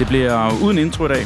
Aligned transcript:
Det 0.00 0.08
bliver 0.08 0.62
uden 0.64 0.78
intro 0.78 1.04
i 1.04 1.08
dag. 1.08 1.20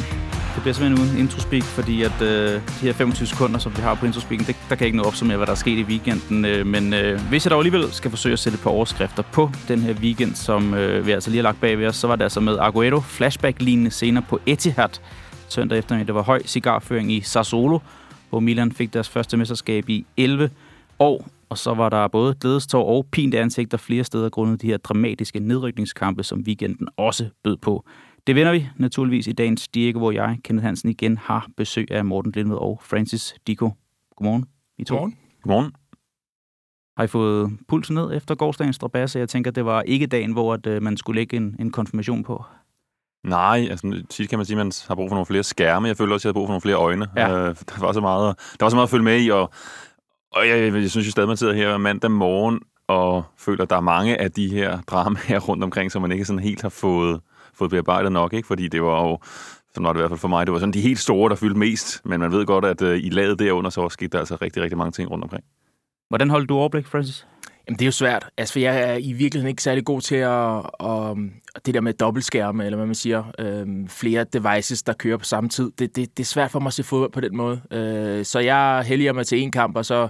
Det 0.55 0.61
bliver 0.61 0.73
simpelthen 0.73 1.07
uden 1.07 1.19
introspeak, 1.19 1.63
fordi 1.63 2.03
at 2.03 2.21
øh, 2.21 2.53
de 2.53 2.61
her 2.81 2.93
25 2.93 3.27
sekunder, 3.27 3.59
som 3.59 3.77
vi 3.77 3.81
har 3.81 3.95
på 3.95 4.05
introspeaken, 4.05 4.45
det, 4.47 4.55
der 4.69 4.75
kan 4.75 4.87
ikke 4.87 4.97
nå 4.97 5.03
opsummere, 5.03 5.37
hvad 5.37 5.47
der 5.47 5.51
er 5.51 5.57
sket 5.57 5.77
i 5.77 5.83
weekenden. 5.83 6.45
Øh, 6.45 6.65
men 6.65 6.93
øh, 6.93 7.21
hvis 7.29 7.45
jeg 7.45 7.51
dog 7.51 7.59
alligevel 7.59 7.91
skal 7.91 8.11
forsøge 8.11 8.33
at 8.33 8.39
sætte 8.39 8.55
et 8.55 8.63
par 8.63 8.69
overskrifter 8.69 9.23
på 9.33 9.49
den 9.67 9.79
her 9.79 9.93
weekend, 9.93 10.35
som 10.35 10.73
øh, 10.73 11.07
vi 11.07 11.11
altså 11.11 11.29
lige 11.29 11.37
har 11.37 11.43
lagt 11.43 11.61
bag 11.61 11.79
ved 11.79 11.87
os, 11.87 11.95
så 11.95 12.07
var 12.07 12.15
det 12.15 12.23
altså 12.23 12.39
med 12.39 12.57
Aguero 12.61 12.99
flashback-lignende 12.99 13.91
scener 13.91 14.21
på 14.29 14.39
Etihad 14.45 14.99
søndag 15.49 15.77
eftermiddag. 15.77 16.07
Det 16.07 16.15
var 16.15 16.21
høj 16.21 16.41
cigarføring 16.45 17.11
i 17.11 17.21
Sassuolo, 17.21 17.79
hvor 18.29 18.39
Milan 18.39 18.71
fik 18.71 18.93
deres 18.93 19.09
første 19.09 19.37
mesterskab 19.37 19.89
i 19.89 20.05
11 20.17 20.49
år. 20.99 21.27
Og 21.49 21.57
så 21.57 21.73
var 21.73 21.89
der 21.89 22.07
både 22.07 22.35
glædestår 22.41 22.85
og 22.85 23.05
pint 23.11 23.35
ansigter 23.35 23.77
flere 23.77 24.03
steder 24.03 24.29
grundet 24.29 24.61
de 24.61 24.67
her 24.67 24.77
dramatiske 24.77 25.39
nedrykningskampe, 25.39 26.23
som 26.23 26.43
weekenden 26.47 26.87
også 26.97 27.25
bød 27.43 27.57
på. 27.57 27.85
Det 28.27 28.35
vender 28.35 28.51
vi 28.51 28.69
naturligvis 28.77 29.27
i 29.27 29.31
dagens 29.31 29.67
Diego, 29.67 29.99
hvor 29.99 30.11
jeg, 30.11 30.37
Kenneth 30.43 30.65
Hansen, 30.65 30.89
igen 30.89 31.17
har 31.17 31.47
besøg 31.57 31.91
af 31.91 32.05
Morten 32.05 32.31
Lindved 32.31 32.57
og 32.57 32.79
Francis 32.83 33.35
Diko. 33.47 33.71
Godmorgen, 34.17 34.45
I 34.77 34.83
to. 34.83 34.95
Godmorgen. 34.95 35.17
Godmorgen. 35.43 35.71
Har 36.97 37.03
I 37.03 37.07
fået 37.07 37.51
pulsen 37.67 37.95
ned 37.95 38.13
efter 38.13 38.35
gårdsdagens 38.35 38.75
strabasser? 38.75 39.19
Jeg 39.19 39.29
tænker, 39.29 39.51
det 39.51 39.65
var 39.65 39.81
ikke 39.81 40.07
dagen, 40.07 40.31
hvor 40.31 40.53
at, 40.53 40.67
øh, 40.67 40.81
man 40.81 40.97
skulle 40.97 41.19
lægge 41.19 41.37
en, 41.37 41.55
en 41.59 41.71
konfirmation 41.71 42.23
på. 42.23 42.43
Nej, 43.23 43.67
altså 43.69 44.03
tit 44.09 44.29
kan 44.29 44.39
man 44.39 44.45
sige, 44.45 44.59
at 44.59 44.65
man 44.65 44.71
har 44.87 44.95
brug 44.95 45.09
for 45.09 45.15
nogle 45.15 45.25
flere 45.25 45.43
skærme. 45.43 45.87
Jeg 45.87 45.97
føler 45.97 46.13
også, 46.13 46.21
at 46.21 46.25
jeg 46.25 46.29
har 46.29 46.39
brug 46.39 46.47
for 46.47 46.51
nogle 46.51 46.61
flere 46.61 46.75
øjne. 46.75 47.07
Ja. 47.15 47.29
Øh, 47.29 47.55
der, 47.55 47.79
var 47.79 47.91
så 47.91 48.01
meget, 48.01 48.35
der 48.59 48.65
var 48.65 48.69
så 48.69 48.75
meget 48.75 48.87
at 48.87 48.91
følge 48.91 49.03
med 49.03 49.21
i, 49.21 49.29
og, 49.29 49.51
og 50.31 50.47
jeg, 50.47 50.59
jeg, 50.59 50.73
jeg 50.73 50.91
synes 50.91 51.07
jo 51.07 51.11
stadig, 51.11 51.27
man 51.27 51.37
sidder 51.37 51.53
her 51.53 51.77
mandag 51.77 52.11
morgen 52.11 52.59
og 52.87 53.23
føler, 53.37 53.63
at 53.63 53.69
der 53.69 53.75
er 53.75 53.81
mange 53.81 54.21
af 54.21 54.31
de 54.31 54.49
her 54.49 54.81
dramaer 54.81 55.39
rundt 55.39 55.63
omkring, 55.63 55.91
som 55.91 56.01
man 56.01 56.11
ikke 56.11 56.25
sådan 56.25 56.39
helt 56.39 56.61
har 56.61 56.69
fået, 56.69 57.21
fået 57.57 57.71
bearbejdet 57.71 58.11
nok. 58.11 58.33
Ikke? 58.33 58.47
Fordi 58.47 58.67
det 58.67 58.83
var 58.83 59.07
jo, 59.07 59.19
sådan 59.73 59.85
var 59.85 59.93
det 59.93 59.99
i 59.99 60.01
hvert 60.01 60.11
fald 60.11 60.19
for 60.19 60.27
mig, 60.27 60.45
det 60.45 60.53
var 60.53 60.59
sådan 60.59 60.73
de 60.73 60.81
helt 60.81 60.99
store, 60.99 61.29
der 61.29 61.35
fyldte 61.35 61.59
mest. 61.59 62.01
Men 62.05 62.19
man 62.19 62.31
ved 62.31 62.45
godt, 62.45 62.65
at 62.65 62.81
uh, 62.81 62.97
i 62.97 63.09
laget 63.09 63.39
derunder, 63.39 63.69
så 63.69 63.89
skete 63.89 64.09
der 64.09 64.19
altså 64.19 64.37
rigtig, 64.41 64.63
rigtig 64.63 64.77
mange 64.77 64.91
ting 64.91 65.11
rundt 65.11 65.23
omkring. 65.23 65.43
Hvordan 66.09 66.29
holdt 66.29 66.49
du 66.49 66.55
overblik, 66.55 66.85
Francis? 66.85 67.27
Jamen, 67.67 67.79
det 67.79 67.85
er 67.85 67.87
jo 67.87 67.91
svært. 67.91 68.29
Altså, 68.37 68.53
for 68.53 68.59
jeg 68.59 68.91
er 68.91 68.93
i 68.93 69.13
virkeligheden 69.13 69.49
ikke 69.49 69.63
særlig 69.63 69.85
god 69.85 70.01
til 70.01 70.15
at, 70.15 70.57
at, 70.79 71.17
at 71.55 71.65
det 71.65 71.73
der 71.73 71.81
med 71.81 71.93
dobbeltskærme, 71.93 72.65
eller 72.65 72.77
hvad 72.77 72.85
man 72.85 72.95
siger, 72.95 73.23
øhm, 73.39 73.87
flere 73.87 74.23
devices, 74.23 74.83
der 74.83 74.93
kører 74.93 75.17
på 75.17 75.25
samme 75.25 75.49
tid. 75.49 75.71
Det, 75.79 75.95
det, 75.95 76.17
det 76.17 76.23
er 76.23 76.27
svært 76.27 76.51
for 76.51 76.59
mig 76.59 76.67
at 76.67 76.73
se 76.73 76.83
fodbold 76.83 77.11
på 77.11 77.21
den 77.21 77.37
måde. 77.37 77.61
Øh, 77.71 78.25
så 78.25 78.39
jeg 78.39 78.83
helliger 78.87 79.13
mig 79.13 79.27
til 79.27 79.41
en 79.41 79.51
kamp, 79.51 79.77
og 79.77 79.85
så, 79.85 80.09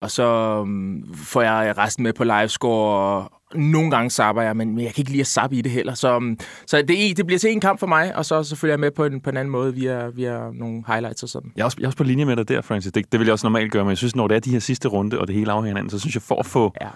og 0.00 0.10
så 0.10 0.58
um, 0.60 1.14
får 1.14 1.42
jeg 1.42 1.78
resten 1.78 2.02
med 2.02 2.12
på 2.12 2.24
livescore, 2.24 3.28
og 3.28 3.41
nogle 3.54 3.90
gange 3.90 4.10
sapper 4.10 4.42
jeg, 4.42 4.56
men 4.56 4.80
jeg 4.80 4.94
kan 4.94 5.00
ikke 5.02 5.10
lide 5.10 5.20
at 5.20 5.26
sappe 5.26 5.56
i 5.56 5.60
det 5.62 5.72
heller. 5.72 5.94
Så, 5.94 6.16
um, 6.16 6.38
så 6.66 6.82
det, 6.82 7.16
det 7.16 7.26
bliver 7.26 7.38
til 7.38 7.50
en 7.50 7.60
kamp 7.60 7.80
for 7.80 7.86
mig, 7.86 8.16
og 8.16 8.24
så 8.24 8.42
selvfølgelig 8.42 8.72
er 8.72 8.76
jeg 8.76 8.80
med 8.80 8.90
på 8.90 9.04
en, 9.04 9.20
på 9.20 9.30
en 9.30 9.36
anden 9.36 9.52
måde 9.52 9.74
via, 9.74 10.08
via 10.08 10.50
nogle 10.54 10.84
highlights 10.86 11.22
og 11.22 11.28
sådan. 11.28 11.52
Jeg 11.56 11.62
er, 11.62 11.64
også, 11.64 11.76
jeg 11.80 11.84
er 11.84 11.88
også 11.88 11.96
på 11.98 12.04
linje 12.04 12.24
med 12.24 12.36
dig 12.36 12.48
der, 12.48 12.60
Francis. 12.60 12.92
Det, 12.92 13.12
det 13.12 13.20
vil 13.20 13.26
jeg 13.26 13.32
også 13.32 13.46
normalt 13.46 13.72
gøre, 13.72 13.84
men 13.84 13.90
jeg 13.90 13.98
synes, 13.98 14.16
når 14.16 14.28
det 14.28 14.34
er 14.34 14.40
de 14.40 14.50
her 14.50 14.58
sidste 14.58 14.88
runde, 14.88 15.18
og 15.20 15.26
det 15.26 15.36
hele 15.36 15.52
afhænger 15.52 15.66
af 15.66 15.70
hinanden, 15.70 15.90
så 15.90 15.98
synes 15.98 16.14
jeg, 16.14 16.22
for 16.22 16.38
at 16.38 16.46
få, 16.46 16.72
Ja. 16.80 16.88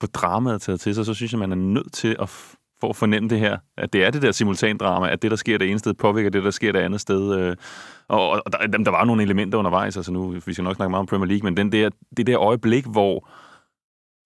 få 0.00 0.06
dramaet 0.06 0.62
taget 0.62 0.80
til 0.80 0.94
sig, 0.94 1.06
så 1.06 1.14
synes 1.14 1.32
jeg, 1.32 1.38
man 1.38 1.52
er 1.52 1.56
nødt 1.56 1.92
til 1.92 2.16
at 2.22 2.30
for 2.80 2.88
at 2.88 2.96
fornemme 2.96 3.28
det 3.28 3.38
her, 3.38 3.56
at 3.78 3.92
det 3.92 4.04
er 4.04 4.10
det 4.10 4.22
der 4.22 4.32
simultandrama, 4.32 5.10
at 5.10 5.22
det, 5.22 5.30
der 5.30 5.36
sker 5.36 5.58
det 5.58 5.70
ene 5.70 5.78
sted, 5.78 5.94
påvirker 5.94 6.30
det, 6.30 6.44
der 6.44 6.50
sker 6.50 6.72
det 6.72 6.78
andet 6.78 7.00
sted. 7.00 7.34
Øh, 7.38 7.56
og, 8.08 8.30
og 8.30 8.52
der, 8.52 8.66
der 8.66 8.90
var 8.90 9.04
nogle 9.04 9.22
elementer 9.22 9.58
undervejs, 9.58 9.96
altså 9.96 10.12
nu, 10.12 10.28
vi 10.46 10.52
skal 10.52 10.64
nok 10.64 10.76
snakke 10.76 10.90
meget 10.90 11.00
om 11.00 11.06
Premier 11.06 11.26
League, 11.26 11.44
men 11.44 11.56
den 11.56 11.72
der, 11.72 11.90
det 12.16 12.26
der 12.26 12.38
øjeblik, 12.38 12.84
hvor 12.86 13.28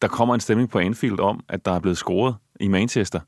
der 0.03 0.09
kommer 0.09 0.35
en 0.35 0.41
stemning 0.41 0.71
på 0.71 0.79
Anfield 0.79 1.21
om, 1.21 1.41
at 1.49 1.65
der 1.65 1.73
er 1.73 1.81
blevet 1.81 1.99
scoret 1.99 2.35
i 2.61 2.69
Manchester, 2.69 3.21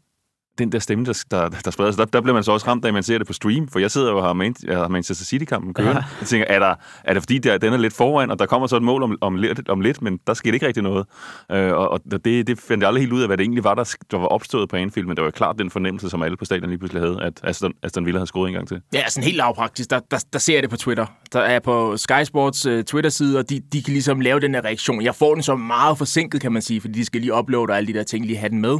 den 0.58 0.72
der 0.72 0.78
stemme, 0.78 1.04
der, 1.04 1.24
der, 1.30 1.48
der 1.48 1.70
spreder 1.70 1.90
sig, 1.90 1.98
der, 1.98 2.04
der 2.04 2.20
bliver 2.20 2.34
man 2.34 2.44
så 2.44 2.52
også 2.52 2.66
ramt 2.66 2.84
af, 2.84 2.88
at 2.88 2.94
man 2.94 3.02
ser 3.02 3.18
det 3.18 3.26
på 3.26 3.32
stream, 3.32 3.68
for 3.68 3.78
jeg 3.78 3.90
sidder 3.90 4.10
jo 4.10 4.16
og 4.16 4.24
har, 4.24 4.32
Man, 4.32 4.54
jeg 4.64 4.78
har 4.78 4.88
Manchester 4.88 5.24
City-kampen 5.24 5.74
kørende. 5.74 5.96
Ja. 5.96 6.04
Jeg 6.20 6.28
tænker, 6.28 6.46
er, 6.48 6.58
der, 6.58 6.74
er 7.04 7.12
det 7.14 7.22
fordi, 7.22 7.38
der, 7.38 7.58
den 7.58 7.72
er 7.72 7.76
lidt 7.76 7.94
foran, 7.94 8.30
og 8.30 8.38
der 8.38 8.46
kommer 8.46 8.66
så 8.66 8.76
et 8.76 8.82
mål 8.82 9.02
om, 9.02 9.18
om, 9.20 9.36
lidt, 9.36 9.68
om 9.68 9.80
lidt, 9.80 10.02
men 10.02 10.18
der 10.26 10.34
skete 10.34 10.54
ikke 10.54 10.66
rigtig 10.66 10.82
noget. 10.82 11.06
Øh, 11.52 11.72
og 11.72 11.94
og 11.94 12.00
det, 12.24 12.46
det 12.46 12.60
fandt 12.60 12.82
jeg 12.82 12.88
aldrig 12.88 13.02
helt 13.02 13.12
ud 13.12 13.20
af, 13.20 13.28
hvad 13.28 13.36
det 13.36 13.44
egentlig 13.44 13.64
var, 13.64 13.74
der, 13.74 13.94
der 14.10 14.18
var 14.18 14.26
opstået 14.26 14.68
på 14.68 14.76
Anfield, 14.76 15.06
men 15.06 15.16
det 15.16 15.22
var 15.22 15.26
jo 15.26 15.30
klart 15.30 15.58
den 15.58 15.70
fornemmelse, 15.70 16.10
som 16.10 16.22
alle 16.22 16.36
på 16.36 16.44
stadion 16.44 16.68
lige 16.68 16.78
pludselig 16.78 17.02
havde, 17.02 17.18
at 17.22 17.40
Aston, 17.42 17.72
Aston 17.82 18.06
Villa 18.06 18.18
havde 18.18 18.26
scoret 18.26 18.48
en 18.48 18.54
gang 18.54 18.68
til. 18.68 18.80
Ja, 18.94 19.08
sådan 19.08 19.24
helt 19.24 19.36
lavpraktisk, 19.36 19.90
der, 19.90 20.00
der, 20.10 20.24
der 20.32 20.38
ser 20.38 20.54
jeg 20.54 20.62
det 20.62 20.70
på 20.70 20.76
Twitter. 20.76 21.06
Der 21.32 21.40
er 21.40 21.58
på 21.58 21.96
Sky 21.96 22.24
Sports 22.24 22.66
uh, 22.66 22.82
Twitter-side, 22.82 23.38
og 23.38 23.50
de, 23.50 23.60
de 23.72 23.82
kan 23.82 23.92
ligesom 23.92 24.20
lave 24.20 24.40
den 24.40 24.54
her 24.54 24.64
reaktion. 24.64 25.02
Jeg 25.02 25.14
får 25.14 25.34
den 25.34 25.42
så 25.42 25.56
meget 25.56 25.98
forsinket, 25.98 26.40
kan 26.40 26.52
man 26.52 26.62
sige, 26.62 26.80
fordi 26.80 26.98
de 26.98 27.04
skal 27.04 27.20
lige 27.20 27.34
uploade 27.34 27.70
og 27.70 27.76
alle 27.76 27.92
de 27.92 27.98
der 27.98 28.02
ting, 28.02 28.26
lige 28.26 28.38
have 28.38 28.50
den 28.50 28.60
med. 28.60 28.72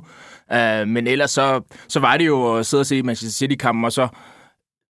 Uh, 0.54 0.88
men 0.88 1.06
ellers 1.06 1.30
så, 1.30 1.60
så 1.88 2.00
var 2.00 2.16
det 2.16 2.26
jo 2.26 2.56
at 2.56 2.66
sidde 2.66 2.80
og 2.80 2.86
se 2.86 3.02
Manchester 3.02 3.38
City-kampen, 3.38 3.84
og 3.84 3.92
så 3.92 4.08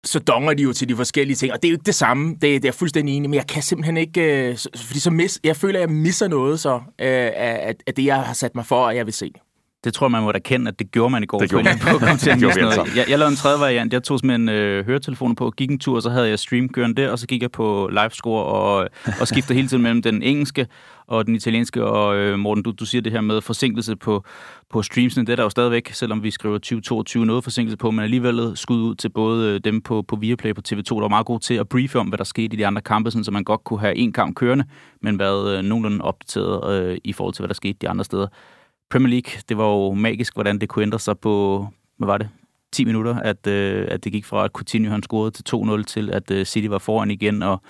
så 0.06 0.20
donger 0.20 0.54
de 0.54 0.64
jo 0.64 0.74
til 0.74 0.90
de 0.90 0.96
forskellige 0.96 1.36
ting, 1.36 1.54
og 1.54 1.62
det 1.62 1.68
er 1.68 1.72
jo 1.72 1.76
ikke 1.76 1.86
det 1.86 1.96
samme, 1.96 2.32
det, 2.34 2.42
det 2.42 2.56
er 2.56 2.60
jeg 2.64 2.74
fuldstændig 2.74 3.16
enig, 3.16 3.30
men 3.30 3.38
jeg 3.38 3.48
kan 3.48 3.62
simpelthen 3.62 3.98
ikke, 3.98 4.50
øh, 4.50 4.58
fordi 4.76 5.00
så 5.00 5.12
mis, 5.12 5.40
jeg 5.44 5.56
føler, 5.56 5.80
at 5.80 5.82
jeg 5.82 5.96
misser 5.96 6.28
noget 6.28 6.60
så, 6.60 6.76
øh, 6.76 7.32
af, 7.36 7.76
af 7.88 7.94
det, 7.94 8.06
jeg 8.06 8.24
har 8.24 8.34
sat 8.34 8.56
mig 8.56 8.66
for, 8.66 8.88
at 8.88 8.96
jeg 8.96 9.06
vil 9.06 9.14
se. 9.14 9.32
Det 9.84 9.94
tror 9.94 10.06
jeg, 10.06 10.12
man 10.12 10.24
må 10.24 10.32
da 10.32 10.40
kende, 10.40 10.68
at 10.68 10.80
det 10.80 10.92
gjorde 10.92 11.12
man 11.12 11.24
i 11.24 11.26
går. 11.26 11.40
Det 11.40 11.50
gjorde 11.50 11.64
man. 11.64 11.80
på 12.00 12.18
til 12.20 12.30
at 12.30 12.40
Det 12.40 12.54
gjorde 12.54 12.62
noget. 12.62 12.96
Jeg, 12.96 13.06
jeg 13.10 13.20
lavede 13.20 13.32
en 13.32 13.36
tredje 13.36 13.60
variant. 13.60 13.94
Jeg 13.94 14.04
tog 14.04 14.20
simpelthen 14.20 14.50
øh, 14.50 14.86
høretelefoner 14.86 15.36
på, 15.36 15.52
gik 15.52 15.72
en 15.72 15.80
tur, 15.80 15.96
og 15.96 16.02
så 16.02 16.10
havde 16.10 16.30
jeg 16.30 16.40
stream 16.40 16.70
kørende 16.70 17.02
der, 17.02 17.12
og 17.12 17.20
så 17.20 17.28
gik 17.28 17.42
jeg 17.42 17.52
på 17.52 17.90
livescore 17.92 18.44
og, 18.44 18.90
og 19.20 19.28
skiftede 19.28 19.56
hele 19.56 19.68
tiden 19.68 19.84
mellem 19.84 20.02
den 20.02 20.24
engelske 20.24 20.68
og 21.08 21.26
den 21.26 21.36
italienske. 21.36 21.84
Og 21.84 22.16
øh, 22.16 22.40
Morten, 22.40 22.64
du, 22.64 22.72
du 22.72 22.86
siger 22.86 23.02
det 23.02 23.12
her 23.12 23.22
med 23.22 23.42
forsinkelse 23.42 23.96
på, 23.96 24.24
på 24.70 24.82
streamsene. 24.82 25.26
Det 25.26 25.32
er 25.32 25.36
der 25.36 25.44
jo 25.44 25.50
stadigvæk, 25.50 25.94
selvom 25.94 26.24
vi 26.24 26.32
skriver 26.32 26.58
2022 26.58 27.26
noget 27.26 27.44
forsinkelse 27.44 27.78
på, 27.78 27.92
men 27.92 28.04
alligevel 28.04 28.52
skud 28.56 28.82
ud 28.82 28.96
til 28.96 29.10
både 29.10 29.54
øh, 29.54 29.60
dem 29.64 29.82
på, 29.82 30.02
på 30.02 30.16
Viaplay 30.16 30.54
på 30.56 30.62
TV2, 30.68 30.96
der 30.96 31.02
var 31.02 31.08
meget 31.08 31.26
god 31.26 31.40
til 31.40 31.54
at 31.54 31.70
briefe 31.70 32.00
om, 32.00 32.08
hvad 32.08 32.18
der 32.18 32.24
skete 32.24 32.54
i 32.54 32.58
de 32.58 32.68
andre 32.68 32.82
kampe, 32.82 33.12
sådan, 33.12 33.24
så 33.24 33.32
man 33.32 33.44
godt 33.44 33.64
kunne 33.64 33.80
have 33.80 33.96
en 33.96 34.14
kamp 34.14 34.36
kørende, 34.36 34.66
men 35.02 35.20
været 35.20 35.58
øh, 35.58 35.64
nogenlunde 35.64 36.02
opdateret 36.04 36.74
øh, 36.74 36.98
i 37.04 37.14
forhold 37.14 37.34
til, 37.34 37.42
hvad 37.42 37.48
der 37.48 37.54
skete 37.54 37.78
de 37.82 37.90
andre 37.90 38.04
steder. 38.04 38.28
Premier 38.94 39.10
League, 39.10 39.42
det 39.50 39.58
var 39.58 39.66
jo 39.66 39.94
magisk, 39.94 40.34
hvordan 40.34 40.60
det 40.60 40.70
kunne 40.70 40.84
ændre 40.84 41.00
sig 41.00 41.20
på, 41.20 41.68
hvad 41.98 42.06
var 42.06 42.18
det, 42.18 42.30
10 42.72 42.86
minutter, 42.86 43.16
at, 43.16 43.48
øh, 43.48 43.88
at 43.92 44.04
det 44.04 44.12
gik 44.12 44.26
fra, 44.26 44.46
at 44.46 44.52
Coutinho 44.52 44.92
han 44.92 45.04
scorede 45.04 45.32
til 45.32 45.44
2-0, 45.56 45.84
til 45.84 46.10
at 46.12 46.32
øh, 46.32 46.46
City 46.46 46.68
var 46.68 46.78
foran 46.78 47.12
igen, 47.12 47.44
og 47.44 47.62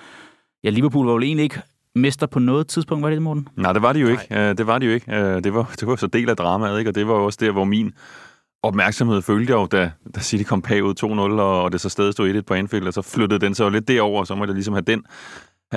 ja, 0.63 0.69
Liverpool 0.69 1.05
var 1.05 1.13
jo 1.13 1.19
egentlig 1.19 1.43
ikke 1.43 1.61
mester 1.95 2.27
på 2.27 2.39
noget 2.39 2.67
tidspunkt, 2.67 3.03
var 3.03 3.09
det 3.09 3.15
det, 3.15 3.23
Morten? 3.23 3.47
Nej, 3.55 3.73
det 3.73 3.81
var 3.81 3.93
de 3.93 3.99
jo 3.99 4.07
ikke. 4.07 4.27
Øh, 4.31 4.57
det 4.57 4.67
var 4.67 4.79
de 4.79 4.85
jo 4.85 4.91
ikke. 4.91 5.15
Øh, 5.15 5.43
det, 5.43 5.53
var, 5.53 5.71
det 5.79 5.87
var 5.87 5.95
så 5.95 6.07
del 6.07 6.29
af 6.29 6.37
dramaet, 6.37 6.79
ikke? 6.79 6.91
og 6.91 6.95
det 6.95 7.07
var 7.07 7.13
jo 7.13 7.25
også 7.25 7.39
der, 7.41 7.51
hvor 7.51 7.63
min 7.63 7.93
opmærksomhed 8.63 9.21
følte 9.21 9.51
jeg 9.51 9.57
jo, 9.57 9.65
da, 9.65 9.91
da 10.15 10.19
City 10.19 10.43
kom 10.43 10.61
bagud 10.61 10.93
2-0, 11.03 11.41
og, 11.41 11.63
og 11.63 11.71
det 11.71 11.81
så 11.81 11.89
stadig 11.89 12.13
stod 12.13 12.33
1-1 12.33 12.41
på 12.41 12.53
Anfield, 12.53 12.87
og 12.87 12.93
så 12.93 13.01
flyttede 13.01 13.39
den 13.39 13.55
så 13.55 13.63
jo 13.63 13.69
lidt 13.69 13.87
derover, 13.87 14.19
og 14.19 14.27
så 14.27 14.35
måtte 14.35 14.51
jeg 14.51 14.55
ligesom 14.55 14.73
have 14.73 14.81
den 14.87 15.03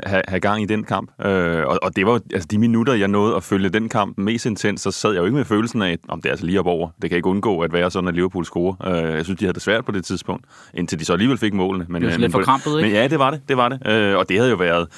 have, 0.06 0.22
have 0.28 0.40
gang 0.40 0.62
i 0.62 0.66
den 0.66 0.84
kamp. 0.84 1.10
Øh, 1.26 1.66
og, 1.66 1.78
og 1.82 1.96
det 1.96 2.06
var 2.06 2.20
altså 2.32 2.48
de 2.50 2.58
minutter, 2.58 2.92
jeg 2.94 3.08
nåede 3.08 3.36
at 3.36 3.42
følge 3.42 3.68
den 3.68 3.88
kamp 3.88 4.18
mest 4.18 4.46
intens, 4.46 4.80
så 4.80 4.90
sad 4.90 5.10
jeg 5.12 5.18
jo 5.20 5.24
ikke 5.24 5.36
med 5.36 5.44
følelsen 5.44 5.82
af, 5.82 5.98
om 6.08 6.20
det 6.22 6.28
er 6.28 6.32
altså 6.32 6.46
lige 6.46 6.60
op 6.60 6.66
over. 6.66 6.88
Det 7.02 7.10
kan 7.10 7.16
ikke 7.16 7.28
undgå 7.28 7.60
at 7.60 7.72
være 7.72 7.90
sådan, 7.90 8.08
at 8.08 8.14
Liverpool 8.14 8.44
scorer. 8.44 8.86
Øh, 9.08 9.14
jeg 9.16 9.24
synes, 9.24 9.38
de 9.38 9.44
havde 9.44 9.54
det 9.54 9.62
svært 9.62 9.84
på 9.84 9.92
det 9.92 10.04
tidspunkt, 10.04 10.44
indtil 10.74 10.98
de 10.98 11.04
så 11.04 11.12
alligevel 11.12 11.38
fik 11.38 11.54
målene. 11.54 11.86
Men, 11.88 12.02
Det 12.02 12.06
var 12.08 12.12
øh, 12.14 12.14
men 12.14 12.20
lidt 12.20 12.32
på- 12.32 12.38
forkrampet, 12.38 12.70
ikke? 12.78 12.82
Men 12.82 12.90
ja, 12.92 13.08
det 13.08 13.18
var 13.18 13.30
det. 13.30 13.40
Det 13.48 13.56
var 13.56 13.68
det. 13.68 13.86
Øh, 13.86 14.16
og 14.18 14.28
det 14.28 14.36
havde 14.38 14.50
jo 14.50 14.56
været... 14.56 14.88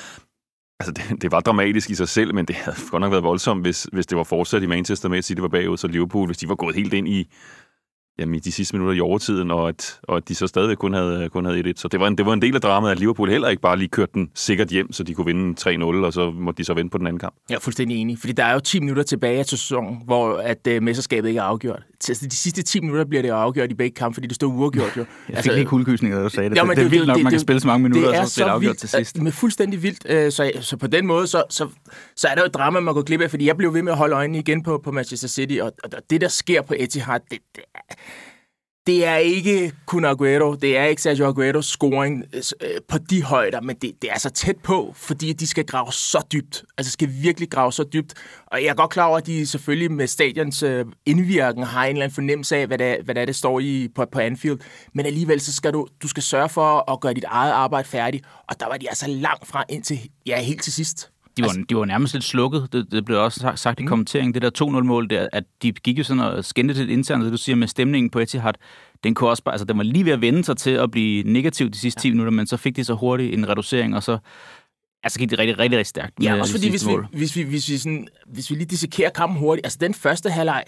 Altså, 0.81 0.93
det, 0.93 1.23
det 1.23 1.33
var 1.33 1.41
dramatisk 1.41 1.91
i 1.91 1.95
sig 1.95 2.09
selv, 2.09 2.35
men 2.35 2.45
det 2.45 2.57
havde 2.57 2.77
godt 2.91 3.01
nok 3.01 3.11
været 3.13 3.25
voldsomt, 3.25 3.63
hvis, 3.63 3.87
hvis 3.93 4.07
det 4.07 4.19
var 4.19 4.25
fortsat 4.25 4.63
i 4.63 4.67
Manchester 4.67 5.09
med, 5.09 5.19
at 5.19 5.25
City 5.25 5.41
var 5.41 5.49
bagud, 5.49 5.77
så 5.77 5.87
Liverpool, 5.87 6.27
hvis 6.27 6.37
de 6.39 6.49
var 6.49 6.55
gået 6.55 6.75
helt 6.75 6.95
ind 6.95 7.09
i, 7.09 7.31
jamen, 8.19 8.35
i 8.35 8.39
de 8.39 8.53
sidste 8.53 8.77
minutter 8.77 8.95
i 8.97 9.01
overtiden, 9.01 9.51
og 9.51 9.69
at, 9.69 10.01
og 10.03 10.17
at 10.17 10.29
de 10.29 10.35
så 10.35 10.47
stadigvæk 10.47 10.77
kun 10.77 10.93
havde, 10.95 11.29
kun 11.29 11.45
havde 11.45 11.61
1-1. 11.61 11.73
Så 11.77 11.89
det 11.89 12.01
var, 12.01 12.07
en, 12.09 12.19
det 12.19 12.27
var 12.27 12.33
en 12.33 12.43
del 12.43 12.55
af 12.55 12.61
dramaet, 12.61 12.93
at 12.93 12.99
Liverpool 12.99 13.31
heller 13.31 13.49
ikke 13.49 13.63
bare 13.63 13.77
lige 13.79 13.89
kørte 13.89 14.13
den 14.15 14.31
sikkert 14.35 14.69
hjem, 14.69 14.93
så 14.93 15.03
de 15.03 15.15
kunne 15.15 15.27
vinde 15.27 15.71
3-0, 15.71 15.85
og 15.85 16.13
så 16.13 16.31
måtte 16.31 16.59
de 16.59 16.65
så 16.65 16.75
vinde 16.75 16.91
på 16.91 16.99
den 16.99 17.07
anden 17.07 17.21
kamp. 17.21 17.35
Jeg 17.49 17.55
er 17.57 17.61
fuldstændig 17.61 17.97
enig, 17.97 18.19
fordi 18.19 18.33
der 18.33 18.45
er 18.45 18.53
jo 18.53 18.61
10 18.61 18.81
minutter 18.81 19.03
tilbage 19.03 19.45
til 19.45 19.59
sæsonen, 19.59 20.03
hvor 20.05 20.37
at, 20.37 20.69
uh, 20.77 20.83
mesterskabet 20.83 21.29
ikke 21.29 21.39
er 21.39 21.45
afgjort. 21.45 21.83
Til 22.01 22.13
altså, 22.13 22.27
de 22.27 22.37
sidste 22.37 22.63
10 22.63 22.81
minutter 22.81 23.05
bliver 23.05 23.23
det 23.23 23.29
jo 23.29 23.35
afgjort 23.35 23.71
i 23.71 23.75
begge 23.75 23.95
kampe, 23.95 24.15
fordi 24.15 24.27
det 24.27 24.35
stod 24.35 24.49
uafgjort 24.55 24.97
jo. 24.97 25.05
Jeg 25.29 25.43
fik 25.45 25.53
lige 25.53 25.65
kuldegysninger, 25.67 26.19
da 26.19 26.25
du 26.25 26.29
sagde 26.29 26.51
det. 26.51 26.57
Ja, 26.57 26.63
det, 26.63 26.77
det, 26.77 26.85
er 26.85 26.89
vildt 26.89 27.07
nok, 27.07 27.17
det- 27.17 27.25
man 27.25 27.31
kan 27.31 27.37
det- 27.39 27.41
spille 27.41 27.61
så 27.61 27.67
mange 27.67 27.83
minutter, 27.83 28.09
det 28.09 28.17
er 28.19 28.21
og 28.23 28.29
så 28.29 28.35
bliver 28.37 28.47
det 28.47 28.53
afgjort 28.53 28.69
vildt, 28.71 28.79
til 28.79 28.89
sidst. 28.89 29.17
øh, 29.17 29.23
Men 29.23 29.33
fuldstændig 29.33 29.83
vildt. 29.83 30.07
øh, 30.09 30.33
Så, 30.33 30.53
så 30.61 30.77
på 30.77 30.87
den 30.87 31.07
måde, 31.07 31.27
så, 31.27 31.43
så, 31.51 31.69
så 32.17 32.29
er 32.29 32.35
der 32.35 32.43
jo 32.43 32.47
et 32.47 32.55
drama, 32.55 32.81
man 32.81 32.95
går 32.95 33.03
glip 33.03 33.21
af, 33.21 33.31
fordi 33.31 33.47
jeg 33.47 33.57
blev 33.57 33.75
ved 33.75 33.83
med 33.83 33.93
at 33.93 33.99
holde 33.99 34.15
øjnene 34.15 34.39
igen 34.39 34.63
på, 34.63 34.81
på 34.85 34.93
Manchester 34.93 35.29
City, 35.29 35.59
og, 35.63 35.73
og 35.85 35.91
det, 36.11 36.21
der 36.21 36.29
sker 36.29 36.63
på 36.63 36.75
Etihad, 36.79 37.21
det, 37.31 37.39
det, 37.57 37.65
er, 37.75 37.79
det 38.89 39.07
er 39.07 39.17
ikke 39.17 39.73
kun 39.87 40.05
Aguero, 40.05 40.55
det 40.55 40.77
er 40.77 40.85
ikke 40.85 41.03
Sergio 41.03 41.27
Agueros 41.27 41.67
scoring 41.67 42.25
øh, 42.33 42.43
øh, 42.61 42.81
på 42.89 42.99
de 42.99 43.23
højder, 43.23 43.61
men 43.61 43.77
det, 43.77 44.03
det 44.03 44.11
er 44.11 44.19
så 44.19 44.31
tæt 44.31 44.57
på, 44.57 44.93
fordi 44.97 45.33
de 45.33 45.47
skal 45.47 45.67
grave 45.67 45.93
så 45.93 46.27
dybt. 46.33 46.65
Altså 46.79 46.93
skal 46.93 47.09
virkelig 47.23 47.51
grave 47.51 47.73
så 47.73 47.85
dybt. 47.93 48.15
Og 48.47 48.63
jeg 48.63 48.69
er 48.69 48.75
godt 48.75 48.91
klar 48.91 49.07
over, 49.07 49.19
at 49.19 49.27
de 49.27 49.47
selvfølgelig 49.47 49.93
med 49.93 50.07
stadions 50.07 50.63
øh, 50.63 50.85
indvirken 51.07 51.63
har 51.63 51.85
en 51.85 51.91
eller 51.91 52.05
anden 52.05 52.15
fornemmelse 52.15 52.57
af, 52.57 52.67
hvad 52.67 52.79
det, 52.79 52.97
hvad 53.05 53.15
det 53.15 53.21
er, 53.21 53.27
det 53.27 53.37
står 53.37 53.61
i 53.61 53.89
på, 53.95 54.05
på 54.13 54.19
Anfield. 54.19 54.59
Men 54.95 55.07
alligevel 55.07 55.41
så 55.41 55.53
skal 55.53 55.73
du, 55.73 55.87
du 56.03 56.09
skal 56.09 56.23
sørge 56.23 56.49
for 56.49 56.93
at 56.93 57.01
gøre 57.01 57.15
dit 57.15 57.25
eget 57.25 57.53
arbejde 57.53 57.89
færdigt. 57.89 58.27
Og 58.49 58.61
der 58.61 58.67
var 58.67 58.77
de 58.77 58.89
altså 58.89 59.07
langt 59.09 59.47
fra 59.47 59.65
indtil, 59.69 59.99
ja, 60.27 60.41
helt 60.41 60.63
til 60.63 60.73
sidst. 60.73 61.11
De 61.39 61.43
var, 61.43 61.49
altså, 61.49 61.65
de 61.69 61.77
var 61.77 61.85
nærmest 61.85 62.15
lidt 62.15 62.25
slukket. 62.25 62.69
Det, 62.73 62.87
det 62.91 63.05
blev 63.05 63.19
også 63.19 63.41
sagt, 63.41 63.61
sagt 63.61 63.81
mm. 63.81 63.87
i 63.87 63.89
kommenteringen. 63.89 64.35
Det 64.35 64.43
der 64.43 64.81
2-0-mål 64.81 65.11
der, 65.11 65.29
at 65.33 65.45
de 65.63 65.73
gik 65.73 65.99
jo 65.99 66.05
sådan 66.05 66.23
og 66.23 66.45
skændte 66.45 66.75
lidt 66.75 66.91
internt, 66.91 67.25
det 67.25 67.33
du 67.33 67.37
siger 67.37 67.57
med 67.57 67.69
stemningen 67.69 68.11
på 68.11 68.19
Etihad. 68.19 68.53
Den, 69.05 69.15
kunne 69.15 69.31
også 69.31 69.43
bare, 69.43 69.53
altså, 69.53 69.65
den 69.65 69.79
var 69.79 69.85
lige 69.85 70.05
ved 70.05 70.13
at 70.13 70.21
vende 70.21 70.45
sig 70.45 70.57
til 70.57 70.71
at 70.71 70.91
blive 70.91 71.23
negativ 71.33 71.71
de 71.71 71.79
sidste 71.79 72.01
10 72.01 72.11
minutter, 72.11 72.31
men 72.31 72.47
så 72.47 72.57
fik 72.57 72.77
de 72.77 72.85
så 72.85 72.95
hurtigt 72.95 73.35
en 73.35 73.49
reducering, 73.49 73.97
og 73.97 74.03
så 74.03 74.19
Altså 75.03 75.19
gik 75.19 75.31
det 75.31 75.39
rigtig, 75.39 75.59
rigtig, 75.59 75.79
rigtig 75.79 75.87
stærkt. 75.87 76.13
Ja, 76.23 76.41
også 76.41 76.53
fordi 76.53 76.71
hvis 76.71 76.87
vi, 76.87 76.93
hvis, 77.13 77.37
vi, 77.37 77.43
hvis, 77.43 77.69
vi 77.69 77.79
sådan, 77.79 78.09
hvis 78.27 78.51
vi 78.51 78.55
lige 78.55 78.67
dissekerer 78.67 79.11
kampen 79.11 79.39
hurtigt, 79.39 79.67
altså 79.67 79.79
den 79.81 79.95
første 79.95 80.31
halvleg, 80.31 80.65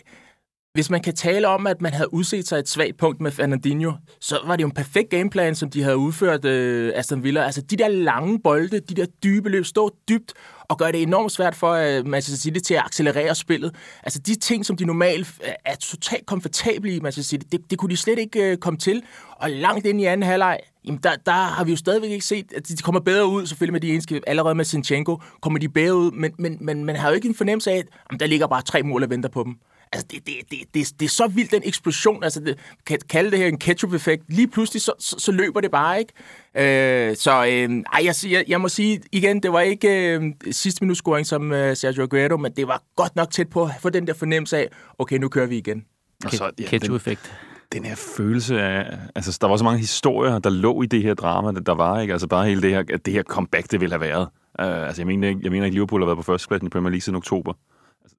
hvis 0.74 0.90
man 0.90 1.00
kan 1.00 1.14
tale 1.14 1.48
om, 1.48 1.66
at 1.66 1.82
man 1.82 1.92
havde 1.92 2.14
udset 2.14 2.48
sig 2.48 2.58
et 2.58 2.68
svagt 2.68 2.96
punkt 2.96 3.20
med 3.20 3.30
Fernandinho, 3.30 3.92
så 4.20 4.38
var 4.46 4.56
det 4.56 4.62
jo 4.62 4.68
en 4.68 4.74
perfekt 4.74 5.10
gameplan, 5.10 5.54
som 5.54 5.70
de 5.70 5.82
havde 5.82 5.96
udført 5.96 6.44
øh, 6.44 6.92
Aston 6.94 7.24
Villa. 7.24 7.44
Altså 7.44 7.60
de 7.60 7.76
der 7.76 7.88
lange 7.88 8.40
bolde, 8.40 8.80
de 8.80 8.94
der 8.94 9.06
dybe 9.24 9.48
løb, 9.48 9.64
stå 9.64 9.96
dybt 10.08 10.32
og 10.70 10.78
gør 10.78 10.90
det 10.90 11.02
enormt 11.02 11.32
svært 11.32 11.54
for 11.54 11.98
uh, 11.98 12.06
Manchester 12.06 12.42
City 12.42 12.58
til 12.58 12.74
at 12.74 12.82
accelerere 12.84 13.34
spillet. 13.34 13.74
Altså 14.02 14.18
de 14.18 14.34
ting, 14.34 14.66
som 14.66 14.76
de 14.76 14.84
normalt 14.84 15.28
øh, 15.44 15.52
er 15.64 15.74
totalt 15.74 16.26
komfortable 16.26 16.96
i 16.96 17.00
Manchester 17.00 17.30
City, 17.30 17.46
det, 17.52 17.70
det 17.70 17.78
kunne 17.78 17.90
de 17.90 17.96
slet 17.96 18.18
ikke 18.18 18.52
uh, 18.52 18.58
komme 18.58 18.78
til. 18.78 19.02
Og 19.36 19.50
langt 19.50 19.86
ind 19.86 20.00
i 20.00 20.04
anden 20.04 20.26
halvleg, 20.26 20.58
jamen 20.84 21.00
der, 21.02 21.10
der 21.26 21.32
har 21.32 21.64
vi 21.64 21.70
jo 21.70 21.76
stadigvæk 21.76 22.10
ikke 22.10 22.24
set, 22.24 22.52
at 22.56 22.68
de 22.68 22.76
kommer 22.76 23.00
bedre 23.00 23.26
ud, 23.26 23.46
selvfølgelig 23.46 23.72
med 23.72 23.80
de 23.80 23.92
eneste, 23.92 24.20
allerede 24.26 24.54
med 24.54 24.64
Sinchenko, 24.64 25.22
kommer 25.42 25.58
de 25.58 25.68
bedre 25.68 25.96
ud, 25.96 26.10
men, 26.10 26.32
men, 26.38 26.58
men 26.60 26.84
man 26.84 26.96
har 26.96 27.08
jo 27.08 27.14
ikke 27.14 27.28
en 27.28 27.34
fornemmelse 27.34 27.70
af, 27.70 27.76
at 27.76 27.86
jamen, 28.10 28.20
der 28.20 28.26
ligger 28.26 28.46
bare 28.46 28.62
tre 28.62 28.82
mål 28.82 29.02
og 29.02 29.10
venter 29.10 29.28
på 29.28 29.42
dem. 29.42 29.56
Altså, 29.92 30.06
det, 30.10 30.26
det, 30.26 30.34
det, 30.50 30.58
det, 30.74 31.00
det 31.00 31.06
er 31.06 31.10
så 31.10 31.26
vildt, 31.26 31.50
den 31.50 31.62
eksplosion. 31.64 32.24
Altså, 32.24 32.40
det, 32.40 32.58
kan 32.86 32.98
kalde 33.08 33.30
det 33.30 33.38
her 33.38 33.46
en 33.46 33.58
ketchup-effekt. 33.58 34.22
Lige 34.28 34.48
pludselig, 34.48 34.82
så, 34.82 34.92
så, 34.98 35.16
så 35.18 35.32
løber 35.32 35.60
det 35.60 35.70
bare, 35.70 35.98
ikke? 35.98 37.10
Øh, 37.10 37.16
så 37.16 37.30
øh, 37.30 37.82
ej, 37.92 38.04
jeg, 38.04 38.14
jeg, 38.30 38.44
jeg 38.48 38.60
må 38.60 38.68
sige 38.68 39.00
igen, 39.12 39.42
det 39.42 39.52
var 39.52 39.60
ikke 39.60 40.14
øh, 40.14 40.22
sidste 40.50 40.84
minutscoring 40.84 41.26
som 41.26 41.52
øh, 41.52 41.76
Sergio 41.76 42.02
Aguero, 42.02 42.36
men 42.36 42.52
det 42.52 42.68
var 42.68 42.82
godt 42.96 43.16
nok 43.16 43.30
tæt 43.30 43.48
på 43.48 43.64
at 43.64 43.70
få 43.80 43.88
den 43.90 44.06
der 44.06 44.14
fornemmelse 44.14 44.58
af, 44.58 44.68
okay, 44.98 45.18
nu 45.18 45.28
kører 45.28 45.46
vi 45.46 45.56
igen. 45.56 45.84
så, 46.30 46.50
ja, 46.58 46.64
ketchup-effekt 46.64 47.32
den 47.72 47.84
her 47.84 47.94
følelse 48.16 48.62
af... 48.62 48.98
Altså, 49.14 49.38
der 49.40 49.46
var 49.48 49.56
så 49.56 49.64
mange 49.64 49.78
historier, 49.78 50.38
der 50.38 50.50
lå 50.50 50.82
i 50.82 50.86
det 50.86 51.02
her 51.02 51.14
drama, 51.14 51.60
der 51.66 51.74
var, 51.74 52.00
ikke? 52.00 52.12
Altså, 52.12 52.28
bare 52.28 52.46
hele 52.46 52.62
det 52.62 52.70
her, 52.70 52.84
at 52.92 53.06
det 53.06 53.14
her 53.14 53.22
comeback, 53.22 53.70
det 53.70 53.80
ville 53.80 53.92
have 53.92 54.00
været. 54.00 54.28
Uh, 54.58 54.86
altså, 54.86 55.02
jeg 55.02 55.06
mener, 55.06 55.28
ikke, 55.28 55.40
jeg 55.42 55.50
mener 55.50 55.64
ikke, 55.64 55.74
Liverpool 55.74 56.00
har 56.00 56.06
været 56.06 56.16
på 56.16 56.22
førstepladsen 56.22 56.66
i 56.66 56.70
Premier 56.70 56.90
League 56.90 57.00
siden 57.00 57.16
oktober. 57.16 57.52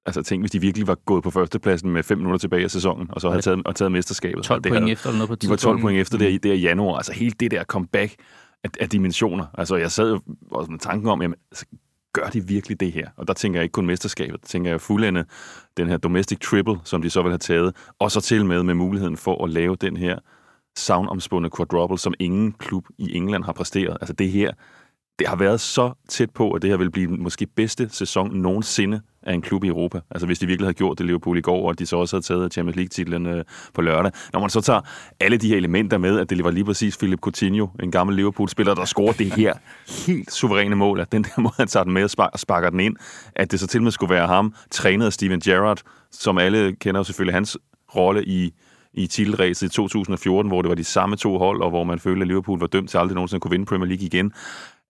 Altså 0.06 0.22
tænk, 0.22 0.42
hvis 0.42 0.50
de 0.50 0.60
virkelig 0.60 0.86
var 0.86 0.94
gået 0.94 1.22
på 1.22 1.30
førstepladsen 1.30 1.90
med 1.90 2.02
5 2.02 2.18
minutter 2.18 2.38
tilbage 2.38 2.64
i 2.64 2.68
sæsonen, 2.68 3.06
og 3.10 3.20
så 3.20 3.30
havde 3.30 3.42
taget, 3.42 3.62
og 3.64 3.76
taget 3.76 3.92
mesterskabet. 3.92 4.44
12 4.44 4.62
point 4.62 4.74
havde, 4.74 4.92
efter 4.92 5.08
eller 5.08 5.18
noget 5.18 5.28
på 5.28 5.34
De 5.34 5.48
var 5.48 5.56
12 5.56 5.80
point 5.80 6.00
efter 6.00 6.18
det, 6.18 6.30
i, 6.30 6.38
det 6.38 6.54
i 6.54 6.60
januar. 6.60 6.96
Altså 6.96 7.12
helt 7.12 7.40
det 7.40 7.50
der 7.50 7.64
comeback 7.64 8.14
af, 8.64 8.70
af 8.80 8.88
dimensioner. 8.88 9.46
Altså 9.58 9.76
jeg 9.76 9.90
sad 9.90 10.18
også 10.50 10.70
med 10.70 10.78
tanken 10.78 11.08
om, 11.08 11.22
jamen, 11.22 11.36
altså, 11.50 11.66
gør 12.12 12.26
de 12.26 12.46
virkelig 12.46 12.80
det 12.80 12.92
her? 12.92 13.08
Og 13.16 13.28
der 13.28 13.34
tænker 13.34 13.58
jeg 13.58 13.64
ikke 13.64 13.72
kun 13.72 13.86
mesterskabet, 13.86 14.40
der 14.40 14.46
tænker 14.46 14.70
jeg 14.70 14.80
fuldende 14.80 15.24
den 15.76 15.88
her 15.88 15.96
domestic 15.96 16.38
triple, 16.38 16.76
som 16.84 17.02
de 17.02 17.10
så 17.10 17.22
vil 17.22 17.30
have 17.30 17.38
taget, 17.38 17.76
og 17.98 18.10
så 18.10 18.20
til 18.20 18.46
med 18.46 18.62
med 18.62 18.74
muligheden 18.74 19.16
for 19.16 19.44
at 19.44 19.50
lave 19.50 19.76
den 19.76 19.96
her 19.96 20.18
savnomspundne 20.76 21.50
quadruple, 21.56 21.98
som 21.98 22.14
ingen 22.18 22.52
klub 22.52 22.86
i 22.98 23.16
England 23.16 23.44
har 23.44 23.52
præsteret. 23.52 23.96
Altså 24.00 24.12
det 24.12 24.30
her, 24.30 24.52
det 25.18 25.28
har 25.28 25.36
været 25.36 25.60
så 25.60 25.92
tæt 26.08 26.30
på, 26.30 26.52
at 26.52 26.62
det 26.62 26.70
her 26.70 26.76
vil 26.76 26.90
blive 26.90 27.08
måske 27.08 27.46
bedste 27.46 27.88
sæson 27.88 28.36
nogensinde 28.36 29.00
af 29.22 29.34
en 29.34 29.42
klub 29.42 29.64
i 29.64 29.68
Europa. 29.68 30.00
Altså 30.10 30.26
hvis 30.26 30.38
de 30.38 30.46
virkelig 30.46 30.66
havde 30.66 30.74
gjort 30.74 30.98
det 30.98 31.06
Liverpool 31.06 31.38
i 31.38 31.40
går, 31.40 31.68
og 31.68 31.78
de 31.78 31.86
så 31.86 31.96
også 31.96 32.16
havde 32.16 32.24
taget 32.24 32.52
Champions 32.52 32.76
League-titlen 32.76 33.26
øh, 33.26 33.44
på 33.74 33.82
lørdag. 33.82 34.12
Når 34.32 34.40
man 34.40 34.50
så 34.50 34.60
tager 34.60 34.80
alle 35.20 35.36
de 35.36 35.48
her 35.48 35.56
elementer 35.56 35.98
med, 35.98 36.18
at 36.18 36.30
det 36.30 36.44
var 36.44 36.50
lige 36.50 36.64
præcis 36.64 36.96
Philip 36.96 37.20
Coutinho, 37.20 37.68
en 37.82 37.90
gammel 37.90 38.16
Liverpool-spiller, 38.16 38.74
der 38.74 38.84
scorede 38.84 39.24
det 39.24 39.32
her 39.32 39.54
helt 40.06 40.32
suveræne 40.32 40.76
mål, 40.76 41.00
at 41.00 41.12
den 41.12 41.22
der 41.22 41.40
måde, 41.40 41.54
han 41.56 41.68
tager 41.68 41.84
den 41.84 41.92
med 41.92 42.18
og 42.18 42.38
sparker 42.38 42.70
den 42.70 42.80
ind, 42.80 42.96
at 43.36 43.50
det 43.50 43.60
så 43.60 43.66
til 43.66 43.78
og 43.78 43.84
med 43.84 43.92
skulle 43.92 44.14
være 44.14 44.26
ham, 44.26 44.54
trænet 44.70 45.06
af 45.06 45.12
Steven 45.12 45.40
Gerrard, 45.40 45.80
som 46.10 46.38
alle 46.38 46.72
kender 46.72 46.98
jo 47.00 47.04
selvfølgelig 47.04 47.34
hans 47.34 47.58
rolle 47.94 48.24
i 48.24 48.52
i 48.94 49.06
titelræset 49.06 49.66
i 49.66 49.70
2014, 49.70 50.50
hvor 50.50 50.62
det 50.62 50.68
var 50.68 50.74
de 50.74 50.84
samme 50.84 51.16
to 51.16 51.38
hold, 51.38 51.62
og 51.62 51.70
hvor 51.70 51.84
man 51.84 51.98
følte, 51.98 52.22
at 52.22 52.28
Liverpool 52.28 52.60
var 52.60 52.66
dømt 52.66 52.90
til 52.90 52.98
aldrig 52.98 53.14
nogensinde 53.14 53.38
at 53.38 53.42
kunne 53.42 53.50
vinde 53.50 53.66
Premier 53.66 53.88
League 53.88 54.06
igen. 54.06 54.32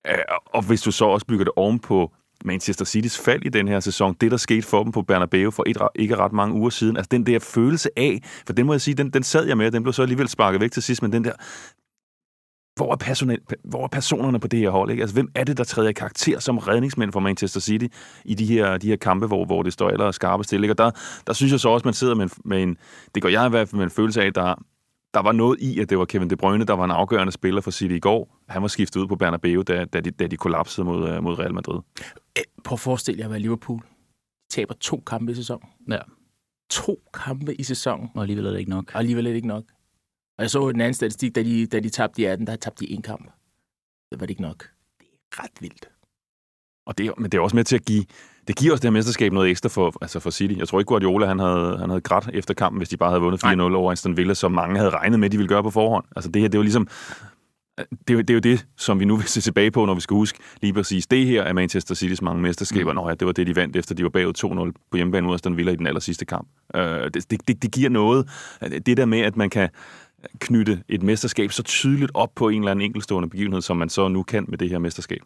Øh, 0.08 0.14
og 0.46 0.62
hvis 0.62 0.82
du 0.82 0.90
så 0.90 1.04
også 1.04 1.26
bygger 1.26 1.44
det 1.44 1.52
oven 1.56 1.78
på 1.78 2.12
Manchester 2.44 2.84
Citys 2.84 3.18
fald 3.18 3.42
i 3.44 3.48
den 3.48 3.68
her 3.68 3.80
sæson, 3.80 4.16
det 4.20 4.30
der 4.30 4.36
skete 4.36 4.62
for 4.62 4.82
dem 4.82 4.92
på 4.92 5.02
Bernabeu 5.02 5.50
for 5.50 5.64
et, 5.66 5.76
ikke 5.94 6.16
ret 6.16 6.32
mange 6.32 6.54
uger 6.54 6.70
siden, 6.70 6.96
altså 6.96 7.08
den 7.10 7.26
der 7.26 7.38
følelse 7.38 7.90
af, 7.96 8.20
for 8.46 8.52
den 8.52 8.66
må 8.66 8.72
jeg 8.72 8.80
sige, 8.80 8.94
den, 8.94 9.10
den 9.10 9.22
sad 9.22 9.46
jeg 9.46 9.56
med, 9.56 9.70
den 9.70 9.82
blev 9.82 9.92
så 9.92 10.02
alligevel 10.02 10.28
sparket 10.28 10.60
væk 10.60 10.72
til 10.72 10.82
sidst, 10.82 11.02
men 11.02 11.12
den 11.12 11.24
der, 11.24 11.32
hvor 12.76 12.92
er, 12.92 12.96
personel, 12.96 13.38
hvor 13.64 13.84
er 13.84 13.88
personerne 13.88 14.40
på 14.40 14.48
det 14.48 14.58
her 14.58 14.70
hold? 14.70 14.90
Ikke? 14.90 15.00
Altså, 15.00 15.14
hvem 15.14 15.28
er 15.34 15.44
det, 15.44 15.56
der 15.56 15.64
træder 15.64 15.88
i 15.88 15.92
karakter 15.92 16.38
som 16.38 16.58
redningsmænd 16.58 17.12
for 17.12 17.20
Manchester 17.20 17.60
City 17.60 17.86
i 18.24 18.34
de 18.34 18.46
her, 18.46 18.78
de 18.78 18.86
her 18.86 18.96
kampe, 18.96 19.26
hvor, 19.26 19.44
hvor 19.44 19.62
det 19.62 19.72
står 19.72 19.88
aller 19.88 20.10
skarpe 20.10 20.44
stille? 20.44 20.70
Og 20.70 20.78
der, 20.78 20.90
der 21.26 21.32
synes 21.32 21.52
jeg 21.52 21.60
så 21.60 21.68
også, 21.68 21.84
man 21.84 21.94
sidder 21.94 22.14
med 22.14 22.24
en, 22.24 22.30
med 22.44 22.62
en, 22.62 22.76
det 23.14 23.22
går 23.22 23.28
jeg 23.28 23.46
i 23.46 23.50
hvert 23.50 23.68
fald 23.68 23.76
med 23.76 23.84
en 23.84 23.90
følelse 23.90 24.22
af, 24.22 24.32
der, 24.32 24.54
der 25.14 25.20
var 25.20 25.32
noget 25.32 25.60
i, 25.60 25.80
at 25.80 25.90
det 25.90 25.98
var 25.98 26.04
Kevin 26.04 26.30
De 26.30 26.36
Bruyne, 26.36 26.64
der 26.64 26.72
var 26.72 26.84
en 26.84 26.90
afgørende 26.90 27.32
spiller 27.32 27.60
for 27.60 27.70
City 27.70 27.94
i 27.94 27.98
går. 27.98 28.38
Han 28.48 28.62
var 28.62 28.68
skiftet 28.68 29.00
ud 29.00 29.06
på 29.06 29.16
Bernabeu, 29.16 29.62
da, 29.62 29.84
da, 29.84 30.00
de, 30.00 30.10
da 30.10 30.26
de 30.26 30.36
kollapsede 30.36 30.84
mod, 30.84 31.08
øh, 31.08 31.22
mod 31.22 31.38
Real 31.38 31.54
Madrid. 31.54 31.80
Prøv 32.64 32.74
at 32.74 32.80
forestille 32.80 33.18
jer 33.18 33.24
at 33.24 33.30
være 33.30 33.40
Liverpool. 33.40 33.78
De 33.78 34.54
taber 34.54 34.74
to 34.74 35.02
kampe 35.06 35.32
i 35.32 35.34
sæsonen. 35.34 35.68
Ja. 35.90 35.98
To 36.70 37.02
kampe 37.14 37.54
i 37.54 37.62
sæsonen. 37.62 38.10
Og 38.14 38.22
alligevel 38.22 38.46
er 38.46 38.50
det 38.50 38.58
ikke 38.58 38.70
nok. 38.70 38.90
Og 38.94 38.98
alligevel 38.98 39.26
er 39.26 39.30
det 39.30 39.36
ikke 39.36 39.48
nok. 39.48 39.64
Og 40.38 40.42
jeg 40.42 40.50
så 40.50 40.68
en 40.68 40.80
anden 40.80 40.94
statistik, 40.94 41.34
da 41.34 41.42
de, 41.42 41.66
da 41.66 41.80
de 41.80 41.88
tabte 41.88 42.22
i 42.22 42.24
18, 42.24 42.46
der 42.46 42.56
tabte 42.56 42.86
de 42.86 42.90
en 42.90 43.02
kamp. 43.02 43.24
Det 44.10 44.20
var 44.20 44.26
det 44.26 44.30
ikke 44.30 44.42
nok. 44.42 44.70
Det 45.00 45.06
er 45.32 45.42
ret 45.42 45.60
vildt. 45.60 45.88
Og 46.86 46.98
det, 46.98 47.12
men 47.18 47.32
det 47.32 47.38
er 47.38 47.42
også 47.42 47.56
med 47.56 47.64
til 47.64 47.76
at 47.76 47.84
give, 47.84 48.04
det 48.48 48.56
giver 48.56 48.74
os 48.74 48.80
det 48.80 48.88
her 48.88 48.92
mesterskab 48.92 49.32
noget 49.32 49.50
ekstra 49.50 49.68
for, 49.68 49.94
altså 50.00 50.20
for 50.20 50.30
City. 50.30 50.54
Jeg 50.58 50.68
tror 50.68 50.78
ikke, 50.78 50.88
Guardiola 50.88 51.26
han 51.26 51.38
havde, 51.38 51.78
han 51.78 51.88
havde 51.88 52.00
grædt 52.00 52.30
efter 52.32 52.54
kampen, 52.54 52.78
hvis 52.78 52.88
de 52.88 52.96
bare 52.96 53.10
havde 53.10 53.22
vundet 53.22 53.44
4-0 53.44 53.60
over 53.60 53.92
Aston 53.92 54.16
Villa, 54.16 54.34
som 54.34 54.52
mange 54.52 54.76
havde 54.76 54.90
regnet 54.90 55.20
med, 55.20 55.30
de 55.30 55.36
ville 55.36 55.48
gøre 55.48 55.62
på 55.62 55.70
forhånd. 55.70 56.04
Altså 56.16 56.30
det 56.30 56.42
her, 56.42 56.48
det 56.48 56.54
er 56.54 56.58
jo 56.58 56.62
ligesom, 56.62 56.88
det 57.78 58.18
er, 58.18 58.22
det 58.22 58.30
er 58.30 58.34
jo 58.34 58.40
det, 58.40 58.66
som 58.76 59.00
vi 59.00 59.04
nu 59.04 59.16
vil 59.16 59.26
se 59.26 59.40
tilbage 59.40 59.70
på, 59.70 59.84
når 59.84 59.94
vi 59.94 60.00
skal 60.00 60.14
huske 60.14 60.38
lige 60.62 60.72
præcis 60.72 61.06
det 61.06 61.26
her 61.26 61.44
af 61.44 61.54
Manchester 61.54 61.94
City's 61.94 62.24
mange 62.24 62.42
mesterskaber. 62.42 62.92
Mm. 62.92 62.96
Nå 62.96 63.08
ja, 63.08 63.14
det 63.14 63.26
var 63.26 63.32
det, 63.32 63.46
de 63.46 63.56
vandt, 63.56 63.76
efter 63.76 63.94
de 63.94 64.02
var 64.02 64.10
bagud 64.10 64.72
2-0 64.74 64.88
på 64.90 64.96
hjemmebane 64.96 65.26
mod 65.26 65.34
Aston 65.34 65.56
Villa 65.56 65.72
i 65.72 65.76
den 65.76 65.86
aller 65.86 66.00
sidste 66.00 66.24
kamp. 66.24 66.48
Uh, 66.74 66.82
det, 66.82 67.30
det, 67.30 67.62
det 67.62 67.72
giver 67.72 67.90
noget. 67.90 68.28
Det 68.60 68.96
der 68.96 69.04
med, 69.04 69.20
at 69.20 69.36
man 69.36 69.50
kan 69.50 69.68
knytte 70.38 70.82
et 70.88 71.02
mesterskab 71.02 71.52
så 71.52 71.62
tydeligt 71.62 72.10
op 72.14 72.30
på 72.34 72.48
en 72.48 72.58
eller 72.58 72.70
anden 72.70 72.84
enkeltstående 72.84 73.30
begivenhed, 73.30 73.62
som 73.62 73.76
man 73.76 73.88
så 73.88 74.08
nu 74.08 74.22
kan 74.22 74.44
med 74.48 74.58
det 74.58 74.70
her 74.70 74.78
mesterskab. 74.78 75.20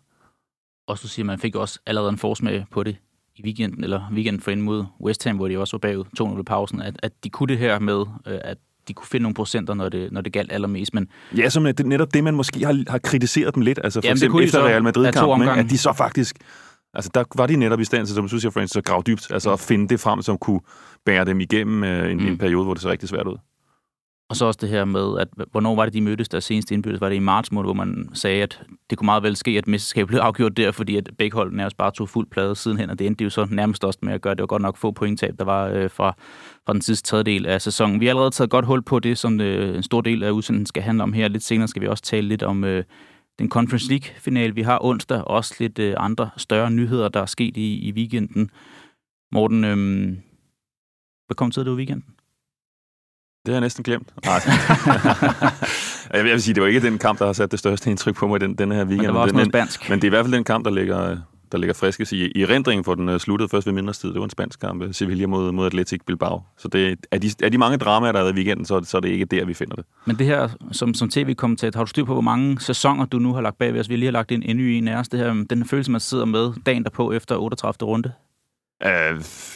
Og 0.87 0.99
så 0.99 1.09
siger 1.09 1.27
man, 1.27 1.39
fik 1.39 1.57
også 1.57 1.81
allerede 1.87 2.11
en 2.11 2.19
forsmag 2.19 2.65
på 2.71 2.83
det 2.83 2.97
i 3.37 3.43
weekenden, 3.43 3.85
eller 3.85 4.11
weekenden 4.13 4.43
for 4.43 4.55
mod 4.55 4.85
West 5.01 5.25
Ham, 5.25 5.37
hvor 5.37 5.49
de 5.49 5.59
også 5.59 5.77
var 5.77 5.79
bagud 5.79 6.05
2-0 6.39 6.43
pausen, 6.43 6.83
at, 6.83 6.97
at 7.03 7.13
de 7.25 7.31
kunne 7.31 7.47
det 7.49 7.59
her 7.59 7.79
med, 7.79 8.05
øh, 8.27 8.39
at 8.45 8.59
de 8.89 8.95
kunne 8.95 9.07
finde 9.07 9.23
nogle 9.23 9.35
procenter, 9.35 9.75
når 9.75 9.89
det, 9.89 10.13
når 10.13 10.21
det 10.21 10.33
galt 10.33 10.53
allermest. 10.53 10.95
Men... 10.95 11.09
Ja, 11.37 11.49
som 11.49 11.65
det, 11.65 11.87
netop 11.87 12.15
det, 12.15 12.25
man 12.25 12.35
måske 12.35 12.65
har, 12.65 12.85
har 12.89 12.99
kritiseret 12.99 13.55
dem 13.55 13.63
lidt, 13.63 13.81
altså 13.85 14.01
for 14.01 14.07
Jamen, 14.07 14.17
eksempel 14.17 14.45
efter 14.45 14.65
Real 14.65 14.83
Madrid-kampen, 14.83 15.49
at 15.49 15.71
de 15.71 15.79
så 15.79 15.93
faktisk, 15.93 16.37
altså 16.95 17.11
der 17.15 17.25
var 17.37 17.47
de 17.47 17.57
netop 17.57 17.81
i 17.81 17.85
stand 17.85 18.07
til, 18.07 18.15
som 18.15 18.29
du 18.29 18.41
siger, 18.41 18.51
Francis, 18.51 18.77
at 18.77 18.85
grave 18.85 19.03
dybt, 19.07 19.27
altså 19.31 19.53
at 19.53 19.61
finde 19.61 19.89
det 19.89 20.01
frem, 20.01 20.23
som 20.23 20.39
kunne 20.39 20.61
bære 21.07 21.25
dem 21.25 21.41
igennem 21.41 21.85
øh, 21.85 22.11
en, 22.11 22.19
mm. 22.19 22.27
en 22.27 22.39
periode, 22.39 22.65
hvor 22.65 22.75
det 22.75 22.83
så 22.83 22.91
rigtig 22.91 23.09
svært 23.09 23.27
ud. 23.27 23.37
Og 24.29 24.37
så 24.37 24.45
også 24.45 24.59
det 24.61 24.69
her 24.69 24.85
med, 24.85 25.19
at 25.19 25.29
hvornår 25.51 25.75
var 25.75 25.85
det, 25.85 25.95
de 25.95 26.01
mødtes 26.01 26.29
der 26.29 26.41
seneste 26.41 26.75
indbyrdes? 26.75 27.01
Var 27.01 27.09
det 27.09 27.17
i 27.17 27.19
marts 27.19 27.53
måned, 27.53 27.67
hvor 27.67 27.75
man 27.75 28.09
sagde, 28.13 28.43
at 28.43 28.63
det 28.91 28.99
kunne 28.99 29.05
meget 29.05 29.23
vel 29.23 29.37
ske, 29.37 29.51
at 29.51 29.69
mesterskabet 29.69 30.09
blev 30.09 30.21
afgjort 30.21 30.57
der, 30.57 30.73
fordi 30.73 30.97
at 30.97 31.11
begge 31.19 31.35
hold 31.35 31.53
nærmest 31.53 31.77
bare 31.77 31.91
tog 31.91 32.09
fuld 32.09 32.27
plade 32.31 32.57
sidenhen, 32.57 32.91
og 32.91 32.99
det 32.99 33.07
endte 33.07 33.25
jo 33.25 33.31
så 33.31 33.47
nærmest 33.51 33.85
også 33.85 33.99
med 34.03 34.13
at 34.13 34.21
gøre, 34.21 34.35
det 34.35 34.41
var 34.41 34.47
godt 34.47 34.63
nok 34.63 34.77
få 34.77 34.91
pointtab, 34.91 35.39
der 35.39 35.45
var 35.45 35.69
øh, 35.69 35.91
fra, 35.91 36.15
fra 36.67 36.73
den 36.73 36.83
sidste 36.83 37.09
tredjedel 37.09 37.47
af 37.47 37.63
sæsonen. 37.63 38.01
Vi 38.01 38.07
har 38.07 38.11
allerede 38.11 38.31
taget 38.31 38.51
godt 38.51 38.67
hul 38.67 38.83
på 38.83 38.99
det, 38.99 39.19
som 39.19 39.41
øh, 39.41 39.77
en 39.77 39.83
stor 39.83 40.01
del 40.01 40.23
af 40.23 40.31
udsendelsen 40.31 40.67
skal 40.67 40.83
handle 40.83 41.03
om 41.03 41.13
her. 41.13 41.29
Lidt 41.29 41.43
senere 41.43 41.69
skal 41.69 41.83
vi 41.83 41.87
også 41.87 42.03
tale 42.03 42.29
lidt 42.29 42.43
om 42.43 42.65
øh, 42.65 42.85
den 43.39 43.49
Conference 43.49 43.89
League-finale, 43.89 44.55
vi 44.55 44.63
har 44.63 44.85
onsdag, 44.85 45.19
og 45.19 45.27
også 45.27 45.55
lidt 45.61 45.79
øh, 45.79 45.95
andre 45.97 46.31
større 46.37 46.71
nyheder, 46.71 47.09
der 47.09 47.21
er 47.21 47.27
sket 47.27 47.57
i, 47.57 47.89
i 47.89 47.93
weekenden. 47.93 48.51
Morten, 49.33 49.65
øh, 49.65 49.77
hvad 51.27 51.35
kom 51.35 51.51
til 51.51 51.65
det 51.65 51.71
i 51.71 51.75
weekenden? 51.75 52.16
Det 53.47 53.53
har 53.53 53.57
jeg 53.57 53.61
næsten 53.61 53.85
glemt. 53.85 54.09
jeg 56.15 56.25
vil 56.25 56.43
sige, 56.43 56.55
det 56.55 56.63
var 56.63 56.69
ikke 56.69 56.81
den 56.81 56.99
kamp, 56.99 57.19
der 57.19 57.27
har 57.27 57.33
sat 57.33 57.51
det 57.51 57.59
største 57.59 57.91
indtryk 57.91 58.15
på 58.15 58.27
mig 58.27 58.41
den, 58.41 58.55
den 58.55 58.73
her 58.73 58.79
weekend. 58.79 58.99
Men 58.99 59.07
det 59.07 59.15
var 59.15 59.21
også 59.21 59.35
noget 59.35 59.49
spansk. 59.49 59.91
Men 59.91 59.99
det 59.99 60.05
er 60.05 60.09
i 60.09 60.11
hvert 60.11 60.25
fald 60.25 60.35
den 60.35 60.45
kamp, 60.45 60.65
der 60.65 60.71
ligger, 60.71 61.17
der 61.53 61.59
ligger 61.59 61.75
friskest 61.75 62.13
i, 62.13 62.39
i 62.39 62.45
rendringen, 62.45 62.85
for 62.85 62.95
den 62.95 63.09
uh, 63.09 63.19
sluttede 63.19 63.49
først 63.49 63.67
ved 63.67 63.75
mindre 63.75 63.93
tid. 63.93 64.09
Det 64.09 64.19
var 64.19 64.25
en 64.25 64.31
spansk 64.31 64.61
kamp, 64.61 64.83
øh, 64.83 64.95
Sevilla 64.95 65.27
mod, 65.27 65.53
mod 65.53 65.67
Atletic 65.67 66.01
Bilbao. 66.07 66.43
Så 66.59 66.69
det, 66.69 66.99
er, 67.11 67.19
de, 67.19 67.31
er 67.43 67.49
de 67.49 67.59
mange 67.59 67.79
dramaer, 67.79 68.13
der 68.13 68.21
er 68.21 68.29
i 68.29 68.33
weekenden, 68.33 68.67
så, 68.67 68.81
så 68.85 68.97
er 68.97 69.01
det 69.01 69.09
ikke 69.09 69.25
der, 69.25 69.45
vi 69.45 69.55
finder 69.55 69.75
det. 69.77 69.85
Men 70.05 70.19
det 70.19 70.27
her, 70.27 70.49
som, 70.73 70.95
som 70.95 71.09
tv-kommentator, 71.09 71.79
har 71.79 71.85
du 71.85 71.89
styr 71.89 72.05
på, 72.05 72.13
hvor 72.13 72.23
mange 72.23 72.61
sæsoner 72.61 73.05
du 73.05 73.19
nu 73.19 73.33
har 73.33 73.41
lagt 73.41 73.59
bag 73.59 73.73
ved 73.73 73.81
os? 73.81 73.89
Vi 73.89 73.97
lige 73.97 74.07
har 74.07 74.13
lagt 74.13 74.33
en 74.33 74.43
endnu 74.43 74.65
i 74.65 74.79
en 74.79 74.89
af 74.89 74.97
os. 74.97 75.09
Det 75.09 75.21
her, 75.21 75.45
den 75.51 75.65
følelse, 75.65 75.91
man 75.91 76.01
sidder 76.01 76.25
med 76.25 76.53
dagen 76.67 76.85
derpå 76.85 77.13
efter 77.13 77.37
38. 77.37 77.89
runde. 77.89 78.13
Uh, 78.85 78.91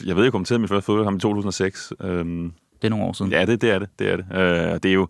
jeg 0.07 0.17
ved, 0.17 0.23
jeg 0.23 0.33
kommenterede 0.33 0.59
min 0.59 0.69
første 0.69 0.87
fodboldkamp 0.87 1.19
i 1.19 1.21
2006. 1.21 1.93
Uh, 2.05 2.51
det 2.83 2.89
er 2.89 2.91
nogle 2.91 3.05
år 3.05 3.13
siden. 3.13 3.33
Ja, 3.33 3.45
det, 3.45 3.61
det 3.61 3.71
er 3.71 3.79
det. 3.79 3.89
Det 3.99 4.09
er 4.09 4.17
det. 4.17 4.27
Øh, 4.33 4.73
det 4.83 4.85
er 4.85 4.93
jo... 4.93 5.09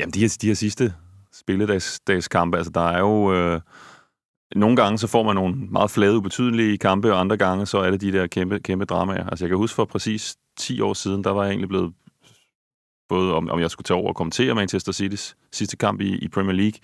Jamen, 0.00 0.12
de 0.12 0.20
her, 0.20 0.36
de 0.40 0.46
her 0.46 0.54
sidste 0.54 0.94
spilledags 1.32 2.28
kampe, 2.30 2.56
altså 2.56 2.70
der 2.70 2.88
er 2.88 2.98
jo... 2.98 3.34
Øh, 3.34 3.60
nogle 4.56 4.76
gange 4.76 4.98
så 4.98 5.06
får 5.06 5.22
man 5.22 5.34
nogle 5.34 5.54
meget 5.54 5.90
flade, 5.90 6.16
ubetydelige 6.16 6.78
kampe, 6.78 7.12
og 7.12 7.20
andre 7.20 7.36
gange 7.36 7.66
så 7.66 7.78
er 7.78 7.90
det 7.90 8.00
de 8.00 8.12
der 8.12 8.26
kæmpe, 8.26 8.60
kæmpe 8.60 8.84
dramaer. 8.84 9.28
Altså 9.28 9.44
jeg 9.44 9.48
kan 9.48 9.58
huske 9.58 9.74
for 9.74 9.84
præcis 9.84 10.36
10 10.58 10.80
år 10.80 10.94
siden, 10.94 11.24
der 11.24 11.30
var 11.30 11.42
jeg 11.42 11.50
egentlig 11.50 11.68
blevet 11.68 11.92
både 13.08 13.34
om, 13.34 13.50
om 13.50 13.60
jeg 13.60 13.70
skulle 13.70 13.84
tage 13.84 13.96
over 13.96 14.08
og 14.08 14.16
kommentere 14.16 14.54
Manchester 14.54 14.92
City's 14.92 15.34
sidste 15.52 15.76
kamp 15.76 16.00
i, 16.00 16.18
i 16.18 16.28
Premier 16.28 16.56
League. 16.56 16.78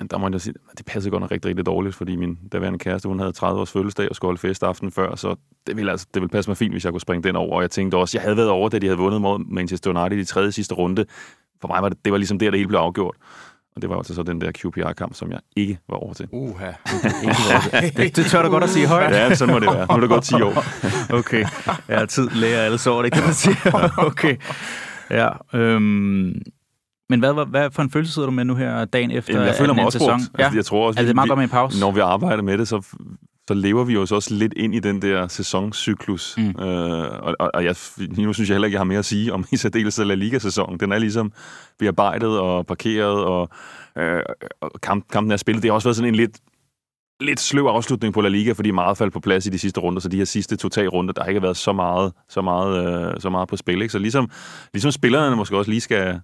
Men 0.00 0.08
der 0.08 0.18
må 0.18 0.28
jeg 0.32 0.40
sige, 0.40 0.54
det 0.78 0.86
passede 0.86 1.10
godt 1.10 1.20
nok 1.20 1.30
rigtig, 1.30 1.48
rigtig 1.48 1.66
dårligt, 1.66 1.94
fordi 1.94 2.16
min 2.16 2.38
daværende 2.52 2.78
kæreste, 2.78 3.08
hun 3.08 3.18
havde 3.18 3.32
30 3.32 3.60
års 3.60 3.70
fødselsdag 3.72 4.08
og 4.10 4.16
skulle 4.16 4.28
holde 4.28 4.40
fest 4.40 4.62
aften 4.62 4.90
før, 4.90 5.14
så 5.16 5.34
det 5.66 5.76
ville, 5.76 5.90
altså, 5.90 6.06
det 6.14 6.22
ville 6.22 6.30
passe 6.30 6.50
mig 6.50 6.56
fint, 6.56 6.72
hvis 6.72 6.84
jeg 6.84 6.92
kunne 6.92 7.00
springe 7.00 7.28
den 7.28 7.36
over. 7.36 7.56
Og 7.56 7.62
jeg 7.62 7.70
tænkte 7.70 7.96
også, 7.96 8.18
jeg 8.18 8.22
havde 8.22 8.36
været 8.36 8.48
over, 8.48 8.68
da 8.68 8.78
de 8.78 8.86
havde 8.86 8.98
vundet 8.98 9.20
mod 9.20 9.38
Manchester 9.38 9.90
United 9.90 10.18
i 10.18 10.24
tredje 10.24 10.52
sidste 10.52 10.74
runde. 10.74 11.04
For 11.60 11.68
mig 11.68 11.82
var 11.82 11.88
det, 11.88 12.04
det 12.04 12.12
var 12.12 12.18
ligesom 12.18 12.38
der, 12.38 12.50
det 12.50 12.58
hele 12.58 12.68
blev 12.68 12.78
afgjort. 12.78 13.16
Og 13.76 13.82
det 13.82 13.90
var 13.90 13.96
altså 13.96 14.14
så 14.14 14.22
den 14.22 14.40
der 14.40 14.52
QPR-kamp, 14.52 15.14
som 15.14 15.30
jeg 15.30 15.40
ikke 15.56 15.78
var 15.88 15.96
over 15.96 16.14
til. 16.14 16.28
Uha. 16.32 16.70
det, 17.96 17.96
det 18.16 18.26
tør 18.26 18.42
du 18.42 18.48
godt 18.48 18.64
at 18.64 18.70
sige 18.70 18.86
højt. 18.86 19.12
Ja, 19.12 19.34
sådan 19.34 19.54
må 19.54 19.60
det 19.60 19.68
være. 19.68 19.86
Nu 19.86 19.94
er 19.94 20.00
det 20.00 20.08
gået 20.08 20.22
10 20.22 20.34
år. 20.34 20.64
okay. 21.18 21.44
Ja, 21.88 22.06
tid 22.06 22.28
lærer 22.30 22.64
alle 22.64 22.78
sår, 22.78 23.02
det 23.02 23.12
kan 23.12 23.22
man 23.24 23.34
sige. 23.34 23.56
okay. 24.08 24.36
Ja, 25.10 25.28
øhm, 25.54 26.42
men 27.10 27.20
hvad, 27.20 27.46
hvad 27.46 27.70
for 27.70 27.82
en 27.82 27.90
følelse 27.90 28.12
sidder 28.14 28.26
du 28.26 28.32
med 28.32 28.44
nu 28.44 28.54
her 28.54 28.84
dagen 28.84 29.10
efter 29.10 29.32
Jamen, 29.32 29.46
jeg 29.46 29.54
føler 29.54 29.74
mig 29.74 29.84
også 29.84 29.98
sæson? 29.98 30.20
brugt. 30.20 30.40
Altså, 30.40 30.58
jeg 30.58 30.64
tror 30.64 30.86
også, 30.86 30.98
altså, 30.98 31.06
det 31.06 31.10
er 31.10 31.14
meget 31.14 31.28
godt 31.28 31.38
med 31.38 31.44
en 31.44 31.50
pause. 31.50 31.80
Når 31.80 31.90
vi 31.90 32.00
arbejder 32.00 32.42
med 32.42 32.58
det, 32.58 32.68
så, 32.68 32.86
så 33.48 33.54
lever 33.54 33.84
vi 33.84 33.92
jo 33.92 34.00
også 34.00 34.28
lidt 34.34 34.54
ind 34.56 34.74
i 34.74 34.80
den 34.80 35.02
der 35.02 35.28
sæsoncyklus. 35.28 36.34
Mm. 36.38 36.64
Øh, 36.64 37.22
og, 37.22 37.36
og, 37.38 37.50
og 37.54 37.64
jeg, 37.64 37.76
nu 38.18 38.32
synes 38.32 38.50
jeg 38.50 38.54
heller 38.54 38.66
ikke, 38.66 38.74
jeg 38.74 38.80
har 38.80 38.84
mere 38.84 38.98
at 38.98 39.04
sige 39.04 39.32
om 39.32 39.44
i 39.52 39.56
særdeleshed 39.56 40.04
La 40.04 40.14
Liga-sæsonen. 40.14 40.80
Den 40.80 40.92
er 40.92 40.98
ligesom 40.98 41.32
bearbejdet 41.78 42.38
og 42.38 42.66
parkeret, 42.66 43.24
og, 43.24 43.48
øh, 43.98 44.22
og 44.60 44.70
kamp, 44.82 45.08
kampen 45.12 45.32
er 45.32 45.36
spillet. 45.36 45.62
Det 45.62 45.70
har 45.70 45.74
også 45.74 45.88
været 45.88 45.96
sådan 45.96 46.08
en 46.08 46.14
lidt 46.14 46.38
lidt 47.20 47.40
sløv 47.40 47.66
afslutning 47.66 48.14
på 48.14 48.20
La 48.20 48.28
Liga, 48.28 48.52
fordi 48.52 48.70
meget 48.70 48.98
faldt 48.98 49.12
på 49.12 49.20
plads 49.20 49.46
i 49.46 49.50
de 49.50 49.58
sidste 49.58 49.80
runder, 49.80 50.00
så 50.00 50.08
de 50.08 50.16
her 50.16 50.24
sidste 50.24 50.56
to-tre 50.56 50.86
runder, 50.86 51.12
der 51.12 51.22
har 51.22 51.28
ikke 51.28 51.42
været 51.42 51.56
så 51.56 51.72
meget, 51.72 52.12
så 52.28 52.42
meget, 52.42 53.06
øh, 53.14 53.20
så 53.20 53.30
meget 53.30 53.48
på 53.48 53.56
spil. 53.56 53.82
Ikke? 53.82 53.92
Så 53.92 53.98
ligesom, 53.98 54.30
ligesom 54.72 54.90
spillerne 54.90 55.36
måske 55.36 55.56
også 55.56 55.70
lige 55.70 55.80
skal 55.80 56.20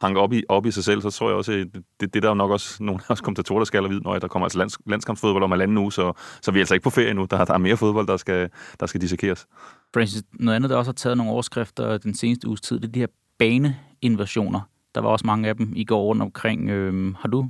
hanke 0.00 0.20
op 0.20 0.32
i, 0.32 0.42
op 0.48 0.66
i 0.66 0.70
sig 0.70 0.84
selv, 0.84 1.00
så 1.00 1.10
tror 1.10 1.28
jeg 1.28 1.36
også, 1.36 1.52
det, 2.00 2.14
det 2.14 2.22
der 2.22 2.30
er 2.30 2.34
nok 2.34 2.50
også 2.50 2.82
nogle 2.82 3.00
af 3.08 3.12
os 3.12 3.20
kommentatorer, 3.20 3.60
der 3.60 3.64
skal 3.64 3.88
vide, 3.88 4.00
når 4.00 4.18
der 4.18 4.28
kommer 4.28 4.46
altså 4.46 4.58
lands, 4.58 4.78
landskampsfodbold 4.86 5.44
om 5.44 5.50
halvanden 5.50 5.78
uge, 5.78 5.92
så, 5.92 6.12
så 6.42 6.50
vi 6.50 6.58
er 6.58 6.62
altså 6.62 6.74
ikke 6.74 6.84
på 6.84 6.90
ferie 6.90 7.14
nu. 7.14 7.26
Der, 7.30 7.44
der 7.44 7.54
er 7.54 7.58
mere 7.58 7.76
fodbold, 7.76 8.06
der 8.06 8.16
skal, 8.16 8.50
der 8.80 8.86
skal 8.86 9.00
dissekeres. 9.00 9.46
Francis, 9.94 10.22
noget 10.32 10.56
andet, 10.56 10.70
der 10.70 10.76
også 10.76 10.88
har 10.88 10.94
taget 10.94 11.16
nogle 11.16 11.32
overskrifter 11.32 11.98
den 11.98 12.14
seneste 12.14 12.48
uges 12.48 12.60
tid, 12.60 12.80
det 12.80 12.88
er 12.88 12.92
de 12.92 13.00
her 13.00 13.06
baneinvasioner. 13.38 14.60
Der 14.94 15.00
var 15.00 15.08
også 15.08 15.26
mange 15.26 15.48
af 15.48 15.56
dem 15.56 15.72
i 15.76 15.84
går 15.84 16.02
rundt 16.02 16.22
omkring. 16.22 16.70
Øhm, 16.70 17.14
har 17.14 17.28
du 17.28 17.48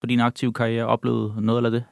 på 0.00 0.06
din 0.06 0.20
aktive 0.20 0.52
karriere 0.52 0.86
oplevet 0.86 1.34
noget 1.42 1.64
af 1.64 1.70
det? 1.70 1.84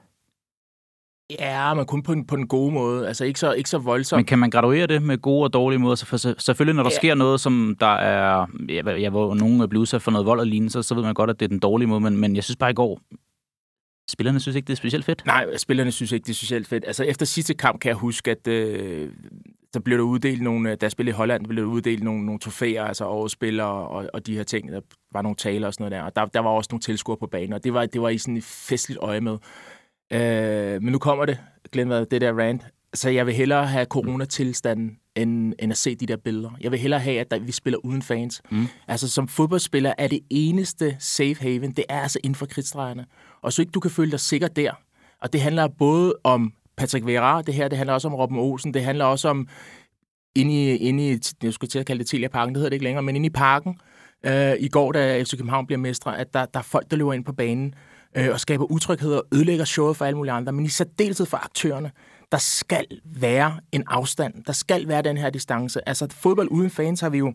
Ja, 1.31 1.75
men 1.75 1.87
kun 1.87 2.03
på 2.03 2.13
en, 2.13 2.27
på 2.27 2.35
en 2.35 2.49
god 2.49 2.73
måde. 2.73 3.09
Altså 3.09 3.25
ikke 3.25 3.41
så, 3.41 3.53
ikke 3.53 3.71
så 3.71 3.79
voldsomt. 3.79 4.19
Men 4.19 4.25
kan 4.25 4.39
man 4.39 4.51
graduere 4.51 4.87
det 4.87 5.03
med 5.03 5.19
gode 5.19 5.45
og 5.45 5.53
dårlige 5.53 5.79
måder? 5.79 5.95
Så 5.95 6.07
for, 6.07 6.17
selvfølgelig, 6.17 6.75
når 6.75 6.83
der 6.83 6.91
ja. 6.91 6.97
sker 6.97 7.15
noget, 7.15 7.41
som 7.41 7.77
der 7.81 7.95
er... 7.95 8.47
Ja, 8.69 8.91
ja, 8.91 9.11
hvor 9.11 9.35
nogen 9.35 9.61
er 9.61 9.67
blevet 9.67 9.81
udsat 9.81 10.03
for 10.03 10.11
noget 10.11 10.27
vold 10.27 10.41
og 10.41 10.47
lignende, 10.47 10.73
så, 10.73 10.83
så 10.83 10.95
ved 10.95 11.03
man 11.03 11.15
godt, 11.15 11.31
at 11.31 11.41
det 11.41 11.47
er 11.47 11.49
den 11.49 11.59
dårlige 11.59 11.89
måde. 11.89 12.01
Men, 12.01 12.17
men 12.17 12.37
jeg 12.37 12.45
synes 12.45 12.57
bare 12.57 12.71
i 12.71 12.75
går, 12.75 13.01
spillerne 14.11 14.41
synes 14.41 14.57
ikke, 14.57 14.67
det 14.67 14.73
er 14.73 14.77
specielt 14.77 15.05
fedt. 15.05 15.27
Nej, 15.27 15.57
spillerne 15.57 15.93
synes 15.93 16.13
ikke, 16.13 16.25
det 16.25 16.31
er 16.31 16.35
specielt 16.35 16.69
fedt. 16.69 16.85
Altså 16.87 17.05
efter 17.05 17.27
sidste 17.27 17.55
kamp 17.55 17.81
kan 17.81 17.89
jeg 17.89 17.97
huske, 17.97 18.31
at 18.31 18.49
øh, 18.49 19.11
der 19.75 19.81
blev 19.81 19.99
der 19.99 20.05
uddelt 20.05 20.43
nogle... 20.43 20.71
Da 20.71 20.85
jeg 20.85 20.91
spillede 20.91 21.15
i 21.15 21.17
Holland, 21.17 21.47
blev 21.47 21.65
der 21.65 21.71
uddelt 21.71 22.03
nogle, 22.03 22.27
nogle 22.27 22.39
trofæer, 22.39 22.85
altså 22.85 23.05
overspillere 23.05 23.89
og, 23.89 24.11
og 24.15 24.27
de 24.27 24.37
her 24.37 24.43
ting. 24.43 24.73
Der 24.73 24.81
var 25.13 25.23
nogle 25.23 25.37
taler 25.37 25.67
og 25.67 25.75
sådan 25.75 25.91
noget 25.91 25.93
der. 25.93 26.03
Og 26.03 26.17
der, 26.17 26.25
der 26.25 26.41
var 26.41 26.51
også 26.51 26.69
nogle 26.73 26.81
tilskuere 26.81 27.17
på 27.17 27.27
banen, 27.27 27.53
og 27.53 27.65
det 27.65 27.75
var, 27.75 27.87
det 27.87 28.03
var 28.03 28.09
i 28.09 28.19
sådan 28.19 28.37
et 28.37 28.45
festligt 28.45 28.99
øje 29.03 29.21
med. 29.21 29.39
Øh, 30.13 30.83
men 30.83 30.93
nu 30.93 30.99
kommer 30.99 31.25
det, 31.25 31.39
hvad, 31.73 32.07
det 32.07 32.21
der 32.21 32.39
rant. 32.39 32.63
Så 32.95 33.11
jeg 33.11 33.27
vil 33.27 33.35
hellere 33.35 33.67
have 33.67 33.85
coronatilstanden, 33.85 34.99
end, 35.17 35.55
end 35.59 35.73
at 35.73 35.79
se 35.79 35.95
de 35.95 36.07
der 36.07 36.17
billeder. 36.17 36.51
Jeg 36.61 36.71
vil 36.71 36.79
hellere 36.79 37.01
have, 37.01 37.21
at 37.21 37.31
der, 37.31 37.39
vi 37.39 37.53
spiller 37.53 37.79
uden 37.85 38.03
fans. 38.03 38.43
Mm. 38.51 38.67
Altså 38.89 39.09
som 39.09 39.29
fodboldspiller 39.29 39.93
er 39.99 40.09
det 40.09 40.21
eneste 40.31 40.97
safe 40.99 41.37
haven, 41.41 41.73
det 41.73 41.85
er 41.89 42.01
altså 42.01 42.19
inden 42.25 42.35
for 42.35 42.47
kridtstregerne. 42.47 43.07
Og 43.43 43.53
så 43.53 43.63
ikke 43.63 43.71
du 43.71 43.81
kan 43.81 43.91
føle 43.91 44.11
dig 44.11 44.21
sikker 44.21 44.49
der. 44.49 44.73
Og 45.21 45.33
det 45.33 45.41
handler 45.41 45.69
både 45.69 46.15
om 46.25 46.53
Patrick 46.77 47.07
Vera, 47.07 47.43
det 47.43 47.55
her, 47.55 47.69
det 47.69 47.79
handler 47.79 47.95
også 47.95 48.09
om 48.09 48.15
Robben 48.15 48.39
Olsen, 48.39 48.75
det 48.75 48.85
handler 48.85 49.05
også 49.05 49.29
om 49.29 49.49
inde 50.35 50.55
i, 50.55 50.77
inde 50.77 51.13
i 51.13 51.19
jeg 51.43 51.53
skulle 51.53 51.69
til 51.69 51.79
at 51.79 51.87
kalde 51.87 51.99
det 51.99 52.09
Telia 52.09 52.29
Parken, 52.29 52.55
det 52.55 52.61
hedder 52.61 52.71
det 52.71 52.75
ikke 52.75 52.85
længere, 52.85 53.03
men 53.03 53.17
inde 53.17 53.27
i 53.27 53.31
parken, 53.31 53.79
øh, 54.27 54.53
i 54.61 54.69
går, 54.69 54.93
da 54.93 55.23
FC 55.23 55.31
København 55.31 55.67
bliver 55.67 55.79
mestre, 55.79 56.19
at 56.19 56.35
der, 56.35 56.45
der 56.45 56.59
er 56.59 56.65
folk, 56.65 56.91
der 56.91 56.97
løber 56.97 57.13
ind 57.13 57.25
på 57.25 57.33
banen, 57.33 57.75
øh, 58.17 58.31
og 58.33 58.41
skaber 58.41 58.65
utryghed 58.65 59.15
og 59.15 59.25
ødelægger 59.35 59.65
showet 59.65 59.97
for 59.97 60.05
alle 60.05 60.17
mulige 60.17 60.33
andre, 60.33 60.53
men 60.53 60.65
i 60.65 60.69
særdeleshed 60.69 61.27
for 61.27 61.37
aktørerne. 61.37 61.91
Der 62.33 62.39
skal 62.39 62.87
være 63.05 63.61
en 63.73 63.85
afstand. 63.87 64.45
Der 64.47 64.53
skal 64.53 64.89
være 64.89 65.03
den 65.03 65.17
her 65.17 65.31
distance. 65.31 65.89
Altså 65.89 66.07
fodbold 66.11 66.49
uden 66.51 66.71
fans 66.71 67.01
har 67.01 67.09
vi 67.09 67.19
jo 67.19 67.33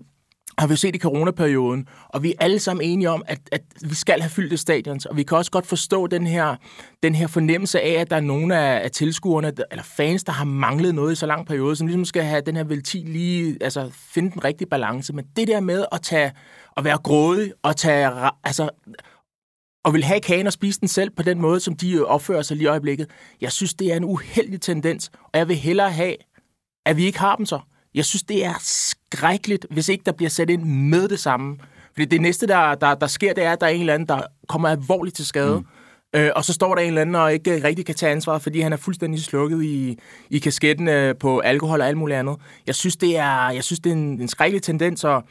har 0.57 0.67
vi 0.67 0.71
jo 0.71 0.75
set 0.75 0.95
i 0.95 1.00
coronaperioden, 1.00 1.88
og 2.09 2.24
vi 2.24 2.29
er 2.29 2.36
alle 2.39 2.59
sammen 2.59 2.86
enige 2.86 3.09
om, 3.09 3.24
at, 3.27 3.39
at 3.51 3.62
vi 3.81 3.95
skal 3.95 4.21
have 4.21 4.29
fyldt 4.29 4.59
stadions, 4.59 5.05
og 5.05 5.17
vi 5.17 5.24
kan 5.24 5.38
også 5.38 5.51
godt 5.51 5.67
forstå 5.67 6.07
den 6.07 6.27
her, 6.27 6.55
den 7.03 7.15
her 7.15 7.27
fornemmelse 7.27 7.81
af, 7.81 8.01
at 8.01 8.09
der 8.09 8.15
er 8.15 8.21
nogle 8.21 8.57
af, 8.57 8.83
af 8.83 8.91
tilskuerne, 8.91 9.53
eller 9.71 9.83
fans, 9.83 10.24
der 10.24 10.31
har 10.31 10.45
manglet 10.45 10.95
noget 10.95 11.12
i 11.12 11.15
så 11.15 11.25
lang 11.25 11.48
periode, 11.48 11.75
som 11.75 11.88
ligesom 11.88 12.05
skal 12.05 12.24
have 12.24 12.41
den 12.41 12.55
her 12.55 12.63
ventil 12.63 13.05
lige, 13.05 13.57
altså 13.62 13.89
finde 13.93 14.31
den 14.31 14.43
rigtige 14.43 14.69
balance. 14.69 15.13
Men 15.13 15.25
det 15.36 15.48
der 15.48 15.59
med 15.59 15.86
at 15.91 16.01
tage, 16.01 16.31
at 16.77 16.83
være 16.83 16.98
grådig, 16.98 17.51
og 17.63 17.75
tage, 17.75 18.12
altså 18.43 18.69
og 19.83 19.93
vil 19.93 20.03
have 20.03 20.19
kagen 20.19 20.48
og 20.48 20.53
spise 20.53 20.79
den 20.79 20.88
selv 20.88 21.09
på 21.09 21.24
den 21.24 21.41
måde, 21.41 21.59
som 21.59 21.75
de 21.75 22.05
opfører 22.05 22.41
sig 22.41 22.57
lige 22.57 22.65
i 22.65 22.67
øjeblikket. 22.67 23.07
Jeg 23.41 23.51
synes, 23.51 23.74
det 23.74 23.91
er 23.91 23.98
en 23.98 24.03
uheldig 24.03 24.62
tendens, 24.62 25.12
og 25.24 25.39
jeg 25.39 25.48
vil 25.48 25.55
hellere 25.55 25.91
have, 25.91 26.15
at 26.86 26.98
vi 26.98 27.05
ikke 27.05 27.19
har 27.19 27.36
dem 27.36 27.45
så. 27.45 27.59
Jeg 27.95 28.05
synes, 28.05 28.24
det 28.24 28.45
er 28.45 28.53
skrækkeligt, 28.59 29.65
hvis 29.69 29.89
ikke 29.89 30.03
der 30.05 30.12
bliver 30.12 30.29
sat 30.29 30.50
ind 30.50 30.63
med 30.63 31.07
det 31.07 31.19
samme. 31.19 31.57
Fordi 31.93 32.05
det 32.05 32.21
næste, 32.21 32.48
der, 32.48 32.75
der, 32.75 32.95
der 32.95 33.07
sker, 33.07 33.33
det 33.33 33.43
er, 33.43 33.51
at 33.51 33.62
der 33.62 33.67
er 33.67 33.71
en 33.71 33.79
eller 33.79 33.93
anden, 33.93 34.07
der 34.07 34.21
kommer 34.48 34.69
alvorligt 34.69 35.15
til 35.15 35.25
skade. 35.25 35.59
Mm. 35.59 35.65
Øh, 36.15 36.31
og 36.36 36.45
så 36.45 36.53
står 36.53 36.75
der 36.75 36.81
en 36.81 36.88
eller 36.88 37.01
anden, 37.01 37.15
og 37.15 37.33
ikke 37.33 37.63
rigtig 37.63 37.86
kan 37.86 37.95
tage 37.95 38.12
ansvar, 38.12 38.38
fordi 38.39 38.59
han 38.59 38.74
er 38.74 38.77
fuldstændig 38.77 39.24
slukket 39.24 39.63
i, 39.63 39.98
i 40.29 40.39
kasketten 40.39 40.88
øh, 40.88 41.15
på 41.19 41.39
alkohol 41.39 41.81
og 41.81 41.88
alt 41.88 41.98
muligt 41.98 42.19
andet. 42.19 42.38
Jeg 42.67 42.75
synes, 42.75 42.98
det 42.98 43.17
er, 43.17 43.50
jeg 43.50 43.63
synes, 43.63 43.79
det 43.79 43.89
er 43.89 43.93
en, 43.93 44.21
en 44.21 44.27
skrækkelig 44.27 44.63
tendens, 44.63 45.03
og 45.03 45.24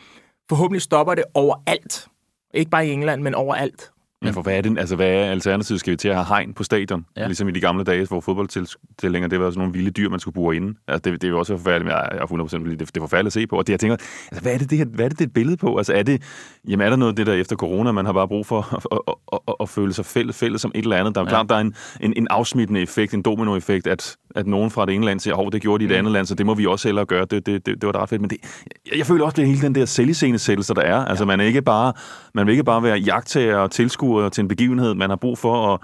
forhåbentlig 0.48 0.82
stopper 0.82 1.14
det 1.14 1.24
overalt. 1.34 2.08
Ikke 2.54 2.70
bare 2.70 2.86
i 2.86 2.90
England, 2.90 3.22
men 3.22 3.34
overalt. 3.34 3.90
Ja, 4.24 4.30
for 4.30 4.42
hvad 4.42 4.56
er, 4.56 4.60
det, 4.60 4.78
altså, 4.78 4.96
hvad 4.96 5.08
er 5.08 5.30
alternativet? 5.30 5.80
Skal 5.80 5.90
vi 5.90 5.96
til 5.96 6.08
at 6.08 6.14
have 6.14 6.26
hegn 6.26 6.54
på 6.54 6.64
stadion? 6.64 7.06
Ja. 7.16 7.26
Ligesom 7.26 7.48
i 7.48 7.50
de 7.50 7.60
gamle 7.60 7.84
dage, 7.84 8.06
hvor 8.06 8.20
fodboldtilhænger, 8.20 9.28
det 9.28 9.40
var 9.40 9.50
sådan 9.50 9.58
nogle 9.58 9.72
vilde 9.72 9.90
dyr, 9.90 10.08
man 10.08 10.20
skulle 10.20 10.34
bruge 10.34 10.56
inde. 10.56 10.78
Altså, 10.88 11.10
det, 11.10 11.22
det 11.22 11.28
er 11.28 11.30
jo 11.30 11.38
også 11.38 11.56
forfærdeligt, 11.56 11.92
jeg 11.92 12.08
er 12.12 12.26
100% 12.26 12.70
det, 12.70 12.78
det 12.78 12.96
er 12.96 13.00
forfærdeligt 13.00 13.26
at 13.26 13.32
se 13.32 13.46
på. 13.46 13.56
Og 13.56 13.66
det, 13.66 13.72
jeg 13.72 13.80
tænker, 13.80 13.96
altså, 14.32 14.42
hvad 14.42 14.54
er 14.54 14.58
det, 14.58 14.70
det 14.70 14.78
her, 14.78 14.84
hvad 14.84 15.04
er 15.04 15.08
det, 15.08 15.18
det 15.18 15.24
er 15.24 15.28
et 15.28 15.32
billede 15.32 15.56
på? 15.56 15.76
Altså, 15.76 15.92
er 15.92 16.02
det, 16.02 16.22
jamen, 16.68 16.86
er 16.86 16.90
der 16.90 16.96
noget 16.96 17.16
det 17.16 17.26
der 17.26 17.32
efter 17.32 17.56
corona, 17.56 17.92
man 17.92 18.06
har 18.06 18.12
bare 18.12 18.28
brug 18.28 18.46
for 18.46 18.74
at, 18.76 18.86
at, 18.92 18.98
at, 19.32 19.38
at, 19.48 19.54
at 19.60 19.68
føle 19.68 19.92
sig 19.92 20.04
fælles, 20.04 20.38
fælles 20.38 20.60
som 20.60 20.72
et 20.74 20.82
eller 20.82 20.96
andet? 20.96 21.14
Der 21.14 21.20
er 21.20 21.24
ja. 21.24 21.30
klart, 21.30 21.48
der 21.48 21.54
er 21.54 21.60
en, 21.60 21.74
en, 22.00 22.12
en 22.16 22.26
afsmittende 22.30 22.80
effekt, 22.80 23.14
en 23.14 23.22
dominoeffekt, 23.22 23.86
at, 23.86 24.16
at 24.38 24.46
nogen 24.46 24.70
fra 24.70 24.86
det 24.86 24.94
ene 24.94 25.04
land 25.04 25.20
siger, 25.20 25.36
at 25.36 25.52
det 25.52 25.62
gjorde 25.62 25.80
de 25.80 25.84
i 25.84 25.88
det 25.88 25.94
mm. 25.94 25.98
andet 25.98 26.12
land, 26.12 26.26
så 26.26 26.34
det 26.34 26.46
må 26.46 26.54
vi 26.54 26.66
også 26.66 26.88
hellere 26.88 27.06
gøre. 27.06 27.24
Det, 27.30 27.46
det, 27.46 27.66
det, 27.66 27.74
det 27.74 27.86
var 27.86 27.92
da 27.92 27.98
ret 27.98 28.08
fedt. 28.08 28.20
Men 28.20 28.30
det, 28.30 28.38
jeg, 28.90 28.98
jeg 28.98 29.06
føler 29.06 29.24
også, 29.24 29.36
det 29.36 29.42
er 29.42 29.46
hele 29.46 29.60
den 29.60 29.74
der 29.74 29.84
selviscenesættelse, 29.84 30.74
der 30.74 30.80
er. 30.80 31.04
Altså, 31.04 31.24
ja. 31.24 31.26
man, 31.26 31.40
er 31.40 31.44
ikke 31.44 31.62
bare, 31.62 31.92
man 32.34 32.46
vil 32.46 32.52
ikke 32.52 32.64
bare 32.64 32.82
være 32.82 32.96
jagttager 32.98 33.56
og 33.56 33.70
tilskuer 33.70 34.28
til 34.28 34.42
en 34.42 34.48
begivenhed, 34.48 34.94
man 34.94 35.10
har 35.10 35.16
brug 35.16 35.38
for 35.38 35.74
at, 35.74 35.80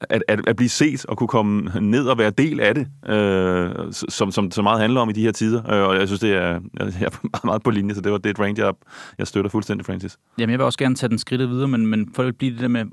at, 0.00 0.22
at, 0.28 0.40
at 0.46 0.56
blive 0.56 0.68
set 0.68 1.06
og 1.06 1.16
kunne 1.16 1.28
komme 1.28 1.70
ned 1.80 2.06
og 2.06 2.18
være 2.18 2.30
del 2.30 2.60
af 2.60 2.74
det, 2.74 2.86
øh, 3.12 3.70
som, 3.90 4.30
som 4.30 4.50
så 4.50 4.62
meget 4.62 4.80
handler 4.80 5.00
om 5.00 5.10
i 5.10 5.12
de 5.12 5.22
her 5.22 5.32
tider. 5.32 5.72
Øh, 5.72 5.88
og 5.88 5.96
jeg 5.96 6.06
synes, 6.06 6.20
det 6.20 6.32
er, 6.32 6.60
jeg 6.80 6.86
er 7.02 7.18
meget, 7.22 7.44
meget 7.44 7.62
på 7.62 7.70
linje, 7.70 7.94
så 7.94 8.00
det 8.00 8.12
var 8.12 8.18
det 8.18 8.30
et 8.30 8.40
range, 8.40 8.66
jeg, 8.66 8.74
jeg 9.18 9.26
støtter 9.26 9.50
fuldstændig, 9.50 9.86
Francis. 9.86 10.18
Jamen, 10.38 10.50
jeg 10.50 10.58
vil 10.58 10.64
også 10.64 10.78
gerne 10.78 10.94
tage 10.94 11.10
den 11.10 11.18
skridt 11.18 11.50
videre, 11.50 11.68
men, 11.68 11.86
men 11.86 12.08
for 12.14 12.22
at 12.22 12.36
blive 12.36 12.52
det 12.52 12.60
der 12.60 12.68
med, 12.68 12.84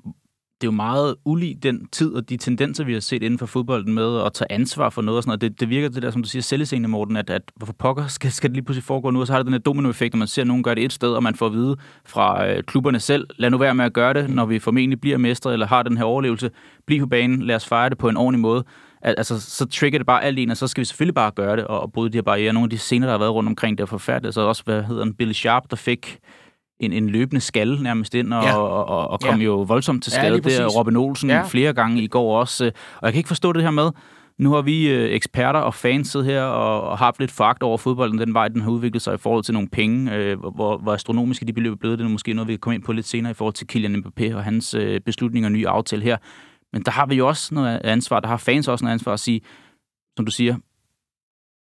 det 0.65 0.69
er 0.69 0.73
jo 0.73 0.75
meget 0.75 1.15
ulig 1.25 1.63
den 1.63 1.87
tid 1.91 2.13
og 2.13 2.29
de 2.29 2.37
tendenser, 2.37 2.83
vi 2.83 2.93
har 2.93 2.99
set 2.99 3.23
inden 3.23 3.39
for 3.39 3.45
fodbolden 3.45 3.93
med 3.93 4.21
at 4.21 4.33
tage 4.33 4.51
ansvar 4.51 4.89
for 4.89 5.01
noget 5.01 5.17
og 5.17 5.23
sådan 5.23 5.29
noget. 5.29 5.41
Det, 5.41 5.59
det 5.59 5.69
virker 5.69 5.89
det 5.89 6.03
der, 6.03 6.11
som 6.11 6.23
du 6.23 6.29
siger, 6.29 6.43
selvscene, 6.43 6.87
Morten, 6.87 7.17
at, 7.17 7.29
at 7.29 7.41
hvorfor 7.55 7.73
pokker 7.73 8.07
skal, 8.07 8.31
skal 8.31 8.49
det 8.49 8.55
lige 8.55 8.65
pludselig 8.65 8.83
foregå 8.83 9.11
nu, 9.11 9.19
og 9.19 9.27
så 9.27 9.33
har 9.33 9.39
det 9.39 9.45
den 9.45 9.53
her 9.53 9.59
dominoeffekt, 9.59 10.13
når 10.13 10.17
man 10.17 10.27
ser 10.27 10.43
nogen 10.43 10.63
gøre 10.63 10.75
det 10.75 10.83
et 10.83 10.93
sted, 10.93 11.09
og 11.09 11.23
man 11.23 11.35
får 11.35 11.45
at 11.45 11.53
vide 11.53 11.75
fra 12.05 12.47
øh, 12.47 12.63
klubberne 12.63 12.99
selv, 12.99 13.27
lad 13.37 13.49
nu 13.49 13.57
være 13.57 13.75
med 13.75 13.85
at 13.85 13.93
gøre 13.93 14.13
det, 14.13 14.29
når 14.29 14.45
vi 14.45 14.59
formentlig 14.59 15.01
bliver 15.01 15.17
mestre 15.17 15.53
eller 15.53 15.67
har 15.67 15.83
den 15.83 15.97
her 15.97 16.03
overlevelse. 16.03 16.51
Bliv 16.87 16.99
på 16.99 17.07
banen, 17.07 17.41
lad 17.41 17.55
os 17.55 17.67
fejre 17.67 17.89
det 17.89 17.97
på 17.97 18.09
en 18.09 18.17
ordentlig 18.17 18.39
måde. 18.39 18.63
Al- 19.01 19.15
altså, 19.17 19.41
så 19.41 19.65
trigger 19.65 19.99
det 19.99 20.05
bare 20.05 20.23
alt 20.23 20.39
en, 20.39 20.51
og 20.51 20.57
så 20.57 20.67
skal 20.67 20.81
vi 20.81 20.85
selvfølgelig 20.85 21.15
bare 21.15 21.31
gøre 21.31 21.55
det 21.55 21.67
og, 21.67 21.81
og 21.81 21.91
bryde 21.91 22.09
de 22.09 22.17
her 22.17 22.23
barriere. 22.23 22.53
Nogle 22.53 22.65
af 22.65 22.69
de 22.69 22.77
scener, 22.77 23.07
der 23.07 23.13
har 23.13 23.19
været 23.19 23.33
rundt 23.33 23.49
omkring, 23.49 23.77
det 23.77 23.81
er 23.81 23.87
forfærdeligt. 23.87 24.33
Så 24.33 24.41
også, 24.41 24.63
hvad 24.65 24.83
hedder 24.83 25.03
den, 25.03 25.13
Billy 25.13 25.33
Sharp, 25.33 25.63
der 25.69 25.75
fik 25.75 26.19
en, 26.79 26.93
en 26.93 27.09
løbende 27.09 27.41
skal 27.41 27.81
nærmest 27.81 28.15
ind, 28.15 28.33
og, 28.33 28.43
ja. 28.43 28.57
og, 28.57 28.85
og, 28.85 29.07
og 29.07 29.21
kom 29.21 29.39
ja. 29.39 29.45
jo 29.45 29.61
voldsomt 29.61 30.03
til 30.03 30.11
skade. 30.11 30.41
Ja, 30.45 30.63
der 30.63 30.67
Robin 30.67 30.95
Olsen 30.95 31.29
ja. 31.29 31.43
flere 31.43 31.73
gange 31.73 32.01
i 32.01 32.07
går 32.07 32.39
også. 32.39 32.65
Og 32.65 33.01
jeg 33.01 33.13
kan 33.13 33.17
ikke 33.19 33.27
forstå 33.27 33.53
det 33.53 33.63
her 33.63 33.71
med, 33.71 33.91
nu 34.37 34.53
har 34.53 34.61
vi 34.61 34.89
øh, 34.89 35.11
eksperter 35.11 35.59
og 35.59 35.73
fans 35.73 36.07
siddet 36.07 36.27
her 36.27 36.41
og, 36.41 36.81
og 36.81 36.97
haft 36.97 37.19
lidt 37.19 37.31
foragt 37.31 37.63
over 37.63 37.77
fodbolden, 37.77 38.19
den 38.19 38.33
vej, 38.33 38.47
den 38.47 38.61
har 38.61 38.69
udviklet 38.71 39.01
sig 39.01 39.13
i 39.13 39.17
forhold 39.17 39.43
til 39.43 39.53
nogle 39.53 39.69
penge, 39.69 40.15
øh, 40.15 40.39
hvor, 40.39 40.77
hvor 40.77 40.93
astronomiske 40.93 41.45
de 41.45 41.53
beløb 41.53 41.73
er 41.73 41.77
blevet. 41.77 41.99
Det 41.99 42.05
er 42.05 42.09
måske 42.09 42.33
noget, 42.33 42.47
vi 42.47 42.53
kan 42.53 42.59
komme 42.59 42.75
ind 42.75 42.83
på 42.83 42.91
lidt 42.91 43.05
senere 43.05 43.31
i 43.31 43.33
forhold 43.33 43.53
til 43.53 43.67
Kylian 43.67 43.95
Mbappé 43.95 44.35
og 44.35 44.43
hans 44.43 44.73
øh, 44.73 45.01
beslutninger 45.01 45.47
og 45.47 45.51
nye 45.51 45.67
aftale 45.67 46.03
her. 46.03 46.17
Men 46.73 46.81
der 46.81 46.91
har 46.91 47.05
vi 47.05 47.15
jo 47.15 47.27
også 47.27 47.55
noget 47.55 47.81
ansvar, 47.83 48.19
der 48.19 48.27
har 48.27 48.37
fans 48.37 48.67
også 48.67 48.85
noget 48.85 48.93
ansvar 48.93 49.13
at 49.13 49.19
sige, 49.19 49.41
som 50.17 50.25
du 50.25 50.31
siger, 50.31 50.55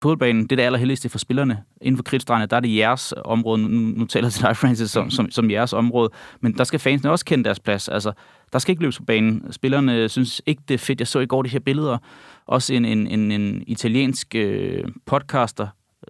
fodboldbanen, 0.02 0.42
det 0.42 0.52
er 0.52 0.56
det 0.56 0.62
allerheldigste 0.62 1.08
for 1.08 1.18
spillerne. 1.18 1.62
Inden 1.80 1.96
for 1.96 2.02
kridtstregene, 2.02 2.46
der 2.46 2.56
er 2.56 2.60
det 2.60 2.76
jeres 2.76 3.14
område. 3.24 3.62
Nu, 3.62 3.68
nu 3.68 4.06
taler 4.06 4.26
jeg 4.26 4.32
til 4.32 4.42
dig, 4.42 4.56
Francis, 4.56 4.90
som, 4.90 5.10
som, 5.10 5.30
som 5.30 5.50
jeres 5.50 5.72
område. 5.72 6.10
Men 6.40 6.52
der 6.56 6.64
skal 6.64 6.80
fansene 6.80 7.10
også 7.10 7.24
kende 7.24 7.44
deres 7.44 7.60
plads. 7.60 7.88
Altså, 7.88 8.12
der 8.52 8.58
skal 8.58 8.72
ikke 8.72 8.82
løbes 8.82 8.98
på 8.98 9.04
banen. 9.04 9.52
Spillerne 9.52 10.08
synes 10.08 10.42
ikke, 10.46 10.62
det 10.68 10.74
er 10.74 10.78
fedt. 10.78 11.00
Jeg 11.00 11.08
så 11.08 11.18
i 11.18 11.26
går 11.26 11.42
de 11.42 11.48
her 11.48 11.58
billeder. 11.58 11.98
Også 12.46 12.74
en, 12.74 12.84
en, 12.84 13.06
en, 13.06 13.32
en 13.32 13.64
italiensk 13.66 14.34
øh, 14.34 14.84
podcaster, 15.06 15.66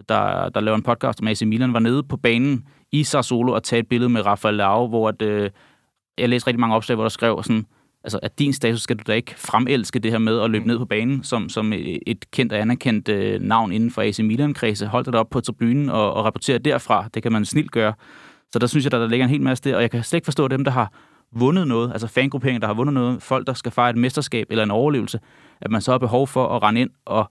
der, 0.09 0.49
der 0.49 0.61
laver 0.61 0.77
en 0.77 0.83
podcast 0.83 1.21
om 1.21 1.29
AC 1.29 1.43
Milan, 1.43 1.73
var 1.73 1.79
nede 1.79 2.03
på 2.03 2.17
banen 2.17 2.65
i 2.93 3.05
Sassuolo 3.05 3.53
og 3.53 3.63
tage 3.63 3.81
et 3.81 3.89
billede 3.89 4.11
med 4.11 4.27
Rafael 4.27 4.55
Lau, 4.55 4.89
hvor 4.89 5.09
at, 5.09 5.23
øh, 5.23 5.51
jeg 6.19 6.29
læste 6.29 6.47
rigtig 6.47 6.61
mange 6.61 6.77
opslag, 6.77 6.97
hvor 6.97 7.05
der 7.05 7.09
skrev 7.09 7.43
sådan, 7.43 7.67
altså 8.09 8.19
at 8.23 8.39
din 8.39 8.53
status 8.53 8.83
skal 8.83 8.97
du 8.97 9.03
da 9.07 9.13
ikke 9.13 9.35
fremelske 9.37 9.99
det 9.99 10.11
her 10.11 10.19
med 10.19 10.41
at 10.41 10.51
løbe 10.51 10.65
mm. 10.65 10.69
ned 10.69 10.79
på 10.79 10.85
banen 10.85 11.25
som, 11.25 11.49
som 11.49 11.73
et 12.07 12.31
kendt 12.31 12.53
og 12.53 12.59
anerkendt 12.59 13.09
øh, 13.09 13.41
navn 13.41 13.73
inden 13.73 13.91
for 13.91 14.03
AC 14.03 14.19
Milan-kredse. 14.19 14.87
Hold 14.87 15.05
dig 15.05 15.15
op 15.15 15.31
på 15.31 15.41
tribunen 15.41 15.89
og, 15.89 16.15
og 16.15 16.25
rapportere 16.25 16.59
derfra. 16.59 17.09
Det 17.15 17.23
kan 17.23 17.33
man 17.33 17.45
snilt 17.45 17.71
gøre. 17.71 17.93
Så 18.53 18.59
der 18.59 18.67
synes 18.67 18.85
jeg, 18.85 18.93
der, 18.93 18.99
der 18.99 19.09
ligger 19.09 19.27
en 19.27 19.31
hel 19.31 19.43
masse 19.43 19.65
der, 19.65 19.77
og 19.77 19.83
jeg 19.83 19.91
kan 19.91 20.03
slet 20.03 20.17
ikke 20.17 20.25
forstå 20.25 20.49
dem, 20.49 20.65
der 20.65 20.71
har 20.71 20.93
vundet 21.33 21.69
noget, 21.69 21.93
altså 21.93 22.07
fangrupperinger, 22.07 22.61
der 22.61 22.67
har 22.67 22.75
vundet 22.75 22.95
noget, 22.95 23.23
folk, 23.23 23.47
der 23.47 23.53
skal 23.53 23.73
fejre 23.73 23.91
et 23.91 23.97
mesterskab 23.97 24.47
eller 24.51 24.65
en 24.65 24.71
overlevelse, 24.71 25.21
at 25.61 25.71
man 25.71 25.81
så 25.81 25.91
har 25.91 25.99
behov 25.99 26.27
for 26.27 26.57
at 26.57 26.63
rende 26.63 26.81
ind 26.81 26.91
og 27.05 27.31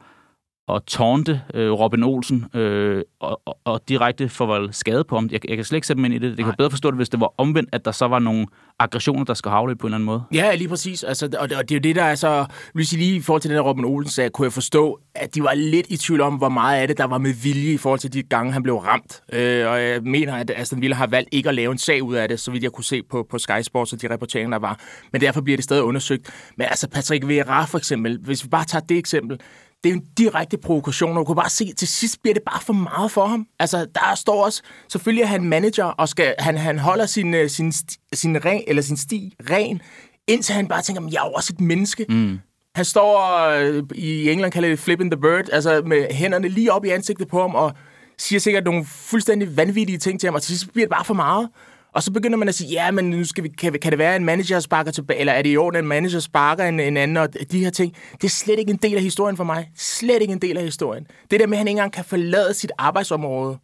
og 0.67 0.85
tårnte 0.85 1.41
øh, 1.53 1.71
Robin 1.71 2.03
Olsen 2.03 2.45
øh, 2.53 3.03
og, 3.19 3.41
og, 3.45 3.57
og 3.63 3.81
direkte 3.89 4.29
forvolde 4.29 4.73
skade 4.73 5.03
på 5.03 5.15
ham. 5.15 5.29
Jeg, 5.31 5.49
jeg 5.49 5.57
kan 5.57 5.65
slet 5.65 5.77
ikke 5.77 5.87
sætte 5.87 6.01
mig 6.01 6.07
ind 6.07 6.23
i 6.23 6.27
det. 6.27 6.37
Det 6.37 6.45
kan 6.45 6.53
bedre 6.57 6.69
forstå 6.69 6.91
det, 6.91 6.97
hvis 6.97 7.09
det 7.09 7.19
var 7.19 7.33
omvendt, 7.37 7.69
at 7.73 7.85
der 7.85 7.91
så 7.91 8.07
var 8.07 8.19
nogle 8.19 8.45
aggressioner, 8.79 9.23
der 9.23 9.33
skal 9.33 9.51
havle 9.51 9.75
på 9.75 9.87
en 9.87 9.89
eller 9.89 9.95
anden 9.95 10.05
måde. 10.05 10.23
Ja, 10.33 10.55
lige 10.55 10.67
præcis. 10.67 11.03
Altså, 11.03 11.25
og, 11.39 11.49
det, 11.49 11.57
og 11.57 11.69
det 11.69 11.71
er 11.71 11.79
jo 11.79 11.81
det, 11.81 11.95
der 11.95 12.03
er 12.03 12.15
så... 12.15 12.45
Hvis 12.73 12.93
lige 12.93 13.15
i 13.15 13.21
forhold 13.21 13.41
til 13.41 13.49
den 13.49 13.57
der 13.57 13.63
Robin 13.63 13.85
Olsen 13.85 14.11
sag, 14.11 14.31
kunne 14.31 14.45
jeg 14.45 14.53
forstå, 14.53 14.99
at 15.15 15.35
de 15.35 15.43
var 15.43 15.53
lidt 15.53 15.85
i 15.89 15.97
tvivl 15.97 16.21
om, 16.21 16.35
hvor 16.35 16.49
meget 16.49 16.81
af 16.81 16.87
det, 16.87 16.97
der 16.97 17.03
var 17.03 17.17
med 17.17 17.33
vilje 17.33 17.73
i 17.73 17.77
forhold 17.77 17.99
til 17.99 18.13
de 18.13 18.23
gange, 18.23 18.53
han 18.53 18.63
blev 18.63 18.75
ramt. 18.75 19.21
Øh, 19.33 19.67
og 19.67 19.81
jeg 19.81 20.03
mener, 20.03 20.35
at 20.35 20.51
Aston 20.55 20.81
Villa 20.81 20.95
har 20.95 21.07
valgt 21.07 21.29
ikke 21.31 21.49
at 21.49 21.55
lave 21.55 21.71
en 21.71 21.77
sag 21.77 22.03
ud 22.03 22.15
af 22.15 22.27
det, 22.27 22.39
så 22.39 22.51
vidt 22.51 22.63
jeg 22.63 22.71
kunne 22.71 22.83
se 22.83 23.03
på, 23.09 23.27
på 23.29 23.37
Sky 23.37 23.61
Sports 23.61 23.93
og 23.93 24.01
de 24.01 24.13
rapporteringer, 24.13 24.49
der 24.49 24.59
var. 24.67 24.79
Men 25.11 25.21
derfor 25.21 25.41
bliver 25.41 25.57
det 25.57 25.63
stadig 25.63 25.83
undersøgt. 25.83 26.29
Men 26.57 26.67
altså, 26.69 26.89
Patrick 26.89 27.27
Vieira 27.27 27.65
for 27.65 27.77
eksempel, 27.77 28.19
hvis 28.21 28.43
vi 28.43 28.49
bare 28.49 28.65
tager 28.65 28.85
det 28.89 28.97
eksempel, 28.97 29.39
det 29.83 29.89
er 29.89 29.93
en 29.93 30.03
direkte 30.17 30.57
provokation, 30.57 31.11
og 31.11 31.17
du 31.17 31.23
kan 31.23 31.35
bare 31.35 31.49
se, 31.49 31.67
at 31.71 31.77
til 31.77 31.87
sidst 31.87 32.21
bliver 32.21 32.33
det 32.33 32.43
bare 32.43 32.61
for 32.61 32.73
meget 32.73 33.11
for 33.11 33.25
ham. 33.25 33.47
Altså, 33.59 33.85
der 33.95 34.15
står 34.15 34.45
også, 34.45 34.61
selvfølgelig 34.91 35.21
er 35.23 35.27
han 35.27 35.43
manager, 35.43 35.85
og 35.85 36.09
skal, 36.09 36.35
han, 36.39 36.57
han 36.57 36.79
holder 36.79 37.05
sin, 37.05 37.33
øh, 37.33 37.49
sin, 37.49 37.73
sin, 38.13 38.45
ren, 38.45 38.63
eller 38.67 38.81
sin 38.81 38.97
sti 38.97 39.33
ren, 39.49 39.81
indtil 40.27 40.55
han 40.55 40.67
bare 40.67 40.81
tænker, 40.81 41.01
jeg 41.11 41.21
er 41.23 41.29
jo 41.29 41.31
også 41.31 41.53
et 41.53 41.61
menneske. 41.61 42.05
Mm. 42.09 42.39
Han 42.75 42.85
står 42.85 43.39
øh, 43.49 43.83
i 43.95 44.29
England 44.29 44.51
kalder 44.51 44.69
det 44.69 44.79
flipping 44.79 45.11
the 45.11 45.21
bird, 45.21 45.49
altså 45.51 45.81
med 45.85 46.11
hænderne 46.11 46.47
lige 46.47 46.73
op 46.73 46.85
i 46.85 46.89
ansigtet 46.89 47.27
på 47.27 47.41
ham, 47.41 47.55
og 47.55 47.73
siger 48.17 48.39
sikkert 48.39 48.63
nogle 48.63 48.85
fuldstændig 48.85 49.57
vanvittige 49.57 49.97
ting 49.97 50.19
til 50.19 50.27
ham, 50.27 50.35
og 50.35 50.41
til 50.41 50.57
sidst 50.57 50.73
bliver 50.73 50.85
det 50.85 50.91
bare 50.91 51.05
for 51.05 51.13
meget. 51.13 51.49
Og 51.97 52.03
så 52.03 52.11
begynder 52.11 52.37
man 52.37 52.47
at 52.47 52.55
sige, 52.55 52.71
ja, 52.71 52.91
men 52.91 53.09
nu 53.09 53.23
skal 53.23 53.43
vi, 53.43 53.49
kan, 53.49 53.73
kan 53.73 53.91
det 53.91 53.99
være, 53.99 54.15
at 54.15 54.19
en 54.19 54.25
manager 54.25 54.59
sparker 54.59 54.91
tilbage, 54.91 55.19
eller 55.19 55.33
er 55.33 55.41
det 55.41 55.49
i 55.49 55.57
orden, 55.57 55.77
at 55.77 55.83
en 55.83 55.87
manager 55.87 56.19
sparker 56.19 56.65
en, 56.65 56.79
en 56.79 56.97
anden, 56.97 57.17
og 57.17 57.29
de 57.51 57.59
her 57.59 57.69
ting. 57.69 57.95
Det 58.13 58.23
er 58.23 58.29
slet 58.29 58.59
ikke 58.59 58.71
en 58.71 58.77
del 58.77 58.95
af 58.95 59.01
historien 59.01 59.37
for 59.37 59.43
mig. 59.43 59.71
Slet 59.75 60.21
ikke 60.21 60.31
en 60.31 60.41
del 60.41 60.57
af 60.57 60.63
historien. 60.63 61.07
Det 61.31 61.39
der 61.39 61.47
med, 61.47 61.53
at 61.53 61.57
han 61.57 61.67
ikke 61.67 61.77
engang 61.77 61.93
kan 61.93 62.05
forlade 62.05 62.53
sit 62.53 62.71
arbejdsområde 62.77 63.57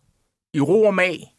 i 0.53 0.61
ro 0.61 0.83
og 0.83 0.93
mag, 0.93 1.33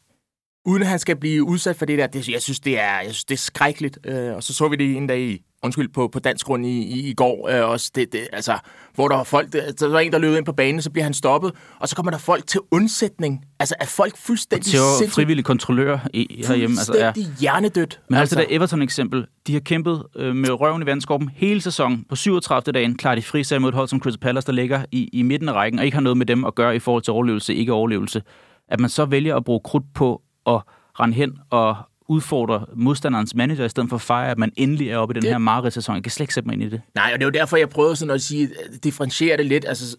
uden 0.66 0.82
at 0.82 0.88
han 0.88 0.98
skal 0.98 1.16
blive 1.16 1.44
udsat 1.44 1.76
for 1.76 1.86
det 1.86 1.98
der, 1.98 2.06
det, 2.06 2.28
jeg 2.28 2.42
synes, 2.42 2.60
det 2.60 2.80
er, 2.80 3.00
jeg 3.00 3.10
synes, 3.10 3.24
det 3.24 3.34
er 3.34 3.38
skrækkeligt. 3.38 3.98
Øh, 4.06 4.34
og 4.34 4.42
så 4.42 4.54
så 4.54 4.68
vi 4.68 4.76
det 4.76 4.96
en 4.96 5.06
dag 5.06 5.20
i 5.20 5.42
undskyld, 5.64 5.88
på, 5.88 6.08
på 6.08 6.18
dansk 6.18 6.46
grund 6.46 6.66
i, 6.66 6.82
i, 6.82 7.10
i 7.10 7.14
går, 7.14 7.48
øh, 7.48 7.70
også 7.70 7.90
det, 7.94 8.12
det, 8.12 8.28
altså, 8.32 8.58
hvor 8.94 9.08
der 9.08 9.16
var 9.16 9.24
folk, 9.24 9.52
der, 9.52 9.72
der 9.72 9.88
var 9.88 10.00
en, 10.00 10.12
der 10.12 10.18
løb 10.18 10.36
ind 10.36 10.44
på 10.44 10.52
banen, 10.52 10.82
så 10.82 10.90
bliver 10.90 11.04
han 11.04 11.14
stoppet, 11.14 11.52
og 11.78 11.88
så 11.88 11.96
kommer 11.96 12.10
der 12.10 12.18
folk 12.18 12.46
til 12.46 12.60
undsætning. 12.70 13.44
Altså, 13.58 13.74
er 13.80 13.86
folk 13.86 14.16
fuldstændig 14.16 14.72
Til 14.98 15.10
frivillige 15.10 15.44
kontrollør 15.44 15.98
i, 16.12 16.44
herhjemme. 16.48 16.76
Altså, 16.78 16.96
ja. 16.96 17.12
hjernedødt. 17.40 18.00
Men 18.08 18.18
altså, 18.18 18.38
altså 18.38 18.48
det 18.50 18.56
Everton-eksempel, 18.56 19.26
de 19.46 19.52
har 19.52 19.60
kæmpet 19.60 20.02
øh, 20.16 20.36
med 20.36 20.60
røven 20.60 20.82
i 20.82 20.86
vandskorpen 20.86 21.30
hele 21.34 21.60
sæsonen. 21.60 22.04
På 22.08 22.16
37. 22.16 22.72
dagen 22.72 22.96
klarer 22.96 23.14
de 23.14 23.22
fri 23.22 23.58
mod 23.58 23.68
et 23.68 23.74
hold 23.74 23.88
som 23.88 24.00
Crystal 24.00 24.20
Palace, 24.20 24.46
der 24.46 24.52
ligger 24.52 24.84
i, 24.92 25.08
i 25.12 25.22
midten 25.22 25.48
af 25.48 25.52
rækken, 25.52 25.78
og 25.78 25.84
ikke 25.84 25.94
har 25.94 26.02
noget 26.02 26.16
med 26.16 26.26
dem 26.26 26.44
at 26.44 26.54
gøre 26.54 26.76
i 26.76 26.78
forhold 26.78 27.02
til 27.02 27.12
overlevelse, 27.12 27.54
ikke 27.54 27.72
overlevelse. 27.72 28.22
At 28.68 28.80
man 28.80 28.90
så 28.90 29.04
vælger 29.04 29.36
at 29.36 29.44
bruge 29.44 29.60
krudt 29.64 29.84
på 29.94 30.22
at 30.46 30.60
rende 31.00 31.14
hen 31.14 31.38
og 31.50 31.76
udfordre 32.08 32.66
modstanderens 32.76 33.34
manager, 33.34 33.64
i 33.64 33.68
stedet 33.68 33.88
for 33.88 33.96
at 33.96 34.02
fejre, 34.02 34.30
at 34.30 34.38
man 34.38 34.52
endelig 34.56 34.90
er 34.90 34.96
oppe 34.96 35.12
i 35.12 35.14
den 35.14 35.22
det... 35.22 35.30
her 35.30 35.38
mareridt-sæson. 35.38 35.94
Jeg 35.94 36.02
kan 36.02 36.10
slet 36.10 36.24
ikke 36.24 36.34
sætte 36.34 36.46
mig 36.46 36.54
ind 36.54 36.62
i 36.62 36.68
det. 36.68 36.80
Nej, 36.94 37.10
og 37.12 37.18
det 37.18 37.24
er 37.24 37.26
jo 37.26 37.30
derfor, 37.30 37.56
jeg 37.56 37.68
prøvede 37.68 37.96
sådan 37.96 38.14
at 38.14 38.22
sige, 38.22 38.50
differentiere 38.84 39.36
det 39.36 39.46
lidt. 39.46 39.64
Altså, 39.68 39.96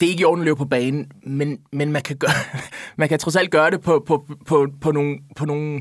det 0.00 0.06
er 0.06 0.10
ikke 0.10 0.20
i 0.20 0.24
orden 0.24 0.40
at 0.40 0.44
løbe 0.44 0.56
på 0.56 0.64
banen, 0.64 1.12
men, 1.22 1.58
men 1.72 1.92
man, 1.92 2.02
kan 2.02 2.16
gøre, 2.16 2.30
man 2.98 3.08
kan 3.08 3.18
trods 3.18 3.36
alt 3.36 3.50
gøre 3.50 3.70
det 3.70 3.80
på, 3.80 4.04
på, 4.06 4.26
på, 4.46 4.66
på, 4.80 4.92
nogle, 4.92 5.18
på 5.36 5.44
nogle 5.44 5.80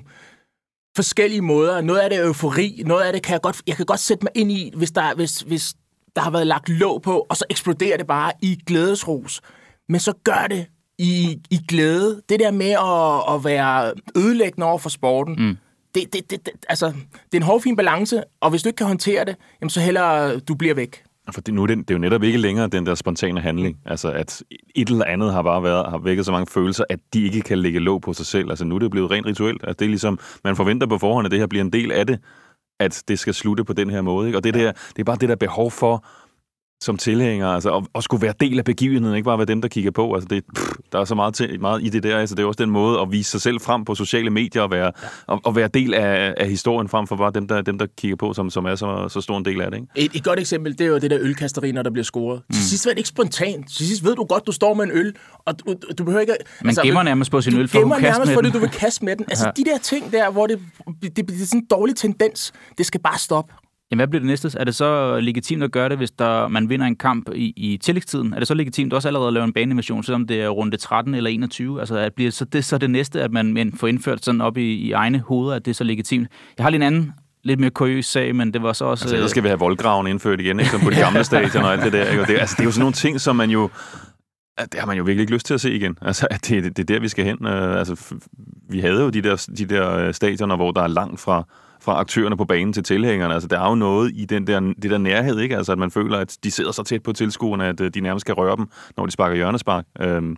forskellige 0.95 1.41
måder. 1.41 1.81
Noget 1.81 1.99
af 1.99 2.09
det 2.09 2.19
er 2.19 2.25
eufori, 2.25 2.83
noget 2.85 3.03
af 3.03 3.13
det 3.13 3.23
kan 3.23 3.33
jeg 3.33 3.41
godt, 3.41 3.61
jeg 3.67 3.75
kan 3.75 3.85
godt 3.85 3.99
sætte 3.99 4.23
mig 4.23 4.31
ind 4.35 4.51
i, 4.51 4.71
hvis 4.75 4.91
der, 4.91 5.15
hvis, 5.15 5.39
hvis 5.39 5.73
der 6.15 6.21
har 6.21 6.31
været 6.31 6.47
lagt 6.47 6.69
låg 6.69 7.01
på, 7.01 7.25
og 7.29 7.37
så 7.37 7.45
eksploderer 7.49 7.97
det 7.97 8.07
bare 8.07 8.31
i 8.41 8.59
glædesros. 8.65 9.41
Men 9.89 9.99
så 9.99 10.13
gør 10.23 10.47
det 10.49 10.67
i, 10.99 11.41
i 11.49 11.59
glæde. 11.67 12.21
Det 12.29 12.39
der 12.39 12.51
med 12.51 12.71
at, 12.71 13.35
at 13.35 13.43
være 13.43 13.93
ødelæggende 14.15 14.67
over 14.67 14.77
for 14.77 14.89
sporten, 14.89 15.35
mm. 15.39 15.57
det, 15.95 16.13
det, 16.13 16.31
det, 16.31 16.45
det, 16.45 16.53
altså, 16.69 16.85
det 16.85 17.33
er 17.33 17.37
en 17.37 17.43
hårfin 17.43 17.75
balance, 17.75 18.23
og 18.41 18.49
hvis 18.49 18.63
du 18.63 18.69
ikke 18.69 18.77
kan 18.77 18.87
håndtere 18.87 19.25
det, 19.25 19.35
jamen, 19.61 19.69
så 19.69 19.81
heller 19.81 20.39
du 20.39 20.55
bliver 20.55 20.73
væk. 20.73 21.03
For 21.33 21.41
det, 21.41 21.53
nu 21.53 21.63
er 21.63 21.67
det, 21.67 21.77
det 21.77 21.89
er 21.89 21.93
jo 21.93 21.99
netop 21.99 22.23
ikke 22.23 22.37
længere 22.37 22.67
den 22.67 22.85
der 22.85 22.95
spontane 22.95 23.41
handling. 23.41 23.77
Altså, 23.85 24.11
at 24.11 24.43
et 24.75 24.89
eller 24.89 25.05
andet 25.05 25.33
har 25.33 25.41
bare 25.41 25.63
været, 25.63 25.85
har 25.89 25.97
vækket 25.97 26.25
så 26.25 26.31
mange 26.31 26.47
følelser, 26.47 26.83
at 26.89 26.99
de 27.13 27.23
ikke 27.23 27.41
kan 27.41 27.57
lægge 27.57 27.79
låg 27.79 28.01
på 28.01 28.13
sig 28.13 28.25
selv. 28.25 28.49
Altså, 28.49 28.65
nu 28.65 28.75
er 28.75 28.79
det 28.79 28.91
blevet 28.91 29.11
rent 29.11 29.25
rituelt. 29.25 29.63
Altså, 29.63 29.75
det 29.79 29.85
er 29.85 29.89
ligesom, 29.89 30.19
man 30.43 30.55
forventer 30.55 30.87
på 30.87 30.97
forhånd, 30.97 31.25
at 31.25 31.31
det 31.31 31.39
her 31.39 31.47
bliver 31.47 31.63
en 31.63 31.73
del 31.73 31.91
af 31.91 32.07
det, 32.07 32.19
at 32.79 33.03
det 33.07 33.19
skal 33.19 33.33
slutte 33.33 33.63
på 33.63 33.73
den 33.73 33.89
her 33.89 34.01
måde. 34.01 34.27
Ikke? 34.27 34.37
Og 34.37 34.43
det, 34.43 34.53
der, 34.53 34.71
det 34.71 34.99
er 34.99 35.03
bare 35.03 35.17
det 35.21 35.29
der 35.29 35.35
behov 35.35 35.71
for 35.71 36.05
som 36.81 36.97
tilhænger, 36.97 37.47
altså, 37.47 37.69
og, 37.69 37.87
og 37.93 38.03
skulle 38.03 38.21
være 38.21 38.33
del 38.39 38.59
af 38.59 38.65
begivenheden, 38.65 39.15
ikke 39.15 39.25
bare 39.25 39.37
være 39.37 39.45
dem, 39.45 39.61
der 39.61 39.67
kigger 39.67 39.91
på. 39.91 40.13
Altså, 40.13 40.27
det, 40.29 40.43
pff, 40.55 40.69
der 40.91 40.99
er 40.99 41.05
så 41.05 41.15
meget, 41.15 41.33
til, 41.33 41.61
meget 41.61 41.83
i 41.83 41.89
det 41.89 42.03
der. 42.03 42.17
Altså, 42.17 42.35
det 42.35 42.43
er 42.43 42.47
også 42.47 42.63
den 42.63 42.69
måde 42.69 42.99
at 42.99 43.11
vise 43.11 43.31
sig 43.31 43.41
selv 43.41 43.61
frem 43.61 43.85
på 43.85 43.95
sociale 43.95 44.29
medier 44.29 44.61
og 44.61 44.71
være, 44.71 44.91
ja. 45.03 45.07
og, 45.27 45.41
og 45.43 45.55
være 45.55 45.67
del 45.67 45.93
af, 45.93 46.33
af 46.37 46.49
historien 46.49 46.89
frem 46.89 47.07
for 47.07 47.15
bare 47.15 47.31
dem, 47.31 47.47
der, 47.47 47.61
dem, 47.61 47.77
der 47.77 47.85
kigger 47.97 48.15
på, 48.15 48.33
som, 48.33 48.49
som 48.49 48.65
er 48.65 48.75
så, 48.75 49.09
så 49.09 49.21
stor 49.21 49.37
en 49.37 49.45
del 49.45 49.61
af 49.61 49.71
det. 49.71 49.77
Ikke? 49.77 49.87
Et, 49.95 50.11
et 50.15 50.23
godt 50.23 50.39
eksempel, 50.39 50.71
det 50.71 50.81
er 50.81 50.89
jo 50.89 50.97
det 50.97 51.11
der 51.11 51.17
ølkasteri, 51.21 51.71
når 51.71 51.81
der 51.83 51.89
bliver 51.89 52.03
scoret. 52.03 52.41
Mm. 52.49 52.53
Til 52.53 52.63
sidst 52.63 52.85
var 52.85 52.91
det 52.91 52.97
ikke 52.97 53.09
spontant. 53.09 53.69
Til 53.69 53.87
sidst 53.87 54.03
ved 54.03 54.15
du 54.15 54.23
godt, 54.23 54.47
du 54.47 54.51
står 54.51 54.73
med 54.73 54.83
en 54.83 54.91
øl, 54.91 55.13
og 55.45 55.59
du, 55.59 55.75
du 55.97 56.03
behøver 56.03 56.21
ikke... 56.21 56.33
Man 56.61 56.69
altså, 56.69 56.81
gemmer 56.81 57.03
nærmest 57.03 57.31
på 57.31 57.41
sin 57.41 57.57
øl, 57.57 57.67
for 57.67 57.77
du 57.77 57.81
gemmer 57.81 57.99
nærmest 57.99 58.33
for 58.33 58.41
det, 58.41 58.53
du 58.53 58.59
vil 58.59 58.69
kaste 58.69 59.05
med 59.05 59.15
den. 59.15 59.25
Altså, 59.29 59.45
ja. 59.45 59.51
de 59.63 59.69
der 59.69 59.77
ting 59.77 60.11
der, 60.11 60.31
hvor 60.31 60.47
det, 60.47 60.59
det, 61.01 61.17
det, 61.17 61.27
det 61.27 61.41
er 61.41 61.45
sådan 61.45 61.59
en 61.59 61.67
dårlig 61.71 61.95
tendens, 61.95 62.53
det 62.77 62.85
skal 62.85 63.01
bare 63.01 63.19
stoppe. 63.19 63.53
Jamen, 63.91 63.99
hvad 63.99 64.07
bliver 64.07 64.19
det 64.19 64.27
næste? 64.27 64.59
Er 64.59 64.63
det 64.63 64.75
så 64.75 65.19
legitimt 65.19 65.63
at 65.63 65.71
gøre 65.71 65.89
det, 65.89 65.97
hvis 65.97 66.11
der, 66.11 66.47
man 66.47 66.69
vinder 66.69 66.85
en 66.85 66.95
kamp 66.95 67.29
i, 67.35 67.53
i 67.57 67.77
tillægstiden? 67.77 68.33
Er 68.33 68.39
det 68.39 68.47
så 68.47 68.53
legitimt 68.53 68.93
også 68.93 69.07
allerede 69.07 69.27
at 69.27 69.33
lave 69.33 69.43
en 69.43 69.53
banemission, 69.53 70.03
selvom 70.03 70.27
det 70.27 70.41
er 70.41 70.49
runde 70.49 70.77
13 70.77 71.15
eller 71.15 71.29
21? 71.29 71.79
Altså, 71.79 71.97
at 71.97 72.13
bliver 72.13 72.31
så 72.31 72.45
det 72.45 72.65
så 72.65 72.77
det 72.77 72.89
næste, 72.89 73.21
at 73.21 73.31
man 73.31 73.73
får 73.75 73.87
indført 73.87 74.25
sådan 74.25 74.41
op 74.41 74.57
i, 74.57 74.73
i 74.73 74.91
egne 74.91 75.19
hoveder, 75.19 75.55
at 75.55 75.65
det 75.65 75.71
er 75.71 75.75
så 75.75 75.83
legitimt? 75.83 76.27
Jeg 76.57 76.63
har 76.63 76.69
lige 76.69 76.77
en 76.77 76.83
anden 76.83 77.13
lidt 77.43 77.59
mere 77.59 77.69
kuriøs 77.69 78.05
sag, 78.05 78.35
men 78.35 78.53
det 78.53 78.63
var 78.63 78.73
så 78.73 78.85
også... 78.85 79.03
Altså, 79.03 79.15
ellers 79.15 79.31
skal 79.31 79.43
vi 79.43 79.47
have 79.47 79.59
voldgraven 79.59 80.07
indført 80.07 80.39
igen, 80.39 80.59
ikke? 80.59 80.71
Som 80.71 80.81
på 80.81 80.89
de 80.89 80.95
gamle 80.95 81.23
stadion 81.31 81.63
og 81.63 81.73
alt 81.73 81.83
det 81.83 81.93
der. 81.93 82.09
Ikke? 82.09 82.21
Og 82.21 82.27
det, 82.27 82.37
altså, 82.39 82.55
det 82.57 82.61
er 82.61 82.65
jo 82.65 82.71
sådan 82.71 82.81
nogle 82.81 82.93
ting, 82.93 83.21
som 83.21 83.35
man 83.35 83.49
jo... 83.49 83.69
Det 84.71 84.79
har 84.79 84.87
man 84.87 84.97
jo 84.97 85.03
virkelig 85.03 85.21
ikke 85.21 85.33
lyst 85.33 85.45
til 85.45 85.53
at 85.53 85.61
se 85.61 85.73
igen. 85.75 85.97
Altså, 86.01 86.27
det, 86.31 86.63
det, 86.63 86.77
det 86.77 86.79
er 86.89 86.93
der, 86.93 86.99
vi 86.99 87.07
skal 87.07 87.25
hen. 87.25 87.37
Uh, 87.45 87.77
altså, 87.79 88.15
vi 88.69 88.79
havde 88.79 89.01
jo 89.01 89.09
de 89.09 89.21
der, 89.21 89.49
de 89.57 89.65
der 89.65 89.95
øh, 89.97 90.13
stadioner, 90.13 90.55
hvor 90.55 90.71
der 90.71 90.81
er 90.81 90.87
langt 90.87 91.19
fra 91.19 91.43
fra 91.81 91.99
aktørerne 91.99 92.37
på 92.37 92.45
banen 92.45 92.73
til 92.73 92.83
tilhængerne. 92.83 93.33
Altså, 93.33 93.47
der 93.47 93.59
er 93.59 93.69
jo 93.69 93.75
noget 93.75 94.11
i 94.15 94.25
den 94.25 94.47
der, 94.47 94.59
det 94.59 94.91
der 94.91 94.97
nærhed, 94.97 95.39
ikke? 95.39 95.57
Altså, 95.57 95.71
at 95.71 95.77
man 95.77 95.91
føler, 95.91 96.17
at 96.17 96.37
de 96.43 96.51
sidder 96.51 96.71
så 96.71 96.83
tæt 96.83 97.03
på 97.03 97.13
tilskuerne, 97.13 97.67
at 97.67 97.81
øh, 97.81 97.91
de 97.93 98.01
nærmest 98.01 98.21
skal 98.21 98.33
røre 98.33 98.55
dem, 98.55 98.67
når 98.97 99.05
de 99.05 99.11
sparker 99.11 99.35
hjørnespark. 99.35 99.85
Øhm, 100.01 100.35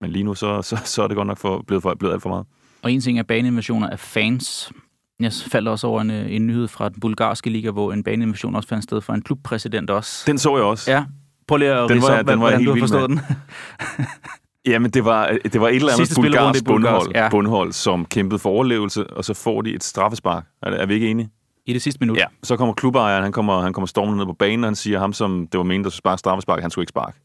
men 0.00 0.10
lige 0.10 0.22
nu, 0.22 0.34
så, 0.34 0.62
så, 0.62 0.80
så 0.84 1.02
er 1.02 1.08
det 1.08 1.16
godt 1.16 1.26
nok 1.26 1.38
for, 1.38 1.64
blevet, 1.66 1.82
for, 1.82 1.94
blevet 1.94 2.12
alt 2.12 2.22
for 2.22 2.28
meget. 2.28 2.46
Og 2.82 2.92
en 2.92 3.00
ting 3.00 3.18
er 3.18 3.22
baneinvasioner 3.22 3.90
af 3.90 3.98
fans. 3.98 4.72
Jeg 5.20 5.32
faldt 5.32 5.68
også 5.68 5.86
over 5.86 6.00
en, 6.00 6.10
øh, 6.10 6.32
en 6.32 6.46
nyhed 6.46 6.68
fra 6.68 6.88
den 6.88 7.00
bulgarske 7.00 7.50
liga, 7.50 7.70
hvor 7.70 7.92
en 7.92 8.04
baneinvasion 8.04 8.54
også 8.54 8.68
fandt 8.68 8.84
sted 8.84 9.00
for 9.00 9.12
en 9.12 9.22
klubpræsident 9.22 9.90
også. 9.90 10.24
Den 10.26 10.38
så 10.38 10.56
jeg 10.56 10.64
også. 10.64 10.90
Ja. 10.90 11.04
Prøv 11.48 11.58
lige 11.58 11.72
at 11.72 11.88
den 11.88 12.02
var, 12.02 12.18
op, 12.18 12.18
den 12.18 12.26
var 12.26 12.36
hvordan 12.36 12.64
du 12.64 12.72
har 12.72 12.80
forstået 12.80 13.10
den. 13.10 13.20
Jamen, 14.66 14.90
det 14.90 15.04
var, 15.04 15.38
det 15.52 15.60
var 15.60 15.68
et 15.68 15.76
eller 15.76 15.92
andet 15.92 16.12
bulgarsk 16.16 16.64
bundhold, 16.64 17.12
ja. 17.14 17.28
bundhold, 17.30 17.72
som 17.72 18.04
kæmpede 18.04 18.38
for 18.38 18.50
overlevelse, 18.50 19.10
og 19.10 19.24
så 19.24 19.34
får 19.34 19.62
de 19.62 19.74
et 19.74 19.84
straffespark. 19.84 20.44
Er, 20.62 20.70
er 20.70 20.86
vi 20.86 20.94
ikke 20.94 21.10
enige? 21.10 21.30
I 21.66 21.72
det 21.72 21.82
sidste 21.82 22.00
minut? 22.00 22.16
Ja. 22.16 22.24
Så 22.42 22.56
kommer 22.56 22.74
klubejeren, 22.74 23.22
han 23.22 23.32
kommer, 23.32 23.60
han 23.60 23.72
kommer 23.72 23.86
stormende 23.86 24.18
ned 24.18 24.26
på 24.26 24.32
banen, 24.32 24.64
og 24.64 24.68
han 24.68 24.76
siger, 24.76 24.98
ham 24.98 25.12
som 25.12 25.48
det 25.52 25.58
var 25.58 25.64
meningen, 25.64 25.84
der 25.84 25.90
skulle 25.90 25.98
sparke 25.98 26.18
straffespark, 26.18 26.62
han 26.62 26.70
skulle 26.70 26.82
ikke 26.82 26.90
sparke. 26.90 27.18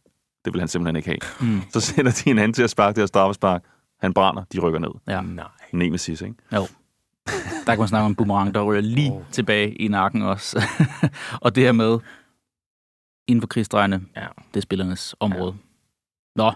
Det 0.46 0.54
vil 0.54 0.62
han 0.62 0.68
simpelthen 0.68 0.96
ikke 0.96 1.08
have. 1.08 1.50
Mm. 1.52 1.62
Så 1.74 1.80
sætter 1.80 2.12
de 2.12 2.30
en 2.30 2.38
anden 2.38 2.54
til 2.54 2.64
at 2.64 2.70
sparke 2.70 2.96
det 2.96 3.02
her 3.02 3.06
straffespark. 3.06 3.64
Han 4.00 4.14
brænder, 4.14 4.44
de 4.54 4.60
rykker 4.60 4.80
ned. 4.80 4.90
Ja. 5.08 5.22
Nej. 5.22 5.46
Nemesis, 5.74 6.22
ikke? 6.22 6.36
Jo. 6.54 6.68
Der 7.66 7.72
kan 7.72 7.80
man 7.80 7.88
snakke 7.88 8.06
om 8.06 8.12
en 8.12 8.16
boomerang, 8.16 8.54
der 8.54 8.64
ryger 8.64 8.82
lige 8.82 9.12
oh. 9.12 9.22
tilbage 9.32 9.74
i 9.74 9.88
nakken 9.88 10.22
også. 10.22 10.64
og 11.42 11.56
det 11.56 11.64
her 11.64 11.72
med, 11.72 12.00
inden 13.28 13.42
for 13.42 13.48
krigsdrejene, 13.48 14.02
ja. 14.16 14.28
det 14.54 14.58
er 14.58 14.62
spillernes 14.62 15.16
område. 15.20 15.56
Ja. 16.38 16.44
Nå, 16.44 16.52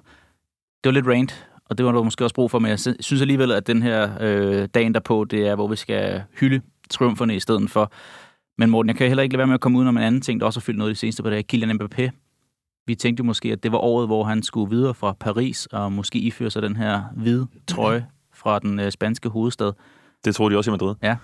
det 0.88 0.96
var 0.96 1.12
lidt 1.12 1.20
rant, 1.20 1.48
og 1.66 1.78
det 1.78 1.86
var 1.86 1.92
der 1.92 2.04
måske 2.04 2.24
også 2.24 2.36
brug 2.36 2.52
for, 2.52 2.60
men 2.60 2.70
jeg 2.70 2.80
synes 2.80 3.22
alligevel, 3.22 3.52
at 3.52 3.68
den 3.68 3.84
her 3.84 4.10
øh, 4.22 4.68
dagen 4.74 4.94
derpå, 4.94 5.26
det 5.26 5.48
er, 5.48 5.56
hvor 5.56 5.68
vi 5.68 5.76
skal 5.76 6.24
hylde 6.40 6.62
triumferne 6.90 7.36
i 7.36 7.40
stedet 7.40 7.70
for. 7.70 7.92
Men 8.58 8.70
Morten, 8.70 8.88
jeg 8.88 8.96
kan 8.96 9.08
heller 9.08 9.24
ikke 9.24 9.34
lade 9.34 9.38
være 9.38 9.48
med 9.48 9.54
at 9.54 9.62
komme 9.62 9.80
ud 9.80 9.88
om 9.88 9.98
en 9.98 10.04
anden 10.04 10.22
ting, 10.22 10.40
der 10.40 10.46
også 10.46 10.60
har 10.60 10.62
fyldt 10.64 10.78
noget 10.78 10.92
de 10.92 10.96
seneste 10.96 11.24
par 11.24 11.30
dage. 11.30 11.44
Kylian 11.44 11.82
Mbappé. 11.82 12.10
Vi 12.88 12.96
tænkte 12.96 13.24
måske, 13.24 13.52
at 13.52 13.64
det 13.64 13.72
var 13.72 13.78
året, 13.78 14.08
hvor 14.08 14.24
han 14.24 14.44
skulle 14.44 14.70
videre 14.76 14.94
fra 14.94 15.14
Paris 15.20 15.66
og 15.66 15.92
måske 15.92 16.20
iføre 16.20 16.50
sig 16.50 16.62
den 16.62 16.76
her 16.76 17.04
hvide 17.16 17.48
trøje 17.68 18.06
fra 18.34 18.60
den 18.60 18.80
øh, 18.80 18.92
spanske 18.92 19.30
hovedstad. 19.30 19.72
Det 20.26 20.36
tror 20.36 20.50
de 20.50 20.58
også 20.58 20.72
i 20.72 20.74
Madrid. 20.74 20.96
Ja. 21.04 21.16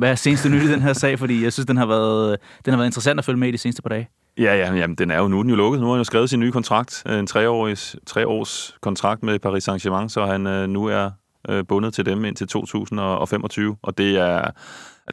Hvad 0.00 0.10
er 0.10 0.14
seneste 0.14 0.48
nyt 0.48 0.62
i 0.62 0.72
den 0.72 0.82
her 0.82 0.92
sag? 0.92 1.18
Fordi 1.18 1.44
jeg 1.44 1.52
synes, 1.52 1.66
den 1.66 1.76
har 1.76 1.86
været, 1.86 2.38
den 2.64 2.72
har 2.72 2.78
været 2.78 2.88
interessant 2.88 3.18
at 3.18 3.24
følge 3.24 3.38
med 3.38 3.48
i 3.48 3.50
de 3.50 3.58
seneste 3.58 3.82
par 3.82 3.88
dage. 3.88 4.08
Ja, 4.38 4.54
ja, 4.54 4.74
jamen, 4.74 4.96
den 4.96 5.10
er 5.10 5.18
jo 5.18 5.28
nu 5.28 5.40
er 5.40 5.44
jo 5.48 5.56
lukket. 5.56 5.80
Nu 5.80 5.86
har 5.86 5.92
han 5.92 6.00
jo 6.00 6.04
skrevet 6.04 6.30
sin 6.30 6.40
nye 6.40 6.52
kontrakt, 6.52 7.02
øh, 7.06 7.18
en 7.18 7.26
treårig, 7.26 7.76
treårs 8.06 8.76
kontrakt 8.80 9.22
med 9.22 9.38
Paris 9.38 9.68
Saint-Germain, 9.68 10.08
så 10.08 10.26
han 10.26 10.46
øh, 10.46 10.68
nu 10.68 10.84
er 10.84 11.10
øh, 11.48 11.64
bundet 11.66 11.94
til 11.94 12.06
dem 12.06 12.24
indtil 12.24 12.48
2025, 12.48 13.76
og 13.82 13.98
det 13.98 14.18
er, 14.18 14.50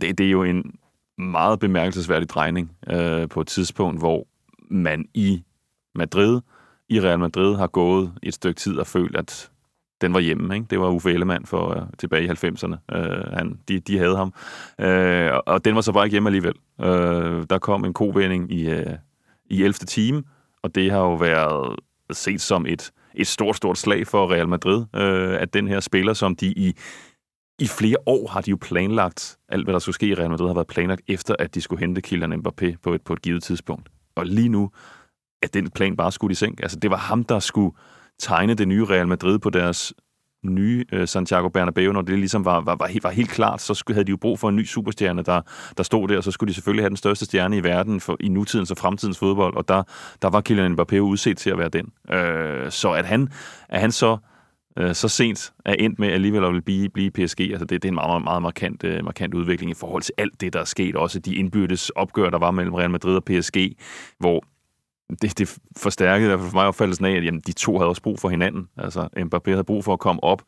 det, 0.02 0.18
det 0.18 0.26
er 0.26 0.32
jo 0.32 0.44
en 0.44 0.64
meget 1.18 1.60
bemærkelsesværdig 1.60 2.30
drejning 2.30 2.72
øh, 2.90 3.30
på 3.30 3.42
et 3.42 3.48
tidspunkt, 3.48 4.00
hvor 4.00 4.28
man 4.70 5.06
i 5.14 5.44
Madrid, 5.96 6.42
i 6.90 7.02
Real 7.02 7.20
Madrid, 7.20 7.56
har 7.56 7.68
gået 7.68 8.12
et 8.24 8.34
stykke 8.34 8.60
tid 8.60 8.78
og 8.78 8.88
følt, 8.88 9.16
at 9.16 9.50
den 10.02 10.14
var 10.14 10.20
hjemme. 10.20 10.56
Ikke? 10.56 10.68
Det 10.70 10.80
var 10.80 10.90
Uffe 10.90 11.14
Ellemann 11.14 11.46
for 11.46 11.76
uh, 11.76 11.82
tilbage 11.98 12.24
i 12.24 12.28
90'erne. 12.28 12.76
Uh, 12.96 13.02
øh, 13.02 13.34
han, 13.34 13.60
de, 13.68 13.80
de 13.80 13.98
havde 13.98 14.18
ham. 14.18 14.34
Uh, 14.84 15.40
og 15.46 15.66
den 15.66 15.76
var 15.76 15.82
så 15.82 15.92
bare 15.92 16.06
ikke 16.06 16.14
hjemme 16.14 16.30
alligevel. 16.30 16.54
Uh, 16.80 17.46
der 17.50 17.58
kom 17.62 17.86
en 17.86 17.94
kovending 17.94 18.52
i, 18.52 18.72
uh, 18.72 18.94
i 19.46 19.64
11. 19.64 19.74
time, 19.74 20.24
og 20.64 20.76
det 20.76 20.92
har 20.92 21.00
jo 21.00 21.14
været 21.14 21.80
set 22.12 22.42
som 22.42 22.66
et, 22.66 22.92
et 23.16 23.28
stort, 23.28 23.56
stort 23.56 23.78
slag 23.78 24.08
for 24.08 24.32
Real 24.32 24.48
Madrid, 24.48 24.78
uh, 24.78 25.42
at 25.42 25.54
den 25.54 25.68
her 25.68 25.80
spiller, 25.80 26.14
som 26.14 26.36
de 26.36 26.48
i 26.48 26.74
i 27.60 27.68
flere 27.68 27.96
år 28.06 28.28
har 28.28 28.42
de 28.42 28.50
jo 28.50 28.58
planlagt, 28.62 29.38
alt 29.50 29.66
hvad 29.66 29.74
der 29.74 29.80
skulle 29.80 29.96
ske 29.96 30.08
i 30.08 30.14
Real 30.14 30.30
Madrid 30.30 30.48
har 30.48 30.54
været 30.54 30.68
planlagt 30.68 31.02
efter, 31.08 31.36
at 31.40 31.56
de 31.56 31.62
skulle 31.62 31.80
hente 31.80 32.02
Kylian 32.02 32.34
Mbappé 32.34 32.76
på 32.84 32.94
et, 32.94 33.02
på 33.02 33.14
et 33.14 33.22
givet 33.22 33.44
tidspunkt. 33.44 33.90
Og 34.16 34.26
lige 34.26 34.50
nu 34.50 34.72
at 35.42 35.54
den 35.54 35.70
plan 35.70 35.96
bare 35.96 36.12
skudt 36.12 36.32
i 36.32 36.36
seng. 36.36 36.64
Altså, 36.64 36.80
det 36.80 36.92
var 36.92 36.98
ham, 36.98 37.24
der 37.24 37.40
skulle 37.40 37.76
tegne 38.20 38.54
det 38.54 38.68
nye 38.68 38.86
Real 38.86 39.08
Madrid 39.08 39.40
på 39.40 39.50
deres 39.50 39.94
nye 40.44 40.86
øh, 40.92 41.08
Santiago 41.08 41.50
Bernabeu, 41.50 41.92
når 41.92 42.02
det 42.02 42.20
ligesom 42.20 42.46
var, 42.46 42.62
var, 42.62 42.76
var, 42.76 42.88
helt, 42.88 43.04
var 43.04 43.10
helt 43.10 43.30
klart, 43.30 43.62
så 43.62 43.74
skulle, 43.74 43.96
havde 43.96 44.06
de 44.06 44.10
jo 44.10 44.18
brug 44.18 44.40
for 44.40 44.50
en 44.50 44.56
ny 44.56 44.66
superstjerne, 44.66 45.22
der, 45.22 45.42
der 45.78 45.84
stod 45.84 46.08
der, 46.08 46.18
og 46.18 46.24
så 46.24 46.32
skulle 46.32 46.48
de 46.48 46.54
selvfølgelig 46.54 46.84
have 46.84 46.90
den 46.90 46.98
største 46.98 47.26
stjerne 47.26 47.58
i 47.58 47.64
verden 47.64 48.00
for, 48.00 48.18
i 48.20 48.30
nutidens 48.30 48.72
og 48.72 48.78
fremtidens 48.78 49.20
fodbold, 49.20 49.56
og 49.56 49.68
der, 49.68 49.84
der 50.22 50.30
var 50.30 50.42
Kylian 50.42 50.80
Mbappé 50.80 50.98
udset 50.98 51.38
til 51.38 51.50
at 51.50 51.58
være 51.58 51.70
den. 51.70 52.16
Øh, 52.16 52.72
så 52.72 52.92
at 52.92 53.06
han, 53.06 53.30
at 53.70 53.82
han 53.82 53.92
så 53.92 54.18
øh, 54.78 54.96
så 54.96 55.08
sent 55.08 55.54
er 55.66 55.74
endt 55.74 56.00
med 56.00 56.08
alligevel 56.08 56.44
at 56.44 56.66
blive, 56.66 56.90
blive 56.90 57.12
PSG. 57.12 57.40
Altså 57.40 57.66
det, 57.66 57.70
det 57.70 57.86
er 57.86 57.92
en 57.92 57.96
meget, 57.96 58.10
meget, 58.10 58.24
meget 58.24 58.42
markant, 58.42 58.84
øh, 58.84 59.06
markant 59.06 59.34
udvikling 59.34 59.72
i 59.72 59.74
forhold 59.74 60.02
til 60.02 60.14
alt 60.18 60.42
det, 60.42 60.54
der 60.54 60.60
er 60.60 60.66
sket. 60.66 60.96
Også 60.96 61.20
de 61.20 61.36
indbyrdes 61.36 61.90
opgør, 61.90 62.30
der 62.30 62.40
var 62.40 62.52
mellem 62.52 62.74
Real 62.74 62.92
Madrid 62.92 63.16
og 63.16 63.24
PSG, 63.24 63.76
hvor 64.20 64.44
det, 65.22 65.40
det 65.40 65.58
forstærkede 65.78 66.26
i 66.26 66.30
hvert 66.30 66.40
fald 66.40 66.50
for 66.50 66.58
mig 66.58 66.68
opfattelsen 66.68 67.06
af, 67.06 67.12
at 67.12 67.26
jamen, 67.26 67.42
de 67.48 67.52
to 67.52 67.78
havde 67.78 67.90
også 67.90 68.02
brug 68.02 68.20
for 68.20 68.30
hinanden. 68.30 68.70
Altså 68.78 69.08
Mbappé 69.18 69.50
havde 69.50 69.64
brug 69.64 69.84
for 69.84 69.94
at 69.94 70.00
komme 70.00 70.24
op 70.24 70.42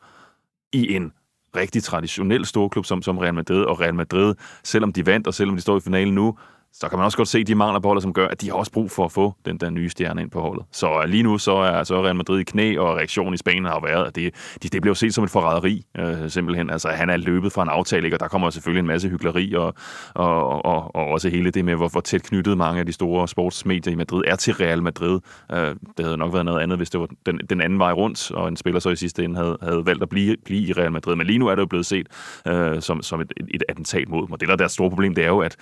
i 0.72 0.94
en 0.94 1.12
rigtig 1.56 1.82
traditionel 1.82 2.46
storklub 2.46 2.84
som, 2.84 3.02
som 3.02 3.18
Real 3.18 3.34
Madrid, 3.34 3.62
og 3.62 3.80
Real 3.80 3.94
Madrid, 3.94 4.34
selvom 4.64 4.92
de 4.92 5.06
vandt, 5.06 5.26
og 5.26 5.34
selvom 5.34 5.56
de 5.56 5.62
står 5.62 5.76
i 5.76 5.80
finalen 5.80 6.14
nu, 6.14 6.38
så 6.72 6.88
kan 6.88 6.98
man 6.98 7.04
også 7.04 7.16
godt 7.16 7.28
se 7.28 7.44
de 7.44 7.54
mangler 7.54 7.80
på 7.80 7.88
holdet, 7.88 8.02
som 8.02 8.12
gør, 8.12 8.28
at 8.28 8.40
de 8.40 8.46
har 8.46 8.54
også 8.54 8.72
brug 8.72 8.90
for 8.90 9.04
at 9.04 9.12
få 9.12 9.34
den 9.44 9.56
der 9.56 9.70
nye 9.70 9.88
stjerne 9.88 10.20
ind 10.20 10.30
på 10.30 10.40
holdet. 10.40 10.64
Så 10.72 11.00
øh, 11.02 11.08
lige 11.08 11.22
nu 11.22 11.38
så 11.38 11.52
er 11.52 11.84
så 11.84 12.04
Real 12.04 12.16
Madrid 12.16 12.40
i 12.40 12.44
knæ, 12.44 12.78
og 12.78 12.96
reaktionen 12.96 13.34
i 13.34 13.36
Spanien 13.36 13.64
har 13.64 13.80
været, 13.86 14.06
at 14.06 14.16
det, 14.16 14.34
det, 14.62 14.72
det 14.72 14.82
bliver 14.82 14.94
set 14.94 15.14
som 15.14 15.24
et 15.24 15.30
forræderi, 15.30 15.84
øh, 15.98 16.30
simpelthen. 16.30 16.70
Altså, 16.70 16.88
han 16.88 17.10
er 17.10 17.16
løbet 17.16 17.52
fra 17.52 17.62
en 17.62 17.68
aftale, 17.68 18.04
ikke? 18.06 18.16
og 18.16 18.20
der 18.20 18.28
kommer 18.28 18.50
selvfølgelig 18.50 18.80
en 18.80 18.86
masse 18.86 19.08
hyggeleri, 19.08 19.54
og, 19.54 19.74
og, 20.14 20.64
og, 20.64 20.94
og 20.94 21.06
også 21.06 21.28
hele 21.28 21.50
det 21.50 21.64
med, 21.64 21.74
hvor, 21.74 21.88
hvor 21.88 22.00
tæt 22.00 22.22
knyttet 22.22 22.58
mange 22.58 22.80
af 22.80 22.86
de 22.86 22.92
store 22.92 23.28
sportsmedier 23.28 23.92
i 23.92 23.96
Madrid 23.96 24.22
er 24.26 24.36
til 24.36 24.54
Real 24.54 24.82
Madrid. 24.82 25.20
Øh, 25.52 25.74
det 25.96 26.04
havde 26.04 26.16
nok 26.16 26.32
været 26.32 26.44
noget 26.44 26.60
andet, 26.60 26.78
hvis 26.78 26.90
det 26.90 27.00
var 27.00 27.08
den, 27.26 27.40
den 27.50 27.60
anden 27.60 27.78
vej 27.78 27.92
rundt, 27.92 28.30
og 28.30 28.48
en 28.48 28.56
spiller 28.56 28.80
så 28.80 28.90
i 28.90 28.96
sidste 28.96 29.24
ende 29.24 29.36
havde, 29.36 29.58
havde 29.62 29.86
valgt 29.86 30.02
at 30.02 30.08
blive, 30.08 30.36
blive 30.44 30.68
i 30.68 30.72
Real 30.72 30.92
Madrid. 30.92 31.16
Men 31.16 31.26
lige 31.26 31.38
nu 31.38 31.46
er 31.46 31.54
det 31.54 31.62
jo 31.62 31.66
blevet 31.66 31.86
set 31.86 32.06
øh, 32.46 32.82
som, 32.82 33.02
som 33.02 33.20
et, 33.20 33.32
et 33.54 33.62
attentat 33.68 34.08
mod 34.08 34.26
dem. 34.26 34.32
Og 34.32 34.40
det, 34.40 34.48
der 34.48 34.52
er 34.52 34.56
deres 34.56 34.72
store 34.72 34.90
problem, 34.90 35.14
det 35.14 35.24
er 35.24 35.28
jo, 35.28 35.38
at 35.38 35.56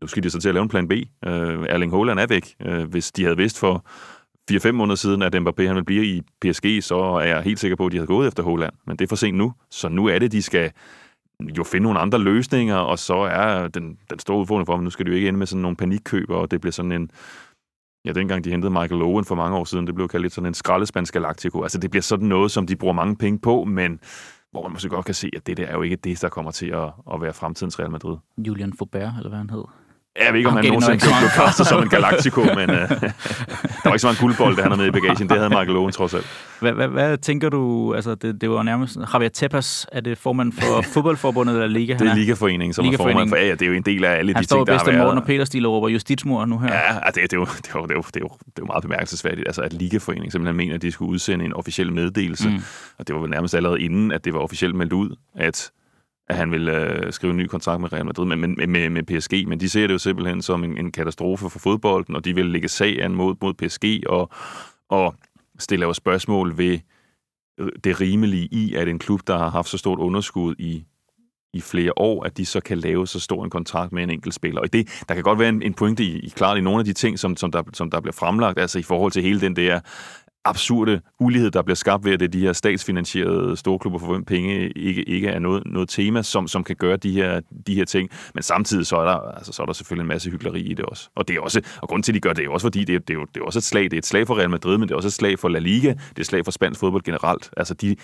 nu 0.00 0.06
skal 0.06 0.22
de 0.22 0.30
så 0.30 0.40
til 0.40 0.48
at 0.48 0.54
lave 0.54 0.62
en 0.62 0.68
plan 0.68 0.88
B. 0.88 0.92
Uh, 0.92 1.32
Erling 1.68 1.92
Haaland 1.92 2.20
er 2.20 2.26
væk. 2.26 2.54
Uh, 2.66 2.82
hvis 2.82 3.12
de 3.12 3.22
havde 3.22 3.36
vidst 3.36 3.58
for 3.58 3.84
4-5 4.52 4.70
måneder 4.72 4.96
siden, 4.96 5.22
at 5.22 5.34
Mbappé 5.34 5.66
han 5.66 5.76
vil 5.76 5.84
blive 5.84 6.06
i 6.06 6.22
PSG, 6.40 6.82
så 6.82 6.96
er 6.96 7.26
jeg 7.26 7.42
helt 7.42 7.60
sikker 7.60 7.76
på, 7.76 7.86
at 7.86 7.92
de 7.92 7.96
havde 7.96 8.06
gået 8.06 8.28
efter 8.28 8.42
Haaland. 8.42 8.72
Men 8.86 8.96
det 8.96 9.04
er 9.04 9.08
for 9.08 9.16
sent 9.16 9.38
nu. 9.38 9.52
Så 9.70 9.88
nu 9.88 10.06
er 10.06 10.18
det, 10.18 10.32
de 10.32 10.42
skal 10.42 10.70
jo 11.58 11.64
finde 11.64 11.82
nogle 11.82 11.98
andre 11.98 12.18
løsninger, 12.18 12.76
og 12.76 12.98
så 12.98 13.14
er 13.14 13.68
den, 13.68 13.98
den 14.10 14.18
store 14.18 14.38
udfordring 14.38 14.66
for 14.66 14.74
dem, 14.74 14.84
nu 14.84 14.90
skal 14.90 15.06
de 15.06 15.10
jo 15.10 15.16
ikke 15.16 15.28
ende 15.28 15.38
med 15.38 15.46
sådan 15.46 15.62
nogle 15.62 15.76
panikkøber, 15.76 16.36
og 16.36 16.50
det 16.50 16.60
bliver 16.60 16.72
sådan 16.72 16.92
en, 16.92 17.10
ja, 18.04 18.12
dengang 18.12 18.44
de 18.44 18.50
hentede 18.50 18.70
Michael 18.70 19.02
Owen 19.02 19.24
for 19.24 19.34
mange 19.34 19.56
år 19.56 19.64
siden, 19.64 19.86
det 19.86 19.94
blev 19.94 20.08
kaldt 20.08 20.22
lidt 20.22 20.32
sådan 20.32 20.48
en 20.48 20.54
skraldespansk 20.54 21.12
galactico. 21.12 21.62
Altså 21.62 21.78
det 21.78 21.90
bliver 21.90 22.02
sådan 22.02 22.28
noget, 22.28 22.50
som 22.50 22.66
de 22.66 22.76
bruger 22.76 22.94
mange 22.94 23.16
penge 23.16 23.38
på, 23.38 23.64
men 23.64 24.00
hvor 24.52 24.62
man 24.62 24.72
måske 24.72 24.88
godt 24.88 25.06
kan 25.06 25.14
se, 25.14 25.30
at 25.36 25.46
det 25.46 25.56
der 25.56 25.66
er 25.66 25.72
jo 25.72 25.82
ikke 25.82 25.96
det, 25.96 26.22
der 26.22 26.28
kommer 26.28 26.50
til 26.50 26.66
at, 26.66 26.92
at 27.14 27.20
være 27.20 27.32
fremtidens 27.32 27.78
Real 27.78 27.90
Madrid. 27.90 28.16
Julian 28.38 28.72
Faubert, 28.72 29.12
eller 29.16 29.28
hvad 29.28 29.38
han 29.38 29.50
hed. 29.50 29.64
Jeg 30.18 30.32
ved 30.32 30.38
ikke, 30.38 30.48
om 30.48 30.56
han 30.56 30.64
nogensinde 30.64 30.98
blev 30.98 31.44
kastet 31.44 31.66
som 31.66 31.82
en 31.82 31.88
Galactico, 31.88 32.40
men 32.40 32.70
uh, 32.70 32.76
der 32.80 33.84
var 33.84 33.92
ikke 33.92 33.98
så 33.98 34.06
meget 34.06 34.18
guldbold, 34.18 34.56
det 34.56 34.62
han 34.62 34.72
havde 34.72 34.82
med 34.82 34.88
i 34.88 35.00
bagagen. 35.00 35.28
Det 35.28 35.36
havde 35.36 35.48
Michael 35.48 35.76
Owen 35.76 35.92
trods 35.92 36.14
alt. 36.14 36.26
Hvad, 36.60 36.72
hvad, 36.72 36.88
hvad 36.88 37.18
tænker 37.18 37.48
du, 37.48 37.94
altså 37.94 38.14
det, 38.14 38.40
det 38.40 38.50
var 38.50 38.62
nærmest, 38.62 38.98
Javier 39.12 39.28
Tebas, 39.28 39.86
er 39.92 40.00
det 40.00 40.18
formand 40.18 40.52
for 40.52 40.82
fodboldforbundet 40.94 41.54
eller 41.54 41.66
Liga? 41.66 41.92
Det 41.92 42.08
er 42.08 42.14
Ligaforeningen, 42.14 42.74
som 42.74 42.84
Ligaforeningen. 42.84 43.28
er 43.28 43.30
formand 43.30 43.42
for, 43.42 43.46
ja, 43.46 43.52
det 43.52 43.62
er 43.62 43.66
jo 43.66 43.72
en 43.72 43.82
del 43.82 44.04
af 44.04 44.10
alle 44.10 44.34
han 44.34 44.42
de 44.42 44.48
ting, 44.48 44.66
der 44.66 44.72
har 44.72 44.84
været. 44.84 44.86
Han 44.86 44.94
står 44.94 45.04
Morten 45.04 45.18
og 45.18 45.26
Peter 45.26 45.44
Stil 45.44 45.68
råber 45.68 45.88
justitsmor 45.88 46.44
nu 46.44 46.58
her. 46.58 46.74
Ja, 46.74 46.94
det, 47.06 47.14
det, 47.14 47.32
er 47.32 47.36
jo, 47.36 47.44
det, 47.44 47.70
er 47.74 47.78
jo, 47.78 47.86
det, 47.86 47.90
er 47.90 47.94
jo, 47.94 48.02
det, 48.02 48.16
er 48.16 48.20
jo, 48.20 48.28
det 48.28 48.46
er 48.46 48.60
jo 48.60 48.64
meget 48.64 48.82
bemærkelsesværdigt, 48.82 49.48
altså 49.48 49.62
at 49.62 49.72
Ligaforeningen 49.72 50.30
simpelthen 50.30 50.56
mener, 50.56 50.74
at 50.74 50.82
de 50.82 50.92
skulle 50.92 51.10
udsende 51.10 51.44
en 51.44 51.52
officiel 51.52 51.92
meddelelse, 51.92 52.48
mm. 52.48 52.62
og 52.98 53.06
det 53.06 53.14
var 53.14 53.20
vel 53.20 53.30
nærmest 53.30 53.54
allerede 53.54 53.80
inden, 53.80 54.12
at 54.12 54.24
det 54.24 54.34
var 54.34 54.40
officielt 54.40 54.74
meldt 54.74 54.92
ud, 54.92 55.16
at 55.34 55.70
at 56.30 56.36
han 56.36 56.52
vil 56.52 56.68
øh, 56.68 57.12
skrive 57.12 57.30
en 57.30 57.36
ny 57.36 57.46
kontrakt 57.46 57.80
med 57.80 57.92
Real 57.92 58.06
Madrid, 58.06 58.26
men 58.26 58.40
med, 58.40 58.66
med, 58.66 58.90
med 58.90 59.02
PSG, 59.02 59.48
men 59.48 59.60
de 59.60 59.68
ser 59.68 59.86
det 59.86 59.94
jo 59.94 59.98
simpelthen 59.98 60.42
som 60.42 60.64
en, 60.64 60.78
en 60.78 60.92
katastrofe 60.92 61.50
for 61.50 61.58
fodbolden, 61.58 62.16
og 62.16 62.24
de 62.24 62.34
vil 62.34 62.46
lægge 62.46 62.68
sag 62.68 63.02
an 63.02 63.14
mod, 63.14 63.34
mod 63.40 63.54
PSG 63.54 64.02
og, 64.08 64.30
og 64.88 65.14
stille 65.58 65.86
jo 65.86 65.92
spørgsmål 65.92 66.58
ved 66.58 66.78
øh, 67.60 67.68
det 67.84 68.00
rimelige 68.00 68.48
i, 68.52 68.74
at 68.74 68.88
en 68.88 68.98
klub, 68.98 69.20
der 69.26 69.38
har 69.38 69.50
haft 69.50 69.68
så 69.68 69.78
stort 69.78 69.98
underskud 69.98 70.54
i, 70.58 70.84
i 71.54 71.60
flere 71.60 71.92
år, 71.96 72.24
at 72.24 72.36
de 72.36 72.46
så 72.46 72.60
kan 72.60 72.78
lave 72.78 73.06
så 73.06 73.20
stor 73.20 73.44
en 73.44 73.50
kontrakt 73.50 73.92
med 73.92 74.02
en 74.02 74.10
enkelt 74.10 74.34
spiller. 74.34 74.60
Og 74.60 74.72
det, 74.72 75.04
der 75.08 75.14
kan 75.14 75.22
godt 75.22 75.38
være 75.38 75.48
en, 75.48 75.62
en 75.62 75.74
pointe 75.74 76.04
i, 76.04 76.18
i 76.18 76.28
klart 76.28 76.58
i 76.58 76.60
nogle 76.60 76.78
af 76.78 76.84
de 76.84 76.92
ting, 76.92 77.18
som, 77.18 77.36
som, 77.36 77.52
der, 77.52 77.62
som 77.72 77.90
der 77.90 78.00
bliver 78.00 78.12
fremlagt, 78.12 78.58
altså 78.58 78.78
i 78.78 78.82
forhold 78.82 79.12
til 79.12 79.22
hele 79.22 79.40
den 79.40 79.56
der 79.56 79.80
absurde 80.44 81.00
ulighed, 81.20 81.50
der 81.50 81.62
bliver 81.62 81.74
skabt 81.74 82.04
ved, 82.04 82.12
at 82.12 82.20
det 82.20 82.26
er 82.26 82.30
de 82.30 82.40
her 82.40 82.52
statsfinansierede 82.52 83.56
storklubber, 83.56 83.98
for 83.98 84.06
hvem 84.06 84.24
penge 84.24 84.70
ikke, 84.70 85.02
ikke 85.02 85.28
er 85.28 85.38
noget, 85.38 85.62
noget 85.66 85.88
tema, 85.88 86.22
som, 86.22 86.48
som 86.48 86.64
kan 86.64 86.76
gøre 86.76 86.96
de 86.96 87.12
her, 87.12 87.40
de 87.66 87.74
her 87.74 87.84
ting. 87.84 88.10
Men 88.34 88.42
samtidig 88.42 88.86
så 88.86 88.96
er, 88.96 89.04
der, 89.04 89.16
altså, 89.16 89.52
så 89.52 89.62
er 89.62 89.66
der 89.66 89.72
selvfølgelig 89.72 90.02
en 90.02 90.08
masse 90.08 90.30
hyggeleri 90.30 90.60
i 90.60 90.74
det 90.74 90.84
også. 90.84 91.08
Og 91.14 91.28
det 91.28 91.36
er 91.36 91.40
også, 91.40 91.60
og 91.82 91.88
grunden 91.88 92.02
til, 92.02 92.12
at 92.12 92.14
de 92.14 92.20
gør 92.20 92.32
det, 92.32 92.40
er 92.40 92.44
jo 92.44 92.52
også 92.52 92.64
fordi, 92.64 92.84
det 92.84 92.94
er, 92.94 92.98
det, 92.98 93.10
er 93.10 93.14
jo, 93.14 93.26
det 93.34 93.40
er 93.40 93.44
også 93.44 93.58
et 93.58 93.64
slag. 93.64 93.84
Det 93.84 93.92
er 93.92 93.98
et 93.98 94.06
slag 94.06 94.26
for 94.26 94.38
Real 94.38 94.50
Madrid, 94.50 94.78
men 94.78 94.88
det 94.88 94.92
er 94.92 94.96
også 94.96 95.08
et 95.08 95.12
slag 95.12 95.38
for 95.38 95.48
La 95.48 95.58
Liga. 95.58 95.88
Det 95.88 96.16
er 96.16 96.20
et 96.20 96.26
slag 96.26 96.44
for 96.44 96.52
spansk 96.52 96.80
fodbold 96.80 97.02
generelt. 97.02 97.50
Altså 97.56 97.74
de, 97.74 97.96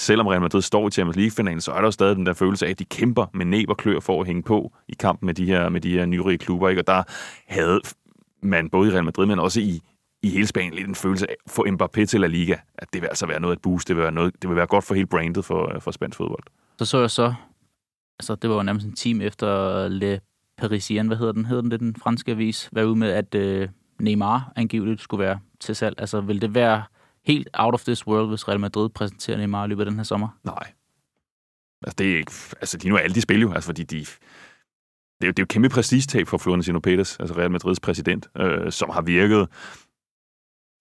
selvom 0.00 0.26
Real 0.26 0.40
Madrid 0.40 0.62
står 0.62 0.88
i 0.88 0.90
Champions 0.90 1.16
League-finalen, 1.16 1.60
så 1.60 1.72
er 1.72 1.76
der 1.76 1.84
jo 1.84 1.90
stadig 1.90 2.16
den 2.16 2.26
der 2.26 2.32
følelse 2.32 2.66
af, 2.66 2.70
at 2.70 2.78
de 2.78 2.84
kæmper 2.84 3.26
med 3.34 3.46
næb 3.46 3.70
og 3.70 3.76
klør 3.76 4.00
for 4.00 4.20
at 4.20 4.26
hænge 4.26 4.42
på 4.42 4.72
i 4.88 4.94
kampen 4.98 5.26
med 5.26 5.34
de 5.34 5.46
her, 5.46 5.68
med 5.68 5.80
de 5.80 5.90
her 5.90 6.06
nyrige 6.06 6.38
klubber. 6.38 6.68
Ikke? 6.68 6.82
Og 6.82 6.86
der 6.86 7.02
havde 7.46 7.80
man 8.42 8.68
både 8.70 8.88
i 8.88 8.92
Real 8.92 9.04
Madrid, 9.04 9.26
men 9.26 9.38
også 9.38 9.60
i, 9.60 9.80
i 10.22 10.30
hele 10.30 10.46
Spanien 10.46 10.74
lidt 10.74 10.88
en 10.88 10.94
følelse 10.94 11.30
af 11.30 11.36
få 11.46 11.66
Mbappé 11.66 12.04
til 12.04 12.20
La 12.20 12.26
Liga, 12.26 12.56
at 12.74 12.92
det 12.92 13.02
vil 13.02 13.08
altså 13.08 13.26
være 13.26 13.40
noget 13.40 13.56
at 13.56 13.62
boost, 13.62 13.88
det 13.88 13.96
vil 13.96 14.02
være, 14.02 14.12
noget, 14.12 14.42
det 14.42 14.48
vil 14.48 14.56
være 14.56 14.66
godt 14.66 14.84
for 14.84 14.94
hele 14.94 15.06
brandet 15.06 15.44
for, 15.44 15.78
for 15.80 15.90
spansk 15.90 16.16
fodbold. 16.16 16.42
Så 16.78 16.84
så 16.84 17.00
jeg 17.00 17.10
så, 17.10 17.34
altså 18.18 18.34
det 18.34 18.50
var 18.50 18.56
jo 18.56 18.62
nærmest 18.62 18.86
en 18.86 18.96
time 18.96 19.24
efter 19.24 19.88
Le 19.88 20.20
Parisien, 20.58 21.06
hvad 21.06 21.16
hedder 21.16 21.32
den? 21.32 21.44
Hedder 21.44 21.62
den 21.62 21.70
det, 21.70 21.80
den 21.80 21.96
franske 21.96 22.32
avis? 22.32 22.68
Være 22.72 22.86
ude 22.86 22.96
med, 22.96 23.10
at 23.10 23.34
øh, 23.34 23.68
Neymar 24.00 24.52
angiveligt 24.56 25.00
skulle 25.00 25.24
være 25.24 25.40
til 25.60 25.76
salg. 25.76 26.00
Altså 26.00 26.20
vil 26.20 26.40
det 26.40 26.54
være 26.54 26.82
helt 27.24 27.48
out 27.54 27.74
of 27.74 27.84
this 27.84 28.06
world, 28.06 28.28
hvis 28.28 28.48
Real 28.48 28.60
Madrid 28.60 28.88
præsenterer 28.88 29.38
Neymar 29.38 29.64
i 29.64 29.68
løbet 29.68 29.82
af 29.82 29.86
den 29.90 29.98
her 29.98 30.04
sommer? 30.04 30.28
Nej. 30.44 30.72
Altså, 31.82 31.96
det 31.98 32.12
er 32.12 32.16
ikke, 32.16 32.32
altså 32.60 32.78
de 32.78 32.88
nu 32.88 32.94
er 32.94 32.98
alle 32.98 33.14
de 33.14 33.20
spil 33.20 33.40
jo, 33.40 33.52
altså 33.52 33.66
fordi 33.66 33.82
de, 33.82 33.98
det 33.98 34.08
er 35.20 35.26
jo, 35.26 35.30
det 35.30 35.38
er 35.38 35.42
jo 35.42 35.46
kæmpe 35.46 35.68
prestigetab 35.68 36.28
for 36.28 36.38
Florentino 36.38 36.78
Pérez, 36.78 37.16
altså 37.20 37.34
Real 37.36 37.50
Madrids 37.50 37.80
præsident, 37.80 38.28
øh, 38.36 38.72
som 38.72 38.90
har 38.90 39.02
virket 39.02 39.48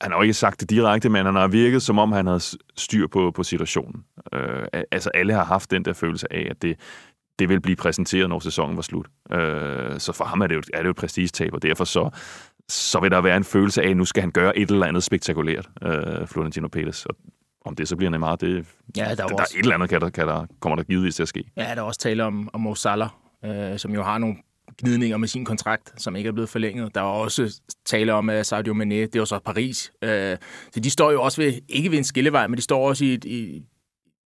han 0.01 0.11
har 0.11 0.17
jo 0.17 0.21
ikke 0.21 0.33
sagt 0.33 0.61
det 0.61 0.69
direkte, 0.69 1.09
men 1.09 1.25
han 1.25 1.35
har 1.35 1.47
virket, 1.47 1.81
som 1.81 1.99
om 1.99 2.11
han 2.11 2.27
havde 2.27 2.39
styr 2.75 3.07
på, 3.07 3.31
på 3.31 3.43
situationen. 3.43 4.03
Øh, 4.33 4.63
altså 4.91 5.09
alle 5.13 5.33
har 5.33 5.43
haft 5.43 5.71
den 5.71 5.85
der 5.85 5.93
følelse 5.93 6.33
af, 6.33 6.47
at 6.49 6.61
det, 6.61 6.79
det 7.39 7.49
vil 7.49 7.61
blive 7.61 7.75
præsenteret, 7.75 8.29
når 8.29 8.39
sæsonen 8.39 8.75
var 8.75 8.81
slut. 8.81 9.07
Øh, 9.31 9.99
så 9.99 10.13
for 10.13 10.25
ham 10.25 10.41
er 10.41 10.47
det 10.47 10.55
jo, 10.55 10.61
er 10.73 10.77
det 10.77 10.85
jo 10.85 10.89
et 10.89 10.95
prestigetab, 10.95 11.53
og 11.53 11.61
derfor 11.61 11.83
så, 11.83 12.09
så 12.69 12.99
vil 12.99 13.11
der 13.11 13.21
være 13.21 13.37
en 13.37 13.43
følelse 13.43 13.83
af, 13.83 13.89
at 13.89 13.97
nu 13.97 14.05
skal 14.05 14.21
han 14.21 14.31
gøre 14.31 14.57
et 14.57 14.71
eller 14.71 14.85
andet 14.85 15.03
spektakulært, 15.03 15.69
øh, 15.83 16.27
Florentino 16.27 16.67
Pérez. 16.77 17.05
Og 17.09 17.15
om 17.65 17.75
det 17.75 17.87
så 17.87 17.95
bliver 17.95 18.09
Neymar, 18.09 18.35
det, 18.35 18.65
ja, 18.97 19.03
der, 19.03 19.09
er, 19.09 19.15
der, 19.15 19.27
der 19.27 19.35
er 19.35 19.43
et 19.43 19.59
eller 19.59 19.75
andet, 19.75 19.89
kan 19.89 20.01
der, 20.01 20.09
kan 20.09 20.27
der, 20.27 20.45
kommer 20.59 20.75
der 20.75 20.83
givetvis 20.83 21.15
til 21.15 21.23
at 21.23 21.29
ske. 21.29 21.43
Ja, 21.57 21.61
der 21.61 21.75
er 21.75 21.81
også 21.81 21.99
tale 21.99 22.23
om, 22.23 22.49
om 22.53 22.61
Mo 22.61 22.75
Salah, 22.75 23.09
øh, 23.45 23.79
som 23.79 23.93
jo 23.93 24.03
har 24.03 24.17
nogle 24.17 24.35
gnidninger 24.77 25.17
med 25.17 25.27
sin 25.27 25.45
kontrakt, 25.45 26.01
som 26.01 26.15
ikke 26.15 26.27
er 26.27 26.31
blevet 26.31 26.49
forlænget. 26.49 26.95
Der 26.95 27.01
var 27.01 27.09
også 27.09 27.61
tale 27.85 28.13
om 28.13 28.29
at 28.29 28.45
Sadio 28.45 28.73
Mane, 28.73 29.05
det 29.05 29.19
var 29.19 29.25
så 29.25 29.39
Paris. 29.45 29.91
Øh, 30.01 30.37
så 30.71 30.79
de 30.79 30.89
står 30.89 31.11
jo 31.11 31.21
også 31.21 31.41
ved, 31.41 31.53
ikke 31.69 31.91
ved 31.91 31.97
en 31.97 32.03
skillevej, 32.03 32.47
men 32.47 32.57
de 32.57 32.61
står 32.61 32.87
også 32.87 33.05
i, 33.05 33.13
et, 33.13 33.25
i 33.25 33.63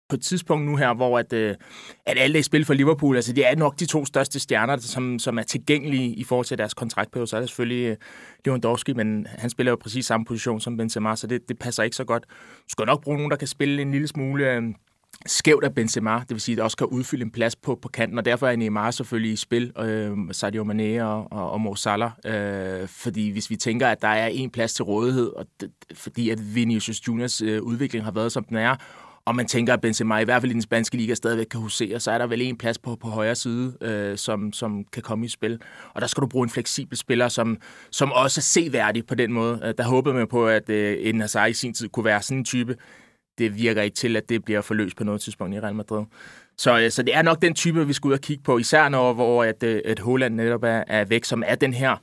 på 0.09 0.17
et 0.17 0.23
tidspunkt 0.23 0.67
nu 0.67 0.77
her, 0.77 0.95
hvor 0.95 1.19
at, 1.19 1.33
øh, 1.33 1.55
at 2.07 2.19
alle 2.19 2.35
er 2.37 2.41
i 2.41 2.43
spil 2.43 2.65
for 2.65 2.75
Liverpool, 2.75 3.17
altså 3.17 3.33
de 3.33 3.43
er 3.43 3.57
nok 3.57 3.81
de 3.81 3.87
to 3.87 4.05
største 4.05 4.41
stjerner, 4.41 4.77
som, 4.77 5.19
som 5.19 5.39
er 5.39 5.43
tilgængelige 5.43 6.15
i 6.15 6.25
forhold 6.25 6.47
til 6.47 6.59
deres 6.59 6.75
kontraktperiode. 6.75 7.27
Så 7.27 7.37
er 7.37 7.41
det 7.41 7.49
selvfølgelig 7.49 7.89
øh, 7.89 7.97
Lewandowski, 8.45 8.93
men 8.93 9.27
han 9.31 9.51
spiller 9.51 9.73
jo 9.73 9.77
præcis 9.77 10.07
samme 10.07 10.27
position 10.27 10.61
som 10.61 10.77
Benzema, 10.77 11.17
så 11.17 11.27
det, 11.27 11.49
det 11.49 11.59
passer 11.59 11.83
ikke 11.83 11.97
så 11.97 12.05
godt. 12.05 12.25
Du 12.57 12.69
skal 12.69 12.87
nok 12.87 13.03
bruge 13.03 13.17
nogen, 13.17 13.31
der 13.31 13.37
kan 13.37 13.49
spille 13.49 13.83
en 13.83 13.93
lille 13.93 14.09
smule... 14.09 14.53
Øh, 14.53 14.63
skævt 15.27 15.65
af 15.65 15.75
Benzema, 15.75 16.19
det 16.19 16.31
vil 16.31 16.41
sige, 16.41 16.53
at 16.53 16.57
det 16.57 16.65
også 16.65 16.77
kan 16.77 16.87
udfylde 16.87 17.23
en 17.23 17.31
plads 17.31 17.57
på, 17.57 17.79
på 17.83 17.89
kanten, 17.89 18.19
og 18.19 18.25
derfor 18.25 18.49
er 18.49 18.57
Neymar 18.57 18.91
selvfølgelig 18.91 19.33
i 19.33 19.37
spil, 19.37 19.73
øh, 19.79 20.17
Sadio 20.33 20.65
Mane 20.65 21.07
og, 21.07 21.33
og, 21.33 21.51
og 21.51 21.61
Mo 21.61 21.75
Salah, 21.75 22.11
øh, 22.25 22.89
fordi 22.89 23.31
hvis 23.31 23.51
vi 23.51 23.57
tænker, 23.57 23.89
at 23.89 24.03
der 24.03 24.09
er 24.09 24.27
en 24.27 24.51
plads 24.51 24.75
til 24.75 24.85
rådighed, 24.85 25.27
og 25.27 25.47
det, 25.61 25.71
fordi 25.95 26.31
at 26.31 26.55
Vinicius 26.55 27.09
Juniors 27.09 27.43
øh, 27.43 27.63
udvikling 27.63 28.05
har 28.05 28.13
været, 28.13 28.33
som 28.33 28.45
den 28.45 28.57
er, 28.57 28.77
og 29.27 29.37
man 29.37 29.47
tænker, 29.47 29.73
at 29.73 29.81
Benzema 29.81 30.19
i 30.19 30.25
hvert 30.25 30.43
fald 30.43 30.51
i 30.51 30.55
den 30.55 30.63
spanske 30.63 30.97
liga 30.97 31.15
stadigvæk 31.15 31.47
kan 31.47 31.61
husere, 31.61 32.01
så 32.01 32.11
er 32.11 32.19
der 32.19 32.27
vel 32.27 32.43
en 32.43 32.57
plads 32.57 32.79
på, 32.79 32.97
på 32.97 33.09
højre 33.09 33.35
side, 33.35 33.77
øh, 33.81 34.19
som, 34.19 34.53
som 34.53 34.85
kan 34.93 35.03
komme 35.03 35.27
i 35.27 35.29
spil. 35.29 35.61
Og 35.95 36.01
der 36.01 36.07
skal 36.07 36.21
du 36.21 36.27
bruge 36.27 36.45
en 36.45 36.51
fleksibel 36.51 36.99
spiller, 36.99 37.29
som, 37.29 37.57
som 37.91 38.13
også 38.13 38.41
er 38.41 38.43
seværdig 38.43 39.07
på 39.07 39.15
den 39.15 39.33
måde. 39.33 39.61
Øh, 39.65 39.75
der 39.79 39.85
håbede 39.85 40.15
man 40.15 40.29
på, 40.29 40.47
at 40.47 40.71
øh, 40.71 40.97
en 41.01 41.21
Hazard 41.21 41.51
i 41.51 41.53
sin 41.53 41.75
tid 41.75 41.89
kunne 41.89 42.05
være 42.05 42.23
sådan 42.23 42.39
en 42.39 42.45
type, 42.45 42.77
det 43.39 43.57
virker 43.57 43.83
ikke 43.83 43.95
til, 43.95 44.17
at 44.17 44.29
det 44.29 44.45
bliver 44.45 44.61
forløst 44.61 44.97
på 44.97 45.05
noget 45.05 45.21
tidspunkt 45.21 45.55
i 45.55 45.61
Real 45.61 45.75
Madrid. 45.75 46.05
Så, 46.59 46.81
øh, 46.81 46.91
så 46.91 47.03
det 47.03 47.17
er 47.17 47.23
nok 47.23 47.43
den 47.43 47.55
type, 47.55 47.87
vi 47.87 47.93
skal 47.93 48.09
ud 48.09 48.13
og 48.13 48.21
kigge 48.21 48.43
på, 48.43 48.59
især 48.59 48.89
når 48.89 49.13
hvor 49.13 49.45
at, 49.45 49.63
øh, 49.63 49.81
at 49.85 49.99
Holland 49.99 50.35
netop 50.35 50.63
er, 50.63 50.85
er 50.87 51.05
væk, 51.05 51.25
som 51.25 51.43
er 51.47 51.55
den 51.55 51.75
her 51.75 51.97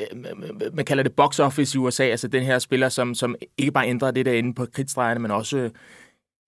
øh, 0.00 0.72
man 0.72 0.84
kalder 0.84 1.02
det 1.02 1.12
box 1.12 1.40
office 1.40 1.76
i 1.76 1.78
USA, 1.78 2.04
altså 2.04 2.28
den 2.28 2.42
her 2.42 2.58
spiller, 2.58 2.88
som, 2.88 3.14
som 3.14 3.36
ikke 3.58 3.72
bare 3.72 3.88
ændrer 3.88 4.10
det 4.10 4.26
derinde 4.26 4.54
på 4.54 4.66
kridtstregerne, 4.72 5.20
men 5.20 5.30
også 5.30 5.70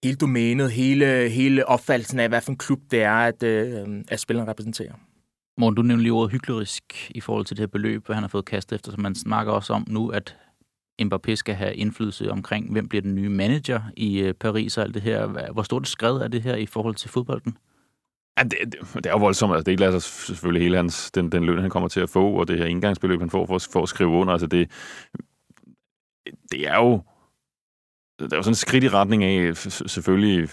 hele 0.04 0.16
domænet, 0.16 0.70
hele, 0.70 1.28
hele 1.28 1.68
opfattelsen 1.68 2.20
af, 2.20 2.28
hvad 2.28 2.40
for 2.40 2.50
en 2.50 2.58
klub 2.58 2.80
det 2.90 3.02
er, 3.02 3.12
at, 3.12 3.42
at 3.42 4.20
spilleren 4.20 4.48
repræsenterer. 4.48 4.92
Morten, 5.58 5.76
du 5.76 5.82
nævnte 5.82 6.02
lige 6.02 6.12
ordet 6.12 6.32
hyklerisk 6.32 7.10
i 7.14 7.20
forhold 7.20 7.44
til 7.44 7.56
det 7.56 7.62
her 7.62 7.66
beløb, 7.66 8.06
hvad 8.06 8.16
han 8.16 8.22
har 8.22 8.28
fået 8.28 8.44
kastet 8.44 8.76
efter, 8.76 8.90
som 8.90 9.00
man 9.00 9.14
snakker 9.14 9.52
også 9.52 9.72
om 9.72 9.84
nu, 9.88 10.08
at 10.08 10.36
Mbappé 11.00 11.34
skal 11.34 11.54
have 11.54 11.74
indflydelse 11.74 12.30
omkring, 12.30 12.72
hvem 12.72 12.88
bliver 12.88 13.02
den 13.02 13.14
nye 13.14 13.28
manager 13.28 13.80
i 13.96 14.20
øh, 14.20 14.34
Paris 14.34 14.78
og 14.78 14.84
alt 14.84 14.94
det 14.94 15.02
her. 15.02 15.52
Hvor 15.52 15.62
stort 15.62 15.88
skred 15.88 16.16
er 16.16 16.28
det 16.28 16.42
her 16.42 16.56
i 16.56 16.66
forhold 16.66 16.94
til 16.94 17.10
fodbolden? 17.10 17.56
Ja, 18.38 18.42
det, 18.42 18.58
det, 18.72 18.94
det 18.94 19.06
er 19.06 19.10
jo 19.10 19.18
voldsomt. 19.18 19.52
Altså, 19.52 19.62
det 19.64 19.68
er 19.68 19.72
ikke 19.72 19.94
altså, 19.94 20.24
selvfølgelig 20.26 20.62
hele 20.62 20.76
hans, 20.76 21.10
den, 21.10 21.32
den 21.32 21.44
løn, 21.44 21.58
han 21.58 21.70
kommer 21.70 21.88
til 21.88 22.00
at 22.00 22.10
få, 22.10 22.32
og 22.32 22.48
det 22.48 22.58
her 22.58 22.66
indgangsbeløb, 22.66 23.20
han 23.20 23.30
får 23.30 23.46
for, 23.46 23.58
for 23.72 23.82
at 23.82 23.88
skrive 23.88 24.10
under. 24.10 24.32
Altså, 24.32 24.46
det, 24.46 24.70
det 26.52 26.68
er 26.68 26.76
jo 26.76 27.02
det 28.18 28.32
er 28.32 28.36
jo 28.36 28.42
sådan 28.42 28.52
et 28.52 28.58
skridt 28.58 28.84
i 28.84 28.88
retning 28.88 29.24
af 29.24 29.56
selvfølgelig 29.56 30.48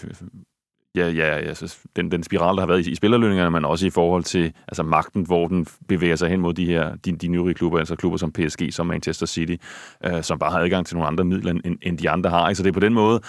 ja, 0.96 1.08
ja, 1.08 1.24
altså, 1.24 1.78
den, 1.96 2.10
den 2.10 2.22
spiral, 2.22 2.54
der 2.54 2.60
har 2.60 2.66
været 2.66 2.86
i, 2.86 2.90
i 2.90 2.94
spillerlønningerne, 2.94 3.50
men 3.50 3.64
også 3.64 3.86
i 3.86 3.90
forhold 3.90 4.24
til 4.24 4.52
altså, 4.68 4.82
magten, 4.82 5.22
hvor 5.22 5.48
den 5.48 5.66
bevæger 5.88 6.16
sig 6.16 6.28
hen 6.28 6.40
mod 6.40 6.54
de 6.54 6.66
her 6.66 6.96
de, 6.96 7.12
de 7.12 7.28
nye 7.28 7.54
klubber, 7.54 7.78
altså 7.78 7.96
klubber 7.96 8.18
som 8.18 8.32
PSG, 8.32 8.68
som 8.70 8.86
Manchester 8.86 9.26
City, 9.26 9.56
øh, 10.04 10.22
som 10.22 10.38
bare 10.38 10.50
har 10.50 10.58
adgang 10.58 10.86
til 10.86 10.96
nogle 10.96 11.08
andre 11.08 11.24
midler, 11.24 11.50
end, 11.50 11.76
end 11.82 11.98
de 11.98 12.10
andre 12.10 12.30
har. 12.30 12.54
Så 12.54 12.62
det 12.62 12.68
er 12.68 12.72
på 12.72 12.80
den 12.80 12.94
måde, 12.94 13.20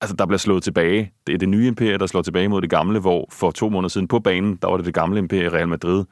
altså, 0.00 0.16
der 0.16 0.26
bliver 0.26 0.38
slået 0.38 0.62
tilbage. 0.62 1.12
Det 1.26 1.34
er 1.34 1.38
det 1.38 1.48
nye 1.48 1.66
imperie, 1.66 1.98
der 1.98 2.06
slår 2.06 2.22
tilbage 2.22 2.48
mod 2.48 2.62
det 2.62 2.70
gamle, 2.70 3.00
hvor 3.00 3.28
for 3.32 3.50
to 3.50 3.68
måneder 3.68 3.88
siden 3.88 4.08
på 4.08 4.18
banen, 4.18 4.56
der 4.62 4.68
var 4.68 4.76
det 4.76 4.86
det 4.86 4.94
gamle 4.94 5.18
imperie 5.18 5.48
Real 5.48 5.68
Madrid, 5.68 6.04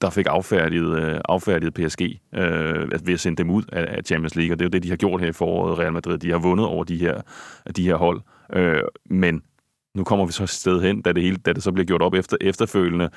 der 0.00 0.10
fik 0.10 0.26
affærdiget, 0.28 0.98
øh, 0.98 1.20
affærdiget 1.28 1.74
PSG 1.74 2.20
øh, 2.34 3.06
ved 3.06 3.14
at 3.14 3.20
sende 3.20 3.42
dem 3.42 3.50
ud 3.50 3.62
af, 3.72 3.96
af 3.96 4.02
Champions 4.04 4.36
League, 4.36 4.54
og 4.54 4.58
det 4.58 4.64
er 4.64 4.66
jo 4.66 4.70
det, 4.70 4.82
de 4.82 4.88
har 4.88 4.96
gjort 4.96 5.20
her 5.20 5.28
i 5.28 5.32
foråret, 5.32 5.78
Real 5.78 5.92
Madrid. 5.92 6.18
De 6.18 6.30
har 6.30 6.38
vundet 6.38 6.66
over 6.66 6.84
de 6.84 6.96
her, 6.96 7.20
de 7.76 7.84
her 7.84 7.96
hold. 7.96 8.20
Øh, 8.52 8.82
men 9.10 9.42
nu 9.94 10.04
kommer 10.04 10.26
vi 10.26 10.32
så 10.32 10.42
et 10.42 10.48
sted 10.48 10.82
hen, 10.82 11.02
da 11.02 11.12
det, 11.12 11.22
hele, 11.22 11.36
da 11.36 11.52
det 11.52 11.62
så 11.62 11.72
bliver 11.72 11.86
gjort 11.86 12.02
op 12.02 12.14
efter, 12.14 12.36
efterfølgende, 12.40 13.10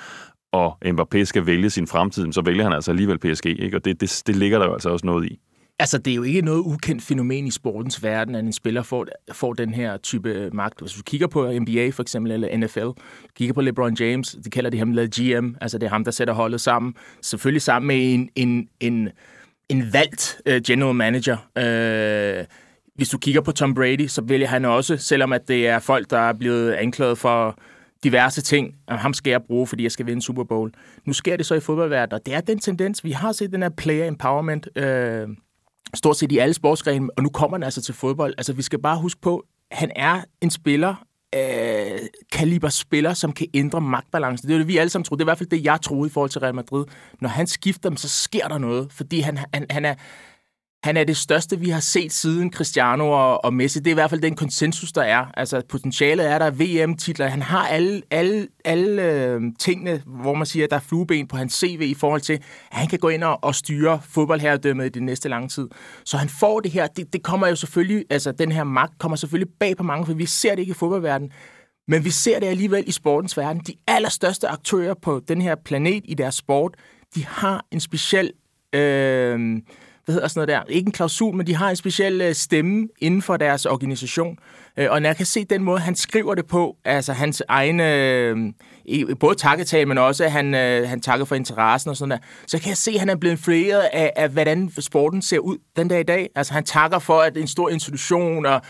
og 0.52 0.78
Mbappé 0.86 1.24
skal 1.24 1.46
vælge 1.46 1.70
sin 1.70 1.88
fremtid, 1.88 2.34
så 2.34 2.42
vælger 2.42 2.64
han 2.64 2.74
altså 2.74 2.92
alligevel 2.92 3.18
PSG, 3.20 3.46
ikke? 3.46 3.78
og 3.78 3.86
det, 3.86 4.02
det, 4.02 4.24
det 4.28 4.36
ligger 4.36 4.60
der 4.60 4.66
jo 4.66 4.74
altså 4.74 4.90
også 4.90 5.06
noget 5.06 5.26
i. 5.26 5.40
Altså, 5.80 5.98
det 5.98 6.12
er 6.12 6.16
jo 6.16 6.24
ikke 6.24 6.42
noget 6.42 6.60
ukendt 6.60 7.04
fænomen 7.04 7.48
i 7.48 7.52
sportens 7.52 8.04
verden, 8.04 8.36
at 8.36 8.44
en 8.44 8.54
spiller 8.54 8.84
får, 8.84 9.08
får 9.32 9.54
den 9.54 9.74
her 9.74 9.98
type 9.98 10.30
øh, 10.30 10.56
magt. 10.56 10.82
Altså, 10.82 10.96
hvis 10.96 11.04
du 11.04 11.10
kigger 11.10 11.28
på 11.28 11.52
NBA 11.60 11.90
for 11.90 12.02
eksempel, 12.02 12.32
eller 12.32 12.58
NFL, 12.58 13.02
kigger 13.36 13.54
på 13.54 13.62
LeBron 13.62 13.94
James, 14.00 14.38
de 14.46 14.50
kalder 14.50 14.70
det 14.70 14.80
ham 14.80 14.94
GM, 14.94 15.56
altså 15.62 15.78
det 15.78 15.86
er 15.86 15.90
ham, 15.90 16.04
der 16.04 16.12
sætter 16.12 16.34
holdet 16.34 16.62
sammen. 16.62 16.94
Selvfølgelig 17.22 17.62
sammen 17.62 17.88
med 17.88 18.14
en, 18.14 18.30
en, 18.36 18.68
en, 18.80 19.10
en 19.70 19.94
valgt 19.94 20.42
uh, 20.50 20.56
general 20.68 20.96
manager. 20.96 21.38
Uh, 21.56 22.46
hvis 22.96 23.10
du 23.10 23.18
kigger 23.18 23.42
på 23.42 23.52
Tom 23.52 23.74
Brady, 23.74 24.08
så 24.08 24.22
vælger 24.22 24.48
han 24.48 24.66
også, 24.66 24.98
selvom 24.98 25.34
at 25.34 25.48
det 25.48 25.68
er 25.68 25.80
folk, 25.80 26.10
der 26.10 26.20
er 26.20 26.34
blevet 26.34 26.72
anklaget 26.72 27.18
for 27.18 27.60
diverse 28.04 28.42
ting, 28.42 28.76
og 28.88 29.00
ham 29.00 29.14
skal 29.14 29.32
jeg 29.32 29.44
bruge, 29.44 29.68
fordi 29.68 29.84
jeg 29.84 29.92
skal 29.92 30.06
vinde 30.06 30.22
Super 30.22 30.44
Bowl. 30.44 30.72
Nu 31.06 31.14
sker 31.14 31.38
det 31.38 31.46
så 31.46 31.56
i 31.56 31.60
fodboldverdenen, 31.60 32.14
og 32.14 32.26
det 32.26 32.34
er 32.34 32.42
den 32.42 32.60
tendens, 32.60 33.04
vi 33.04 33.12
har 33.12 33.32
set 33.32 33.52
den 33.52 33.62
her 33.62 33.70
player 33.70 34.08
empowerment, 34.08 34.68
øh, 34.76 35.28
stort 35.94 36.18
set 36.18 36.32
i 36.32 36.38
alle 36.38 36.54
sportsgrene, 36.54 37.10
og 37.18 37.24
nu 37.24 37.30
kommer 37.30 37.58
den 37.58 37.64
altså 37.64 37.82
til 37.82 37.94
fodbold. 37.94 38.34
Altså, 38.38 38.54
vi 38.54 38.62
skal 38.62 38.80
bare 38.80 38.98
huske 39.02 39.22
på, 39.22 39.46
han 39.72 39.92
er 39.96 40.22
en 40.42 40.50
spiller, 40.50 41.06
øh, 41.36 42.00
kaliber 42.32 42.70
spiller, 42.70 43.14
som 43.14 43.32
kan 43.32 43.48
ændre 43.54 43.82
magtbalancen. 43.82 44.48
Det 44.48 44.54
er 44.54 44.58
det, 44.58 44.68
vi 44.68 44.78
alle 44.78 44.90
sammen 44.90 45.04
troede. 45.04 45.20
Det 45.20 45.24
er 45.24 45.26
i 45.26 45.30
hvert 45.30 45.38
fald 45.38 45.50
det, 45.50 45.64
jeg 45.64 45.82
troede 45.82 46.08
i 46.08 46.12
forhold 46.12 46.30
til 46.30 46.42
Real 46.42 46.56
Madrid. 46.56 46.86
Når 47.22 47.30
han 47.30 47.48
skifter 47.48 47.90
dem, 47.90 47.98
så 47.98 48.10
sker 48.10 48.48
der 48.48 48.58
noget, 48.58 48.92
fordi 48.92 49.20
han, 49.20 49.40
han, 49.54 49.66
han 49.70 49.86
er 49.86 49.96
han 50.86 50.98
er 50.98 51.04
det 51.04 51.18
største, 51.18 51.60
vi 51.60 51.70
har 51.70 51.80
set 51.80 52.14
siden 52.14 52.54
Cristiano 52.54 53.12
og, 53.12 53.46
og 53.46 53.54
Messi. 53.54 53.80
Det 53.80 53.88
er 53.88 53.92
i 53.92 53.94
hvert 53.94 54.10
fald 54.10 54.22
den 54.22 54.36
konsensus, 54.36 54.92
der 54.92 55.02
er. 55.02 55.26
Altså, 55.38 55.62
potentialet 55.70 56.32
er 56.32 56.40
der, 56.40 56.52
VM-titler. 56.52 57.28
Han 57.28 57.42
har 57.42 57.68
alle, 57.68 58.02
alle, 58.12 58.48
alle 58.66 59.04
øh, 59.04 59.42
tingene, 59.60 60.02
hvor 60.06 60.34
man 60.34 60.46
siger, 60.46 60.64
at 60.64 60.70
der 60.70 60.76
er 60.76 60.82
flueben 60.82 61.28
på 61.28 61.38
hans 61.38 61.54
CV 61.54 61.82
i 61.82 61.94
forhold 61.94 62.22
til, 62.22 62.34
at 62.34 62.78
han 62.78 62.88
kan 62.88 63.00
gå 63.00 63.10
ind 63.10 63.24
og, 63.24 63.44
og 63.44 63.56
styre 63.56 64.02
fodboldherredømmet 64.10 64.86
i 64.86 64.90
det 64.90 65.04
næste 65.04 65.30
lange 65.30 65.50
tid. 65.50 65.68
Så 66.06 66.18
han 66.18 66.30
får 66.30 66.60
det 66.60 66.72
her. 66.72 66.88
Det, 66.88 67.14
det 67.14 67.24
kommer 67.24 67.48
jo 67.48 67.56
selvfølgelig, 67.56 68.06
altså 68.10 68.32
den 68.32 68.52
her 68.52 68.64
magt 68.64 69.00
kommer 69.00 69.16
selvfølgelig 69.16 69.54
bag 69.60 69.78
på 69.78 69.84
mange, 69.84 70.06
for 70.06 70.14
vi 70.14 70.26
ser 70.26 70.52
det 70.52 70.60
ikke 70.60 70.72
i 70.72 70.74
fodboldverdenen. 70.74 71.32
Men 71.88 72.06
vi 72.06 72.10
ser 72.10 72.40
det 72.40 72.48
alligevel 72.48 72.84
i 72.88 72.92
sportens 72.92 73.38
verden. 73.38 73.62
De 73.68 73.74
allerstørste 73.88 74.48
aktører 74.48 74.94
på 74.94 75.22
den 75.28 75.42
her 75.42 75.56
planet 75.56 76.04
i 76.06 76.14
deres 76.14 76.36
sport, 76.36 76.76
de 77.16 77.26
har 77.26 77.66
en 77.72 77.80
speciel... 77.80 78.32
Øh, 78.74 79.62
hvad 80.06 80.14
hedder 80.14 80.28
sådan 80.28 80.48
noget 80.48 80.68
der, 80.68 80.74
ikke 80.74 80.88
en 80.88 80.92
klausul, 80.92 81.36
men 81.36 81.48
de 81.48 81.56
har 81.56 81.70
en 81.70 81.76
speciel 81.76 82.22
øh, 82.22 82.34
stemme 82.34 82.88
inden 83.00 83.22
for 83.22 83.38
deres 83.38 83.66
organisation. 83.66 84.38
Øh, 84.78 84.88
og 84.92 85.02
når 85.02 85.10
jeg 85.10 85.18
kan 85.18 85.26
se 85.26 85.46
den 85.46 85.64
måde, 85.64 85.80
han 85.80 85.96
skriver 85.96 86.36
det 86.36 86.46
på, 86.48 86.76
altså 86.86 87.14
hans 87.14 87.44
egne, 87.48 87.96
øh, 87.96 88.38
både 89.20 89.36
takketal, 89.36 89.88
men 89.88 89.98
også 89.98 90.24
at 90.24 90.32
han, 90.32 90.54
han 90.88 91.02
takker 91.02 91.26
for 91.26 91.36
interessen 91.36 91.90
og 91.90 91.98
sådan 91.98 92.12
der, 92.12 92.18
så 92.48 92.60
kan 92.60 92.70
jeg 92.70 92.78
se, 92.78 92.92
at 92.92 93.00
han 93.00 93.10
er 93.10 93.16
blevet 93.16 93.34
influeret 93.34 93.82
af, 93.94 94.14
af, 94.16 94.30
hvordan 94.30 94.72
sporten 94.80 95.22
ser 95.22 95.40
ud 95.40 95.58
den 95.76 95.88
dag 95.88 96.00
i 96.00 96.04
dag. 96.04 96.30
Altså 96.36 96.54
han 96.54 96.64
takker 96.64 97.00
for, 97.00 97.20
at 97.20 97.38
en 97.38 97.48
stor 97.48 97.70
institution 97.70 98.46
og 98.46 98.62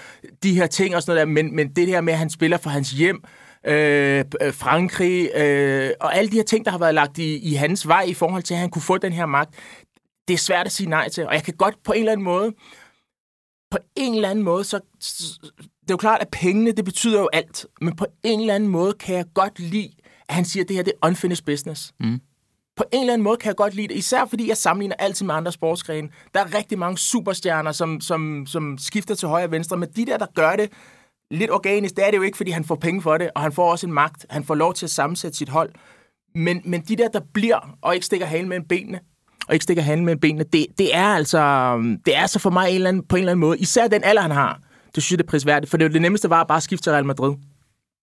de 0.43 0.53
her 0.53 0.67
ting 0.67 0.95
og 0.95 1.01
sådan 1.01 1.15
noget 1.15 1.27
der, 1.27 1.43
men, 1.43 1.55
men 1.55 1.69
det 1.69 1.87
her 1.87 2.01
med, 2.01 2.13
at 2.13 2.19
han 2.19 2.29
spiller 2.29 2.57
for 2.57 2.69
hans 2.69 2.91
hjem, 2.91 3.23
øh, 3.67 4.25
Frankrig 4.51 5.29
øh, 5.35 5.89
og 5.99 6.17
alle 6.17 6.31
de 6.31 6.35
her 6.35 6.43
ting, 6.43 6.65
der 6.65 6.71
har 6.71 6.77
været 6.77 6.93
lagt 6.93 7.17
i, 7.17 7.37
i 7.37 7.53
hans 7.53 7.87
vej 7.87 8.05
i 8.07 8.13
forhold 8.13 8.43
til, 8.43 8.53
at 8.53 8.59
han 8.59 8.69
kunne 8.69 8.81
få 8.81 8.97
den 8.97 9.13
her 9.13 9.25
magt, 9.25 9.49
det 10.27 10.33
er 10.33 10.37
svært 10.37 10.65
at 10.65 10.71
sige 10.71 10.89
nej 10.89 11.09
til. 11.09 11.27
Og 11.27 11.33
jeg 11.33 11.43
kan 11.43 11.53
godt 11.53 11.83
på 11.83 11.91
en 11.91 11.99
eller 11.99 12.11
anden 12.11 12.23
måde, 12.23 12.53
på 13.71 13.77
en 13.95 14.15
eller 14.15 14.29
anden 14.29 14.45
måde, 14.45 14.63
så, 14.63 14.79
det 15.81 15.89
er 15.89 15.93
jo 15.93 15.97
klart, 15.97 16.21
at 16.21 16.29
pengene, 16.31 16.71
det 16.71 16.85
betyder 16.85 17.19
jo 17.19 17.29
alt. 17.33 17.65
Men 17.81 17.95
på 17.95 18.05
en 18.23 18.39
eller 18.39 18.55
anden 18.55 18.69
måde 18.69 18.93
kan 18.93 19.15
jeg 19.15 19.25
godt 19.33 19.59
lide, 19.59 19.91
at 20.29 20.35
han 20.35 20.45
siger, 20.45 20.63
at 20.63 20.67
det 20.67 20.75
her 20.75 20.83
det 20.83 20.93
er 21.01 21.07
unfinished 21.07 21.45
business. 21.45 21.93
Mm. 21.99 22.21
På 22.77 22.83
en 22.93 22.99
eller 22.99 23.13
anden 23.13 23.23
måde 23.23 23.37
kan 23.37 23.47
jeg 23.47 23.55
godt 23.55 23.73
lide 23.73 23.87
det, 23.87 23.95
især 23.95 24.25
fordi 24.25 24.47
jeg 24.47 24.57
sammenligner 24.57 24.95
altid 24.99 25.25
med 25.25 25.35
andre 25.35 25.51
sportsgrene. 25.51 26.09
Der 26.33 26.39
er 26.39 26.57
rigtig 26.57 26.79
mange 26.79 26.97
superstjerner, 26.97 27.71
som, 27.71 28.01
som, 28.01 28.45
som 28.47 28.77
skifter 28.77 29.15
til 29.15 29.27
højre 29.27 29.45
og 29.45 29.51
venstre, 29.51 29.77
men 29.77 29.89
de 29.95 30.05
der, 30.05 30.17
der 30.17 30.25
gør 30.35 30.55
det 30.55 30.71
lidt 31.31 31.51
organisk, 31.51 31.95
det 31.95 32.05
er 32.05 32.11
det 32.11 32.17
jo 32.17 32.21
ikke, 32.21 32.37
fordi 32.37 32.51
han 32.51 32.65
får 32.65 32.75
penge 32.75 33.01
for 33.01 33.17
det, 33.17 33.31
og 33.35 33.41
han 33.41 33.51
får 33.51 33.71
også 33.71 33.87
en 33.87 33.93
magt. 33.93 34.25
Han 34.29 34.43
får 34.43 34.55
lov 34.55 34.73
til 34.73 34.85
at 34.85 34.89
sammensætte 34.89 35.37
sit 35.37 35.49
hold. 35.49 35.73
Men, 36.35 36.61
men 36.65 36.81
de 36.81 36.95
der, 36.95 37.07
der 37.07 37.21
bliver 37.33 37.77
og 37.81 37.93
ikke 37.93 38.05
stikker 38.05 38.25
halen 38.25 38.49
mellem 38.49 38.67
benene, 38.67 38.99
og 39.47 39.53
ikke 39.53 39.63
stikker 39.63 39.83
handen 39.83 40.05
med 40.05 40.15
benene, 40.15 40.43
det, 40.53 40.65
det, 40.77 40.95
er 40.95 41.05
altså, 41.05 41.39
det 42.05 42.15
er 42.15 42.21
altså 42.21 42.39
for 42.39 42.49
mig 42.49 42.69
en 42.69 42.75
eller 42.75 42.89
anden, 42.89 43.03
på 43.09 43.15
en 43.15 43.19
eller 43.19 43.31
anden 43.31 43.41
måde, 43.41 43.57
især 43.59 43.87
den 43.87 44.01
alder, 44.03 44.21
han 44.21 44.31
har, 44.31 44.59
det 44.95 45.03
synes 45.03 45.11
jeg, 45.11 45.17
det 45.19 45.23
er 45.25 45.29
prisværdigt, 45.29 45.69
for 45.69 45.77
det, 45.77 45.93
det 45.93 46.01
nemmeste 46.01 46.29
var 46.29 46.41
at 46.41 46.47
bare 46.47 46.61
skifte 46.61 46.83
til 46.83 46.91
Real 46.91 47.05
Madrid. 47.05 47.29
Og 47.29 47.37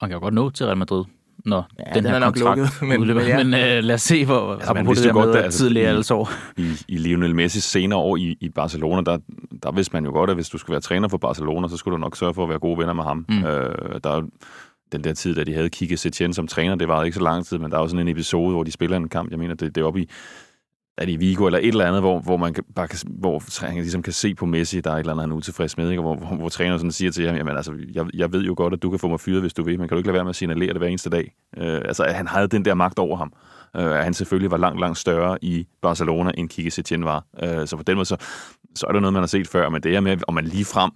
han 0.01 0.09
kan 0.09 0.17
jo 0.17 0.21
godt 0.21 0.35
nå 0.35 0.51
til 0.51 0.67
Real 0.67 0.79
Madrid. 0.79 1.05
når 1.45 1.67
Ja, 1.79 1.85
den, 1.85 1.95
den 1.95 2.07
her 2.07 2.15
er 2.15 2.19
nok 2.19 2.35
kontrakt 2.35 2.59
lukket, 2.59 2.89
men- 2.89 3.01
udløber. 3.01 3.21
men 3.21 3.29
ja. 3.29 3.45
Men 3.45 3.55
øh, 3.79 3.85
lad 3.85 3.95
os 3.95 4.03
se, 4.03 4.25
hvor 4.25 4.55
Altså, 4.55 4.75
man 4.75 4.87
vidste 4.87 5.05
det 5.05 5.15
der 5.15 5.21
godt, 5.21 5.29
med 5.29 5.37
at- 5.39 5.45
altså, 5.45 5.59
tidligere 5.59 5.87
i- 5.87 5.89
aldersår. 5.89 6.31
i, 6.57 6.73
i 6.89 6.97
Lionel 6.97 7.35
Messis 7.35 7.65
senere 7.65 7.99
år 7.99 8.17
i, 8.17 8.37
i 8.41 8.49
Barcelona, 8.49 9.03
der, 9.03 9.19
der 9.63 9.73
vidste 9.73 9.93
man 9.97 10.05
jo 10.05 10.11
godt, 10.11 10.31
at 10.31 10.37
hvis 10.37 10.49
du 10.49 10.59
skulle 10.59 10.75
være 10.75 10.81
træner 10.81 11.09
for 11.09 11.19
Barcelona, 11.19 11.69
så 11.69 11.77
skulle 11.77 11.93
du 11.93 11.99
nok 12.01 12.17
sørge 12.17 12.35
for 12.35 12.43
at 12.43 12.49
være 12.49 12.59
gode 12.59 12.79
venner 12.79 12.93
med 12.93 13.05
ham. 13.05 13.25
Mm. 13.29 13.45
Øh, 13.45 14.01
der 14.05 14.11
er 14.11 14.23
den 14.93 15.05
der 15.05 15.13
tid, 15.15 15.35
da 15.35 15.45
de 15.45 15.55
havde 15.55 15.69
kigget 15.71 15.99
Setien 15.99 16.33
som 16.35 16.47
træner, 16.47 16.75
det 16.75 16.89
var 16.89 17.05
ikke 17.05 17.15
så 17.15 17.23
lang 17.23 17.47
tid, 17.47 17.59
men 17.59 17.71
der 17.71 17.77
er 17.77 17.81
jo 17.83 17.89
sådan 17.89 18.01
en 18.01 18.09
episode, 18.09 18.51
hvor 18.53 18.63
de 18.63 18.73
spiller 18.73 18.97
en 18.97 19.09
kamp, 19.09 19.31
jeg 19.31 19.39
mener, 19.39 19.55
det, 19.55 19.75
det 19.75 19.81
er 19.81 19.85
oppe 19.85 20.01
i 20.03 20.09
er 20.99 21.05
det 21.05 21.13
i 21.13 21.17
Vigo 21.17 21.47
eller 21.47 21.59
et 21.59 21.69
eller 21.69 21.87
andet, 21.87 22.03
hvor, 22.03 22.21
hvor 22.21 22.37
man 22.37 22.55
kan, 22.55 22.65
bare 22.75 22.89
kan, 22.89 22.99
hvor 23.07 23.65
han 23.67 23.75
ligesom 23.75 24.03
kan 24.03 24.13
se 24.13 24.35
på 24.35 24.47
Messi, 24.47 24.81
der 24.81 24.91
er 24.91 24.95
et 24.95 25.01
eller 25.01 25.13
andet, 25.13 25.23
han 25.23 25.31
er 25.33 25.37
utilfreds 25.37 25.77
med, 25.77 25.91
ikke? 25.91 26.03
Hvor, 26.03 26.17
hvor, 26.17 26.37
hvor 26.37 26.49
træneren 26.49 26.79
sådan 26.79 26.93
siger 26.93 27.11
til 27.11 27.27
ham, 27.27 27.37
jamen 27.37 27.57
altså, 27.57 27.73
jeg, 27.95 28.07
jeg 28.15 28.33
ved 28.33 28.43
jo 28.43 28.55
godt, 28.57 28.75
at 28.75 28.83
du 28.83 28.91
kan 28.91 28.99
få 28.99 29.09
mig 29.09 29.21
fyret, 29.21 29.41
hvis 29.41 29.55
du 29.55 29.63
vil, 29.63 29.79
men 29.79 29.89
kan 29.89 29.95
du 29.95 29.99
ikke 29.99 30.09
lade 30.09 30.15
være 30.15 30.25
med 30.25 30.31
at 30.31 30.37
signalere 30.37 30.69
det 30.69 30.79
hver 30.79 30.89
eneste 30.89 31.11
dag? 31.11 31.35
Øh, 31.57 31.75
altså, 31.85 32.05
at 32.05 32.15
han 32.15 32.27
havde 32.27 32.49
den 32.49 32.65
der 32.65 32.75
magt 32.75 32.99
over 32.99 33.17
ham. 33.17 33.33
Øh, 33.77 33.99
at 33.99 34.05
han 34.05 34.15
selvfølgelig 34.15 34.51
var 34.51 34.57
langt, 34.57 34.81
langt 34.81 34.99
større 34.99 35.39
i 35.43 35.67
Barcelona, 35.83 36.31
end 36.39 36.49
Kike 36.49 36.71
Setien 36.71 37.05
var. 37.05 37.25
Øh, 37.43 37.67
så 37.67 37.77
på 37.77 37.83
den 37.83 37.97
måde, 37.97 38.07
så, 38.07 38.17
så 38.75 38.87
er 38.87 38.93
det 38.93 39.03
noget, 39.03 39.13
man 39.13 39.23
har 39.23 39.27
set 39.27 39.49
før, 39.49 39.69
men 39.69 39.83
det 39.83 39.97
er 39.97 40.01
med, 40.01 40.17
om 40.29 40.35
man 40.35 40.45
lige 40.45 40.65
frem 40.65 40.91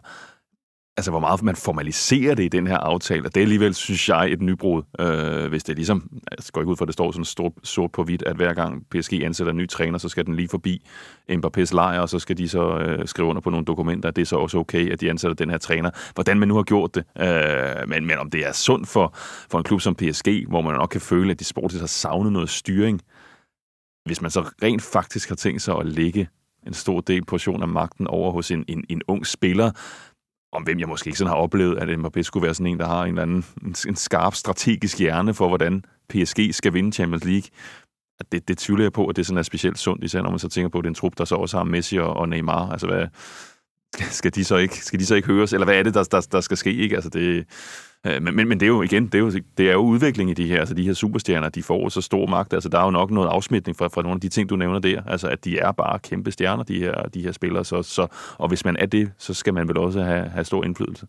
altså 0.97 1.11
hvor 1.11 1.21
meget 1.21 1.43
man 1.43 1.57
formaliserer 1.57 2.35
det 2.35 2.45
i 2.45 2.49
den 2.49 2.67
her 2.67 2.77
aftale, 2.77 3.25
og 3.25 3.35
det 3.35 3.41
er 3.41 3.45
alligevel, 3.45 3.75
synes 3.75 4.09
jeg, 4.09 4.33
et 4.33 4.43
nybrud, 4.43 4.83
øh, 4.99 5.49
hvis 5.49 5.65
det 5.65 5.73
er 5.73 5.77
ligesom, 5.77 6.11
jeg 6.31 6.39
går 6.53 6.61
ikke 6.61 6.71
ud 6.71 6.77
for, 6.77 6.85
at 6.85 6.87
det 6.87 6.93
står 6.93 7.13
sådan 7.13 7.25
stort, 7.25 7.53
sort 7.63 7.93
på 7.93 8.05
hvidt, 8.05 8.23
at 8.23 8.37
hver 8.37 8.55
gang 8.55 8.87
PSG 8.91 9.13
ansætter 9.13 9.51
en 9.51 9.57
ny 9.57 9.69
træner, 9.69 9.99
så 9.99 10.09
skal 10.09 10.27
den 10.27 10.37
lige 10.37 10.49
forbi 10.49 10.87
Mbappé's 11.31 11.75
lejr, 11.75 12.01
og 12.01 12.09
så 12.09 12.19
skal 12.19 12.39
de 12.39 12.49
så 12.49 12.79
øh, 12.79 13.09
skrive 13.09 13.29
under 13.29 13.43
på 13.43 13.51
nogle 13.51 13.67
dokumenter, 13.67 14.09
at 14.09 14.17
det 14.17 14.23
er 14.23 14.27
så 14.27 14.37
også 14.37 14.59
okay, 14.59 14.93
at 14.93 15.01
de 15.01 15.11
ansætter 15.11 15.35
den 15.35 15.51
her 15.51 15.59
træner. 15.59 15.91
Hvordan 16.15 16.39
man 16.39 16.49
nu 16.49 16.55
har 16.55 16.63
gjort 16.63 16.95
det, 16.95 17.05
øh, 17.21 17.89
men, 17.89 18.07
men 18.07 18.19
om 18.19 18.31
det 18.31 18.47
er 18.47 18.53
sundt 18.53 18.89
for, 18.89 19.15
for 19.51 19.59
en 19.59 19.65
klub 19.65 19.81
som 19.81 19.95
PSG, 19.95 20.47
hvor 20.49 20.61
man 20.61 20.75
nok 20.75 20.89
kan 20.89 21.01
føle, 21.01 21.31
at 21.31 21.41
de 21.41 21.45
sportsligt 21.45 21.83
har 21.83 21.87
savnet 21.87 22.33
noget 22.33 22.51
styring, 22.51 23.01
hvis 24.05 24.23
man 24.23 24.31
så 24.31 24.41
rent 24.63 24.83
faktisk 24.83 25.29
har 25.29 25.37
tænkt 25.37 25.63
sig 25.63 25.77
at 25.77 25.87
lægge 25.87 26.29
en 26.67 26.75
stor 26.75 27.01
del 27.01 27.25
portion 27.25 27.63
af 27.63 27.69
magten 27.69 28.07
over 28.07 28.33
hos 28.33 28.51
en, 28.51 28.65
en, 28.69 28.85
en 28.89 29.03
ung 29.09 29.27
spiller, 29.27 29.71
om 30.57 30.63
hvem 30.63 30.79
jeg 30.79 30.89
måske 30.89 31.09
ikke 31.09 31.19
sådan 31.19 31.29
har 31.29 31.37
oplevet, 31.37 31.79
at 31.79 31.99
Mbappé 31.99 32.23
skulle 32.23 32.45
være 32.45 32.55
sådan 32.55 32.67
en, 32.67 32.79
der 32.79 32.87
har 32.87 33.03
en 33.03 33.09
eller 33.09 33.23
anden 33.23 33.45
en, 33.63 33.75
en 33.89 33.97
skarp 33.97 34.35
strategisk 34.35 34.99
hjerne 34.99 35.35
for, 35.35 35.49
hvordan 35.49 35.85
PSG 36.09 36.55
skal 36.55 36.75
vinde 36.75 36.93
Champions 36.93 37.25
League. 37.25 37.51
At 38.21 38.33
det, 38.33 38.49
det 38.49 38.59
tvivler 38.59 38.85
jeg 38.85 38.93
på, 38.93 39.07
at 39.07 39.17
det 39.17 39.27
sådan 39.27 39.39
er 39.39 39.43
specielt 39.43 39.79
sundt, 39.79 40.05
især 40.05 40.23
når 40.23 40.31
man 40.31 40.39
så 40.39 40.49
tænker 40.49 40.69
på, 40.69 40.79
at 40.79 40.83
det 40.83 40.89
er 40.89 40.91
en 40.91 40.95
trup, 40.95 41.19
der 41.19 41.25
så 41.25 41.35
også 41.35 41.57
har 41.57 41.65
Messi 41.65 41.99
og, 41.99 42.17
og 42.17 42.29
Neymar. 42.29 42.71
Altså, 42.71 42.87
hvad, 42.87 43.07
skal, 44.19 44.35
de 44.35 44.45
så 44.45 44.57
ikke, 44.57 44.85
skal 44.85 45.01
de 45.01 45.07
så 45.07 45.15
ikke 45.15 45.29
høres? 45.29 45.53
Eller 45.53 45.65
hvad 45.65 45.79
er 45.79 45.83
det, 45.83 45.95
der, 45.95 46.05
der, 46.05 46.27
der 46.33 46.41
skal 46.41 46.57
ske? 46.57 46.73
Ikke? 46.75 46.95
Altså, 46.95 47.11
det, 47.11 47.47
men, 48.21 48.37
men, 48.37 48.49
men 48.49 48.61
det 48.61 48.67
er 48.67 48.71
jo 48.71 48.83
igen, 48.83 49.07
det 49.07 49.15
er 49.15 49.19
jo, 49.19 49.33
det 49.59 49.69
er 49.69 49.73
jo 49.73 49.79
udvikling 49.79 50.31
i 50.31 50.35
de 50.35 50.47
her, 50.47 50.61
altså 50.61 50.75
de 50.75 50.83
her 50.83 50.93
superstjerner, 50.93 51.49
de 51.49 51.63
får 51.63 51.89
så 51.89 52.01
stor 52.01 52.27
magt. 52.27 52.53
Altså, 52.53 52.69
der 52.69 52.79
er 52.79 52.85
jo 52.85 52.91
nok 52.91 53.11
noget 53.11 53.29
afsmitning 53.29 53.77
fra, 53.77 53.89
fra 53.89 54.03
nogle 54.03 54.17
af 54.17 54.21
de 54.21 54.29
ting, 54.29 54.51
du 54.51 54.57
nævner 54.57 54.79
der. 54.79 55.03
Altså, 55.07 55.29
at 55.29 55.45
de 55.45 55.59
er 55.59 55.73
bare 55.73 55.99
kæmpe 55.99 56.31
stjerner, 56.31 56.65
de 56.65 56.79
her, 56.79 57.03
de 57.03 57.23
her 57.23 57.33
spillere. 57.33 57.65
Så, 57.65 57.83
så, 57.83 58.07
og 58.39 58.49
hvis 58.49 58.65
man 58.65 58.77
er 58.77 58.87
det, 58.87 59.13
så 59.19 59.35
skal 59.35 59.55
man 59.55 59.69
vel 59.69 59.79
også 59.79 60.03
have, 60.03 60.29
have 60.29 60.45
stor 60.45 60.65
indflydelse. 60.65 61.07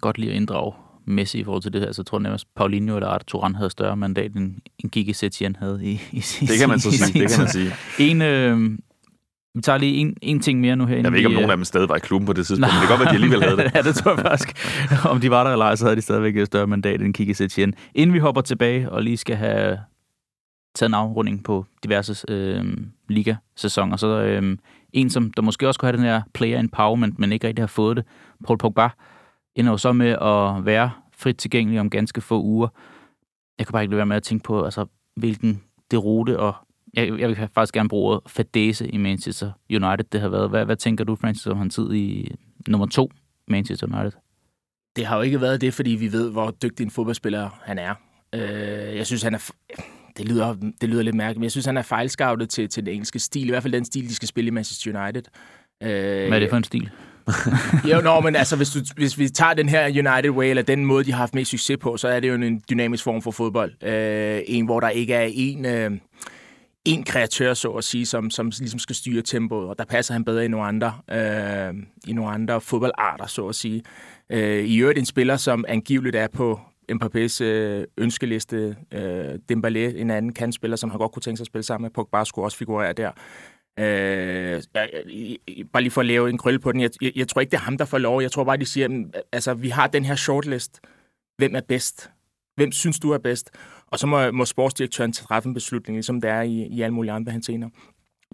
godt 0.00 0.18
lide 0.18 0.30
at 0.30 0.36
inddrage 0.36 0.72
Messi 1.06 1.38
i 1.38 1.44
forhold 1.44 1.62
til 1.62 1.72
det 1.72 1.80
her. 1.80 1.92
Så 1.92 2.02
jeg 2.02 2.06
tror 2.06 2.18
nærmest, 2.18 2.54
Paulinho 2.56 2.96
eller 2.96 3.08
Arda 3.08 3.24
Turan 3.24 3.54
havde 3.54 3.70
større 3.70 3.96
mandat, 3.96 4.32
end, 4.32 4.54
end 4.78 4.90
Gigi 4.90 5.12
Setien 5.12 5.56
havde 5.56 5.80
i, 5.82 5.90
i, 6.12 6.16
i 6.16 6.46
Det 6.46 6.58
kan 6.58 6.68
man 6.68 6.80
så 6.80 6.90
sige, 6.90 7.20
det 7.20 7.30
kan 7.30 7.38
man 7.40 7.48
sige. 7.48 7.72
En, 7.98 8.22
øh, 8.22 8.78
vi 9.54 9.60
tager 9.60 9.78
lige 9.78 9.94
en, 9.94 10.16
en 10.22 10.40
ting 10.40 10.60
mere 10.60 10.76
nu 10.76 10.86
her. 10.86 10.96
Jeg 10.96 11.12
ved 11.12 11.18
ikke, 11.18 11.26
om 11.26 11.32
nogen 11.32 11.50
af 11.50 11.56
dem 11.56 11.64
stadig 11.64 11.88
var 11.88 11.96
i 11.96 12.00
klubben 12.00 12.26
på 12.26 12.32
det 12.32 12.46
tidspunkt, 12.46 12.74
men 12.74 12.80
det 12.80 12.88
kan 12.88 12.88
godt 12.88 13.00
være, 13.00 13.08
at 13.08 13.12
de 13.12 13.16
alligevel 13.16 13.42
havde 13.42 13.56
det. 13.56 13.74
ja, 13.74 13.82
det 13.82 13.94
tror 13.94 14.10
jeg 14.10 14.20
faktisk. 14.20 14.56
Om 15.04 15.20
de 15.20 15.30
var 15.30 15.44
der 15.44 15.50
eller 15.50 15.64
ej, 15.64 15.76
så 15.76 15.84
havde 15.84 15.96
de 15.96 16.00
stadigvæk 16.02 16.36
et 16.36 16.46
større 16.46 16.66
mandat 16.66 17.02
end 17.02 17.14
Kike 17.14 17.34
Setien. 17.34 17.74
Inden 17.94 18.14
vi 18.14 18.18
hopper 18.18 18.40
tilbage 18.40 18.90
og 18.90 19.02
lige 19.02 19.16
skal 19.16 19.36
have 19.36 19.78
taget 20.74 20.90
en 20.90 20.94
afrunding 20.94 21.44
på 21.44 21.66
diverse 21.84 22.24
øh, 22.28 22.64
ligasæsoner, 23.08 23.96
så 23.96 24.06
øh, 24.06 24.56
en, 24.92 25.10
som 25.10 25.32
der 25.32 25.42
måske 25.42 25.68
også 25.68 25.80
kunne 25.80 25.86
have 25.86 25.96
den 25.96 26.04
her 26.04 26.22
player 26.34 26.60
empowerment, 26.60 27.18
men 27.18 27.32
ikke 27.32 27.46
rigtig 27.46 27.62
har 27.62 27.66
fået 27.66 27.96
det, 27.96 28.04
Paul 28.46 28.58
Pogba, 28.58 28.88
ender 29.56 29.70
jo 29.70 29.76
så 29.76 29.92
med 29.92 30.08
at 30.10 30.66
være 30.66 30.90
frit 31.16 31.36
tilgængelig 31.36 31.80
om 31.80 31.90
ganske 31.90 32.20
få 32.20 32.42
uger. 32.42 32.68
Jeg 33.58 33.66
kan 33.66 33.72
bare 33.72 33.82
ikke 33.82 33.90
lade 33.90 33.96
være 33.96 34.06
med 34.06 34.16
at 34.16 34.22
tænke 34.22 34.44
på, 34.44 34.64
altså, 34.64 34.86
hvilken 35.16 35.62
derute 35.90 36.40
og 36.40 36.54
jeg, 36.96 37.20
jeg 37.20 37.28
vil 37.28 37.48
faktisk 37.54 37.74
gerne 37.74 37.88
bruge 37.88 38.14
ordet 38.14 38.30
fadese 38.30 38.88
i 38.88 38.96
Manchester 38.96 39.52
United, 39.70 40.04
det 40.12 40.20
har 40.20 40.28
været. 40.28 40.50
Hvad, 40.50 40.64
hvad 40.64 40.76
tænker 40.76 41.04
du, 41.04 41.16
Francis, 41.16 41.46
om 41.46 41.58
hans 41.58 41.74
tid 41.74 41.92
i 41.92 42.34
nummer 42.68 42.86
to 42.86 43.10
Manchester 43.48 43.86
United? 43.86 44.18
Det 44.96 45.06
har 45.06 45.16
jo 45.16 45.22
ikke 45.22 45.40
været 45.40 45.60
det, 45.60 45.74
fordi 45.74 45.90
vi 45.90 46.12
ved, 46.12 46.30
hvor 46.30 46.50
dygtig 46.62 46.84
en 46.84 46.90
fodboldspiller 46.90 47.60
han 47.64 47.78
er. 47.78 47.94
Øh, 48.34 48.96
jeg 48.96 49.06
synes, 49.06 49.22
han 49.22 49.34
er... 49.34 49.50
Det 50.16 50.28
lyder, 50.28 50.54
det 50.80 50.88
lyder 50.88 51.02
lidt 51.02 51.16
mærkeligt, 51.16 51.38
men 51.38 51.44
jeg 51.44 51.50
synes, 51.50 51.66
han 51.66 51.76
er 51.76 51.82
fejlscoutet 51.82 52.48
til, 52.48 52.68
til 52.68 52.86
den 52.86 52.92
engelske 52.92 53.18
stil. 53.18 53.46
I 53.46 53.50
hvert 53.50 53.62
fald 53.62 53.72
den 53.72 53.84
stil, 53.84 54.08
de 54.08 54.14
skal 54.14 54.28
spille 54.28 54.48
i 54.48 54.50
Manchester 54.50 55.02
United. 55.02 55.22
Øh, 55.82 55.88
Hvad 56.28 56.32
er 56.32 56.38
det 56.38 56.50
for 56.50 56.56
en 56.56 56.64
stil? 56.64 56.90
Jo, 57.90 58.00
nå, 58.00 58.20
men 58.20 58.36
altså, 58.36 58.56
hvis, 58.56 58.70
du, 58.70 58.80
hvis 58.96 59.18
vi 59.18 59.28
tager 59.28 59.54
den 59.54 59.68
her 59.68 59.84
United 59.84 60.30
Way, 60.30 60.50
eller 60.50 60.62
den 60.62 60.84
måde, 60.84 61.04
de 61.04 61.12
har 61.12 61.18
haft 61.18 61.34
mest 61.34 61.50
succes 61.50 61.78
på, 61.80 61.96
så 61.96 62.08
er 62.08 62.20
det 62.20 62.28
jo 62.28 62.34
en 62.34 62.62
dynamisk 62.70 63.04
form 63.04 63.22
for 63.22 63.30
fodbold. 63.30 63.84
Øh, 63.84 64.40
en, 64.46 64.64
hvor 64.64 64.80
der 64.80 64.88
ikke 64.88 65.14
er 65.14 65.28
en, 65.32 65.64
øh, 65.64 65.90
en 66.84 67.04
kreatør, 67.04 67.54
så 67.54 67.70
at 67.70 67.84
sige, 67.84 68.06
som, 68.06 68.30
som 68.30 68.46
ligesom 68.58 68.78
skal 68.78 68.96
styre 68.96 69.22
tempoet, 69.22 69.68
og 69.68 69.78
der 69.78 69.84
passer 69.84 70.12
han 70.14 70.24
bedre 70.24 70.44
i 70.44 70.48
nogle 70.48 70.66
andre, 70.66 70.98
øh, 71.10 71.74
i 72.06 72.12
nogle 72.12 72.30
andre 72.30 72.60
fodboldarter, 72.60 73.26
så 73.26 73.48
at 73.48 73.54
sige. 73.54 73.82
Øh, 74.30 74.64
I 74.64 74.78
øvrigt 74.78 74.98
en 74.98 75.06
spiller, 75.06 75.36
som 75.36 75.64
angiveligt 75.68 76.16
er 76.16 76.28
på 76.28 76.60
Mbappé's 76.92 77.44
øh, 77.44 77.86
ønskeliste. 77.98 78.76
Øh, 78.92 79.34
Dembélé, 79.52 79.78
en 79.78 80.10
anden 80.10 80.32
kandspiller, 80.32 80.76
som 80.76 80.90
han 80.90 80.98
godt 80.98 81.12
kunne 81.12 81.22
tænke 81.22 81.36
sig 81.36 81.42
at 81.42 81.46
spille 81.46 81.64
sammen 81.64 81.84
med. 81.84 81.90
Pogba 81.90 82.24
skulle 82.24 82.46
også 82.46 82.58
figurere 82.58 82.92
der. 82.92 83.10
Øh, 83.78 84.62
jeg, 84.74 84.88
jeg, 85.48 85.64
bare 85.72 85.82
lige 85.82 85.90
for 85.90 86.00
at 86.00 86.06
lave 86.06 86.30
en 86.30 86.38
krølle 86.38 86.58
på 86.58 86.72
den. 86.72 86.80
Jeg, 86.80 86.90
jeg, 87.00 87.12
jeg 87.16 87.28
tror 87.28 87.40
ikke, 87.40 87.50
det 87.50 87.56
er 87.56 87.62
ham, 87.62 87.78
der 87.78 87.84
får 87.84 87.98
lov. 87.98 88.22
Jeg 88.22 88.32
tror 88.32 88.44
bare, 88.44 88.56
de 88.56 88.66
siger, 88.66 89.04
altså, 89.32 89.54
vi 89.54 89.68
har 89.68 89.86
den 89.86 90.04
her 90.04 90.14
shortlist. 90.14 90.80
Hvem 91.36 91.54
er 91.54 91.60
bedst? 91.68 92.10
Hvem 92.56 92.72
synes 92.72 92.98
du 92.98 93.10
er 93.10 93.18
bedst? 93.18 93.50
Og 93.86 93.98
så 93.98 94.06
må, 94.06 94.30
må 94.30 94.44
sportsdirektøren 94.44 95.12
træffe 95.12 95.48
en 95.48 95.54
beslutning, 95.54 95.96
ligesom 95.96 96.20
det 96.20 96.30
er 96.30 96.42
i, 96.42 96.66
i 96.70 96.82
alle 96.82 96.94
mulige 96.94 97.12
andre 97.12 97.32
henseender. 97.32 97.68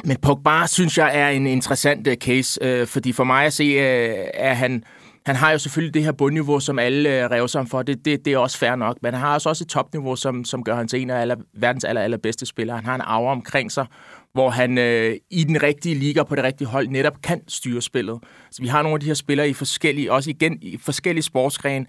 Men 0.04 0.16
Pogba, 0.16 0.66
synes 0.66 0.98
jeg, 0.98 1.18
er 1.18 1.28
en 1.28 1.46
interessant 1.46 2.06
øh, 2.06 2.16
case, 2.16 2.64
øh, 2.64 2.86
fordi 2.86 3.12
for 3.12 3.24
mig 3.24 3.46
at 3.46 3.52
se, 3.52 3.64
øh, 3.64 4.26
er 4.34 4.54
han... 4.54 4.84
Han 5.26 5.36
har 5.36 5.52
jo 5.52 5.58
selvfølgelig 5.58 5.94
det 5.94 6.04
her 6.04 6.12
bundniveau, 6.12 6.60
som 6.60 6.78
alle 6.78 7.24
øh, 7.24 7.30
rev 7.30 7.48
sig 7.48 7.60
om 7.60 7.66
for. 7.66 7.82
Det, 7.82 8.04
det, 8.04 8.24
det 8.24 8.32
er 8.32 8.38
også 8.38 8.58
fair 8.58 8.74
nok. 8.74 8.96
Men 9.02 9.14
han 9.14 9.20
har 9.20 9.34
også, 9.34 9.48
også 9.48 9.64
et 9.64 9.68
topniveau, 9.68 10.16
som, 10.16 10.44
som 10.44 10.64
gør 10.64 10.74
ham 10.74 10.88
til 10.88 11.02
en 11.02 11.10
af 11.10 11.20
aller, 11.20 11.36
verdens 11.54 11.84
aller, 11.84 12.02
allerbedste 12.02 12.46
spillere. 12.46 12.76
Han 12.76 12.84
har 12.84 12.94
en 12.94 13.00
aura 13.04 13.32
omkring 13.32 13.72
sig, 13.72 13.86
hvor 14.32 14.50
han 14.50 14.78
øh, 14.78 15.16
i 15.30 15.44
den 15.44 15.62
rigtige 15.62 15.94
liga 15.94 16.22
på 16.22 16.34
det 16.34 16.44
rigtige 16.44 16.68
hold 16.68 16.88
netop 16.88 17.22
kan 17.22 17.40
styre 17.48 17.82
spillet. 17.82 18.18
Så 18.50 18.62
vi 18.62 18.68
har 18.68 18.82
nogle 18.82 18.94
af 18.94 19.00
de 19.00 19.06
her 19.06 19.14
spillere 19.14 19.48
i 19.48 19.52
forskellige, 19.52 20.12
også 20.12 20.30
igen 20.30 20.58
i 20.62 20.78
forskellige 20.78 21.22
sportsgrene, 21.22 21.86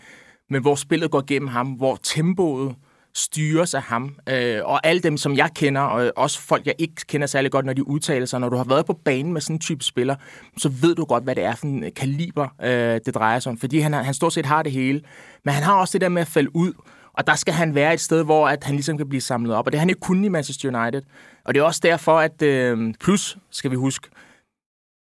men 0.49 0.61
hvor 0.61 0.75
spillet 0.75 1.11
går 1.11 1.23
gennem 1.27 1.47
ham, 1.47 1.67
hvor 1.67 1.99
tempoet 2.03 2.75
styres 3.15 3.73
af 3.73 3.81
ham. 3.81 4.15
Øh, 4.29 4.59
og 4.63 4.87
alle 4.87 5.01
dem, 5.01 5.17
som 5.17 5.37
jeg 5.37 5.49
kender, 5.55 5.81
og 5.81 6.11
også 6.15 6.41
folk, 6.41 6.65
jeg 6.65 6.75
ikke 6.77 6.95
kender 7.07 7.27
særlig 7.27 7.51
godt, 7.51 7.65
når 7.65 7.73
de 7.73 7.87
udtaler 7.87 8.25
sig, 8.25 8.39
når 8.39 8.49
du 8.49 8.55
har 8.57 8.63
været 8.63 8.85
på 8.85 8.93
banen 8.93 9.33
med 9.33 9.41
sådan 9.41 9.55
en 9.55 9.59
type 9.59 9.83
spiller, 9.83 10.15
så 10.57 10.69
ved 10.69 10.95
du 10.95 11.05
godt, 11.05 11.23
hvad 11.23 11.35
det 11.35 11.43
er 11.43 11.55
for 11.55 11.65
en 11.65 11.83
øh, 11.83 11.93
kaliber, 11.95 12.47
øh, 12.63 12.99
det 13.05 13.15
drejer 13.15 13.39
sig 13.39 13.49
om. 13.49 13.57
Fordi 13.57 13.79
han, 13.79 13.93
han 13.93 14.13
stort 14.13 14.33
set 14.33 14.45
har 14.45 14.63
det 14.63 14.71
hele. 14.71 15.01
Men 15.45 15.53
han 15.53 15.63
har 15.63 15.75
også 15.75 15.93
det 15.93 16.01
der 16.01 16.09
med 16.09 16.21
at 16.21 16.27
falde 16.27 16.55
ud, 16.55 16.73
og 17.13 17.27
der 17.27 17.35
skal 17.35 17.53
han 17.53 17.75
være 17.75 17.93
et 17.93 17.99
sted, 17.99 18.23
hvor 18.23 18.47
at 18.47 18.63
han 18.63 18.75
ligesom 18.75 18.97
kan 18.97 19.09
blive 19.09 19.21
samlet 19.21 19.55
op. 19.55 19.65
Og 19.65 19.71
det 19.71 19.79
har 19.79 19.81
han 19.81 19.89
ikke 19.89 20.01
kun 20.01 20.23
i 20.23 20.27
Manchester 20.27 20.81
United. 20.81 21.01
Og 21.45 21.53
det 21.53 21.59
er 21.59 21.63
også 21.63 21.81
derfor, 21.83 22.19
at 22.19 22.41
øh, 22.41 22.93
plus, 22.99 23.37
skal 23.51 23.71
vi 23.71 23.75
huske, 23.75 24.09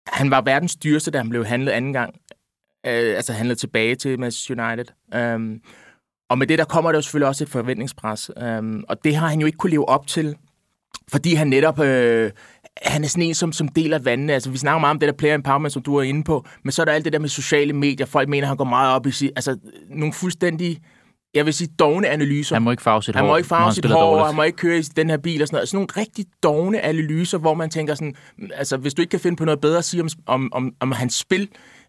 han 0.08 0.32
var 0.32 0.42
verdens 0.42 0.76
dyreste, 0.76 1.12
da 1.12 1.18
han 1.18 1.30
blev 1.30 1.46
handlet 1.46 1.72
anden 1.72 1.94
gang. 1.94 2.16
Øh, 2.86 3.16
altså 3.16 3.34
handlet 3.34 3.58
tilbage 3.58 3.96
til 3.96 4.20
Manchester 4.20 4.68
United. 4.68 4.86
Øh, 5.14 5.60
og 6.30 6.38
med 6.38 6.48
det, 6.48 6.60
der 6.60 6.66
kommer 6.66 6.92
der 6.92 6.98
jo 6.98 7.02
selvfølgelig 7.02 7.28
også 7.28 7.44
et 7.44 7.50
forventningspres. 7.50 8.32
Um, 8.60 8.84
og 8.90 9.04
det 9.04 9.16
har 9.16 9.28
han 9.28 9.40
jo 9.40 9.46
ikke 9.46 9.58
kunne 9.58 9.70
leve 9.70 9.90
op 9.90 10.08
til, 10.08 10.36
fordi 11.12 11.34
han 11.34 11.48
netop... 11.48 11.80
Øh, 11.80 12.32
han 12.82 13.04
er 13.04 13.08
sådan 13.08 13.24
en, 13.24 13.34
som, 13.34 13.52
som 13.52 13.68
deler 13.68 14.00
vandene. 14.00 14.34
Altså, 14.34 14.50
vi 14.50 14.58
snakker 14.58 14.80
meget 14.80 14.92
om 14.92 15.00
det 15.00 15.08
der 15.08 15.14
player 15.14 15.36
empowerment, 15.36 15.74
som 15.74 15.82
du 15.82 15.96
er 15.96 16.04
inde 16.04 16.24
på, 16.24 16.46
men 16.64 16.72
så 16.72 16.82
er 16.82 16.86
der 16.86 16.92
alt 16.92 17.06
det 17.06 17.14
der 17.14 17.20
med 17.20 17.30
sociale 17.30 17.74
medier. 17.74 18.06
Folk 18.06 18.30
mener, 18.30 18.48
han 18.48 18.58
går 18.58 18.64
meget 18.64 18.96
op 18.96 19.08
i 19.08 19.12
sig. 19.12 19.32
Altså, 19.36 19.58
nogle 19.90 20.14
fuldstændig 20.14 20.80
jeg 21.34 21.46
vil 21.46 21.54
sige, 21.54 21.68
dogne 21.80 22.08
analyser. 22.08 22.56
Han 22.56 22.64
må 22.64 22.72
ikke 22.72 22.84
farve 22.84 23.04
sit 23.04 23.16
han 23.16 23.26
hår. 23.26 23.32
må 23.32 23.38
ikke 23.38 23.48
farve 23.48 23.64
han 23.64 23.74
sit 23.74 23.86
hår, 23.86 24.02
dårligt. 24.02 24.28
han 24.28 24.36
må 24.36 24.44
ikke 24.44 24.56
køre 24.56 24.78
i 24.78 24.82
den 24.82 25.10
her 25.10 25.18
bil 25.18 25.42
og 25.42 25.48
sådan 25.48 25.56
noget. 25.56 25.70
Sådan 25.70 25.78
nogle 25.78 26.06
rigtig 26.06 26.26
dogne 26.44 26.82
analyser, 26.82 27.38
hvor 27.38 27.54
man 27.54 27.70
tænker 27.70 27.96
sådan, 27.96 28.16
altså 28.54 28.78
hvis 28.78 28.94
du 28.94 29.02
ikke 29.02 29.10
kan 29.10 29.20
finde 29.20 29.36
på 29.36 29.46
noget 29.46 29.62
bedre 29.62 29.78
at 29.78 29.86
sige 29.86 30.02
om, 30.02 30.10
om, 30.26 30.50
om, 30.54 30.74
om 30.80 30.92
hans 30.92 31.14
spil, 31.16 31.48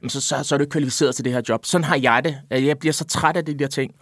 så, 0.09 0.21
så, 0.21 0.43
så 0.43 0.55
er 0.55 0.59
du 0.59 0.63
ikke 0.63 0.71
kvalificeret 0.71 1.15
til 1.15 1.25
det 1.25 1.33
her 1.33 1.43
job. 1.49 1.67
Sådan 1.67 1.85
har 1.85 1.97
jeg 2.03 2.25
det. 2.25 2.39
Jeg 2.51 2.79
bliver 2.79 2.93
så 2.93 3.05
træt 3.05 3.37
af 3.37 3.45
de 3.45 3.55
der 3.55 3.67
ting. 3.67 3.93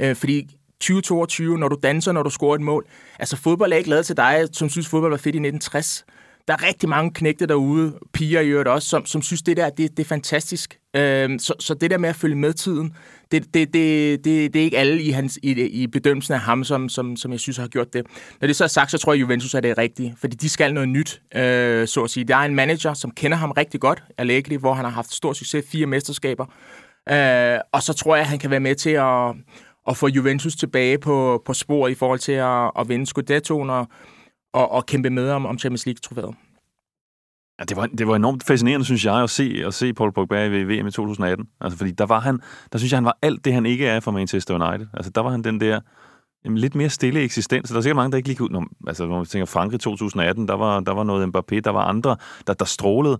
Øh, 0.00 0.16
fordi 0.16 0.56
2022, 0.80 1.58
når 1.58 1.68
du 1.68 1.76
danser, 1.82 2.12
når 2.12 2.22
du 2.22 2.30
scorer 2.30 2.54
et 2.54 2.60
mål, 2.60 2.86
altså 3.18 3.36
fodbold 3.36 3.72
er 3.72 3.76
ikke 3.76 3.90
lavet 3.90 4.06
til 4.06 4.16
dig, 4.16 4.48
som 4.52 4.68
synes 4.68 4.88
fodbold 4.88 5.12
var 5.12 5.16
fedt 5.16 5.34
i 5.34 5.38
1960. 5.38 6.04
der 6.48 6.54
er 6.54 6.66
rigtig 6.68 6.88
mange 6.88 7.10
knægte 7.10 7.46
derude, 7.46 7.98
piger 8.12 8.40
i 8.40 8.48
øvrigt 8.48 8.68
også, 8.68 8.88
som, 8.88 9.06
som 9.06 9.22
synes, 9.22 9.42
det 9.42 9.56
der 9.56 9.70
det, 9.70 9.96
det 9.96 10.04
er 10.04 10.08
fantastisk. 10.08 10.78
Øh, 10.96 11.40
så, 11.40 11.54
så 11.60 11.74
det 11.74 11.90
der 11.90 11.98
med 11.98 12.08
at 12.08 12.16
følge 12.16 12.36
med 12.36 12.52
tiden, 12.52 12.94
det, 13.32 13.54
det, 13.54 13.74
det, 13.74 14.24
det, 14.24 14.54
det 14.54 14.60
er 14.60 14.64
ikke 14.64 14.78
alle 14.78 15.02
i, 15.02 15.10
hans, 15.10 15.38
i, 15.42 15.50
i 15.62 15.86
bedømmelsen 15.86 16.34
af 16.34 16.40
ham, 16.40 16.64
som, 16.64 16.88
som, 16.88 17.16
som 17.16 17.32
jeg 17.32 17.40
synes 17.40 17.56
har 17.56 17.68
gjort 17.68 17.92
det. 17.92 18.06
Når 18.40 18.46
det 18.46 18.56
så 18.56 18.64
er 18.64 18.68
sagt, 18.68 18.90
så 18.90 18.98
tror 18.98 19.12
jeg, 19.12 19.18
at 19.18 19.20
Juventus 19.20 19.54
er 19.54 19.60
det 19.60 19.78
rigtige, 19.78 20.16
fordi 20.20 20.36
de 20.36 20.48
skal 20.48 20.74
noget 20.74 20.88
nyt, 20.88 21.22
øh, 21.36 21.88
så 21.88 22.02
at 22.04 22.10
sige. 22.10 22.24
Der 22.24 22.36
er 22.36 22.44
en 22.44 22.54
manager, 22.54 22.94
som 22.94 23.10
kender 23.10 23.36
ham 23.36 23.50
rigtig 23.50 23.80
godt, 23.80 24.02
Allegri, 24.18 24.56
hvor 24.56 24.74
han 24.74 24.84
har 24.84 24.92
haft 24.92 25.12
stor 25.12 25.32
succes, 25.32 25.64
fire 25.68 25.86
mesterskaber. 25.86 26.46
Øh, 27.10 27.58
og 27.72 27.82
så 27.82 27.92
tror 27.92 28.16
jeg, 28.16 28.22
at 28.22 28.28
han 28.28 28.38
kan 28.38 28.50
være 28.50 28.60
med 28.60 28.74
til 28.74 28.90
at, 28.90 29.34
at 29.88 29.96
få 29.96 30.06
Juventus 30.08 30.56
tilbage 30.56 30.98
på, 30.98 31.42
på 31.44 31.54
spor 31.54 31.88
i 31.88 31.94
forhold 31.94 32.18
til 32.18 32.32
at, 32.32 32.70
at 32.78 32.88
vinde 32.88 33.06
Scudettoen 33.06 33.70
og, 33.70 33.88
og, 34.52 34.72
og 34.72 34.86
kæmpe 34.86 35.10
med 35.10 35.30
om, 35.30 35.46
om 35.46 35.58
Champions 35.58 35.86
League-trofæet. 35.86 36.34
Ja, 37.58 37.64
det 37.64 37.76
var, 37.76 37.86
det 37.86 38.08
var 38.08 38.16
enormt 38.16 38.44
fascinerende, 38.44 38.84
synes 38.84 39.04
jeg, 39.04 39.22
at 39.22 39.30
se, 39.30 39.62
at 39.66 39.74
se 39.74 39.92
Paul 39.92 40.12
Pogba 40.12 40.44
i 40.44 40.64
VM 40.64 40.86
i 40.86 40.90
2018. 40.90 41.46
Altså, 41.60 41.78
fordi 41.78 41.90
der 41.90 42.06
var 42.06 42.20
han, 42.20 42.40
der 42.72 42.78
synes 42.78 42.92
jeg, 42.92 42.96
han 42.96 43.04
var 43.04 43.18
alt 43.22 43.44
det, 43.44 43.52
han 43.52 43.66
ikke 43.66 43.86
er 43.86 44.00
for 44.00 44.10
Manchester 44.10 44.54
United. 44.54 44.86
Altså, 44.94 45.10
der 45.10 45.20
var 45.20 45.30
han 45.30 45.44
den 45.44 45.60
der 45.60 45.80
jamen, 46.44 46.58
lidt 46.58 46.74
mere 46.74 46.88
stille 46.88 47.20
eksistens. 47.20 47.70
Der 47.70 47.76
er 47.76 47.80
sikkert 47.80 47.96
mange, 47.96 48.10
der 48.10 48.16
ikke 48.16 48.28
lige 48.28 48.36
kunne... 48.36 48.66
Altså, 48.86 49.06
når 49.06 49.16
man 49.16 49.26
tænker 49.26 49.46
Frankrig 49.46 49.80
2018, 49.80 50.48
der 50.48 50.54
var, 50.54 50.80
der 50.80 50.92
var 50.92 51.04
noget 51.04 51.26
Mbappé, 51.26 51.60
der 51.60 51.70
var 51.70 51.84
andre, 51.84 52.16
der, 52.46 52.54
der 52.54 52.64
strålede 52.64 53.18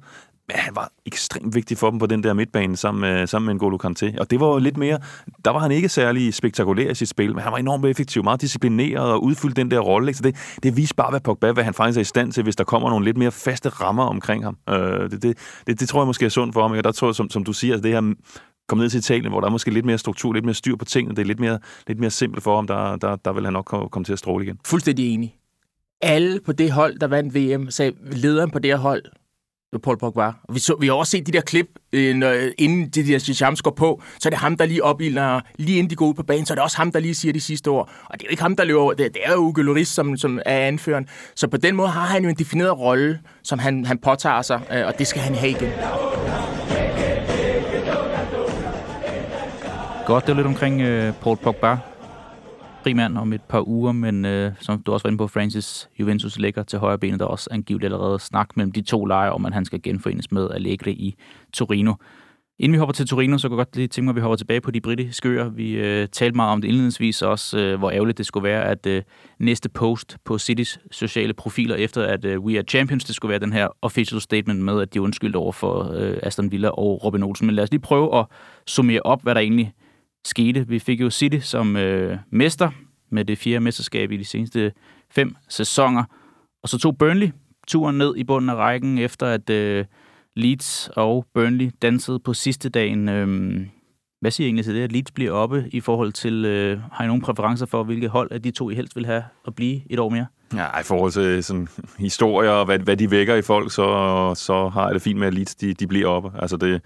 men 0.48 0.56
han 0.56 0.76
var 0.76 0.92
ekstremt 1.06 1.54
vigtig 1.54 1.78
for 1.78 1.90
dem 1.90 1.98
på 1.98 2.06
den 2.06 2.22
der 2.22 2.32
midtbane 2.32 2.76
sammen 2.76 3.00
med, 3.00 3.26
sammen 3.26 3.56
med 3.56 3.62
N'Golo 3.62 3.86
Kanté. 3.86 4.20
Og 4.20 4.30
det 4.30 4.40
var 4.40 4.46
jo 4.46 4.58
lidt 4.58 4.76
mere, 4.76 4.98
der 5.44 5.50
var 5.50 5.58
han 5.58 5.70
ikke 5.70 5.88
særlig 5.88 6.34
spektakulær 6.34 6.90
i 6.90 6.94
sit 6.94 7.08
spil, 7.08 7.34
men 7.34 7.42
han 7.42 7.52
var 7.52 7.58
enormt 7.58 7.86
effektiv, 7.86 8.24
meget 8.24 8.40
disciplineret 8.40 9.12
og 9.12 9.24
udfyldte 9.24 9.60
den 9.60 9.70
der 9.70 9.78
rolle. 9.78 10.14
Så 10.14 10.22
det, 10.22 10.36
det 10.62 10.76
viste 10.76 10.94
bare, 10.94 11.10
hvad 11.10 11.20
Pogba, 11.20 11.52
hvad 11.52 11.64
han 11.64 11.74
faktisk 11.74 11.96
er 11.96 12.00
i 12.00 12.04
stand 12.04 12.32
til, 12.32 12.42
hvis 12.42 12.56
der 12.56 12.64
kommer 12.64 12.90
nogle 12.90 13.04
lidt 13.04 13.16
mere 13.16 13.32
faste 13.32 13.68
rammer 13.68 14.04
omkring 14.04 14.44
ham. 14.44 14.56
Øh, 14.68 15.10
det, 15.10 15.22
det, 15.22 15.38
det, 15.66 15.80
det, 15.80 15.88
tror 15.88 16.00
jeg 16.00 16.06
måske 16.06 16.24
er 16.24 16.28
sundt 16.28 16.54
for 16.54 16.62
ham. 16.62 16.72
Og 16.72 16.84
der 16.84 16.92
tror 16.92 17.08
jeg, 17.08 17.14
som, 17.14 17.30
som 17.30 17.44
du 17.44 17.52
siger, 17.52 17.76
at 17.76 17.82
det 17.82 17.92
her 17.92 18.14
komme 18.68 18.84
ned 18.84 18.90
til 18.90 18.98
Italien, 18.98 19.32
hvor 19.32 19.40
der 19.40 19.46
er 19.46 19.52
måske 19.52 19.70
lidt 19.70 19.86
mere 19.86 19.98
struktur, 19.98 20.32
lidt 20.32 20.44
mere 20.44 20.54
styr 20.54 20.76
på 20.76 20.84
tingene, 20.84 21.16
det 21.16 21.22
er 21.22 21.26
lidt 21.26 21.40
mere, 21.40 21.58
lidt 21.86 22.00
mere 22.00 22.10
simpelt 22.10 22.42
for 22.44 22.56
ham, 22.56 22.66
der, 22.66 22.96
der, 22.96 23.16
der 23.16 23.32
vil 23.32 23.44
han 23.44 23.52
nok 23.52 23.64
komme 23.64 24.04
til 24.04 24.12
at 24.12 24.18
stråle 24.18 24.44
igen. 24.44 24.58
Fuldstændig 24.66 25.14
enig. 25.14 25.36
Alle 26.00 26.40
på 26.40 26.52
det 26.52 26.72
hold, 26.72 26.98
der 26.98 27.06
vandt 27.06 27.34
VM, 27.34 27.70
sagde, 27.70 27.92
lederen 28.12 28.50
på 28.50 28.58
det 28.58 28.70
her 28.70 28.78
hold, 28.78 29.02
Paul 29.82 29.98
Pogba. 29.98 30.24
Og 30.26 30.54
vi, 30.54 30.58
så, 30.58 30.76
vi 30.80 30.86
har 30.86 30.94
også 30.94 31.10
set 31.10 31.26
de 31.26 31.32
der 31.32 31.40
klip, 31.40 31.66
øh, 31.92 32.14
når, 32.14 32.34
inden 32.58 32.88
de 32.88 33.06
der 33.06 33.18
Shams 33.18 33.62
går 33.62 33.70
på, 33.70 34.02
så 34.20 34.28
er 34.28 34.30
det 34.30 34.38
ham, 34.38 34.56
der 34.56 34.66
lige 34.66 34.84
opildner, 34.84 35.40
lige 35.56 35.78
inden 35.78 35.90
de 35.90 35.96
går 35.96 36.06
ud 36.06 36.14
på 36.14 36.22
banen, 36.22 36.46
så 36.46 36.52
er 36.52 36.54
det 36.54 36.62
også 36.62 36.76
ham, 36.76 36.92
der 36.92 37.00
lige 37.00 37.14
siger 37.14 37.32
de 37.32 37.40
sidste 37.40 37.68
ord. 37.68 37.90
Og 38.04 38.12
det 38.12 38.22
er 38.22 38.26
jo 38.28 38.30
ikke 38.30 38.42
ham, 38.42 38.56
der 38.56 38.64
løber 38.64 38.88
det, 38.88 38.98
det 38.98 39.22
er 39.24 39.32
jo 39.32 39.38
Ugo 39.38 39.62
Lloris, 39.62 39.88
som, 39.88 40.16
som 40.16 40.40
er 40.46 40.58
anføreren. 40.58 41.08
Så 41.34 41.48
på 41.48 41.56
den 41.56 41.76
måde 41.76 41.88
har 41.88 42.06
han 42.06 42.22
jo 42.22 42.28
en 42.28 42.36
defineret 42.36 42.78
rolle, 42.78 43.20
som 43.42 43.58
han, 43.58 43.84
han 43.84 43.98
påtager 43.98 44.42
sig, 44.42 44.60
øh, 44.72 44.86
og 44.86 44.98
det 44.98 45.06
skal 45.06 45.22
han 45.22 45.34
have 45.34 45.50
igen. 45.50 45.70
Godt, 50.06 50.26
det 50.26 50.36
var 50.36 50.36
lidt 50.36 50.46
omkring 50.46 50.80
øh, 50.80 51.12
Paul 51.12 51.36
Pogba 51.36 51.76
primært 52.86 53.16
om 53.16 53.32
et 53.32 53.42
par 53.42 53.68
uger, 53.68 53.92
men 53.92 54.24
øh, 54.24 54.52
som 54.60 54.82
du 54.82 54.92
også 54.92 55.04
var 55.04 55.08
inde 55.08 55.18
på, 55.18 55.26
Francis 55.26 55.88
Juventus 56.00 56.38
ligger 56.38 56.62
til 56.62 56.78
højre 56.78 56.98
benet. 56.98 57.20
Der 57.20 57.26
også 57.26 57.48
angiveligt 57.50 57.84
allerede 57.84 58.18
snak 58.18 58.56
mellem 58.56 58.72
de 58.72 58.82
to 58.82 59.04
lejre 59.04 59.32
om, 59.32 59.46
at 59.46 59.54
han 59.54 59.64
skal 59.64 59.82
genforenes 59.82 60.32
med 60.32 60.50
Allegri 60.50 60.92
i 60.92 61.16
Torino. 61.52 61.94
Inden 62.58 62.72
vi 62.72 62.78
hopper 62.78 62.92
til 62.92 63.06
Torino, 63.06 63.38
så 63.38 63.48
kan 63.48 63.58
jeg 63.58 63.66
godt 63.66 63.76
lige 63.76 63.88
tænke 63.88 64.04
mig, 64.04 64.12
at 64.12 64.16
vi 64.16 64.20
hopper 64.20 64.36
tilbage 64.36 64.60
på 64.60 64.70
de 64.70 64.80
britiske 64.80 65.28
øer. 65.28 65.48
Vi 65.48 65.72
øh, 65.72 66.08
talte 66.08 66.36
meget 66.36 66.52
om 66.52 66.60
det 66.60 66.68
indledningsvis 66.68 67.22
også, 67.22 67.58
øh, 67.58 67.78
hvor 67.78 67.90
ærgerligt 67.90 68.18
det 68.18 68.26
skulle 68.26 68.44
være, 68.44 68.64
at 68.64 68.86
øh, 68.86 69.02
næste 69.38 69.68
post 69.68 70.16
på 70.24 70.38
Citys 70.38 70.78
sociale 70.90 71.34
profiler, 71.34 71.74
efter 71.74 72.02
at 72.02 72.24
øh, 72.24 72.40
We 72.40 72.58
Are 72.58 72.64
Champions, 72.68 73.04
det 73.04 73.14
skulle 73.14 73.30
være 73.30 73.40
den 73.40 73.52
her 73.52 73.68
official 73.82 74.20
statement 74.20 74.60
med, 74.60 74.80
at 74.80 74.94
de 74.94 74.98
er 74.98 75.02
undskyldt 75.02 75.36
over 75.36 75.52
for 75.52 75.92
øh, 75.94 76.18
Aston 76.22 76.52
Villa 76.52 76.68
og 76.68 77.04
Robin 77.04 77.22
Olsen. 77.22 77.46
Men 77.46 77.54
lad 77.54 77.64
os 77.64 77.70
lige 77.70 77.80
prøve 77.80 78.18
at 78.18 78.26
summere 78.66 79.00
op, 79.00 79.22
hvad 79.22 79.34
der 79.34 79.40
egentlig 79.40 79.72
skete. 80.26 80.68
Vi 80.68 80.78
fik 80.78 81.00
jo 81.00 81.10
City 81.10 81.38
som 81.38 81.76
øh, 81.76 82.18
mester 82.30 82.70
med 83.10 83.24
det 83.24 83.38
fjerde 83.38 83.60
mesterskab 83.60 84.12
i 84.12 84.16
de 84.16 84.24
seneste 84.24 84.72
fem 85.10 85.36
sæsoner. 85.48 86.04
Og 86.62 86.68
så 86.68 86.78
tog 86.78 86.98
Burnley 86.98 87.30
turen 87.68 87.98
ned 87.98 88.16
i 88.16 88.24
bunden 88.24 88.50
af 88.50 88.54
rækken, 88.54 88.98
efter 88.98 89.26
at 89.26 89.50
øh, 89.50 89.84
Leeds 90.36 90.90
og 90.96 91.26
Burnley 91.34 91.70
dansede 91.82 92.18
på 92.18 92.34
sidste 92.34 92.68
dagen. 92.68 93.08
Øh, 93.08 93.66
hvad 94.20 94.30
siger 94.30 94.44
I 94.44 94.48
egentlig 94.48 94.64
til 94.64 94.74
det, 94.74 94.82
at 94.82 94.92
Leeds 94.92 95.10
bliver 95.10 95.32
oppe 95.32 95.64
i 95.72 95.80
forhold 95.80 96.12
til, 96.12 96.44
øh, 96.44 96.80
har 96.92 97.04
I 97.04 97.06
nogle 97.06 97.22
præferencer 97.22 97.66
for, 97.66 97.84
hvilke 97.84 98.08
hold 98.08 98.32
at 98.32 98.44
de 98.44 98.50
to 98.50 98.70
I 98.70 98.74
helst 98.74 98.96
vil 98.96 99.06
have 99.06 99.24
at 99.46 99.54
blive 99.54 99.92
et 99.92 99.98
år 99.98 100.08
mere? 100.08 100.26
Ja, 100.54 100.80
i 100.80 100.82
forhold 100.82 101.12
til 101.12 101.44
sådan, 101.44 101.68
historier 101.98 102.50
og 102.50 102.64
hvad, 102.64 102.78
hvad 102.78 102.96
de 102.96 103.10
vækker 103.10 103.34
i 103.34 103.42
folk, 103.42 103.72
så, 103.72 104.32
så 104.36 104.68
har 104.68 104.84
jeg 104.84 104.94
det 104.94 105.02
fint 105.02 105.18
med, 105.18 105.26
at 105.26 105.34
Leeds 105.34 105.54
de, 105.54 105.74
de 105.74 105.86
bliver 105.86 106.08
oppe. 106.08 106.30
Altså 106.38 106.56
det, 106.56 106.82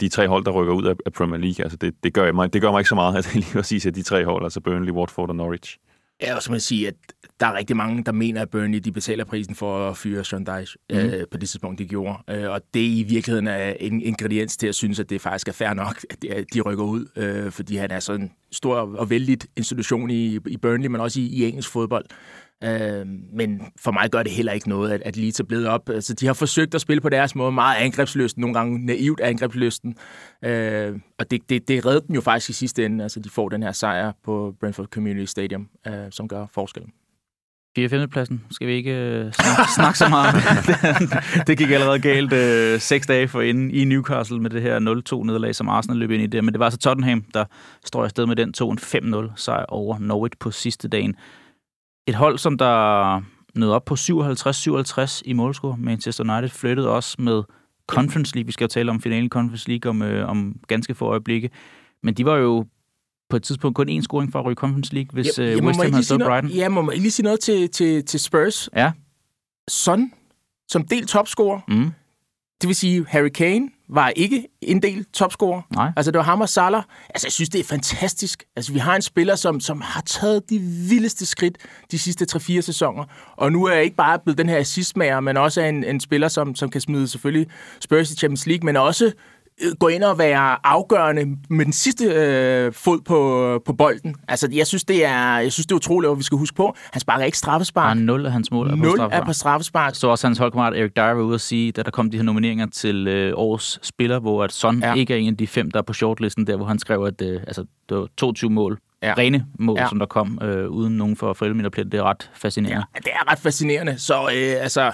de 0.00 0.08
tre 0.08 0.28
hold, 0.28 0.44
der 0.44 0.50
rykker 0.50 0.74
ud 0.74 0.94
af 1.06 1.12
Premier 1.12 1.40
League, 1.40 1.64
altså 1.64 1.76
det, 1.76 1.94
det, 2.04 2.14
gør, 2.14 2.32
mig, 2.32 2.52
det 2.52 2.62
gør 2.62 2.70
mig 2.70 2.80
ikke 2.80 2.88
så 2.88 2.94
meget, 2.94 3.16
at 3.18 3.24
det 3.24 3.34
lige 3.34 3.52
præcis 3.52 3.86
er 3.86 3.90
de 3.90 4.02
tre 4.02 4.24
hold, 4.24 4.44
altså 4.44 4.60
Burnley, 4.60 4.92
Watford 4.92 5.28
og 5.28 5.36
Norwich. 5.36 5.78
Ja, 6.22 6.36
og 6.36 6.42
så 6.42 6.50
må 6.50 6.54
jeg 6.54 6.62
sige, 6.62 6.88
at 6.88 6.94
der 7.40 7.46
er 7.46 7.54
rigtig 7.54 7.76
mange, 7.76 8.04
der 8.04 8.12
mener, 8.12 8.42
at 8.42 8.50
Burnley 8.50 8.78
de 8.78 8.92
betaler 8.92 9.24
prisen 9.24 9.54
for 9.54 9.90
at 9.90 9.96
fyre 9.96 10.24
Sean 10.24 10.46
Dyche 10.46 10.78
mm. 10.90 10.96
øh, 10.96 11.24
på 11.30 11.38
det 11.38 11.48
tidspunkt, 11.48 11.78
de 11.78 11.86
gjorde. 11.86 12.18
Øh, 12.30 12.50
og 12.50 12.60
det 12.74 12.80
i 12.80 13.04
virkeligheden 13.08 13.46
er 13.46 13.74
en 13.80 14.02
ingrediens 14.02 14.56
til 14.56 14.66
at 14.66 14.74
synes, 14.74 15.00
at 15.00 15.10
det 15.10 15.20
faktisk 15.20 15.48
er 15.48 15.52
fair 15.52 15.74
nok, 15.74 16.04
at 16.30 16.44
de 16.54 16.60
rykker 16.60 16.84
ud, 16.84 17.06
øh, 17.16 17.52
fordi 17.52 17.76
han 17.76 17.90
er 17.90 18.00
sådan 18.00 18.20
en 18.20 18.32
stor 18.52 18.76
og 18.76 19.10
vældig 19.10 19.38
institution 19.56 20.10
i, 20.10 20.38
i 20.46 20.56
Burnley, 20.56 20.88
men 20.88 21.00
også 21.00 21.20
i, 21.20 21.24
i 21.24 21.48
engelsk 21.48 21.70
fodbold. 21.70 22.04
Øh, 22.64 23.06
men 23.32 23.62
for 23.80 23.90
mig 23.90 24.10
gør 24.10 24.22
det 24.22 24.32
heller 24.32 24.52
ikke 24.52 24.68
noget, 24.68 24.92
at, 24.92 25.02
at 25.04 25.16
Leeds 25.16 25.40
er 25.40 25.44
blevet 25.44 25.66
op. 25.66 25.88
Altså, 25.90 26.14
de 26.14 26.26
har 26.26 26.32
forsøgt 26.32 26.74
at 26.74 26.80
spille 26.80 27.00
på 27.00 27.08
deres 27.08 27.34
måde 27.34 27.52
meget 27.52 27.76
angrebsløsten, 27.76 28.40
nogle 28.40 28.54
gange 28.54 28.86
naivt 28.86 29.20
angrebsløsten. 29.20 29.96
Øh, 30.44 30.98
og 31.18 31.30
det, 31.30 31.40
det, 31.48 31.68
det 31.68 31.86
redder 31.86 32.00
dem 32.00 32.14
jo 32.14 32.20
faktisk 32.20 32.50
i 32.50 32.52
sidste 32.52 32.84
ende. 32.84 33.02
Altså, 33.02 33.20
de 33.20 33.30
får 33.30 33.48
den 33.48 33.62
her 33.62 33.72
sejr 33.72 34.12
på 34.24 34.54
Brentford 34.60 34.86
Community 34.86 35.30
Stadium, 35.30 35.68
øh, 35.86 35.92
som 36.10 36.28
gør 36.28 36.46
forskellen. 36.52 36.92
4. 37.76 38.08
pladsen 38.08 38.44
skal 38.50 38.68
vi 38.68 38.72
ikke 38.72 38.90
øh, 38.90 39.32
snakke, 39.32 39.72
snakke 39.74 39.98
så 39.98 40.08
meget 40.08 40.34
det 41.46 41.58
gik 41.58 41.70
allerede 41.70 41.98
galt 41.98 42.32
øh, 42.32 42.80
seks 42.80 43.06
dage 43.06 43.28
for 43.28 43.40
inden 43.40 43.70
i 43.70 43.84
Newcastle 43.84 44.40
med 44.40 44.50
det 44.50 44.62
her 44.62 44.78
0-2 44.78 45.26
nederlag, 45.26 45.54
som 45.54 45.68
Arsenal 45.68 45.96
løb 45.96 46.10
ind 46.10 46.22
i 46.22 46.26
det. 46.26 46.44
Men 46.44 46.54
det 46.54 46.58
var 46.58 46.64
altså 46.64 46.78
Tottenham, 46.78 47.24
der 47.34 47.44
står 47.84 48.04
afsted 48.04 48.26
med 48.26 48.36
den 48.36 48.54
2-5-0 48.62 49.32
sejr 49.36 49.64
over 49.68 49.98
Norwich 49.98 50.38
på 50.40 50.50
sidste 50.50 50.88
dagen. 50.88 51.16
Et 52.08 52.14
hold, 52.14 52.38
som 52.38 52.58
der 52.58 53.22
nåede 53.54 53.74
op 53.74 53.84
på 53.84 53.94
57-57 53.94 55.22
i 55.24 55.32
målscore. 55.32 55.76
Manchester 55.76 56.24
United 56.24 56.48
flyttede 56.48 56.90
også 56.90 57.16
med 57.18 57.42
Conference 57.86 58.34
League. 58.34 58.46
Vi 58.46 58.52
skal 58.52 58.64
jo 58.64 58.68
tale 58.68 58.90
om 58.90 59.00
finalen 59.00 59.28
Conference 59.28 59.68
League 59.68 59.90
om, 59.90 60.02
øh, 60.02 60.28
om 60.28 60.56
ganske 60.68 60.94
få 60.94 61.04
øjeblikke. 61.04 61.50
Men 62.02 62.14
de 62.14 62.24
var 62.24 62.36
jo 62.36 62.66
på 63.30 63.36
et 63.36 63.42
tidspunkt 63.42 63.76
kun 63.76 63.88
én 63.88 64.02
scoring 64.02 64.32
for 64.32 64.38
at 64.38 64.44
ryge 64.44 64.54
Conference 64.54 64.94
League, 64.94 65.08
hvis 65.12 65.38
ja, 65.38 65.44
øh, 65.44 65.64
West 65.64 65.82
Ham 65.82 65.92
havde 65.92 66.04
stået 66.04 66.20
Brighton. 66.20 66.50
Ja, 66.50 66.68
må 66.68 66.82
man 66.82 66.98
lige 66.98 67.10
sige 67.10 67.24
noget 67.24 67.40
til, 67.40 67.70
til, 67.70 68.04
til 68.04 68.20
Spurs? 68.20 68.68
Ja. 68.76 68.92
Son, 69.68 70.12
som 70.68 70.84
del 70.84 71.06
topscorer, 71.06 71.60
mm. 71.68 71.90
det 72.60 72.68
vil 72.68 72.76
sige 72.76 73.06
Harry 73.08 73.28
Kane, 73.28 73.68
var 73.90 74.08
ikke 74.08 74.48
en 74.62 74.82
del 74.82 75.04
topscorer. 75.04 75.62
Nej. 75.74 75.92
Altså, 75.96 76.10
det 76.10 76.18
var 76.18 76.24
ham 76.24 76.40
og 76.40 76.48
Salah. 76.48 76.82
Altså, 77.08 77.26
jeg 77.26 77.32
synes, 77.32 77.48
det 77.48 77.60
er 77.60 77.64
fantastisk. 77.64 78.44
Altså, 78.56 78.72
vi 78.72 78.78
har 78.78 78.96
en 78.96 79.02
spiller, 79.02 79.34
som, 79.34 79.60
som 79.60 79.80
har 79.80 80.00
taget 80.00 80.50
de 80.50 80.58
vildeste 80.58 81.26
skridt 81.26 81.58
de 81.90 81.98
sidste 81.98 82.26
3-4 82.36 82.60
sæsoner. 82.60 83.04
Og 83.36 83.52
nu 83.52 83.64
er 83.64 83.74
jeg 83.74 83.84
ikke 83.84 83.96
bare 83.96 84.18
blevet 84.18 84.38
den 84.38 84.48
her 84.48 84.58
assistmager, 84.58 85.20
men 85.20 85.36
også 85.36 85.60
en, 85.60 85.84
en 85.84 86.00
spiller, 86.00 86.28
som, 86.28 86.54
som 86.54 86.70
kan 86.70 86.80
smide 86.80 87.08
selvfølgelig 87.08 87.46
Spurs 87.80 88.10
i 88.10 88.16
Champions 88.16 88.46
League, 88.46 88.66
men 88.66 88.76
også 88.76 89.12
gå 89.78 89.88
ind 89.88 90.04
og 90.04 90.18
være 90.18 90.66
afgørende 90.66 91.36
med 91.50 91.64
den 91.64 91.72
sidste 91.72 92.04
øh, 92.04 92.72
fod 92.72 93.00
på, 93.00 93.62
på 93.66 93.72
bolden. 93.72 94.14
Altså, 94.28 94.48
jeg 94.52 94.66
synes, 94.66 94.84
det 94.84 95.04
er, 95.04 95.38
jeg 95.38 95.52
synes, 95.52 95.66
det 95.66 95.72
er 95.72 95.76
utroligt, 95.76 96.10
at 96.10 96.18
vi 96.18 96.22
skal 96.22 96.38
huske 96.38 96.56
på. 96.56 96.76
Han 96.92 97.00
sparker 97.00 97.24
ikke 97.24 97.38
straffespark. 97.38 97.96
Ja, 97.96 98.02
0 98.02 98.26
af 98.26 98.32
hans 98.32 98.50
mål 98.50 98.70
er 98.70 98.76
på 98.76 98.82
straffespark. 98.82 99.22
er 99.22 99.24
på 99.24 99.32
straffespark. 99.32 99.94
Så 99.94 100.08
også 100.08 100.26
hans 100.26 100.38
holdkammerat 100.38 100.76
Erik 100.78 100.96
Dyer 100.96 101.12
var 101.12 101.22
ude 101.22 101.34
at 101.34 101.40
sige, 101.40 101.72
da 101.72 101.82
der 101.82 101.90
kom 101.90 102.10
de 102.10 102.16
her 102.16 102.24
nomineringer 102.24 102.66
til 102.66 103.08
øh, 103.08 103.32
årets 103.36 103.86
spiller, 103.86 104.18
hvor 104.18 104.44
at 104.44 104.52
Son 104.52 104.80
ja. 104.80 104.94
ikke 104.94 105.14
er 105.14 105.18
en 105.18 105.28
af 105.28 105.36
de 105.36 105.46
fem, 105.46 105.70
der 105.70 105.78
er 105.78 105.82
på 105.82 105.92
shortlisten, 105.92 106.46
der 106.46 106.56
hvor 106.56 106.66
han 106.66 106.78
skrev, 106.78 107.04
at 107.04 107.22
øh, 107.22 107.40
altså, 107.46 107.64
det 107.88 107.96
var 107.96 108.06
22 108.16 108.50
mål 108.50 108.78
ja. 109.02 109.14
rene 109.18 109.46
mål, 109.58 109.78
ja. 109.78 109.88
som 109.88 109.98
der 109.98 110.06
kom, 110.06 110.38
øh, 110.42 110.68
uden 110.68 110.96
nogen 110.96 111.16
for 111.16 111.32
forældre 111.32 111.84
Det 111.84 111.94
er 111.94 112.02
ret 112.02 112.30
fascinerende. 112.34 112.86
Ja, 112.94 112.98
det 112.98 113.12
er 113.12 113.32
ret 113.32 113.38
fascinerende. 113.38 113.98
Så 113.98 114.14
øh, 114.14 114.62
altså, 114.62 114.92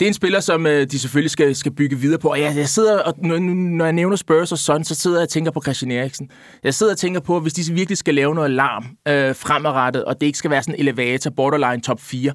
det 0.00 0.06
er 0.06 0.08
en 0.08 0.14
spiller, 0.14 0.40
som 0.40 0.66
øh, 0.66 0.86
de 0.86 0.98
selvfølgelig 0.98 1.30
skal, 1.30 1.56
skal 1.56 1.72
bygge 1.72 1.98
videre 1.98 2.18
på. 2.18 2.28
Og 2.28 2.40
jeg, 2.40 2.56
jeg 2.56 2.68
sidder, 2.68 2.98
og 2.98 3.14
når, 3.18 3.38
når 3.38 3.84
jeg 3.84 3.92
nævner 3.92 4.16
Spurs 4.16 4.52
og 4.52 4.58
sådan, 4.58 4.84
så 4.84 4.94
sidder 4.94 5.16
jeg 5.16 5.22
og 5.22 5.28
tænker 5.28 5.50
på 5.50 5.60
Christian 5.62 5.90
Eriksen. 5.90 6.30
Jeg 6.64 6.74
sidder 6.74 6.92
og 6.92 6.98
tænker 6.98 7.20
på, 7.20 7.40
hvis 7.40 7.52
de 7.52 7.74
virkelig 7.74 7.98
skal 7.98 8.14
lave 8.14 8.34
noget 8.34 8.50
larm 8.50 8.84
øh, 9.08 9.34
fremadrettet, 9.34 10.04
og 10.04 10.20
det 10.20 10.26
ikke 10.26 10.38
skal 10.38 10.50
være 10.50 10.62
sådan 10.62 10.74
en 10.74 10.80
elevator, 10.80 11.30
borderline 11.30 11.82
top 11.82 12.00
4, 12.00 12.32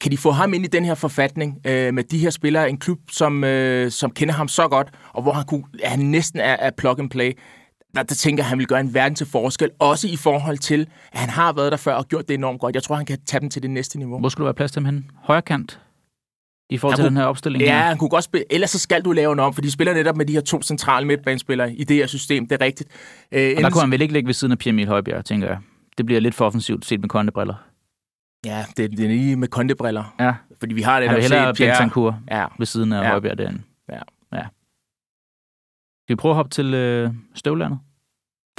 kan 0.00 0.12
de 0.12 0.18
få 0.18 0.30
ham 0.30 0.54
ind 0.54 0.64
i 0.64 0.68
den 0.68 0.84
her 0.84 0.94
forfatning 0.94 1.58
øh, 1.66 1.94
med 1.94 2.04
de 2.04 2.18
her 2.18 2.30
spillere, 2.30 2.70
en 2.70 2.78
klub, 2.78 2.98
som, 3.10 3.44
øh, 3.44 3.90
som 3.90 4.10
kender 4.10 4.34
ham 4.34 4.48
så 4.48 4.68
godt, 4.68 4.88
og 5.12 5.22
hvor 5.22 5.32
han, 5.32 5.44
kunne, 5.44 5.64
han 5.84 5.98
næsten 5.98 6.40
er, 6.40 6.56
er 6.58 6.70
plug 6.76 7.00
and 7.00 7.10
play, 7.10 7.32
der, 7.94 8.02
der 8.02 8.14
tænker 8.14 8.42
at 8.42 8.48
han 8.48 8.58
vil 8.58 8.66
gøre 8.66 8.80
en 8.80 8.94
verden 8.94 9.14
til 9.14 9.26
forskel, 9.26 9.70
også 9.78 10.08
i 10.08 10.16
forhold 10.16 10.58
til, 10.58 10.86
at 11.12 11.18
han 11.18 11.30
har 11.30 11.52
været 11.52 11.72
der 11.72 11.78
før 11.78 11.94
og 11.94 12.08
gjort 12.08 12.28
det 12.28 12.34
enormt 12.34 12.60
godt. 12.60 12.74
Jeg 12.74 12.82
tror, 12.82 12.96
han 12.96 13.06
kan 13.06 13.18
tage 13.26 13.40
dem 13.40 13.50
til 13.50 13.62
det 13.62 13.70
næste 13.70 13.98
niveau. 13.98 14.18
Hvor 14.18 14.28
skulle 14.28 14.44
du 14.44 14.46
være 14.46 14.54
plads 14.54 14.72
til 14.72 14.80
ham 14.80 14.84
henne? 14.84 15.04
Højre 15.22 15.42
kant? 15.42 15.80
I 16.70 16.78
forhold 16.78 16.92
Han 16.92 16.96
til 16.96 17.02
kunne- 17.04 17.08
den 17.10 17.16
her 17.16 17.24
opstilling? 17.24 17.64
Ja, 17.64 17.78
her? 17.78 17.84
han 17.86 17.98
kunne 17.98 18.10
godt 18.10 18.24
spille. 18.24 18.44
Ellers 18.52 18.70
så 18.70 18.78
skal 18.78 19.02
du 19.02 19.12
lave 19.12 19.32
en 19.32 19.38
om, 19.38 19.54
for 19.54 19.62
de 19.62 19.70
spiller 19.70 19.94
netop 19.94 20.16
med 20.16 20.26
de 20.26 20.32
her 20.32 20.40
to 20.40 20.62
centrale 20.62 21.06
midtbanespillere 21.06 21.72
i 21.74 21.84
det 21.84 21.96
her 21.96 22.06
system. 22.06 22.48
Det 22.48 22.62
er 22.62 22.64
rigtigt. 22.64 22.88
Øh, 23.32 23.54
Og 23.56 23.62
der 23.62 23.70
kunne 23.70 23.80
han 23.80 23.90
vel 23.90 24.00
ikke 24.02 24.14
ligge 24.14 24.26
ved 24.26 24.34
siden 24.34 24.52
af 24.52 24.58
Pierre 24.58 24.86
Højbjerg, 24.86 25.24
tænker 25.24 25.48
jeg. 25.48 25.58
Det 25.98 26.06
bliver 26.06 26.20
lidt 26.20 26.34
for 26.34 26.46
offensivt 26.46 26.84
set 26.84 27.00
med 27.00 27.08
kondebriller. 27.08 27.54
Ja, 28.46 28.64
det, 28.76 28.90
det 28.90 29.00
er 29.04 29.08
lige 29.08 29.36
med 29.36 29.48
kondebriller. 29.48 30.14
Ja, 30.20 30.34
Fordi 30.60 30.74
vi 30.74 30.82
har 30.82 31.00
det 31.00 31.08
han 31.08 31.16
vil 31.16 31.22
hellere 31.22 31.54
Pierre. 31.54 31.72
Bentancur 31.72 32.20
Ja, 32.30 32.46
ved 32.58 32.66
siden 32.66 32.92
af 32.92 33.02
ja. 33.02 33.08
Højbjerg 33.10 33.38
derinde. 33.38 33.62
Ja. 33.88 33.98
ja. 34.32 34.42
Skal 36.06 36.08
vi 36.08 36.16
prøve 36.16 36.32
at 36.32 36.36
hoppe 36.36 36.50
til 36.50 36.74
øh, 36.74 37.10
støvlandet? 37.34 37.78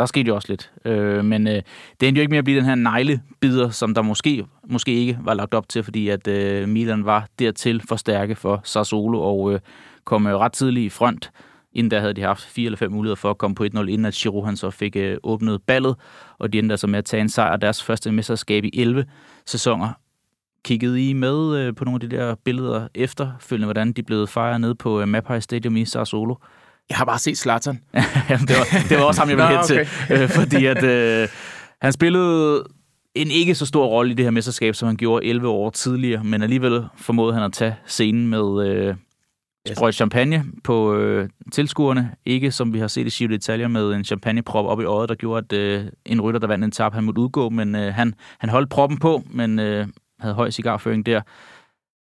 Der 0.02 0.06
skete 0.06 0.28
jo 0.28 0.36
også 0.36 0.48
lidt. 0.50 0.72
Øh, 0.86 1.26
men 1.26 1.48
øh, 1.48 1.62
det 2.00 2.08
endte 2.08 2.20
jo 2.20 2.22
ikke 2.22 2.30
med 2.30 2.38
at 2.38 2.44
blive 2.44 2.58
den 2.58 2.66
her 2.66 2.76
neglebider, 2.76 3.70
som 3.70 3.94
der 3.94 4.02
måske, 4.02 4.46
måske 4.68 4.94
ikke 4.94 5.18
var 5.22 5.34
lagt 5.34 5.54
op 5.54 5.70
til, 5.70 5.84
fordi 5.84 6.10
at 6.10 6.28
øh, 6.28 6.70
Milan 6.70 7.06
var 7.06 7.28
dertil 7.40 7.82
for 7.90 7.96
stærke 7.96 8.36
for 8.36 8.62
Sassuolo 8.64 9.22
og 9.22 9.54
øh, 9.54 9.60
kom 10.04 10.28
øh, 10.28 10.36
ret 10.36 10.52
tidligt 10.52 10.86
i 10.86 10.90
front. 10.90 11.32
Inden 11.74 11.92
der 11.92 12.00
havde 12.00 12.14
de 12.14 12.22
haft 12.22 12.44
fire 12.44 12.66
eller 12.66 12.78
fem 12.78 12.92
muligheder 12.92 13.16
for 13.16 13.30
at 13.30 13.38
komme 13.38 13.56
på 13.56 13.64
1-0, 13.64 13.68
inden 13.80 14.06
at 14.06 14.14
Giroud 14.14 14.46
han 14.46 14.58
så 14.58 14.70
fik 14.70 14.96
øh, 14.96 15.18
åbnet 15.24 15.62
ballet, 15.68 15.96
og 16.40 16.54
de 16.54 16.60
endte 16.60 16.74
altså 16.74 16.88
med 16.88 17.00
at 17.00 17.06
tage 17.06 17.22
en 17.22 17.30
sejr 17.30 17.58
deres 17.58 17.84
første 17.84 18.12
mesterskab 18.12 18.64
i 18.64 18.72
11 18.74 19.06
sæsoner. 19.46 19.90
Kiggede 20.66 21.10
I 21.10 21.14
med 21.14 21.58
øh, 21.58 21.76
på 21.76 21.86
nogle 21.86 22.04
af 22.04 22.10
de 22.10 22.18
der 22.18 22.36
billeder 22.36 22.88
efterfølgende, 22.96 23.66
hvordan 23.66 23.92
de 23.92 24.04
blev 24.04 24.28
fejret 24.28 24.62
nede 24.62 24.76
på 24.76 25.02
øh, 25.02 25.08
Mapai 25.08 25.42
Stadium 25.42 25.76
i 25.78 25.86
Sassuolo? 25.86 26.36
Jeg 26.92 26.98
har 26.98 27.06
bare 27.06 27.20
set 27.20 27.38
Zlatan. 27.38 27.80
Jamen, 28.30 28.48
det, 28.48 28.56
var, 28.58 28.66
det 28.90 28.98
var 28.98 29.04
også 29.04 29.22
ham, 29.22 29.30
jeg 29.30 29.38
ville 29.38 29.58
hen 29.58 29.66
til. 29.66 29.88
Øh, 30.22 30.30
fordi 30.30 30.66
at 30.66 30.84
øh, 30.84 31.28
han 31.82 31.94
spillede 31.94 32.64
en 33.16 33.32
ikke 33.32 33.56
så 33.56 33.66
stor 33.66 33.86
rolle 33.86 34.12
i 34.12 34.14
det 34.14 34.26
her 34.26 34.32
mesterskab, 34.32 34.76
som 34.76 34.88
han 34.88 34.98
gjorde 34.98 35.26
11 35.26 35.48
år 35.48 35.70
tidligere, 35.70 36.24
men 36.24 36.42
alligevel 36.42 36.86
formåede 36.98 37.34
han 37.34 37.44
at 37.44 37.54
tage 37.54 37.76
scenen 37.86 38.28
med 38.28 38.68
øh, 38.68 38.96
sprøjt 39.74 39.96
champagne 39.96 40.44
på 40.64 40.96
øh, 40.96 41.30
tilskuerne. 41.52 42.12
Ikke 42.26 42.52
som 42.52 42.74
vi 42.74 42.80
har 42.80 42.88
set 42.88 43.08
i 43.08 43.10
Giro 43.10 43.34
d'Italia 43.34 43.68
med 43.68 43.92
en 43.94 44.06
champagneprop 44.06 44.66
op 44.66 44.82
i 44.82 44.84
øjet, 44.84 45.10
der 45.10 45.16
gjorde, 45.16 45.46
at 45.50 45.58
øh, 45.58 45.86
en 46.06 46.22
rytter, 46.22 46.40
der 46.40 46.48
vandt 46.48 46.66
en 46.66 46.72
tab, 46.72 46.94
han 46.94 47.04
måtte 47.04 47.22
udgå, 47.22 47.50
men 47.50 47.76
øh, 47.76 47.94
han, 47.94 48.14
han 48.40 48.50
holdt 48.50 48.70
proppen 48.70 48.98
på, 48.98 49.24
men 49.30 49.60
øh, 49.60 49.88
havde 50.20 50.36
høj 50.36 50.52
cigarføring 50.52 51.06
der. 51.06 51.22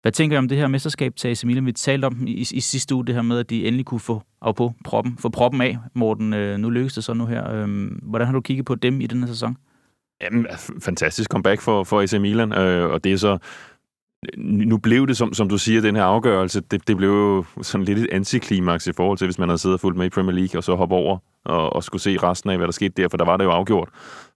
Hvad 0.01 0.11
tænker 0.11 0.35
I 0.35 0.37
om 0.37 0.47
det 0.47 0.57
her 0.57 0.67
mesterskab 0.67 1.15
til 1.15 1.27
AC 1.27 1.43
Milan? 1.43 1.65
Vi 1.65 1.71
talte 1.71 2.05
om 2.05 2.27
i, 2.27 2.31
i 2.51 2.59
sidste 2.59 2.95
uge 2.95 3.05
det 3.05 3.15
her 3.15 3.21
med, 3.21 3.39
at 3.39 3.49
de 3.49 3.65
endelig 3.67 3.85
kunne 3.85 3.99
få 3.99 4.21
af 4.41 4.55
på 4.55 4.73
proppen, 4.83 5.17
få 5.17 5.29
proppen 5.29 5.61
af, 5.61 5.77
Morten. 5.93 6.33
Øh, 6.33 6.57
nu 6.57 6.69
lykkes 6.69 6.93
det 6.93 7.03
så 7.03 7.13
nu 7.13 7.25
her. 7.25 7.51
Øh, 7.51 7.91
hvordan 8.01 8.27
har 8.27 8.33
du 8.33 8.41
kigget 8.41 8.65
på 8.65 8.75
dem 8.75 9.01
i 9.01 9.07
den 9.07 9.19
her 9.19 9.27
sæson? 9.27 9.57
Jamen, 10.21 10.47
fantastisk 10.81 11.29
comeback 11.29 11.61
for, 11.61 11.83
for 11.83 12.01
AC 12.01 12.13
Milan, 12.13 12.53
øh, 12.53 12.89
og 12.89 13.03
det 13.03 13.13
er 13.13 13.17
så... 13.17 13.37
Nu 14.37 14.77
blev 14.77 15.07
det, 15.07 15.17
som, 15.17 15.33
som 15.33 15.49
du 15.49 15.57
siger, 15.57 15.81
den 15.81 15.95
her 15.95 16.03
afgørelse, 16.03 16.61
det, 16.61 16.87
det 16.87 16.97
blev 16.97 17.09
jo 17.09 17.45
sådan 17.61 17.85
lidt 17.85 17.99
et 17.99 18.07
antiklimaks 18.11 18.87
i 18.87 18.93
forhold 18.93 19.17
til, 19.17 19.27
hvis 19.27 19.39
man 19.39 19.49
havde 19.49 19.57
siddet 19.57 19.73
og 19.73 19.79
fulgt 19.79 19.97
med 19.97 20.05
i 20.05 20.09
Premier 20.09 20.35
League, 20.35 20.59
og 20.59 20.63
så 20.63 20.75
hoppe 20.75 20.95
over 20.95 21.17
og, 21.45 21.73
og 21.73 21.83
skulle 21.83 22.01
se 22.01 22.17
resten 22.17 22.49
af, 22.49 22.57
hvad 22.57 22.67
der 22.67 22.71
skete 22.71 23.01
der, 23.01 23.07
for 23.09 23.17
der 23.17 23.25
var 23.25 23.37
det 23.37 23.43
jo 23.43 23.49
afgjort. 23.49 23.89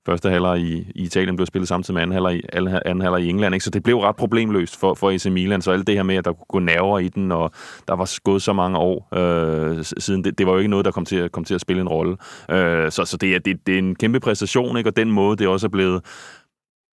Første 0.05 0.29
halvleg 0.29 0.59
i, 0.61 0.73
i 0.95 1.03
Italien 1.03 1.35
blev 1.35 1.45
spillet 1.45 1.67
samtidig 1.67 1.93
med 1.93 2.01
anden 2.01 2.13
halvleg, 2.13 2.35
i- 2.35 2.41
anden 2.53 2.79
anden 2.85 3.01
halvleg 3.01 3.21
i 3.23 3.29
England, 3.29 3.55
ikke? 3.55 3.63
så 3.63 3.69
det 3.69 3.83
blev 3.83 3.97
ret 3.99 4.15
problemløst 4.15 4.79
for, 4.79 4.93
for 4.93 5.11
AC 5.11 5.25
Milan, 5.25 5.61
så 5.61 5.71
alt 5.71 5.87
det 5.87 5.95
her 5.95 6.03
med, 6.03 6.15
at 6.15 6.25
der 6.25 6.33
kunne 6.33 6.45
gå 6.49 6.59
nerver 6.59 6.99
i 6.99 7.07
den, 7.07 7.31
og 7.31 7.51
der 7.87 7.93
var 7.95 8.19
gået 8.23 8.41
så 8.41 8.53
mange 8.53 8.77
år 8.77 9.07
øh, 9.17 9.83
siden, 9.97 10.23
det, 10.23 10.37
det 10.37 10.45
var 10.47 10.51
jo 10.53 10.57
ikke 10.57 10.69
noget, 10.69 10.85
der 10.85 10.91
kom 10.91 11.05
til, 11.05 11.15
at- 11.15 11.31
kom 11.31 11.43
til 11.43 11.55
at 11.55 11.61
spille 11.61 11.81
en 11.81 11.87
rolle. 11.89 12.17
Øh, 12.51 12.91
så 12.91 13.05
så 13.05 13.17
det, 13.17 13.35
er, 13.35 13.39
det, 13.39 13.67
det 13.67 13.73
er 13.75 13.79
en 13.79 13.95
kæmpe 13.95 14.19
præstation, 14.19 14.77
ikke? 14.77 14.89
og 14.89 14.95
den 14.95 15.11
måde, 15.11 15.37
det 15.37 15.47
også 15.47 15.67
er 15.67 15.71
blevet, 15.71 16.01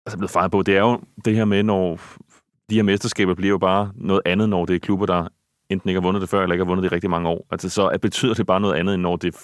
altså 0.06 0.18
blevet 0.18 0.32
fejret 0.32 0.52
på, 0.52 0.62
det 0.62 0.76
er 0.76 0.82
jo 0.82 1.00
det 1.26 1.36
her 1.36 1.46
med, 1.46 1.64
når 1.64 2.00
de 2.70 2.76
her 2.76 2.84
mesterskaber 2.84 3.34
bliver 3.36 3.50
jo 3.50 3.58
bare 3.58 3.92
noget 3.96 4.22
andet, 4.26 4.50
når 4.50 4.66
det 4.66 4.76
er 4.76 4.80
klubber, 4.80 5.06
der 5.06 5.28
enten 5.70 5.90
ikke 5.90 6.02
har 6.02 6.08
vundet 6.08 6.22
det 6.22 6.30
før, 6.30 6.42
eller 6.44 6.54
ikke 6.54 6.64
har 6.66 6.70
vundet 6.70 6.84
det 6.84 6.92
i 6.92 6.96
rigtig 6.96 7.10
mange 7.10 7.30
år. 7.30 7.48
Altså, 7.52 7.70
så 7.70 7.98
betyder 8.02 8.34
det 8.34 8.46
bare 8.46 8.60
noget 8.62 8.76
andet, 8.76 8.94
end 8.94 9.02
når 9.02 9.16
det, 9.16 9.36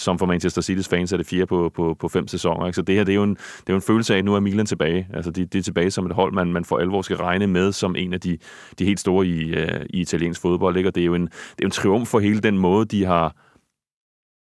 som 0.00 0.18
for 0.18 0.26
Manchester 0.26 0.62
City's 0.62 0.88
fans, 0.88 1.12
er 1.12 1.16
det 1.16 1.26
fire 1.26 1.46
på, 1.46 1.70
på, 1.74 1.96
på 2.00 2.08
fem 2.08 2.28
sæsoner. 2.28 2.66
Ikke? 2.66 2.76
Så 2.76 2.82
det 2.82 2.94
her, 2.94 3.04
det 3.04 3.12
er, 3.12 3.16
jo 3.16 3.22
en, 3.22 3.34
det 3.34 3.68
er 3.68 3.72
jo 3.72 3.76
en 3.76 3.82
følelse 3.82 4.14
af, 4.14 4.18
at 4.18 4.24
nu 4.24 4.34
er 4.34 4.40
Milan 4.40 4.66
tilbage. 4.66 5.08
Altså, 5.14 5.30
de, 5.30 5.44
de 5.44 5.58
er 5.58 5.62
tilbage 5.62 5.90
som 5.90 6.06
et 6.06 6.12
hold, 6.12 6.32
man, 6.32 6.52
man 6.52 6.64
for 6.64 6.78
alvor 6.78 7.02
skal 7.02 7.16
regne 7.16 7.46
med 7.46 7.72
som 7.72 7.96
en 7.96 8.12
af 8.12 8.20
de, 8.20 8.38
de 8.78 8.84
helt 8.84 9.00
store 9.00 9.26
i, 9.26 9.52
uh, 9.52 9.80
i 9.90 10.00
italiensk 10.00 10.40
fodbold. 10.40 10.76
Ikke? 10.76 10.88
Og 10.88 10.94
det 10.94 11.00
er 11.00 11.04
jo 11.04 11.14
en, 11.14 11.26
det 11.26 11.60
er 11.62 11.64
en 11.64 11.70
triumf 11.70 12.08
for 12.08 12.20
hele 12.20 12.40
den 12.40 12.58
måde, 12.58 12.84
de 12.84 13.04
har 13.04 13.36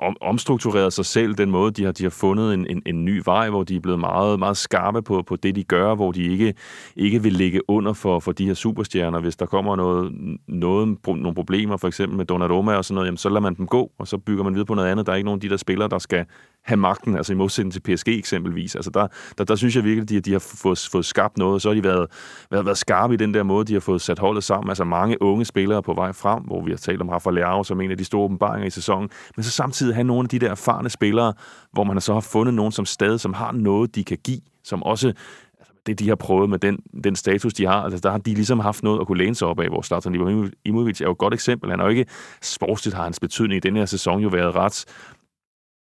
om, 0.01 0.17
omstruktureret 0.21 0.93
sig 0.93 1.05
selv, 1.05 1.35
den 1.35 1.51
måde, 1.51 1.71
de 1.71 1.85
har, 1.85 1.93
de 1.93 2.03
har 2.03 2.11
fundet 2.11 2.55
en, 2.55 2.67
en, 2.67 2.83
en 2.87 3.05
ny 3.05 3.23
vej, 3.25 3.51
hvor 3.51 3.63
de 3.63 3.77
er 3.77 3.81
blevet 3.81 4.01
meget, 4.01 4.39
meget 4.39 4.57
skarpe 4.57 5.03
på, 5.03 5.23
på 5.23 5.37
det, 5.37 5.57
de 5.57 5.65
gør, 5.65 5.95
hvor 5.95 6.13
de 6.13 6.23
ikke, 6.23 6.55
ikke 6.97 7.23
vil 7.23 7.33
ligge 7.33 7.71
under 7.71 7.93
for, 7.93 8.21
for 8.21 8.33
de 8.33 8.47
her 8.47 8.55
superstjerner. 8.55 9.21
Hvis 9.21 9.37
der 9.37 9.47
kommer 9.47 9.77
noget, 9.77 10.13
noget, 10.49 10.99
nogle 11.07 11.35
problemer, 11.35 11.77
for 11.77 11.89
eksempel 11.89 12.17
med 12.17 12.25
Donnarumma 12.25 12.75
og 12.75 12.85
sådan 12.85 12.95
noget, 12.95 13.07
jamen, 13.07 13.19
så 13.19 13.29
lader 13.29 13.41
man 13.41 13.55
dem 13.55 13.67
gå, 13.67 13.93
og 13.99 14.09
så 14.09 14.19
bygger 14.19 14.45
man 14.45 14.55
videre 14.55 14.67
på 14.67 14.75
noget 14.75 14.89
andet. 14.89 15.07
Der 15.07 15.13
er 15.13 15.17
ikke 15.17 15.25
nogen 15.25 15.39
af 15.39 15.41
de 15.41 15.49
der 15.49 15.57
spillere, 15.57 15.89
der 15.89 15.99
skal 15.99 16.25
have 16.69 16.77
magten, 16.77 17.17
altså 17.17 17.33
i 17.33 17.37
modsætning 17.37 17.73
til 17.73 17.81
PSG 17.81 18.09
eksempelvis. 18.09 18.75
Altså 18.75 18.91
der, 18.91 19.07
der, 19.39 19.45
der 19.45 19.57
synes 19.57 19.77
jeg 19.77 19.85
virkelig, 19.85 20.03
at 20.03 20.09
de, 20.09 20.21
de 20.21 20.33
har 20.33 20.39
fået, 20.39 20.89
fået 20.93 21.05
skabt 21.05 21.39
noget, 21.39 21.55
og 21.55 21.61
så 21.61 21.69
har 21.69 21.75
de 21.75 21.85
været, 21.85 22.07
været, 22.51 22.65
været 22.65 22.79
skarpe 22.79 23.15
i 23.15 23.17
den 23.17 23.35
der 23.35 23.43
måde, 23.43 23.65
de 23.65 23.73
har 23.73 23.81
fået 23.81 24.01
sat 24.01 24.19
holdet 24.19 24.45
sammen. 24.45 24.71
Altså 24.71 24.85
mange 24.85 25.23
unge 25.23 25.45
spillere 25.45 25.83
på 25.83 25.95
vej 25.95 26.13
frem, 26.13 26.43
hvor 26.43 26.65
vi 26.65 26.71
har 26.71 26.79
talt 26.79 27.01
om 27.01 27.09
Rafa 27.09 27.31
Leao 27.31 27.65
som 27.65 27.81
en 27.81 27.91
af 27.91 27.97
de 27.97 28.05
store 28.05 28.23
åbenbaringer 28.23 28.67
i 28.67 28.71
sæsonen, 28.71 29.11
men 29.37 29.45
så 29.45 29.51
samtidig 29.51 29.95
have 29.95 30.05
nogle 30.05 30.25
af 30.25 30.29
de 30.29 30.39
der 30.39 30.51
erfarne 30.51 30.91
spillere, 30.91 31.33
hvor 31.73 31.85
man 31.85 32.01
så 32.01 32.13
har 32.13 32.21
fundet 32.21 32.55
nogen 32.55 32.73
som 32.73 32.85
stadig, 32.85 33.21
som 33.21 33.33
har 33.33 33.53
noget, 33.53 33.95
de 33.95 34.05
kan 34.05 34.19
give, 34.25 34.41
som 34.65 34.83
også 34.83 35.13
altså, 35.59 35.73
det, 35.87 35.99
de 35.99 36.09
har 36.09 36.15
prøvet 36.15 36.51
med 36.51 36.59
den, 36.59 36.79
den 37.05 37.17
status, 37.17 37.55
de 37.55 37.67
har, 37.67 37.83
altså, 37.83 38.01
der 38.03 38.11
har 38.11 38.19
de 38.19 38.35
ligesom 38.35 38.59
haft 38.59 38.83
noget 38.83 39.01
at 39.01 39.07
kunne 39.07 39.19
læne 39.19 39.35
sig 39.35 39.49
op 39.49 39.61
af, 39.61 39.69
hvor 39.69 39.83
Zlatan 39.83 40.15
Ibrahimovic 40.15 41.01
er 41.01 41.05
jo 41.05 41.13
et 41.13 41.19
godt 41.19 41.35
eksempel. 41.35 41.71
Han 41.71 41.81
er 41.81 41.85
jo 41.85 41.91
ikke 41.91 42.07
sportsligt, 42.43 42.97
har 42.97 43.05
hans 43.05 43.21
betydning 43.21 43.57
i 43.57 43.69
den 43.69 43.77
her 43.77 43.87
sæson 43.87 44.21
jo 44.21 44.29
været 44.29 44.55
ret 44.55 44.85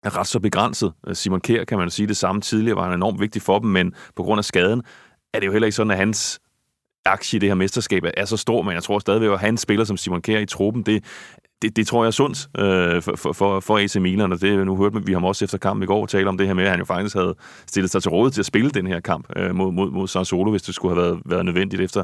er 0.05 0.17
ret 0.17 0.27
så 0.27 0.39
begrænset. 0.39 0.93
Øh, 1.07 1.15
Simon 1.15 1.41
Kjær 1.41 1.63
kan 1.63 1.77
man 1.77 1.89
sige 1.89 2.07
det 2.07 2.17
samme 2.17 2.41
tidligere, 2.41 2.77
var 2.77 2.83
han 2.83 2.93
enormt 2.93 3.19
vigtig 3.19 3.41
for 3.41 3.59
dem, 3.59 3.69
men 3.69 3.93
på 4.15 4.23
grund 4.23 4.39
af 4.39 4.45
skaden 4.45 4.83
er 5.33 5.39
det 5.39 5.47
jo 5.47 5.51
heller 5.51 5.65
ikke 5.65 5.75
sådan, 5.75 5.91
at 5.91 5.97
hans 5.97 6.39
aktie 7.05 7.37
i 7.37 7.39
det 7.39 7.49
her 7.49 7.55
mesterskab 7.55 8.03
er 8.17 8.25
så 8.25 8.37
stor, 8.37 8.61
men 8.61 8.73
jeg 8.73 8.83
tror 8.83 8.99
stadigvæk, 8.99 9.29
at 9.29 9.39
han 9.39 9.57
spiller 9.57 9.85
som 9.85 9.97
Simon 9.97 10.21
Kjær 10.21 10.39
i 10.39 10.45
truppen, 10.45 10.83
det, 10.83 11.03
det, 11.61 11.75
det 11.75 11.87
tror 11.87 12.03
jeg 12.03 12.07
er 12.07 12.11
sundt 12.11 12.47
øh, 12.57 13.01
for, 13.01 13.33
for, 13.33 13.59
for 13.59 13.77
AC 13.79 13.95
Milan, 13.95 14.31
og 14.31 14.41
det 14.41 14.65
nu 14.65 14.77
hørte 14.77 15.05
vi 15.05 15.13
ham 15.13 15.23
også 15.23 15.45
efter 15.45 15.57
kampen 15.57 15.83
i 15.83 15.85
går 15.85 16.05
tale 16.05 16.29
om 16.29 16.37
det 16.37 16.47
her 16.47 16.53
med, 16.53 16.63
at 16.63 16.69
han 16.69 16.79
jo 16.79 16.85
faktisk 16.85 17.15
havde 17.15 17.35
stillet 17.67 17.91
sig 17.91 18.01
til 18.01 18.11
råd 18.11 18.31
til 18.31 18.41
at 18.41 18.45
spille 18.45 18.69
den 18.69 18.87
her 18.87 18.99
kamp 18.99 19.27
øh, 19.35 19.55
mod, 19.55 19.71
mod, 19.71 19.91
mod 19.91 20.07
Sassuolo, 20.07 20.51
hvis 20.51 20.61
det 20.61 20.75
skulle 20.75 20.95
have 20.95 21.05
været, 21.05 21.21
været 21.25 21.45
nødvendigt 21.45 21.81
efter, 21.81 22.03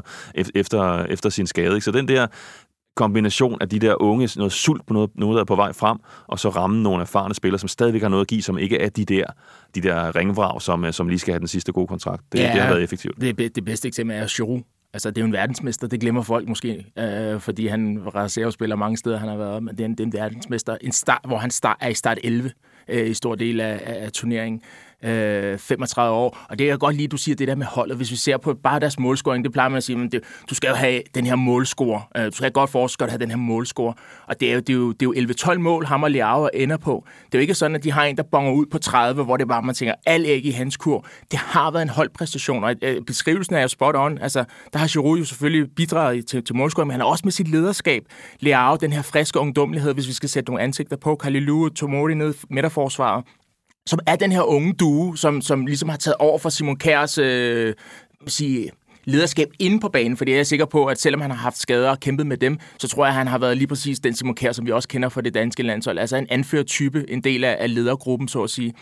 efter, 0.54 1.04
efter 1.04 1.30
sin 1.30 1.46
skade. 1.46 1.74
Ikke? 1.74 1.84
Så 1.84 1.90
den 1.90 2.08
der 2.08 2.26
kombination 2.96 3.58
af 3.60 3.68
de 3.68 3.78
der 3.78 4.02
unge, 4.02 4.28
noget 4.36 4.52
sult 4.52 4.86
på 4.86 4.94
noget, 4.94 5.10
noget, 5.14 5.34
der 5.34 5.40
er 5.40 5.44
på 5.44 5.56
vej 5.56 5.72
frem, 5.72 5.98
og 6.26 6.38
så 6.38 6.48
ramme 6.48 6.82
nogle 6.82 7.00
erfarne 7.00 7.34
spillere, 7.34 7.58
som 7.58 7.68
stadigvæk 7.68 8.02
har 8.02 8.08
noget 8.08 8.20
at 8.24 8.28
give, 8.28 8.42
som 8.42 8.58
ikke 8.58 8.78
er 8.78 8.88
de 8.88 9.04
der, 9.04 9.24
de 9.74 9.80
der 9.80 10.16
ringvrag, 10.16 10.62
som, 10.62 10.92
som 10.92 11.08
lige 11.08 11.18
skal 11.18 11.32
have 11.32 11.38
den 11.38 11.48
sidste 11.48 11.72
gode 11.72 11.86
kontrakt. 11.86 12.22
Det, 12.32 12.38
ja, 12.38 12.52
det 12.52 12.60
har 12.60 12.68
været 12.68 12.82
effektivt. 12.82 13.20
Det, 13.20 13.54
det 13.56 13.64
bedste 13.64 13.88
eksempel 13.88 14.16
er 14.16 14.26
Giroud. 14.36 14.60
Altså, 14.94 15.10
det 15.10 15.18
er 15.18 15.22
jo 15.22 15.26
en 15.26 15.32
verdensmester, 15.32 15.86
det 15.86 16.00
glemmer 16.00 16.22
folk 16.22 16.48
måske, 16.48 16.86
øh, 16.98 17.40
fordi 17.40 17.66
han 17.66 18.02
reservespiller 18.14 18.76
mange 18.76 18.96
steder, 18.96 19.18
han 19.18 19.28
har 19.28 19.36
været, 19.36 19.62
men 19.62 19.76
det 19.76 19.80
er 19.80 19.84
en, 19.84 19.90
det 19.90 20.00
er 20.00 20.04
en 20.04 20.12
verdensmester, 20.12 20.76
en 20.80 20.92
start, 20.92 21.20
hvor 21.26 21.36
han 21.36 21.50
start, 21.50 21.76
er 21.80 21.88
i 21.88 21.94
start 21.94 22.18
11 22.24 22.50
øh, 22.88 23.10
i 23.10 23.14
stor 23.14 23.34
del 23.34 23.60
af, 23.60 23.80
af, 23.84 24.04
af 24.04 24.12
turneringen. 24.12 24.62
Øh, 25.04 25.58
35 25.58 26.16
år, 26.16 26.46
og 26.48 26.58
det 26.58 26.70
er 26.70 26.76
godt 26.76 26.96
lige, 26.96 27.08
du 27.08 27.16
siger 27.16 27.36
det 27.36 27.48
der 27.48 27.54
med 27.54 27.66
holdet. 27.66 27.96
Hvis 27.96 28.10
vi 28.10 28.16
ser 28.16 28.36
på 28.36 28.54
bare 28.54 28.80
deres 28.80 28.98
målscoring, 28.98 29.44
det 29.44 29.52
plejer 29.52 29.68
man 29.68 29.76
at 29.76 29.84
sige, 29.84 29.96
men 29.96 30.12
det, 30.12 30.20
du 30.50 30.54
skal 30.54 30.68
jo 30.68 30.74
have 30.74 31.02
den 31.14 31.26
her 31.26 31.36
målscore. 31.36 32.02
Øh, 32.16 32.26
du 32.26 32.30
skal 32.30 32.44
have 32.44 32.50
godt 32.50 32.70
forskel 32.70 33.10
have 33.10 33.18
den 33.18 33.30
her 33.30 33.36
målscore. 33.36 33.94
Og 34.26 34.40
det 34.40 34.50
er 34.50 34.54
jo, 34.54 34.60
det 34.60 34.70
er 34.70 34.74
jo, 34.74 34.92
det 34.92 35.02
er 35.02 35.22
jo 35.22 35.52
11-12 35.52 35.58
mål, 35.58 35.86
ham 35.86 36.02
og 36.02 36.10
Leao 36.10 36.48
ender 36.54 36.76
på. 36.76 37.04
Det 37.26 37.34
er 37.34 37.38
jo 37.38 37.40
ikke 37.40 37.54
sådan, 37.54 37.74
at 37.74 37.84
de 37.84 37.92
har 37.92 38.04
en, 38.04 38.16
der 38.16 38.22
bonger 38.22 38.52
ud 38.52 38.66
på 38.66 38.78
30, 38.78 39.24
hvor 39.24 39.36
det 39.36 39.48
bare, 39.48 39.62
man 39.62 39.74
tænker, 39.74 39.94
alt 40.06 40.26
æg 40.26 40.46
i 40.46 40.50
hans 40.50 40.76
kur. 40.76 41.06
Det 41.30 41.38
har 41.38 41.70
været 41.70 41.82
en 41.82 41.88
holdpræstation, 41.88 42.64
og 42.64 42.74
øh, 42.82 43.02
beskrivelsen 43.06 43.54
er 43.54 43.62
jo 43.62 43.68
spot 43.68 43.96
on. 43.96 44.18
Altså, 44.18 44.44
der 44.72 44.78
har 44.78 44.86
Giroud 44.88 45.18
jo 45.18 45.24
selvfølgelig 45.24 45.70
bidraget 45.76 46.26
til, 46.26 46.44
til 46.44 46.56
målscoring, 46.56 46.86
men 46.86 46.92
han 46.92 47.00
har 47.00 47.06
også 47.06 47.22
med 47.24 47.32
sit 47.32 47.48
lederskab 47.48 48.02
Leao, 48.40 48.76
den 48.76 48.92
her 48.92 49.02
friske 49.02 49.38
ungdommelighed, 49.38 49.94
hvis 49.94 50.08
vi 50.08 50.12
skal 50.12 50.28
sætte 50.28 50.50
nogle 50.50 50.62
ansigter 50.62 50.96
på. 50.96 51.16
Kalilu 51.16 51.64
og 51.64 51.74
Tomori 51.74 52.14
ned 52.14 52.34
midterforsvaret 52.50 53.24
som 53.86 53.98
er 54.06 54.16
den 54.16 54.32
her 54.32 54.42
unge 54.42 54.72
due, 54.72 55.18
som, 55.18 55.40
som 55.40 55.66
ligesom 55.66 55.88
har 55.88 55.96
taget 55.96 56.16
over 56.18 56.38
for 56.38 56.48
Simon 56.48 56.76
Kærs 56.76 57.18
øh, 57.18 57.74
sige, 58.26 58.70
lederskab 59.04 59.48
inde 59.58 59.80
på 59.80 59.88
banen, 59.88 60.16
fordi 60.16 60.30
jeg 60.32 60.40
er 60.40 60.44
sikker 60.44 60.64
på, 60.64 60.86
at 60.86 61.00
selvom 61.00 61.20
han 61.20 61.30
har 61.30 61.38
haft 61.38 61.58
skader 61.58 61.90
og 61.90 62.00
kæmpet 62.00 62.26
med 62.26 62.36
dem, 62.36 62.58
så 62.78 62.88
tror 62.88 63.04
jeg, 63.04 63.10
at 63.10 63.14
han 63.14 63.26
har 63.26 63.38
været 63.38 63.56
lige 63.56 63.66
præcis 63.66 63.98
den 63.98 64.14
Simon 64.14 64.34
Kjær, 64.34 64.52
som 64.52 64.66
vi 64.66 64.72
også 64.72 64.88
kender 64.88 65.08
fra 65.08 65.20
det 65.20 65.34
danske 65.34 65.62
landshold. 65.62 65.98
Altså 65.98 66.16
en 66.16 66.26
anførtype, 66.30 67.10
en 67.10 67.20
del 67.20 67.44
af, 67.44 67.56
af 67.60 67.74
ledergruppen, 67.74 68.28
så 68.28 68.42
at 68.42 68.50
sige. 68.50 68.74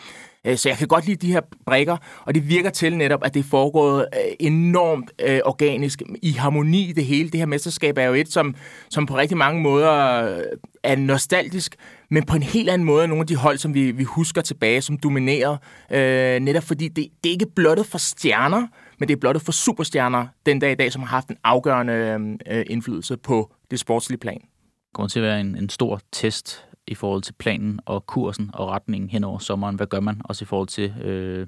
Øh, 0.44 0.56
så 0.56 0.68
jeg 0.68 0.78
kan 0.78 0.88
godt 0.88 1.06
lide 1.06 1.26
de 1.26 1.32
her 1.32 1.40
brækker, 1.66 1.96
og 2.24 2.34
det 2.34 2.48
virker 2.48 2.70
til 2.70 2.96
netop, 2.96 3.24
at 3.24 3.34
det 3.34 3.40
er 3.40 3.48
foregået 3.50 4.06
øh, 4.14 4.32
enormt 4.40 5.10
øh, 5.22 5.40
organisk 5.44 6.02
i 6.22 6.32
harmoni 6.32 6.88
i 6.88 6.92
det 6.92 7.04
hele. 7.04 7.30
Det 7.30 7.38
her 7.38 7.46
mesterskab 7.46 7.98
er 7.98 8.04
jo 8.04 8.14
et, 8.14 8.32
som, 8.32 8.54
som 8.90 9.06
på 9.06 9.16
rigtig 9.16 9.36
mange 9.36 9.62
måder 9.62 10.42
er 10.82 10.96
nostalgisk, 10.96 11.76
men 12.10 12.26
på 12.26 12.36
en 12.36 12.42
helt 12.42 12.70
anden 12.70 12.86
måde 12.86 13.08
nogle 13.08 13.20
af 13.20 13.26
de 13.26 13.36
hold, 13.36 13.58
som 13.58 13.74
vi, 13.74 13.90
vi 13.90 14.04
husker 14.04 14.42
tilbage, 14.42 14.82
som 14.82 14.98
dominerer. 14.98 15.56
Øh, 15.90 16.40
netop 16.40 16.62
fordi 16.62 16.88
det, 16.88 17.08
det 17.24 17.30
er 17.30 17.32
ikke 17.32 17.46
blottet 17.56 17.86
for 17.86 17.98
stjerner, 17.98 18.66
men 18.98 19.08
det 19.08 19.14
er 19.14 19.20
blottet 19.20 19.42
for 19.42 19.52
superstjerner 19.52 20.26
den 20.46 20.58
dag 20.58 20.72
i 20.72 20.74
dag, 20.74 20.92
som 20.92 21.02
har 21.02 21.08
haft 21.08 21.28
en 21.28 21.36
afgørende 21.44 22.38
øh, 22.46 22.64
indflydelse 22.70 23.16
på 23.16 23.54
det 23.70 23.80
sportslige 23.80 24.18
plan. 24.18 24.40
Det 24.40 24.94
kommer 24.94 25.08
til 25.08 25.18
at 25.18 25.24
være 25.24 25.40
en, 25.40 25.56
en 25.56 25.68
stor 25.68 26.00
test 26.12 26.64
i 26.86 26.94
forhold 26.94 27.22
til 27.22 27.32
planen 27.32 27.80
og 27.86 28.06
kursen 28.06 28.50
og 28.54 28.68
retningen 28.68 29.10
hen 29.10 29.24
over 29.24 29.38
sommeren. 29.38 29.76
Hvad 29.76 29.86
gør 29.86 30.00
man? 30.00 30.20
Også 30.24 30.44
i 30.44 30.46
forhold 30.46 30.68
til 30.68 30.94
øh, 31.02 31.46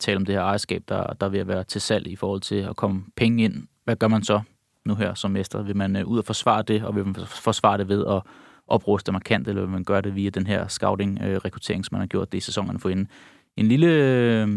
tale 0.00 0.16
om 0.16 0.24
det 0.24 0.34
her 0.34 0.42
ejerskab, 0.42 0.82
der, 0.88 1.06
der 1.06 1.28
vil 1.28 1.48
være 1.48 1.64
til 1.64 1.80
salg 1.80 2.06
i 2.06 2.16
forhold 2.16 2.40
til 2.40 2.54
at 2.54 2.76
komme 2.76 3.04
penge 3.16 3.44
ind. 3.44 3.66
Hvad 3.84 3.96
gør 3.96 4.08
man 4.08 4.24
så 4.24 4.40
nu 4.84 4.94
her 4.94 5.14
som 5.14 5.30
mester? 5.30 5.62
Vil 5.62 5.76
man 5.76 5.96
øh, 5.96 6.06
ud 6.06 6.18
og 6.18 6.24
forsvare 6.24 6.62
det, 6.62 6.84
og 6.84 6.96
vil 6.96 7.04
man 7.04 7.14
forsvare 7.26 7.78
det 7.78 7.88
ved 7.88 8.06
at 8.06 8.22
opruste 8.66 9.12
markant, 9.12 9.48
eller 9.48 9.66
man 9.66 9.84
gøre 9.84 10.00
det 10.00 10.14
via 10.14 10.30
den 10.30 10.46
her 10.46 10.68
scouting-rekruttering, 10.68 11.80
øh, 11.80 11.84
som 11.84 11.94
man 11.94 12.00
har 12.00 12.06
gjort 12.06 12.32
det 12.32 12.38
i 12.38 12.40
sæsonen 12.40 12.78
for 12.78 12.88
inden? 12.88 13.08
En 13.56 13.66
lille, 13.66 13.86
øh, 13.86 14.48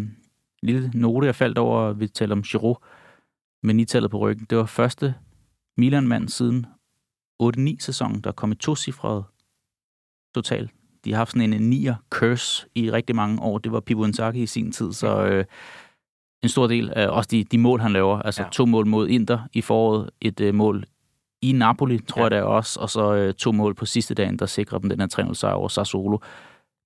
lille 0.62 0.92
note, 0.94 1.26
jeg 1.26 1.36
faldt 1.36 1.58
over, 1.58 1.94
vi 1.94 2.08
taler 2.08 2.36
om 2.36 2.44
Giroud 2.44 2.76
med 3.64 3.74
nitallet 3.74 4.12
på 4.12 4.18
ryggen. 4.18 4.48
Det 4.50 4.58
var 4.58 4.66
første 4.66 5.16
Milan-mand 5.78 6.30
siden 6.30 6.66
8-9-sæsonen, 7.44 8.22
der 8.22 8.32
kom 8.32 8.52
i 8.52 8.56
to-cifret 8.56 9.24
total. 10.36 10.70
De 11.06 11.12
har 11.12 11.18
haft 11.18 11.32
sådan 11.32 11.54
en 11.54 11.70
nier 11.70 11.96
curse 12.10 12.68
i 12.76 12.92
rigtig 12.92 13.16
mange 13.16 13.42
år. 13.42 13.58
Det 13.58 13.72
var 13.72 13.80
Pipo 13.80 14.06
Inzaghi 14.06 14.44
i 14.44 14.46
sin 14.46 14.72
tid, 14.72 14.94
så 14.94 15.26
øh, 15.26 15.46
en 16.44 16.50
stor 16.50 16.68
del 16.68 16.94
af 16.96 17.08
også 17.08 17.28
de, 17.32 17.44
de 17.44 17.58
mål, 17.58 17.80
han 17.80 17.94
laver. 17.94 18.22
Altså 18.22 18.44
ja. 18.44 18.50
to 18.50 18.66
mål 18.66 18.88
mod 18.88 19.08
Inter 19.08 19.40
i 19.54 19.62
foråret, 19.62 20.10
et 20.22 20.40
øh, 20.40 20.56
mål 20.56 20.84
i 21.42 21.52
Napoli, 21.52 22.00
tror 22.00 22.20
ja. 22.20 22.24
jeg 22.24 22.32
det 22.32 22.42
også, 22.42 22.80
og 22.80 22.90
så 22.90 23.14
øh, 23.14 23.34
to 23.34 23.52
mål 23.52 23.76
på 23.76 23.86
sidste 23.86 24.14
dagen, 24.14 24.40
der 24.40 24.46
sikrer 24.46 24.80
dem 24.80 24.90
den 24.90 25.00
her 25.00 25.08
3 25.08 25.36
sejr 25.36 25.54
over 25.54 25.68
Sassuolo. 25.68 26.18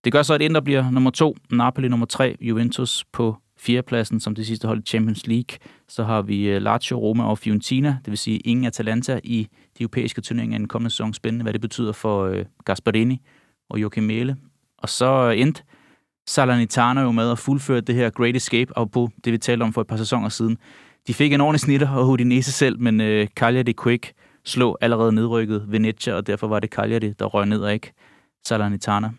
Det 0.03 0.13
gør 0.13 0.21
så, 0.21 0.33
at 0.33 0.41
Inter 0.41 0.61
bliver 0.61 0.91
nummer 0.91 1.09
to, 1.11 1.37
Napoli 1.51 1.87
nummer 1.87 2.05
tre, 2.05 2.35
Juventus 2.41 3.05
på 3.11 3.35
fjerdepladsen 3.59 4.19
som 4.19 4.35
det 4.35 4.47
sidste 4.47 4.67
hold 4.67 4.79
i 4.79 4.85
Champions 4.85 5.27
League. 5.27 5.57
Så 5.87 6.03
har 6.03 6.21
vi 6.21 6.49
øh, 6.49 6.61
Lazio, 6.61 6.99
Roma 6.99 7.23
og 7.23 7.37
Fiorentina, 7.37 7.97
det 8.05 8.11
vil 8.11 8.17
sige 8.17 8.37
ingen 8.37 8.65
Atalanta 8.65 9.19
i 9.23 9.47
de 9.77 9.83
europæiske 9.83 10.21
turneringer 10.21 10.57
i 10.57 10.59
den 10.59 10.67
kommende 10.67 10.91
sæson. 10.91 11.13
Spændende, 11.13 11.43
hvad 11.43 11.53
det 11.53 11.61
betyder 11.61 11.91
for 11.91 12.25
øh, 12.25 12.45
Gasparini 12.65 13.21
og 13.69 13.81
Joachim 13.81 14.03
Mæle. 14.03 14.37
Og 14.77 14.89
så 14.89 15.29
endte 15.29 15.63
Salernitana 16.27 17.01
jo 17.01 17.11
med 17.11 17.31
at 17.31 17.39
fuldføre 17.39 17.81
det 17.81 17.95
her 17.95 18.09
Great 18.09 18.35
Escape, 18.35 18.77
og 18.77 18.91
på 18.91 19.09
det 19.25 19.33
vi 19.33 19.37
talte 19.37 19.63
om 19.63 19.73
for 19.73 19.81
et 19.81 19.87
par 19.87 19.97
sæsoner 19.97 20.29
siden. 20.29 20.57
De 21.07 21.13
fik 21.13 21.33
en 21.33 21.41
ordentlig 21.41 21.59
snitter 21.59 21.89
og 21.89 22.09
Udinese 22.09 22.51
selv, 22.51 22.79
men 22.79 23.01
øh, 23.01 23.27
Cagliari 23.27 23.73
Quick 23.83 24.13
slå 24.45 24.77
allerede 24.81 25.11
nedrykket 25.11 25.65
Venezia, 25.67 26.13
og 26.13 26.27
derfor 26.27 26.47
var 26.47 26.59
det 26.59 26.69
Cagliari, 26.69 27.13
der 27.19 27.25
røg 27.25 27.45
ned 27.45 27.61
og 27.61 27.73
ikke 27.73 27.93
Salernitana. 28.45 29.11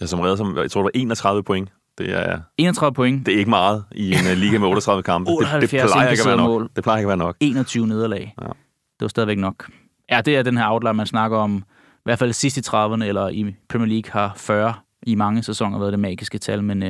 Ja, 0.00 0.06
som 0.06 0.20
redder 0.20 0.36
som, 0.36 0.56
jeg 0.56 0.70
tror, 0.70 0.80
det 0.80 0.84
var 0.84 1.00
31 1.00 1.44
point. 1.44 1.72
Det 1.98 2.10
er, 2.10 2.40
31 2.58 2.94
point. 2.94 3.26
Det 3.26 3.34
er 3.34 3.38
ikke 3.38 3.50
meget 3.50 3.84
i 3.92 4.12
en 4.12 4.26
uh, 4.32 4.36
liga 4.36 4.58
med 4.58 4.68
38 4.68 5.02
kampe. 5.02 5.30
det, 5.30 5.60
det, 5.60 5.70
plejer 5.70 6.10
ikke 6.10 6.22
at 6.22 6.26
være 6.26 6.36
nok. 6.36 6.48
Mål. 6.48 6.70
Det 6.76 6.84
plejer 6.84 6.98
ikke 6.98 7.06
at 7.06 7.08
være 7.08 7.26
nok. 7.26 7.36
21 7.40 7.86
nederlag. 7.86 8.34
Ja. 8.42 8.46
Det 8.46 8.52
var 9.00 9.08
stadigvæk 9.08 9.38
nok. 9.38 9.70
Ja, 10.10 10.20
det 10.20 10.36
er 10.36 10.42
den 10.42 10.56
her 10.56 10.70
outlier, 10.70 10.92
man 10.92 11.06
snakker 11.06 11.38
om. 11.38 11.56
I 11.56 12.00
hvert 12.04 12.18
fald 12.18 12.32
sidst 12.32 12.56
i 12.56 12.60
30'erne, 12.60 13.04
eller 13.04 13.28
i 13.28 13.54
Premier 13.68 13.88
League 13.88 14.12
har 14.12 14.32
40 14.36 14.74
i 15.06 15.14
mange 15.14 15.42
sæsoner 15.42 15.78
været 15.78 15.92
det 15.92 16.00
magiske 16.00 16.38
tal, 16.38 16.64
men 16.64 16.82
uh, 16.82 16.88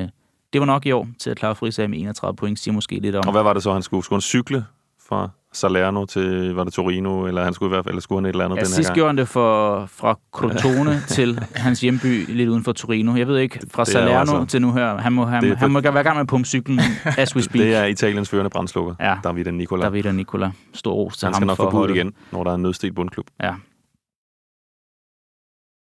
det 0.53 0.61
var 0.61 0.65
nok 0.65 0.87
i 0.87 0.93
år 0.93 1.09
til 1.19 1.31
at 1.31 1.37
klare 1.37 1.55
frisag 1.55 1.91
med 1.91 1.99
31 1.99 2.37
point, 2.37 2.59
siger 2.59 2.75
måske 2.75 2.99
lidt 2.99 3.17
om. 3.17 3.27
Og 3.27 3.33
hvad 3.33 3.43
var 3.43 3.53
det 3.53 3.63
så, 3.63 3.73
han 3.73 3.83
skulle? 3.83 4.05
Skulle 4.05 4.17
han 4.17 4.21
cykle 4.21 4.65
fra 5.09 5.31
Salerno 5.53 6.05
til, 6.05 6.55
var 6.55 6.65
det 6.65 6.73
Torino, 6.73 7.27
eller 7.27 7.45
han 7.45 7.55
skulle 7.55 7.69
i 7.69 7.75
hvert 7.75 7.85
fald, 7.85 7.93
eller 7.93 8.01
skulle 8.01 8.19
han 8.19 8.27
et 8.27 8.29
eller 8.29 8.45
andet 8.45 8.57
ja, 8.57 8.61
den 8.61 8.69
her 8.69 8.75
sidst 8.75 8.93
gjorde 8.93 9.09
han 9.09 9.19
det 9.19 9.29
for, 9.29 9.87
fra 9.87 10.19
Crotone 10.33 11.01
til 11.17 11.41
hans 11.55 11.81
hjemby 11.81 12.35
lidt 12.37 12.49
uden 12.49 12.65
for 12.65 12.73
Torino. 12.73 13.17
Jeg 13.17 13.29
ved 13.29 13.39
ikke, 13.39 13.61
fra 13.71 13.85
det 13.85 13.93
Salerno 13.93 14.19
altså, 14.19 14.45
til 14.45 14.63
nu 14.63 14.73
her. 14.73 14.97
Han 14.97 15.13
må, 15.13 15.25
han, 15.25 15.43
det, 15.43 15.59
han 15.59 15.71
må 15.71 15.81
være 15.81 16.01
i 16.01 16.03
gang 16.03 16.17
med 16.17 16.21
at 16.21 16.27
pumpe 16.27 16.49
cyklen, 16.49 16.81
as 17.19 17.37
we 17.37 17.43
speak. 17.43 17.63
Det 17.63 17.75
er 17.75 17.85
Italiens 17.85 18.31
førende 18.31 18.51
brændslukker, 18.51 18.95
ja. 19.01 19.17
Davide 19.25 19.53
Nicola. 19.53 19.85
Davide 19.85 20.13
Nicola. 20.13 20.51
Stor 20.75 20.93
ros 20.93 21.17
til 21.17 21.27
han 21.27 21.35
ham. 21.35 21.43
Han 21.43 21.57
skal 21.57 21.65
nok 21.65 21.73
få 21.73 21.89
igen, 21.89 22.13
når 22.33 22.45
der 22.45 22.51
er 22.51 22.55
en 22.55 22.63
nødstedt 22.63 22.95
bundklub. 22.95 23.27
Ja, 23.43 23.55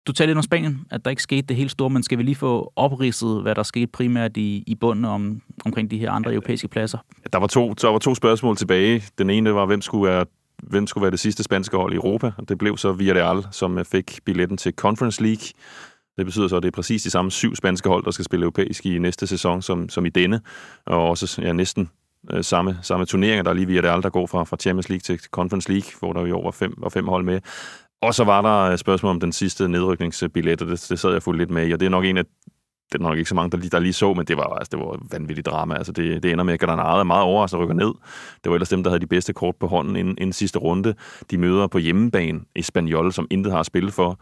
du 0.06 0.12
talte 0.12 0.30
lidt 0.30 0.38
om 0.38 0.42
Spanien, 0.42 0.86
at 0.90 1.04
der 1.04 1.10
ikke 1.10 1.22
skete 1.22 1.42
det 1.42 1.56
helt 1.56 1.70
store, 1.70 1.90
men 1.90 2.02
skal 2.02 2.18
vi 2.18 2.22
lige 2.22 2.34
få 2.34 2.72
opridset, 2.76 3.42
hvad 3.42 3.54
der 3.54 3.62
skete 3.62 3.86
primært 3.86 4.36
i, 4.36 4.64
i 4.66 4.74
bunden 4.74 5.04
om, 5.04 5.40
omkring 5.64 5.90
de 5.90 5.98
her 5.98 6.10
andre 6.10 6.32
europæiske 6.32 6.68
pladser? 6.68 6.98
Der 7.32 7.38
var, 7.38 7.46
to, 7.46 7.72
der 7.72 7.88
var 7.88 7.98
to 7.98 8.14
spørgsmål 8.14 8.56
tilbage. 8.56 9.04
Den 9.18 9.30
ene 9.30 9.54
var, 9.54 9.66
hvem 9.66 9.80
skulle 9.80 10.10
være 10.10 10.24
hvem 10.62 10.86
skulle 10.86 11.02
være 11.02 11.10
det 11.10 11.20
sidste 11.20 11.42
spanske 11.42 11.76
hold 11.76 11.92
i 11.92 11.96
Europa. 11.96 12.32
Det 12.48 12.58
blev 12.58 12.76
så 12.76 12.92
Villarreal, 12.92 13.46
som 13.50 13.84
fik 13.84 14.18
billetten 14.24 14.56
til 14.56 14.72
Conference 14.72 15.22
League. 15.22 15.46
Det 16.16 16.26
betyder 16.26 16.48
så, 16.48 16.56
at 16.56 16.62
det 16.62 16.68
er 16.68 16.72
præcis 16.72 17.02
de 17.02 17.10
samme 17.10 17.30
syv 17.30 17.56
spanske 17.56 17.88
hold, 17.88 18.04
der 18.04 18.10
skal 18.10 18.24
spille 18.24 18.44
europæisk 18.44 18.86
i 18.86 18.98
næste 18.98 19.26
sæson, 19.26 19.62
som, 19.62 19.88
som 19.88 20.06
i 20.06 20.08
denne. 20.08 20.40
Og 20.86 21.08
også 21.08 21.42
ja, 21.42 21.52
næsten 21.52 21.90
øh, 22.32 22.44
samme, 22.44 22.78
samme 22.82 23.06
turneringer. 23.06 23.42
Der 23.42 23.50
er 23.50 23.54
lige 23.54 23.66
Villarreal, 23.66 24.02
der 24.02 24.10
går 24.10 24.26
fra, 24.26 24.44
fra 24.44 24.56
Champions 24.56 24.88
League 24.88 25.00
til 25.00 25.20
Conference 25.30 25.72
League, 25.72 25.90
hvor 25.98 26.12
der 26.12 26.26
jo 26.26 26.36
over 26.36 26.52
fem, 26.52 26.82
og 26.82 26.92
fem 26.92 27.08
hold 27.08 27.24
med. 27.24 27.40
Og 28.02 28.14
så 28.14 28.24
var 28.24 28.42
der 28.42 28.72
øh, 28.72 28.78
spørgsmål 28.78 29.10
om 29.10 29.20
den 29.20 29.32
sidste 29.32 29.68
nedrykningsbillet, 29.68 30.62
og 30.62 30.68
det, 30.68 30.86
det 30.88 30.98
sad 30.98 31.12
jeg 31.12 31.22
fuldt 31.22 31.38
lidt 31.38 31.50
med 31.50 31.68
i, 31.68 31.72
og 31.72 31.80
det 31.80 31.86
er 31.86 31.90
nok 31.90 32.04
en 32.04 32.16
af 32.16 32.24
det 32.92 32.98
er 32.98 33.02
nok 33.02 33.18
ikke 33.18 33.28
så 33.28 33.34
mange, 33.34 33.50
der 33.50 33.58
lige, 33.58 33.70
der 33.70 33.78
lige 33.78 33.92
så, 33.92 34.14
men 34.14 34.26
det 34.26 34.36
var, 34.36 34.44
altså, 34.44 34.70
det 34.70 34.78
var 34.78 34.98
vanvittigt 35.10 35.46
drama. 35.46 35.74
Altså, 35.74 35.92
det, 35.92 36.22
det 36.22 36.32
ender 36.32 36.44
med, 36.44 36.54
at 36.54 36.60
Granada 36.60 36.98
er 36.98 37.04
meget 37.04 37.22
overrasket 37.22 37.58
og 37.58 37.62
rykker 37.62 37.74
ned. 37.74 37.94
Det 38.44 38.50
var 38.50 38.54
ellers 38.54 38.68
dem, 38.68 38.82
der 38.82 38.90
havde 38.90 39.00
de 39.00 39.06
bedste 39.06 39.32
kort 39.32 39.56
på 39.56 39.66
hånden 39.66 39.96
inden, 39.96 40.14
inden 40.18 40.32
sidste 40.32 40.58
runde. 40.58 40.94
De 41.30 41.38
møder 41.38 41.66
på 41.66 41.78
hjemmebane 41.78 42.40
Espanyol, 42.56 43.12
som 43.12 43.26
intet 43.30 43.52
har 43.52 43.62
spillet 43.62 43.92
for. 43.92 44.20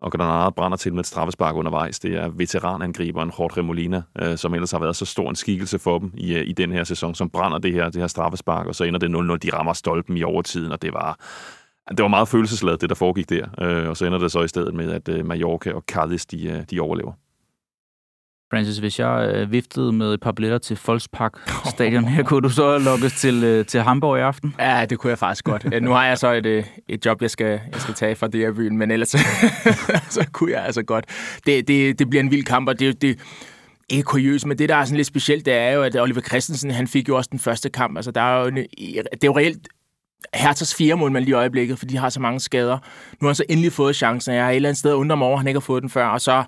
Og 0.00 0.12
Granada 0.12 0.50
brænder 0.50 0.76
til 0.76 0.94
med 0.94 1.00
et 1.00 1.06
straffespark 1.06 1.56
undervejs. 1.56 1.98
Det 1.98 2.14
er 2.14 2.28
veteranangriberen 2.28 3.32
Jorge 3.38 3.62
Molina, 3.62 4.02
øh, 4.22 4.36
som 4.36 4.54
ellers 4.54 4.70
har 4.70 4.78
været 4.78 4.96
så 4.96 5.04
stor 5.04 5.30
en 5.30 5.36
skikkelse 5.36 5.78
for 5.78 5.98
dem 5.98 6.12
i, 6.14 6.34
øh, 6.34 6.48
i 6.48 6.52
den 6.52 6.72
her 6.72 6.84
sæson, 6.84 7.14
som 7.14 7.30
brænder 7.30 7.58
det 7.58 7.72
her, 7.72 7.84
det 7.84 8.00
her 8.00 8.06
straffespark, 8.06 8.66
og 8.66 8.74
så 8.74 8.84
ender 8.84 8.98
det 8.98 9.08
0-0. 9.08 9.36
De 9.36 9.56
rammer 9.56 9.72
stolpen 9.72 10.16
i 10.16 10.22
overtiden, 10.22 10.72
og 10.72 10.82
det 10.82 10.92
var, 10.92 11.18
det 11.88 12.02
var 12.02 12.08
meget 12.08 12.28
følelsesladet, 12.28 12.80
det 12.80 12.88
der 12.88 12.94
foregik 12.94 13.30
der. 13.30 13.46
Øh, 13.60 13.88
og 13.88 13.96
så 13.96 14.06
ender 14.06 14.18
det 14.18 14.32
så 14.32 14.42
i 14.42 14.48
stedet 14.48 14.74
med, 14.74 14.92
at 14.92 15.08
øh, 15.08 15.26
Mallorca 15.26 15.72
og 15.72 15.84
Cadiz, 15.92 16.26
de, 16.26 16.48
øh, 16.48 16.62
de 16.70 16.80
overlever. 16.80 17.12
Francis, 18.52 18.78
hvis 18.78 18.98
jeg 18.98 19.32
øh, 19.34 19.52
viftede 19.52 19.92
med 19.92 20.14
et 20.14 20.20
par 20.20 20.32
billetter 20.32 20.58
til 20.58 20.78
Volkspark 20.86 21.50
stadion 21.70 22.04
her, 22.04 22.22
kunne 22.22 22.40
du 22.40 22.48
så 22.48 22.78
lokkes 22.78 23.12
til, 23.12 23.44
øh, 23.44 23.66
til 23.66 23.80
Hamburg 23.80 24.18
i 24.18 24.20
aften? 24.20 24.54
Ja, 24.58 24.86
det 24.90 24.98
kunne 24.98 25.10
jeg 25.10 25.18
faktisk 25.18 25.44
godt. 25.44 25.82
Nu 25.82 25.90
har 25.90 26.06
jeg 26.06 26.18
så 26.18 26.32
et, 26.32 26.46
øh, 26.46 26.64
et 26.88 27.06
job, 27.06 27.22
jeg 27.22 27.30
skal, 27.30 27.60
jeg 27.72 27.80
skal 27.80 27.94
tage 27.94 28.14
fra 28.14 28.28
det 28.28 28.40
her 28.40 28.52
byen, 28.52 28.78
men 28.78 28.90
ellers 28.90 29.08
så 30.16 30.26
kunne 30.32 30.52
jeg 30.52 30.64
altså 30.64 30.82
godt. 30.82 31.04
Det, 31.46 31.68
det, 31.68 31.98
det 31.98 32.10
bliver 32.10 32.22
en 32.22 32.30
vild 32.30 32.44
kamp, 32.44 32.68
og 32.68 32.80
det, 32.80 33.02
det, 33.02 33.18
ikke 33.90 34.02
kuriøst, 34.02 34.46
men 34.46 34.58
det, 34.58 34.68
der 34.68 34.76
er 34.76 34.84
sådan 34.84 34.96
lidt 34.96 35.06
specielt, 35.06 35.46
det 35.46 35.54
er 35.54 35.70
jo, 35.70 35.82
at 35.82 35.96
Oliver 35.96 36.20
Christensen, 36.20 36.70
han 36.70 36.88
fik 36.88 37.08
jo 37.08 37.16
også 37.16 37.28
den 37.32 37.38
første 37.38 37.70
kamp. 37.70 37.96
Altså, 37.96 38.10
der 38.10 38.20
er 38.20 38.40
jo 38.40 38.46
en, 38.46 38.56
det 38.56 39.24
er 39.24 39.26
jo 39.26 39.36
reelt 39.36 39.68
Hertas 40.34 40.74
fire 40.74 40.96
målmand 40.96 41.24
lige 41.24 41.32
i 41.32 41.34
øjeblikket, 41.34 41.78
for 41.78 41.86
de 41.86 41.96
har 41.96 42.08
så 42.08 42.20
mange 42.20 42.40
skader. 42.40 42.78
Nu 43.20 43.26
har 43.26 43.28
han 43.28 43.34
så 43.34 43.44
endelig 43.48 43.72
fået 43.72 43.96
chancen. 43.96 44.34
Jeg 44.34 44.44
har 44.44 44.50
et 44.50 44.56
eller 44.56 44.68
andet 44.68 44.78
sted 44.78 44.94
undret 44.94 45.18
mig 45.18 45.26
over, 45.26 45.36
at 45.36 45.40
han 45.40 45.46
ikke 45.48 45.60
har 45.60 45.64
fået 45.64 45.82
den 45.82 45.90
før. 45.90 46.06
Og 46.06 46.20
så 46.20 46.44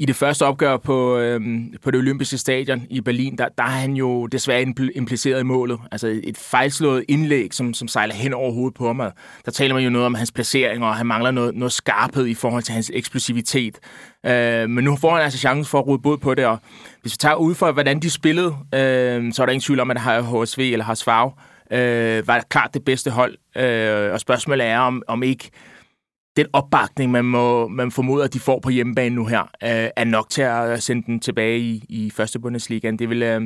i 0.00 0.06
det 0.06 0.16
første 0.16 0.46
opgør 0.46 0.76
på, 0.76 1.18
øhm, 1.18 1.74
på 1.82 1.90
det 1.90 1.98
olympiske 1.98 2.38
stadion 2.38 2.82
i 2.90 3.00
Berlin, 3.00 3.38
der, 3.38 3.48
der 3.58 3.64
er 3.64 3.68
han 3.68 3.92
jo 3.92 4.26
desværre 4.26 4.62
impliceret 4.94 5.40
i 5.40 5.42
målet. 5.42 5.78
Altså 5.92 6.20
et 6.24 6.36
fejlslået 6.36 7.04
indlæg, 7.08 7.54
som, 7.54 7.74
som 7.74 7.88
sejler 7.88 8.14
hen 8.14 8.34
over 8.34 8.52
hovedet 8.52 8.74
på 8.74 8.86
ham. 8.86 9.02
Der 9.44 9.50
taler 9.50 9.74
man 9.74 9.84
jo 9.84 9.90
noget 9.90 10.06
om 10.06 10.14
hans 10.14 10.32
placering, 10.32 10.84
og 10.84 10.96
han 10.96 11.06
mangler 11.06 11.30
noget, 11.30 11.54
noget 11.54 11.72
skarphed 11.72 12.26
i 12.26 12.34
forhold 12.34 12.62
til 12.62 12.74
hans 12.74 12.90
eksplosivitet. 12.94 13.78
Øh, 14.26 14.70
men 14.70 14.84
nu 14.84 14.96
får 14.96 15.14
han 15.14 15.22
altså 15.22 15.38
chancen 15.38 15.64
for 15.64 15.78
at 15.78 15.86
rode 15.86 16.02
bod 16.02 16.18
på 16.18 16.34
det, 16.34 16.46
og 16.46 16.58
hvis 17.02 17.12
vi 17.12 17.16
tager 17.16 17.34
ud 17.34 17.54
for, 17.54 17.72
hvordan 17.72 18.00
de 18.00 18.10
spillede, 18.10 18.56
øh, 18.74 19.32
så 19.32 19.42
er 19.42 19.46
der 19.46 19.52
ingen 19.52 19.60
tvivl 19.60 19.80
om, 19.80 19.90
at 19.90 19.94
det 19.94 20.02
har 20.02 20.42
HSV 20.42 20.58
eller 20.58 20.84
har 20.84 20.94
Svav 20.94 21.34
øh, 21.72 22.28
var 22.28 22.44
klart 22.48 22.74
det 22.74 22.84
bedste 22.84 23.10
hold. 23.10 23.36
Øh, 23.56 24.12
og 24.12 24.20
spørgsmålet 24.20 24.66
er, 24.66 24.78
om, 24.78 25.02
om 25.08 25.22
ikke 25.22 25.50
den 26.36 26.46
opbakning, 26.52 27.10
man 27.10 27.24
må 27.24 27.68
man 27.68 27.90
formoder, 27.90 28.24
at 28.24 28.34
de 28.34 28.40
får 28.40 28.60
på 28.60 28.70
hjemmebane 28.70 29.14
nu 29.14 29.26
her, 29.26 29.40
øh, 29.42 29.90
er 29.96 30.04
nok 30.04 30.30
til 30.30 30.42
at 30.42 30.82
sende 30.82 31.06
den 31.06 31.20
tilbage 31.20 31.58
i, 31.58 31.84
i 31.88 32.10
første 32.10 32.38
Bundesliga. 32.38 32.90
Det 32.90 33.10
vil, 33.10 33.22
øh, 33.22 33.40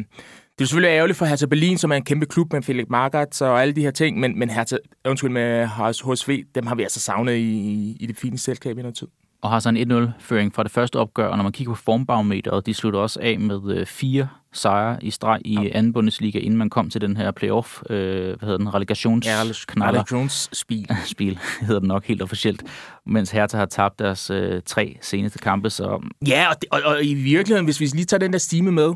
det 0.58 0.60
er 0.60 0.64
selvfølgelig 0.64 0.96
ærgerligt 0.96 1.18
for 1.18 1.24
Hertha 1.24 1.46
Berlin, 1.46 1.78
som 1.78 1.92
er 1.92 1.96
en 1.96 2.04
kæmpe 2.04 2.26
klub 2.26 2.52
med 2.52 2.62
Felix 2.62 2.86
Magath 2.90 3.42
og 3.42 3.62
alle 3.62 3.74
de 3.74 3.80
her 3.80 3.90
ting, 3.90 4.20
men, 4.20 4.38
men 4.38 4.50
Hertha, 4.50 4.76
undskyld 5.04 5.30
med 5.30 5.66
HSV, 5.66 6.44
dem 6.54 6.66
har 6.66 6.74
vi 6.74 6.82
altså 6.82 7.00
savnet 7.00 7.36
i, 7.36 7.96
i 8.00 8.06
det 8.06 8.16
fine 8.16 8.38
selskab 8.38 8.78
i 8.78 8.82
noget 8.82 8.96
tid 8.96 9.08
og 9.44 9.50
har 9.50 9.60
så 9.60 9.68
en 9.68 9.92
1-0-føring 9.92 10.54
fra 10.54 10.62
det 10.62 10.70
første 10.70 10.96
opgør, 10.96 11.28
og 11.28 11.36
når 11.36 11.42
man 11.42 11.52
kigger 11.52 11.72
på 11.72 11.80
formbarometeret, 11.84 12.66
de 12.66 12.74
slutter 12.74 13.00
også 13.00 13.20
af 13.22 13.38
med 13.38 13.76
øh, 13.76 13.86
fire 13.86 14.28
sejre 14.52 15.04
i 15.04 15.10
streg 15.10 15.40
i 15.44 15.58
ja. 15.62 15.68
anden 15.78 15.92
Bundesliga, 15.92 16.38
inden 16.38 16.58
man 16.58 16.70
kom 16.70 16.90
til 16.90 17.00
den 17.00 17.16
her 17.16 17.30
playoff, 17.30 17.82
øh, 17.90 18.26
hvad 18.26 18.36
hedder 18.40 18.56
den, 18.56 18.74
relegations 18.74 19.26
ja, 19.26 19.42
relegationsspil. 19.42 20.90
Spil 21.12 21.38
hedder 21.60 21.78
den 21.78 21.88
nok 21.88 22.04
helt 22.04 22.22
officielt, 22.22 22.62
mens 23.06 23.30
Hertha 23.30 23.58
har 23.58 23.66
tabt 23.66 23.98
deres 23.98 24.30
øh, 24.30 24.62
tre 24.66 24.98
seneste 25.00 25.38
kampe. 25.38 25.70
Så... 25.70 26.00
Ja, 26.26 26.46
og, 26.50 26.56
det, 26.62 26.68
og, 26.70 26.80
og, 26.84 27.04
i 27.04 27.14
virkeligheden, 27.14 27.64
hvis 27.64 27.80
vi 27.80 27.86
lige 27.86 28.04
tager 28.04 28.18
den 28.18 28.32
der 28.32 28.38
stime 28.38 28.72
med, 28.72 28.92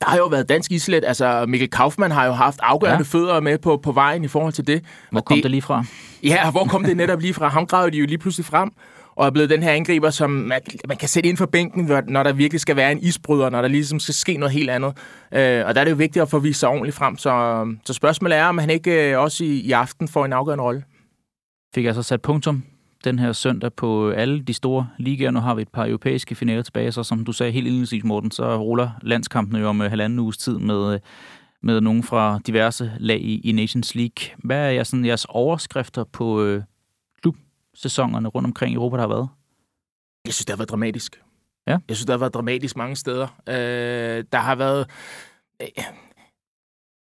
der 0.00 0.06
har 0.06 0.16
jo 0.16 0.26
været 0.26 0.48
dansk 0.48 0.72
islet. 0.72 1.04
Altså, 1.06 1.44
Mikkel 1.48 1.70
Kaufmann 1.70 2.12
har 2.12 2.26
jo 2.26 2.32
haft 2.32 2.58
afgørende 2.62 3.06
ja. 3.12 3.18
fødder 3.18 3.40
med 3.40 3.58
på, 3.58 3.76
på 3.76 3.92
vejen 3.92 4.24
i 4.24 4.28
forhold 4.28 4.52
til 4.52 4.66
det. 4.66 4.84
Hvor 5.10 5.20
kom 5.20 5.36
det, 5.36 5.42
det 5.42 5.50
lige 5.50 5.62
fra? 5.62 5.84
Ja, 6.22 6.50
hvor 6.50 6.64
kom 6.64 6.84
det 6.84 6.96
netop 6.96 7.20
lige 7.20 7.34
fra? 7.34 7.48
Ham 7.48 7.66
gravede 7.66 7.92
de 7.92 7.98
jo 7.98 8.06
lige 8.06 8.18
pludselig 8.18 8.46
frem 8.46 8.72
og 9.16 9.26
er 9.26 9.30
blevet 9.30 9.50
den 9.50 9.62
her 9.62 9.72
angriber, 9.72 10.10
som 10.10 10.30
man, 10.30 10.60
man 10.88 10.96
kan 10.96 11.08
sætte 11.08 11.28
ind 11.28 11.36
for 11.36 11.46
bænken, 11.46 11.90
når 12.08 12.22
der 12.22 12.32
virkelig 12.32 12.60
skal 12.60 12.76
være 12.76 12.92
en 12.92 12.98
isbryder, 12.98 13.50
når 13.50 13.60
der 13.60 13.68
ligesom 13.68 14.00
skal 14.00 14.14
ske 14.14 14.36
noget 14.36 14.52
helt 14.52 14.70
andet. 14.70 14.88
Øh, 15.32 15.66
og 15.66 15.74
der 15.74 15.80
er 15.80 15.84
det 15.84 15.90
jo 15.90 15.96
vigtigt 15.96 16.22
at 16.22 16.30
få 16.30 16.38
vist 16.38 16.60
sig 16.60 16.68
ordentligt 16.68 16.96
frem. 16.96 17.18
Så, 17.18 17.30
øhm, 17.30 17.78
så 17.84 17.92
spørgsmålet 17.92 18.38
er, 18.38 18.44
om 18.44 18.58
han 18.58 18.70
ikke 18.70 19.10
øh, 19.10 19.18
også 19.18 19.44
i, 19.44 19.60
i 19.60 19.72
aften 19.72 20.08
får 20.08 20.24
en 20.24 20.32
afgørende 20.32 20.64
rolle. 20.64 20.84
Fik 21.74 21.84
jeg 21.84 21.94
så 21.94 22.02
sat 22.02 22.22
punktum 22.22 22.62
den 23.04 23.18
her 23.18 23.32
søndag 23.32 23.72
på 23.72 24.10
alle 24.10 24.42
de 24.42 24.54
store 24.54 24.88
ligaer. 24.98 25.30
Nu 25.30 25.40
har 25.40 25.54
vi 25.54 25.62
et 25.62 25.68
par 25.68 25.86
europæiske 25.86 26.34
finaler 26.34 26.62
tilbage, 26.62 26.92
så 26.92 27.02
som 27.02 27.24
du 27.24 27.32
sagde 27.32 27.52
helt 27.52 27.66
indledningsvis, 27.66 28.04
Morten, 28.04 28.30
så 28.30 28.56
ruller 28.56 28.90
landskampene 29.02 29.58
jo 29.58 29.68
om 29.68 29.80
uh, 29.80 29.86
halvanden 29.86 30.18
uges 30.18 30.38
tid 30.38 30.58
med, 30.58 30.94
øh, 30.94 31.00
med 31.62 31.80
nogen 31.80 32.02
fra 32.02 32.40
diverse 32.46 32.92
lag 32.98 33.20
i, 33.20 33.40
i 33.40 33.52
Nations 33.52 33.94
League. 33.94 34.36
Hvad 34.38 34.56
er 34.56 34.70
jeres, 34.70 34.88
sådan, 34.88 35.04
jeres 35.04 35.26
overskrifter 35.28 36.04
på 36.04 36.42
øh, 36.42 36.62
klubsæsonerne 37.74 38.28
rundt 38.28 38.46
omkring 38.46 38.72
i 38.72 38.74
Europa, 38.74 38.96
der 38.96 39.02
har 39.02 39.08
været? 39.08 39.28
Jeg 40.26 40.34
synes, 40.34 40.46
det 40.46 40.52
har 40.52 40.56
været 40.56 40.70
dramatisk. 40.70 41.22
Ja. 41.66 41.78
Jeg 41.88 41.96
synes, 41.96 42.06
det 42.06 42.12
har 42.12 42.18
været 42.18 42.34
dramatisk 42.34 42.76
mange 42.76 42.96
steder. 42.96 43.40
Øh, 43.48 44.24
der 44.32 44.38
har 44.38 44.54
været... 44.54 44.86
Øh, 45.62 45.68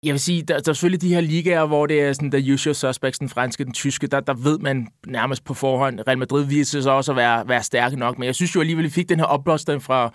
jeg 0.03 0.13
vil 0.13 0.19
sige, 0.19 0.41
der, 0.41 0.59
der 0.59 0.71
er 0.71 0.73
selvfølgelig 0.73 1.01
de 1.01 1.13
her 1.13 1.21
ligaer, 1.21 1.65
hvor 1.65 1.85
det 1.85 2.01
er 2.01 2.13
sådan 2.13 2.31
the 2.31 2.53
usual 2.53 2.75
suspects, 2.75 3.19
den 3.19 3.29
franske, 3.29 3.65
den 3.65 3.73
tyske, 3.73 4.07
der, 4.07 4.19
der 4.19 4.33
ved 4.33 4.59
man 4.59 4.87
nærmest 5.07 5.43
på 5.43 5.53
forhånd. 5.53 5.99
Real 6.07 6.17
Madrid 6.17 6.45
viser 6.45 6.81
sig 6.81 6.91
også 6.91 7.11
at 7.11 7.15
være, 7.15 7.47
være 7.47 7.63
stærke 7.63 7.95
nok, 7.95 8.17
men 8.17 8.25
jeg 8.25 8.35
synes 8.35 8.55
jo 8.55 8.59
alligevel, 8.59 8.85
vi 8.85 8.89
fik 8.89 9.09
den 9.09 9.19
her 9.19 9.25
opblåsning 9.25 9.83
fra, 9.83 10.11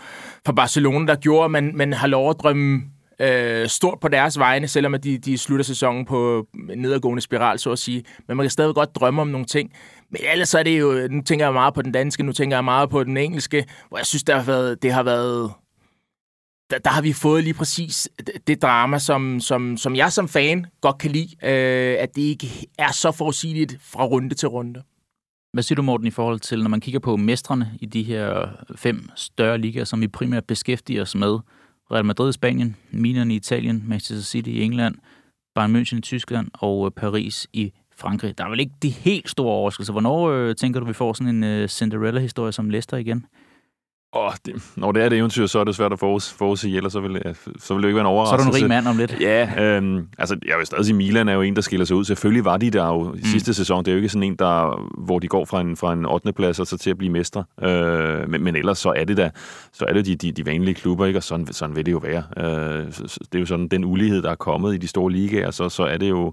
fra 0.46 0.52
Barcelona, 0.52 1.06
der 1.06 1.16
gjorde, 1.16 1.44
at 1.44 1.50
man, 1.50 1.72
man 1.76 1.92
har 1.92 2.06
lov 2.06 2.30
at 2.30 2.36
drømme 2.40 2.82
øh, 3.20 3.68
stort 3.68 4.00
på 4.00 4.08
deres 4.08 4.38
vegne, 4.38 4.68
selvom 4.68 4.94
at 4.94 5.04
de, 5.04 5.18
de 5.18 5.38
slutter 5.38 5.64
sæsonen 5.64 6.04
på 6.04 6.46
en 6.70 6.78
nedadgående 6.78 7.22
spiral, 7.22 7.58
så 7.58 7.72
at 7.72 7.78
sige. 7.78 8.04
Men 8.28 8.36
man 8.36 8.44
kan 8.44 8.50
stadig 8.50 8.74
godt 8.74 8.94
drømme 8.94 9.20
om 9.20 9.28
nogle 9.28 9.46
ting. 9.46 9.72
Men 10.10 10.20
ellers 10.32 10.48
så 10.48 10.58
er 10.58 10.62
det 10.62 10.80
jo, 10.80 11.08
nu 11.10 11.22
tænker 11.22 11.46
jeg 11.46 11.52
meget 11.52 11.74
på 11.74 11.82
den 11.82 11.92
danske, 11.92 12.22
nu 12.22 12.32
tænker 12.32 12.56
jeg 12.56 12.64
meget 12.64 12.90
på 12.90 13.04
den 13.04 13.16
engelske, 13.16 13.64
hvor 13.88 13.98
jeg 13.98 14.06
synes, 14.06 14.24
der 14.24 14.36
har 14.36 14.44
været, 14.44 14.82
det 14.82 14.92
har 14.92 15.02
været 15.02 15.52
der, 16.70 16.78
der 16.78 16.90
har 16.90 17.02
vi 17.02 17.12
fået 17.12 17.44
lige 17.44 17.54
præcis 17.54 18.08
det 18.46 18.62
drama, 18.62 18.98
som, 18.98 19.40
som, 19.40 19.76
som 19.76 19.96
jeg 19.96 20.12
som 20.12 20.28
fan 20.28 20.66
godt 20.80 20.98
kan 20.98 21.10
lide, 21.10 21.36
øh, 21.42 21.96
at 22.02 22.16
det 22.16 22.22
ikke 22.22 22.66
er 22.78 22.92
så 22.92 23.12
forudsigeligt 23.12 23.76
fra 23.80 24.04
runde 24.04 24.34
til 24.34 24.48
runde. 24.48 24.82
Hvad 25.52 25.62
siger 25.62 25.76
du, 25.76 25.82
Morten, 25.82 26.06
i 26.06 26.10
forhold 26.10 26.40
til, 26.40 26.62
når 26.62 26.68
man 26.68 26.80
kigger 26.80 27.00
på 27.00 27.16
mestrene 27.16 27.72
i 27.80 27.86
de 27.86 28.02
her 28.02 28.48
fem 28.76 29.08
større 29.16 29.58
ligaer, 29.58 29.84
som 29.84 30.00
vi 30.00 30.08
primært 30.08 30.44
beskæftiger 30.44 31.02
os 31.02 31.14
med? 31.14 31.38
Real 31.90 32.04
Madrid 32.04 32.28
i 32.28 32.32
Spanien, 32.32 32.76
Milan 32.90 33.30
i 33.30 33.36
Italien, 33.36 33.84
Manchester 33.86 34.24
City 34.24 34.48
i 34.48 34.62
England, 34.62 34.94
Bayern 35.54 35.76
München 35.76 35.98
i 35.98 36.00
Tyskland 36.00 36.48
og 36.52 36.86
øh, 36.86 36.90
Paris 36.90 37.46
i 37.52 37.72
Frankrig. 37.98 38.38
Der 38.38 38.44
er 38.44 38.48
vel 38.48 38.60
ikke 38.60 38.74
de 38.82 38.90
helt 38.90 39.30
store 39.30 39.52
overraskelser. 39.52 39.92
Hvornår 39.92 40.30
øh, 40.30 40.54
tænker 40.54 40.80
du, 40.80 40.86
vi 40.86 40.92
får 40.92 41.12
sådan 41.12 41.44
en 41.44 41.62
uh, 41.62 41.68
Cinderella-historie 41.68 42.52
som 42.52 42.70
Leicester 42.70 42.96
igen? 42.96 43.26
Oh, 44.12 44.32
det, 44.46 44.72
når 44.76 44.92
det 44.92 45.02
er 45.02 45.08
det 45.08 45.18
eventyr, 45.18 45.46
så 45.46 45.58
er 45.58 45.64
det 45.64 45.74
svært 45.74 45.92
at 45.92 45.98
forudsige, 45.98 46.76
ellers 46.76 46.92
så 46.92 47.00
vil, 47.00 47.34
så 47.58 47.74
vil 47.74 47.82
det 47.82 47.88
ikke 47.88 47.96
være 47.96 48.00
en 48.00 48.06
overraskelse. 48.06 48.44
Så 48.44 48.48
er 48.48 48.52
du 48.52 48.56
en 48.56 48.62
rig 48.62 48.68
mand 48.68 48.88
om 48.88 48.96
lidt. 48.96 49.20
Ja, 49.20 49.76
øhm, 49.76 50.08
altså 50.18 50.36
jeg 50.46 50.58
vil 50.58 50.66
stadig 50.66 50.84
sige, 50.84 50.96
Milan 50.96 51.28
er 51.28 51.32
jo 51.32 51.42
en, 51.42 51.56
der 51.56 51.62
skiller 51.62 51.86
sig 51.86 51.96
ud. 51.96 52.04
Selvfølgelig 52.04 52.44
var 52.44 52.56
de 52.56 52.70
der 52.70 52.86
jo 52.86 53.12
mm. 53.12 53.24
sidste 53.24 53.54
sæson. 53.54 53.84
Det 53.84 53.90
er 53.90 53.92
jo 53.92 53.96
ikke 53.96 54.08
sådan 54.08 54.22
en, 54.22 54.36
der, 54.36 54.88
hvor 55.04 55.18
de 55.18 55.28
går 55.28 55.44
fra 55.44 55.60
en, 55.60 55.76
fra 55.76 55.92
en 55.92 56.06
8. 56.06 56.32
plads 56.32 56.60
og 56.60 56.66
så 56.66 56.78
til 56.78 56.90
at 56.90 56.98
blive 56.98 57.12
mestre. 57.12 57.44
Øh, 57.62 58.28
men, 58.28 58.44
men 58.44 58.56
ellers 58.56 58.78
så 58.78 58.92
er 58.96 59.04
det 59.04 59.16
da, 59.16 59.30
så 59.72 59.84
er 59.88 59.92
det 59.92 60.06
de, 60.06 60.16
de, 60.16 60.32
de 60.32 60.46
vanlige 60.46 60.74
klubber, 60.74 61.06
ikke? 61.06 61.18
og 61.18 61.22
sådan, 61.22 61.46
sådan 61.46 61.76
vil 61.76 61.86
det 61.86 61.92
jo 61.92 61.98
være. 61.98 62.22
Øh, 62.36 62.86
det 62.86 63.34
er 63.34 63.38
jo 63.38 63.46
sådan 63.46 63.68
den 63.68 63.84
ulighed, 63.84 64.22
der 64.22 64.30
er 64.30 64.34
kommet 64.34 64.74
i 64.74 64.78
de 64.78 64.88
store 64.88 65.12
ligaer, 65.12 65.50
så, 65.50 65.68
så 65.68 65.82
er 65.82 65.96
det 65.96 66.08
jo 66.08 66.32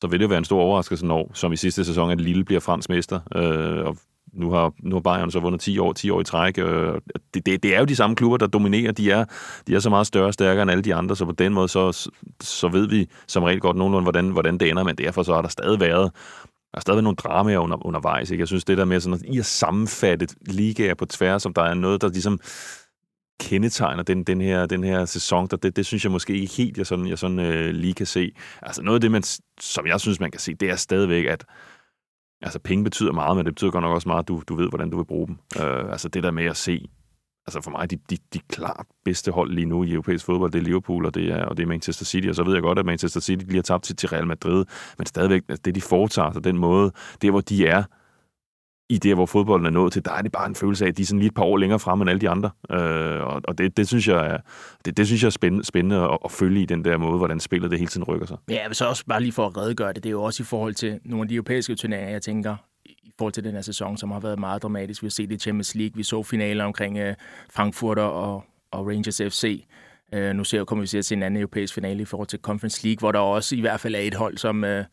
så 0.00 0.08
vil 0.08 0.20
det 0.20 0.24
jo 0.24 0.28
være 0.28 0.38
en 0.38 0.44
stor 0.44 0.60
overraskelse, 0.60 1.06
når, 1.06 1.30
som 1.34 1.52
i 1.52 1.56
sidste 1.56 1.84
sæson, 1.84 2.10
at 2.10 2.20
Lille 2.20 2.44
bliver 2.44 2.60
fransk 2.60 2.88
mester. 2.88 3.20
Øh, 3.34 3.86
og 3.86 3.96
nu 4.32 4.50
har, 4.50 4.72
nu 4.82 4.94
har 4.96 5.00
Bayern 5.00 5.30
så 5.30 5.40
vundet 5.40 5.60
10 5.60 5.78
år, 5.78 5.92
10 5.92 6.10
år 6.10 6.20
i 6.20 6.24
træk. 6.24 6.58
Øh, 6.58 6.94
det, 7.34 7.46
det, 7.46 7.62
det 7.62 7.74
er 7.74 7.78
jo 7.78 7.84
de 7.84 7.96
samme 7.96 8.16
klubber, 8.16 8.36
der 8.36 8.46
dominerer. 8.46 8.92
De 8.92 9.10
er, 9.10 9.24
de 9.66 9.74
er 9.74 9.80
så 9.80 9.90
meget 9.90 10.06
større 10.06 10.26
og 10.26 10.34
stærkere 10.34 10.62
end 10.62 10.70
alle 10.70 10.82
de 10.82 10.94
andre, 10.94 11.16
så 11.16 11.24
på 11.24 11.32
den 11.32 11.54
måde, 11.54 11.68
så, 11.68 12.10
så 12.40 12.68
ved 12.68 12.88
vi 12.88 13.08
som 13.26 13.42
regel 13.42 13.60
godt 13.60 13.76
nogenlunde, 13.76 14.04
hvordan, 14.04 14.28
hvordan 14.28 14.58
det 14.58 14.70
ender, 14.70 14.82
men 14.82 14.98
derfor 14.98 15.22
så 15.22 15.34
har 15.34 15.42
der 15.42 15.48
stadig 15.48 15.80
været 15.80 16.12
der 16.76 16.78
er 16.78 16.82
stadig 16.82 17.02
nogle 17.02 17.16
dramaer 17.16 17.58
under, 17.58 17.86
undervejs. 17.86 18.30
Ikke? 18.30 18.40
Jeg 18.40 18.48
synes, 18.48 18.64
det 18.64 18.78
der 18.78 18.84
med 18.84 19.00
sådan, 19.00 19.18
at 19.18 19.24
I 19.32 19.36
har 19.36 19.42
sammenfattet 19.42 20.34
ligaer 20.46 20.94
på 20.94 21.06
tværs, 21.06 21.42
som 21.42 21.54
der 21.54 21.62
er 21.62 21.74
noget, 21.74 22.02
der 22.02 22.08
ligesom 22.08 22.40
kendetegner 23.40 24.02
den, 24.02 24.24
den, 24.24 24.40
her, 24.40 24.66
den 24.66 24.84
her 24.84 25.04
sæson, 25.04 25.46
der, 25.46 25.56
det, 25.56 25.76
det 25.76 25.86
synes 25.86 26.04
jeg 26.04 26.12
måske 26.12 26.38
ikke 26.38 26.54
helt, 26.54 26.78
jeg 26.78 26.86
sådan, 26.86 27.06
jeg 27.06 27.18
sådan 27.18 27.38
øh, 27.38 27.74
lige 27.74 27.94
kan 27.94 28.06
se. 28.06 28.32
Altså 28.62 28.82
noget 28.82 28.96
af 28.96 29.00
det, 29.00 29.10
man, 29.10 29.22
som 29.60 29.86
jeg 29.86 30.00
synes, 30.00 30.20
man 30.20 30.30
kan 30.30 30.40
se, 30.40 30.54
det 30.54 30.70
er 30.70 30.76
stadigvæk, 30.76 31.24
at 31.24 31.44
altså 32.42 32.58
penge 32.58 32.84
betyder 32.84 33.12
meget, 33.12 33.36
men 33.36 33.46
det 33.46 33.54
betyder 33.54 33.70
godt 33.70 33.82
nok 33.82 33.94
også 33.94 34.08
meget, 34.08 34.22
at 34.22 34.28
du, 34.28 34.42
du 34.48 34.54
ved, 34.54 34.68
hvordan 34.68 34.90
du 34.90 34.96
vil 34.96 35.04
bruge 35.04 35.26
dem. 35.26 35.36
Øh, 35.60 35.92
altså 35.92 36.08
det 36.08 36.22
der 36.22 36.30
med 36.30 36.44
at 36.44 36.56
se, 36.56 36.88
altså 37.46 37.60
for 37.60 37.70
mig, 37.70 37.90
de, 37.90 37.96
de, 38.10 38.18
de 38.34 38.38
klart 38.48 38.86
bedste 39.04 39.30
hold 39.32 39.52
lige 39.52 39.66
nu 39.66 39.84
i 39.84 39.92
europæisk 39.92 40.24
fodbold, 40.24 40.52
det 40.52 40.58
er 40.58 40.62
Liverpool, 40.62 41.06
og 41.06 41.14
det 41.14 41.30
er, 41.30 41.44
og 41.44 41.56
det 41.56 41.62
er 41.62 41.66
Manchester 41.66 42.04
City, 42.04 42.28
og 42.28 42.34
så 42.34 42.44
ved 42.44 42.52
jeg 42.52 42.62
godt, 42.62 42.78
at 42.78 42.86
Manchester 42.86 43.20
City 43.20 43.44
lige 43.44 43.56
har 43.56 43.62
tabt 43.62 43.84
til, 43.84 43.96
til 43.96 44.08
Real 44.08 44.26
Madrid, 44.26 44.64
men 44.98 45.06
stadigvæk, 45.06 45.42
altså 45.48 45.62
det 45.64 45.74
de 45.74 45.80
foretager 45.80 46.32
sig, 46.32 46.44
den 46.44 46.58
måde, 46.58 46.92
det 47.22 47.30
hvor 47.30 47.40
de 47.40 47.66
er, 47.66 47.82
i 48.88 48.98
det, 48.98 49.14
hvor 49.14 49.26
fodbolden 49.26 49.66
er 49.66 49.70
nået 49.70 49.92
til, 49.92 50.04
der 50.04 50.12
er 50.12 50.22
det 50.22 50.32
bare 50.32 50.46
en 50.46 50.54
følelse 50.54 50.84
af, 50.84 50.88
at 50.88 50.96
de 50.96 51.02
er 51.02 51.06
sådan 51.06 51.18
lige 51.18 51.28
et 51.28 51.34
par 51.34 51.42
år 51.42 51.56
længere 51.56 51.78
frem 51.78 52.00
end 52.00 52.10
alle 52.10 52.20
de 52.20 52.28
andre. 52.28 52.50
Øh, 52.70 53.26
og 53.26 53.42
og 53.44 53.58
det, 53.58 53.76
det, 53.76 53.88
synes 53.88 54.08
jeg 54.08 54.26
er, 54.26 54.38
det, 54.84 54.96
det 54.96 55.06
synes 55.06 55.22
jeg 55.22 55.26
er 55.26 55.30
spændende, 55.30 55.64
spændende 55.64 55.96
at, 55.96 56.18
at 56.24 56.30
følge 56.30 56.62
i 56.62 56.66
den 56.66 56.84
der 56.84 56.96
måde, 56.96 57.18
hvordan 57.18 57.40
spillet 57.40 57.70
det 57.70 57.78
hele 57.78 57.88
tiden 57.88 58.04
rykker 58.04 58.26
sig. 58.26 58.36
Ja, 58.50 58.66
jeg 58.66 58.76
så 58.76 58.86
også 58.86 59.06
bare 59.06 59.20
lige 59.20 59.32
for 59.32 59.46
at 59.46 59.56
redegøre 59.56 59.92
det, 59.92 60.02
det 60.02 60.08
er 60.08 60.12
jo 60.12 60.22
også 60.22 60.42
i 60.42 60.46
forhold 60.46 60.74
til 60.74 61.00
nogle 61.04 61.22
af 61.22 61.28
de 61.28 61.34
europæiske 61.34 61.74
turneringer, 61.74 62.12
jeg 62.12 62.22
tænker, 62.22 62.56
i 62.86 63.12
forhold 63.18 63.32
til 63.32 63.44
den 63.44 63.52
her 63.54 63.62
sæson, 63.62 63.96
som 63.96 64.10
har 64.10 64.20
været 64.20 64.38
meget 64.38 64.62
dramatisk. 64.62 65.02
Vi 65.02 65.06
har 65.06 65.10
set 65.10 65.28
det 65.28 65.36
i 65.36 65.38
Champions 65.38 65.74
League, 65.74 65.96
vi 65.96 66.02
så 66.02 66.22
finaler 66.22 66.64
omkring 66.64 66.98
øh, 66.98 67.14
Frankfurt 67.50 67.98
og, 67.98 68.44
og 68.70 68.86
Rangers 68.86 69.20
FC. 69.28 69.64
Øh, 70.14 70.34
nu 70.34 70.44
ser, 70.44 70.64
kommer 70.64 70.82
vi 70.82 70.86
til 70.86 70.98
at 70.98 71.04
se 71.04 71.14
en 71.14 71.22
anden 71.22 71.40
europæisk 71.40 71.74
finale 71.74 72.02
i 72.02 72.04
forhold 72.04 72.28
til 72.28 72.38
Conference 72.38 72.86
League, 72.86 72.98
hvor 72.98 73.12
der 73.12 73.18
også 73.18 73.56
i 73.56 73.60
hvert 73.60 73.80
fald 73.80 73.94
er 73.94 74.00
et 74.00 74.14
hold, 74.14 74.38
som, 74.38 74.64
Øh, 74.64 74.84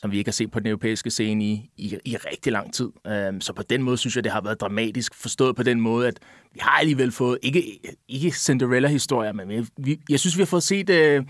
som 0.00 0.12
vi 0.12 0.18
ikke 0.18 0.28
har 0.28 0.32
set 0.32 0.50
på 0.50 0.60
den 0.60 0.66
europæiske 0.66 1.10
scene 1.10 1.44
i, 1.44 1.70
i, 1.76 1.96
i 2.04 2.16
rigtig 2.16 2.52
lang 2.52 2.74
tid. 2.74 2.90
Um, 3.28 3.40
så 3.40 3.52
på 3.52 3.62
den 3.62 3.82
måde 3.82 3.96
synes 3.96 4.16
jeg, 4.16 4.24
det 4.24 4.32
har 4.32 4.40
været 4.40 4.60
dramatisk 4.60 5.14
forstået 5.14 5.56
på 5.56 5.62
den 5.62 5.80
måde, 5.80 6.08
at 6.08 6.18
vi 6.52 6.60
har 6.62 6.78
alligevel 6.78 7.12
fået, 7.12 7.38
ikke, 7.42 7.80
ikke 8.08 8.30
Cinderella-historier, 8.30 9.32
men 9.32 9.68
vi, 9.76 10.00
jeg 10.08 10.20
synes, 10.20 10.36
vi 10.36 10.40
har 10.40 10.46
fået 10.46 10.62
set, 10.62 10.90
øh, 10.90 11.24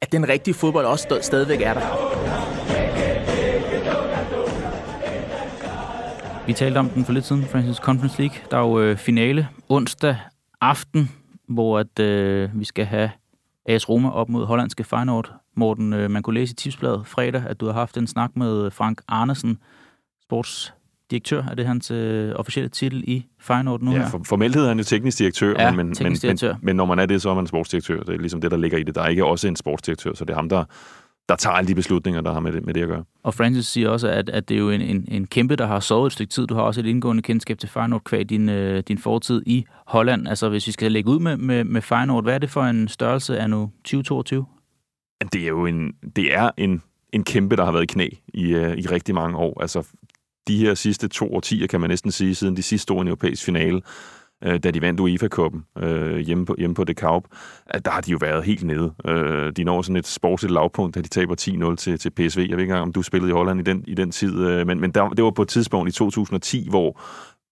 at 0.00 0.12
den 0.12 0.28
rigtige 0.28 0.54
fodbold 0.54 0.86
også 0.86 1.18
stadigvæk 1.22 1.60
er 1.60 1.74
der. 1.74 2.14
Vi 6.46 6.52
talte 6.52 6.78
om 6.78 6.88
den 6.88 7.04
for 7.04 7.12
lidt 7.12 7.24
siden, 7.24 7.44
Francis 7.44 7.76
Conference 7.76 8.18
League. 8.18 8.36
Der 8.50 8.56
er 8.56 8.60
jo 8.60 8.80
øh, 8.80 8.96
finale 8.96 9.48
onsdag 9.68 10.16
aften, 10.60 11.10
hvor 11.48 11.78
at, 11.78 11.98
øh, 11.98 12.60
vi 12.60 12.64
skal 12.64 12.84
have 12.84 13.10
AS 13.66 13.88
Roma 13.88 14.10
op 14.10 14.28
mod 14.28 14.46
hollandske 14.46 14.84
Feyenoord. 14.84 15.43
Morten, 15.56 15.92
øh, 15.92 16.10
man 16.10 16.22
kunne 16.22 16.34
læse 16.34 16.52
i 16.52 16.54
tipsbladet 16.54 17.06
fredag, 17.06 17.42
at 17.46 17.60
du 17.60 17.66
har 17.66 17.72
haft 17.72 17.96
en 17.96 18.06
snak 18.06 18.36
med 18.36 18.70
Frank 18.70 19.00
Arnesen, 19.08 19.58
sportsdirektør. 20.22 21.44
Er 21.44 21.54
det 21.54 21.66
hans 21.66 21.90
øh, 21.90 22.32
officielle 22.36 22.68
titel 22.68 23.04
i 23.06 23.26
Feyenoord 23.40 23.80
nu 23.80 23.92
ja, 23.92 23.98
her? 23.98 24.08
For, 24.08 24.20
formelt 24.26 24.54
hedder 24.54 24.68
han 24.68 24.78
jo 24.78 24.84
teknisk 24.84 25.18
direktør, 25.18 25.54
ja, 25.58 25.72
men, 25.72 25.94
teknisk 25.94 26.22
men, 26.22 26.28
direktør. 26.28 26.52
Men, 26.52 26.60
men 26.62 26.76
når 26.76 26.84
man 26.84 26.98
er 26.98 27.06
det, 27.06 27.22
så 27.22 27.30
er 27.30 27.34
man 27.34 27.46
sportsdirektør. 27.46 28.02
Det 28.02 28.14
er 28.14 28.18
ligesom 28.18 28.40
det, 28.40 28.50
der 28.50 28.56
ligger 28.56 28.78
i 28.78 28.82
det. 28.82 28.94
Der 28.94 29.02
er 29.02 29.08
ikke 29.08 29.24
også 29.24 29.48
en 29.48 29.56
sportsdirektør, 29.56 30.14
så 30.14 30.24
det 30.24 30.30
er 30.30 30.36
ham, 30.36 30.48
der 30.48 30.64
der 31.28 31.36
tager 31.36 31.54
alle 31.54 31.68
de 31.68 31.74
beslutninger, 31.74 32.20
der 32.20 32.32
har 32.32 32.40
med 32.40 32.52
det, 32.52 32.66
med 32.66 32.74
det 32.74 32.82
at 32.82 32.88
gøre. 32.88 33.04
Og 33.22 33.34
Francis 33.34 33.66
siger 33.66 33.88
også, 33.88 34.08
at, 34.08 34.28
at 34.28 34.48
det 34.48 34.54
er 34.54 34.58
jo 34.58 34.70
en, 34.70 34.80
en, 34.80 35.08
en 35.08 35.26
kæmpe, 35.26 35.56
der 35.56 35.66
har 35.66 35.80
sovet 35.80 36.06
et 36.06 36.12
stykke 36.12 36.30
tid. 36.30 36.46
Du 36.46 36.54
har 36.54 36.62
også 36.62 36.80
et 36.80 36.86
indgående 36.86 37.22
kendskab 37.22 37.58
til 37.58 37.68
Feyenoord 37.68 38.04
kvæg 38.04 38.30
din, 38.30 38.48
øh, 38.48 38.82
din 38.88 38.98
fortid 38.98 39.42
i 39.46 39.64
Holland. 39.86 40.28
Altså 40.28 40.48
hvis 40.48 40.66
vi 40.66 40.72
skal 40.72 40.92
lægge 40.92 41.10
ud 41.10 41.18
med, 41.18 41.36
med, 41.36 41.64
med 41.64 41.82
Feyenoord, 41.82 42.24
hvad 42.24 42.34
er 42.34 42.38
det 42.38 42.50
for 42.50 42.62
en 42.62 42.88
størrelse 42.88 43.38
af 43.38 43.50
nu 43.50 43.70
2022? 43.84 44.46
Det 45.32 45.42
er 45.42 45.48
jo 45.48 45.66
en, 45.66 45.92
det 46.16 46.34
er 46.34 46.50
en, 46.56 46.82
en 47.12 47.24
kæmpe, 47.24 47.56
der 47.56 47.64
har 47.64 47.72
været 47.72 47.82
i 47.82 47.92
knæ 47.92 48.08
i, 48.34 48.54
øh, 48.54 48.76
i 48.76 48.86
rigtig 48.86 49.14
mange 49.14 49.36
år. 49.38 49.60
Altså 49.60 49.86
de 50.48 50.58
her 50.58 50.74
sidste 50.74 51.08
to 51.08 51.34
årtier, 51.34 51.66
kan 51.66 51.80
man 51.80 51.90
næsten 51.90 52.10
sige, 52.10 52.34
siden 52.34 52.56
de 52.56 52.62
sidste 52.62 52.82
store 52.82 53.06
europæiske 53.06 53.44
finale, 53.44 53.82
øh, 54.44 54.60
da 54.62 54.70
de 54.70 54.80
vandt 54.80 55.00
UEFA-kuppen 55.00 55.64
øh, 55.78 56.18
hjemme, 56.18 56.46
på, 56.46 56.54
hjemme 56.58 56.74
på 56.74 56.84
Det 56.84 56.96
Kaup, 56.96 57.24
at 57.66 57.84
der 57.84 57.90
har 57.90 58.00
de 58.00 58.10
jo 58.10 58.18
været 58.20 58.44
helt 58.44 58.64
nede. 58.64 58.94
Øh, 59.06 59.52
de 59.52 59.64
når 59.64 59.82
sådan 59.82 59.96
et 59.96 60.06
sportsligt 60.06 60.52
lavpunkt, 60.52 60.94
da 60.94 61.00
de 61.00 61.08
taber 61.08 61.70
10-0 61.72 61.76
til, 61.76 61.98
til 61.98 62.10
PSV. 62.10 62.38
Jeg 62.38 62.56
ved 62.56 62.58
ikke 62.58 62.62
engang, 62.62 62.82
om 62.82 62.92
du 62.92 63.02
spillede 63.02 63.30
i 63.30 63.32
Holland 63.32 63.60
i 63.60 63.62
den, 63.62 63.84
i 63.86 63.94
den 63.94 64.10
tid, 64.10 64.46
øh, 64.46 64.66
men, 64.66 64.80
men 64.80 64.90
der, 64.90 65.08
det 65.08 65.24
var 65.24 65.30
på 65.30 65.42
et 65.42 65.48
tidspunkt 65.48 65.88
i 65.88 65.92
2010, 65.92 66.68
hvor, 66.70 67.00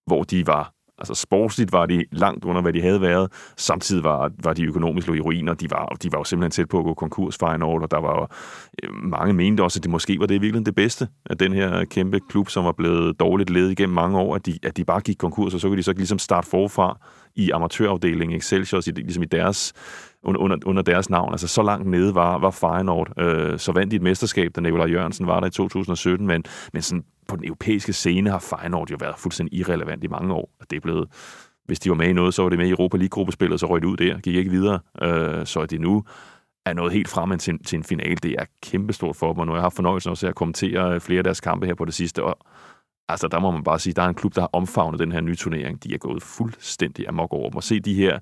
hvor 0.06 0.22
de 0.22 0.46
var 0.46 0.74
Altså 1.02 1.14
sportsligt 1.14 1.72
var 1.72 1.86
de 1.86 2.04
langt 2.12 2.44
under, 2.44 2.62
hvad 2.62 2.72
de 2.72 2.80
havde 2.80 3.00
været. 3.00 3.32
Samtidig 3.56 4.04
var, 4.04 4.30
var 4.44 4.52
de 4.52 4.64
økonomisk 4.64 5.08
i 5.08 5.20
ruiner. 5.20 5.54
De 5.54 5.70
var, 5.70 5.86
de 6.02 6.12
var 6.12 6.18
jo 6.18 6.24
simpelthen 6.24 6.50
tæt 6.50 6.68
på 6.68 6.78
at 6.78 6.84
gå 6.84 6.94
konkurs 6.94 7.38
Feyenoord, 7.38 7.82
og 7.82 7.90
der 7.90 8.00
var 8.00 8.20
jo, 8.20 8.26
øh, 8.82 8.94
mange 8.94 9.32
mente 9.32 9.62
også, 9.62 9.78
at 9.78 9.82
det 9.82 9.90
måske 9.90 10.20
var 10.20 10.26
det 10.26 10.42
virkelig 10.42 10.66
det 10.66 10.74
bedste 10.74 11.08
af 11.30 11.38
den 11.38 11.52
her 11.52 11.84
kæmpe 11.84 12.20
klub, 12.28 12.48
som 12.48 12.64
var 12.64 12.72
blevet 12.72 13.20
dårligt 13.20 13.50
ledet 13.50 13.70
igennem 13.70 13.94
mange 13.94 14.18
år, 14.18 14.34
at 14.34 14.46
de, 14.46 14.58
at 14.62 14.76
de 14.76 14.84
bare 14.84 15.00
gik 15.00 15.16
konkurs, 15.18 15.54
og 15.54 15.60
så 15.60 15.68
kunne 15.68 15.76
de 15.76 15.82
så 15.82 15.92
ligesom 15.92 16.18
starte 16.18 16.48
forfra 16.48 16.98
i 17.36 17.50
amatørafdelingen 17.50 18.36
Excelsior, 18.36 18.82
ligesom 18.86 19.22
i 19.22 19.26
deres 19.26 19.72
under, 20.22 20.40
under, 20.40 20.56
under 20.66 20.82
deres 20.82 21.10
navn. 21.10 21.32
Altså 21.32 21.48
så 21.48 21.62
langt 21.62 21.88
nede 21.88 22.14
var, 22.14 22.38
var 22.38 22.50
Feyenoord. 22.50 23.12
Øh, 23.18 23.58
så 23.58 23.72
vandt 23.72 23.90
de 23.90 23.96
et 23.96 24.02
mesterskab, 24.02 24.50
da 24.56 24.60
Nikolaj 24.60 24.86
Jørgensen 24.86 25.26
var 25.26 25.40
der 25.40 25.46
i 25.46 25.50
2017, 25.50 26.26
men, 26.26 26.44
men 26.72 26.82
sådan 26.82 27.04
på 27.32 27.36
den 27.36 27.44
europæiske 27.44 27.92
scene 27.92 28.30
har 28.30 28.38
Feyenoord 28.38 28.90
jo 28.90 28.96
været 29.00 29.18
fuldstændig 29.18 29.58
irrelevant 29.58 30.04
i 30.04 30.06
mange 30.06 30.34
år. 30.34 30.50
Det 30.70 30.76
er 30.76 30.80
blevet, 30.80 31.08
hvis 31.64 31.80
de 31.80 31.90
var 31.90 31.96
med 31.96 32.08
i 32.08 32.12
noget, 32.12 32.34
så 32.34 32.42
var 32.42 32.48
det 32.48 32.58
med 32.58 32.66
i 32.66 32.70
Europa 32.70 32.96
League-gruppespillet, 32.96 33.60
så 33.60 33.66
røg 33.66 33.80
det 33.80 33.86
ud 33.86 33.96
der, 33.96 34.18
gik 34.18 34.34
ikke 34.34 34.50
videre. 34.50 34.80
Øh, 35.02 35.46
så 35.46 35.60
er 35.60 35.66
det 35.66 35.80
nu 35.80 36.04
er 36.66 36.72
noget 36.72 36.92
helt 36.92 37.08
frem 37.08 37.38
til, 37.38 37.64
til 37.64 37.76
en 37.76 37.84
final. 37.84 38.16
Det 38.22 38.32
er 38.38 38.44
kæmpestort 38.62 39.16
for 39.16 39.32
dem, 39.32 39.40
og 39.40 39.46
nu 39.46 39.52
har 39.52 39.58
jeg 39.58 39.62
haft 39.62 39.76
fornøjelsen 39.76 40.10
også 40.10 40.28
at 40.28 40.34
kommentere 40.34 40.94
øh, 40.94 41.00
flere 41.00 41.18
af 41.18 41.24
deres 41.24 41.40
kampe 41.40 41.66
her 41.66 41.74
på 41.74 41.84
det 41.84 41.94
sidste, 41.94 42.24
år. 42.24 42.50
altså 43.08 43.28
der 43.28 43.40
må 43.40 43.50
man 43.50 43.64
bare 43.64 43.78
sige, 43.78 43.94
der 43.94 44.02
er 44.02 44.08
en 44.08 44.14
klub, 44.14 44.34
der 44.34 44.40
har 44.40 44.50
omfavnet 44.52 45.00
den 45.00 45.12
her 45.12 45.20
nye 45.20 45.36
turnering. 45.36 45.84
De 45.84 45.94
er 45.94 45.98
gået 45.98 46.22
fuldstændig 46.22 47.08
amok 47.08 47.32
over 47.32 47.50
dem. 47.50 47.56
Og 47.56 47.62
se 47.62 47.80
de 47.80 47.94
her, 47.94 48.18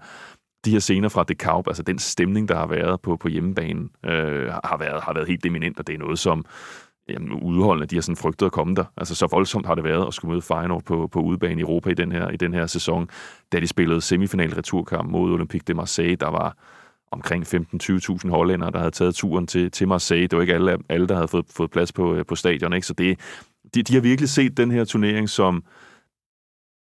de 0.64 0.70
her 0.70 0.78
scener 0.78 1.08
fra 1.08 1.24
The 1.24 1.34
Kaup, 1.34 1.66
altså 1.66 1.82
den 1.82 1.98
stemning, 1.98 2.48
der 2.48 2.56
har 2.56 2.66
været 2.66 3.00
på, 3.00 3.16
på 3.16 3.28
hjemmebanen, 3.28 3.90
øh, 4.04 4.46
har, 4.64 4.76
været, 4.78 5.02
har 5.02 5.14
været 5.14 5.28
helt 5.28 5.46
eminent, 5.46 5.78
og 5.78 5.86
det 5.86 5.94
er 5.94 5.98
noget, 5.98 6.18
som 6.18 6.44
jamen, 7.12 7.32
udholdende, 7.32 7.86
de 7.86 7.96
har 7.96 8.02
sådan 8.02 8.16
frygtet 8.16 8.46
at 8.46 8.52
komme 8.52 8.74
der. 8.74 8.84
Altså 8.96 9.14
så 9.14 9.26
voldsomt 9.30 9.66
har 9.66 9.74
det 9.74 9.84
været 9.84 10.06
at 10.06 10.14
skulle 10.14 10.30
møde 10.30 10.42
Feyenoord 10.42 10.82
på, 10.82 11.08
på 11.12 11.20
udebane 11.20 11.60
i 11.60 11.62
Europa 11.62 11.90
i 11.90 11.94
den, 11.94 12.12
her, 12.12 12.28
i 12.28 12.36
den 12.36 12.54
her 12.54 12.66
sæson, 12.66 13.08
da 13.52 13.60
de 13.60 13.66
spillede 13.66 14.00
semifinal 14.00 14.54
returkamp 14.54 15.10
mod 15.10 15.32
Olympique 15.32 15.64
de 15.66 15.74
Marseille, 15.74 16.16
der 16.16 16.30
var 16.30 16.56
omkring 17.12 17.46
15-20.000 17.54 18.30
hollændere, 18.30 18.70
der 18.70 18.78
havde 18.78 18.90
taget 18.90 19.14
turen 19.14 19.46
til, 19.46 19.70
til 19.70 19.88
Marseille. 19.88 20.26
Det 20.26 20.36
var 20.36 20.40
ikke 20.42 20.54
alle, 20.54 20.76
alle 20.88 21.06
der 21.06 21.14
havde 21.14 21.28
fået, 21.28 21.46
fået 21.50 21.70
plads 21.70 21.92
på, 21.92 22.14
øh, 22.14 22.26
på 22.26 22.34
stadion, 22.34 22.72
ikke? 22.72 22.86
så 22.86 22.94
det, 22.94 23.20
de, 23.74 23.82
de 23.82 23.94
har 23.94 24.00
virkelig 24.00 24.28
set 24.28 24.56
den 24.56 24.70
her 24.70 24.84
turnering 24.84 25.28
som 25.28 25.64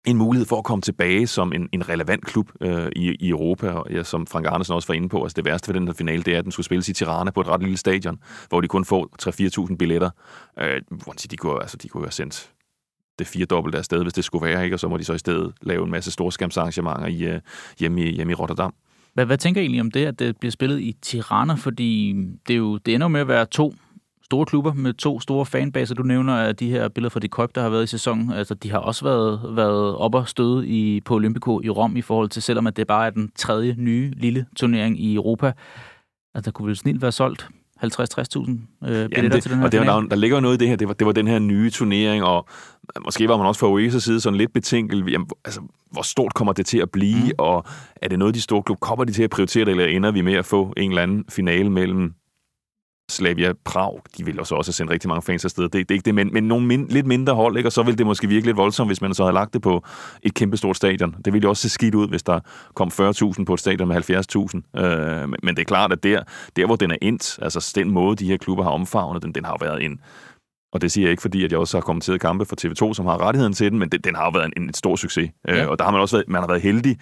en 0.07 0.17
mulighed 0.17 0.47
for 0.47 0.59
at 0.59 0.65
komme 0.65 0.83
tilbage 0.83 1.27
som 1.27 1.53
en, 1.53 1.69
en 1.73 1.89
relevant 1.89 2.27
klub 2.27 2.51
øh, 2.61 2.89
i, 2.97 3.17
i 3.21 3.29
Europa, 3.29 3.71
og 3.71 3.87
ja, 3.91 4.03
som 4.03 4.27
Frank 4.27 4.47
Andersen 4.49 4.75
også 4.75 4.89
var 4.89 4.95
inde 4.95 5.09
på, 5.09 5.23
altså 5.23 5.35
det 5.37 5.45
værste 5.45 5.69
ved 5.69 5.81
den 5.81 5.89
her 5.89 5.95
finale, 5.95 6.23
det 6.23 6.35
er, 6.35 6.39
at 6.39 6.45
den 6.45 6.53
skulle 6.53 6.67
spilles 6.67 6.89
i 6.89 6.93
Tirana 6.93 7.31
på 7.31 7.41
et 7.41 7.49
ret 7.49 7.63
lille 7.63 7.77
stadion, 7.77 8.19
hvor 8.49 8.61
de 8.61 8.69
kun 8.69 8.85
får 8.85 9.09
3-4.000 9.71 9.77
billetter. 9.77 10.11
Øh, 10.59 10.81
de, 11.31 11.37
kunne, 11.37 11.61
altså, 11.61 11.77
de 11.77 11.89
kunne 11.89 12.05
have 12.05 12.13
sendt 12.13 12.51
det 13.19 13.27
fire 13.27 13.45
dobbelt 13.45 13.75
af 13.75 13.85
sted, 13.85 14.03
hvis 14.03 14.13
det 14.13 14.25
skulle 14.25 14.47
være, 14.47 14.65
ikke? 14.65 14.77
og 14.77 14.81
så 14.81 14.89
må 14.89 14.97
de 14.97 15.05
så 15.05 15.13
i 15.13 15.19
stedet 15.19 15.53
lave 15.63 15.85
en 15.85 15.91
masse 15.91 16.11
storskærmsarrangementer 16.11 17.07
i, 17.07 17.23
øh, 17.23 17.41
hjemme, 17.79 18.03
i, 18.03 18.15
hjemme 18.15 18.31
i 18.31 18.35
Rotterdam. 18.35 18.75
Hvad, 19.15 19.27
hvad 19.27 19.39
tænker 19.39 19.61
I 19.61 19.65
egentlig 19.65 19.81
om 19.81 19.91
det, 19.91 20.07
at 20.07 20.19
det 20.19 20.37
bliver 20.37 20.51
spillet 20.51 20.81
i 20.81 20.97
Tirana? 21.03 21.55
Fordi 21.55 22.15
det, 22.49 22.55
er 22.55 22.59
jo, 22.59 22.77
det 22.79 22.95
ender 22.95 23.09
med 23.09 23.21
at 23.21 23.29
være 23.29 23.47
to 23.47 23.75
store 24.29 24.47
klubber 24.47 24.73
med 24.73 24.95
to 24.95 25.21
store 25.21 25.47
fanbaser. 25.47 25.95
Du 25.95 26.03
nævner 26.03 26.35
at 26.35 26.61
de 26.61 26.71
her 26.71 26.89
billeder 26.89 27.11
fra 27.11 27.21
de 27.21 27.29
Køb, 27.29 27.55
der 27.55 27.63
har 27.63 27.69
været 27.69 27.85
i 27.85 27.87
sæsonen. 27.87 28.33
Altså, 28.33 28.55
de 28.55 28.71
har 28.71 28.79
også 28.79 29.05
været, 29.05 29.57
været 29.57 29.97
op 29.97 30.15
og 30.15 30.29
støde 30.29 30.67
i, 30.67 31.01
på 31.01 31.15
Olympico 31.15 31.61
i 31.65 31.69
Rom 31.69 31.97
i 31.97 32.03
forhold 32.03 32.29
til, 32.29 32.43
selvom 32.43 32.67
at 32.67 32.77
det 32.77 32.87
bare 32.87 33.07
er 33.07 33.11
den 33.11 33.31
tredje 33.37 33.75
nye 33.79 34.13
lille 34.17 34.47
turnering 34.57 35.01
i 35.01 35.15
Europa. 35.15 35.53
Altså, 36.35 36.51
der 36.51 36.53
kunne 36.55 36.67
vel 36.67 36.77
snilt 36.77 37.03
være 37.03 37.13
solgt 37.13 37.49
50-60.000 37.85 38.51
øh, 38.89 39.09
billetter 39.09 39.29
det, 39.29 39.43
til 39.43 39.51
den 39.51 39.59
her 39.59 39.67
og 39.67 39.73
det, 39.73 39.81
der, 39.81 40.01
der 40.01 40.17
ligger 40.17 40.41
noget 40.41 40.55
i 40.55 40.59
det 40.59 40.69
her. 40.69 40.77
Det 40.77 40.89
var, 40.89 40.95
det 40.95 41.07
var 41.07 41.13
den 41.13 41.29
her 41.29 41.39
nye 41.39 41.71
turnering, 41.71 42.25
og 42.25 42.49
måske 43.05 43.29
var 43.29 43.37
man 43.37 43.47
også 43.47 43.61
fra 43.61 43.67
UEFA's 43.67 44.01
side 44.01 44.21
sådan 44.21 44.37
lidt 44.37 44.53
betænkel. 44.53 45.11
Jamen, 45.11 45.29
altså, 45.45 45.61
hvor 45.91 46.03
stort 46.03 46.35
kommer 46.35 46.53
det 46.53 46.67
til 46.67 46.79
at 46.79 46.91
blive, 46.91 47.25
mm. 47.25 47.31
og 47.39 47.65
er 48.03 48.09
det 48.09 48.19
noget, 48.19 48.35
de 48.35 48.41
store 48.41 48.63
klubber 48.63 48.87
kommer 48.87 49.05
de 49.05 49.13
til 49.13 49.23
at 49.23 49.31
prioritere 49.31 49.65
det, 49.65 49.71
eller 49.71 49.87
ender 49.87 50.11
vi 50.11 50.21
med 50.21 50.35
at 50.35 50.47
få 50.47 50.73
en 50.77 50.91
eller 50.91 51.03
anden 51.03 51.25
finale 51.29 51.71
mellem 51.71 52.15
Slavia 53.11 53.53
Prag, 53.65 54.01
de 54.19 54.25
vil 54.25 54.41
også 54.41 54.55
også 54.55 54.73
sende 54.73 54.93
rigtig 54.93 55.09
mange 55.09 55.23
fans 55.23 55.45
afsted. 55.45 55.65
Det, 55.65 55.73
det 55.73 55.91
er 55.91 55.95
ikke 55.95 56.05
det, 56.05 56.15
men, 56.15 56.33
men 56.33 56.45
nogle 56.45 56.67
min, 56.67 56.87
lidt 56.89 57.07
mindre 57.07 57.35
hold, 57.35 57.57
ikke? 57.57 57.69
og 57.69 57.73
så 57.73 57.83
vil 57.83 57.99
det 57.99 58.07
måske 58.07 58.29
virke 58.29 58.47
lidt 58.47 58.57
voldsomt, 58.57 58.89
hvis 58.89 59.01
man 59.01 59.15
så 59.15 59.23
havde 59.23 59.35
lagt 59.35 59.53
det 59.53 59.63
på 59.63 59.85
et 60.23 60.35
kæmpestort 60.35 60.77
stadion. 60.77 61.17
Det 61.25 61.33
ville 61.33 61.45
jo 61.45 61.49
også 61.49 61.63
se 61.63 61.69
skidt 61.69 61.95
ud, 61.95 62.09
hvis 62.09 62.23
der 62.23 62.41
kom 62.75 62.89
40.000 62.89 63.45
på 63.45 63.55
et 63.55 63.61
stadion 63.61 63.89
med 63.89 63.97
70.000. 63.97 64.81
Øh, 64.81 65.29
men, 65.43 65.57
det 65.57 65.59
er 65.59 65.65
klart, 65.65 65.93
at 65.93 66.03
der, 66.03 66.23
der, 66.57 66.67
hvor 66.67 66.77
den 66.77 66.91
er 66.91 66.97
endt, 67.03 67.39
altså 67.43 67.73
den 67.75 67.91
måde, 67.91 68.17
de 68.17 68.27
her 68.27 68.37
klubber 68.37 68.65
har 68.65 68.71
omfavnet 68.71 69.23
den, 69.23 69.33
den 69.33 69.45
har 69.45 69.57
været 69.61 69.85
en, 69.85 70.01
og 70.73 70.81
det 70.81 70.93
siger 70.93 71.05
jeg 71.05 71.11
ikke, 71.11 71.23
fordi 71.23 71.45
at 71.45 71.53
jeg 71.53 71.59
også 71.61 71.77
har 71.77 71.83
kommenteret 71.83 72.21
kampe 72.21 72.45
for 72.45 72.57
TV2, 72.61 72.95
som 72.95 73.07
har 73.07 73.21
rettigheden 73.21 73.53
til 73.53 73.71
den, 73.71 73.79
men 73.79 73.89
den, 73.89 74.01
den 74.01 74.15
har 74.15 74.31
været 74.31 74.53
en, 74.57 74.63
en 74.63 74.75
stor 74.75 74.97
succes. 74.97 75.31
Øh, 75.49 75.57
ja. 75.57 75.63
Øh, 75.63 75.71
og 75.71 75.79
der 75.79 75.85
har 75.85 75.93
man 75.93 76.01
også 76.01 76.17
været, 76.17 76.29
man 76.29 76.43
har 76.43 76.49
været 76.49 76.63
heldig, 76.63 76.99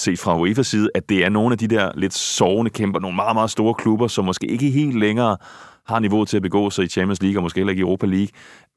set 0.00 0.18
fra 0.18 0.38
UEFA's 0.38 0.62
side, 0.62 0.90
at 0.94 1.08
det 1.08 1.24
er 1.24 1.28
nogle 1.28 1.52
af 1.52 1.58
de 1.58 1.68
der 1.68 1.90
lidt 1.94 2.14
sovende 2.14 2.70
kæmper, 2.70 3.00
nogle 3.00 3.16
meget, 3.16 3.36
meget 3.36 3.50
store 3.50 3.74
klubber, 3.74 4.08
som 4.08 4.24
måske 4.24 4.46
ikke 4.46 4.70
helt 4.70 4.98
længere 4.98 5.36
har 5.86 5.98
niveau 5.98 6.24
til 6.24 6.36
at 6.36 6.42
begå 6.42 6.70
sig 6.70 6.84
i 6.84 6.88
Champions 6.88 7.22
League 7.22 7.38
og 7.38 7.42
måske 7.42 7.58
heller 7.58 7.70
ikke 7.70 7.80
i 7.80 7.82
Europa 7.82 8.06
League, 8.06 8.28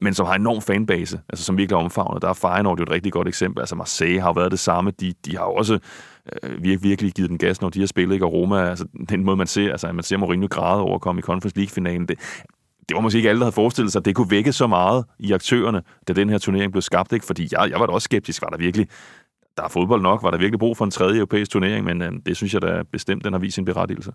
men 0.02 0.14
som 0.14 0.26
har 0.26 0.34
en 0.34 0.42
enorm 0.42 0.62
fanbase, 0.62 1.20
altså 1.30 1.46
som 1.46 1.58
virkelig 1.58 1.78
omfavner. 1.78 2.20
Der 2.20 2.30
er 2.30 2.34
Feyenoord 2.34 2.78
jo 2.78 2.84
et 2.84 2.92
rigtig 2.92 3.12
godt 3.12 3.28
eksempel. 3.28 3.62
Altså 3.62 3.76
Marseille 3.76 4.22
har 4.22 4.28
jo 4.28 4.34
været 4.34 4.52
det 4.52 4.60
samme. 4.60 4.92
De, 4.92 5.14
de 5.26 5.38
har 5.38 5.46
jo 5.46 5.54
også 5.54 5.80
øh, 6.44 6.52
virkelig, 6.52 6.84
virkelig 6.84 7.12
givet 7.12 7.30
den 7.30 7.38
gas, 7.38 7.62
når 7.62 7.70
de 7.70 7.80
har 7.80 7.88
spillet 7.88 8.14
ikke? 8.14 8.26
Og 8.26 8.34
Roma, 8.34 8.70
altså 8.70 8.86
den 9.10 9.24
måde, 9.24 9.38
man 9.38 9.48
ser, 9.48 9.72
altså 9.72 9.92
man 9.92 10.04
ser 10.04 10.18
Mourinho 10.18 10.48
græde 10.52 10.82
over 10.82 10.96
at 10.96 11.02
komme 11.02 11.20
i 11.20 11.22
Conference 11.22 11.58
League-finalen. 11.58 12.08
Det, 12.08 12.20
det 12.90 12.96
var 12.96 13.02
måske 13.02 13.18
ikke 13.18 13.30
alle, 13.30 13.40
der 13.40 13.46
havde 13.46 13.56
forestillet 13.56 13.92
sig, 13.92 14.00
at 14.00 14.06
det 14.06 14.16
kunne 14.16 14.32
vække 14.32 14.54
så 14.54 14.68
meget 14.68 15.06
i 15.20 15.32
aktørerne, 15.32 15.82
da 16.08 16.14
den 16.14 16.30
her 16.30 16.38
turnering 16.38 16.72
blev 16.72 16.82
skabt. 16.82 17.12
Ikke? 17.12 17.26
Fordi 17.26 17.48
jeg, 17.52 17.70
jeg 17.70 17.80
var 17.80 17.86
da 17.86 17.94
også 17.94 18.06
skeptisk. 18.06 18.42
Var 18.42 18.50
der 18.50 18.58
virkelig 18.58 18.88
der 19.58 19.64
er 19.64 19.68
fodbold 19.68 20.01
nok? 20.01 20.24
Var 20.24 20.32
der 20.32 20.38
virkelig 20.38 20.60
brug 20.60 20.78
for 20.78 20.86
en 20.86 20.91
tredje 20.91 21.16
europæisk 21.16 21.51
turnering? 21.51 21.86
Men 21.86 22.01
øh, 22.01 22.12
det 22.26 22.38
synes 22.38 22.54
jeg 22.54 22.62
da 22.62 22.84
bestemt, 22.91 23.24
den 23.24 23.34
har 23.34 23.39
vist 23.39 23.56
sin 23.56 23.66
berettigelse. 23.66 24.12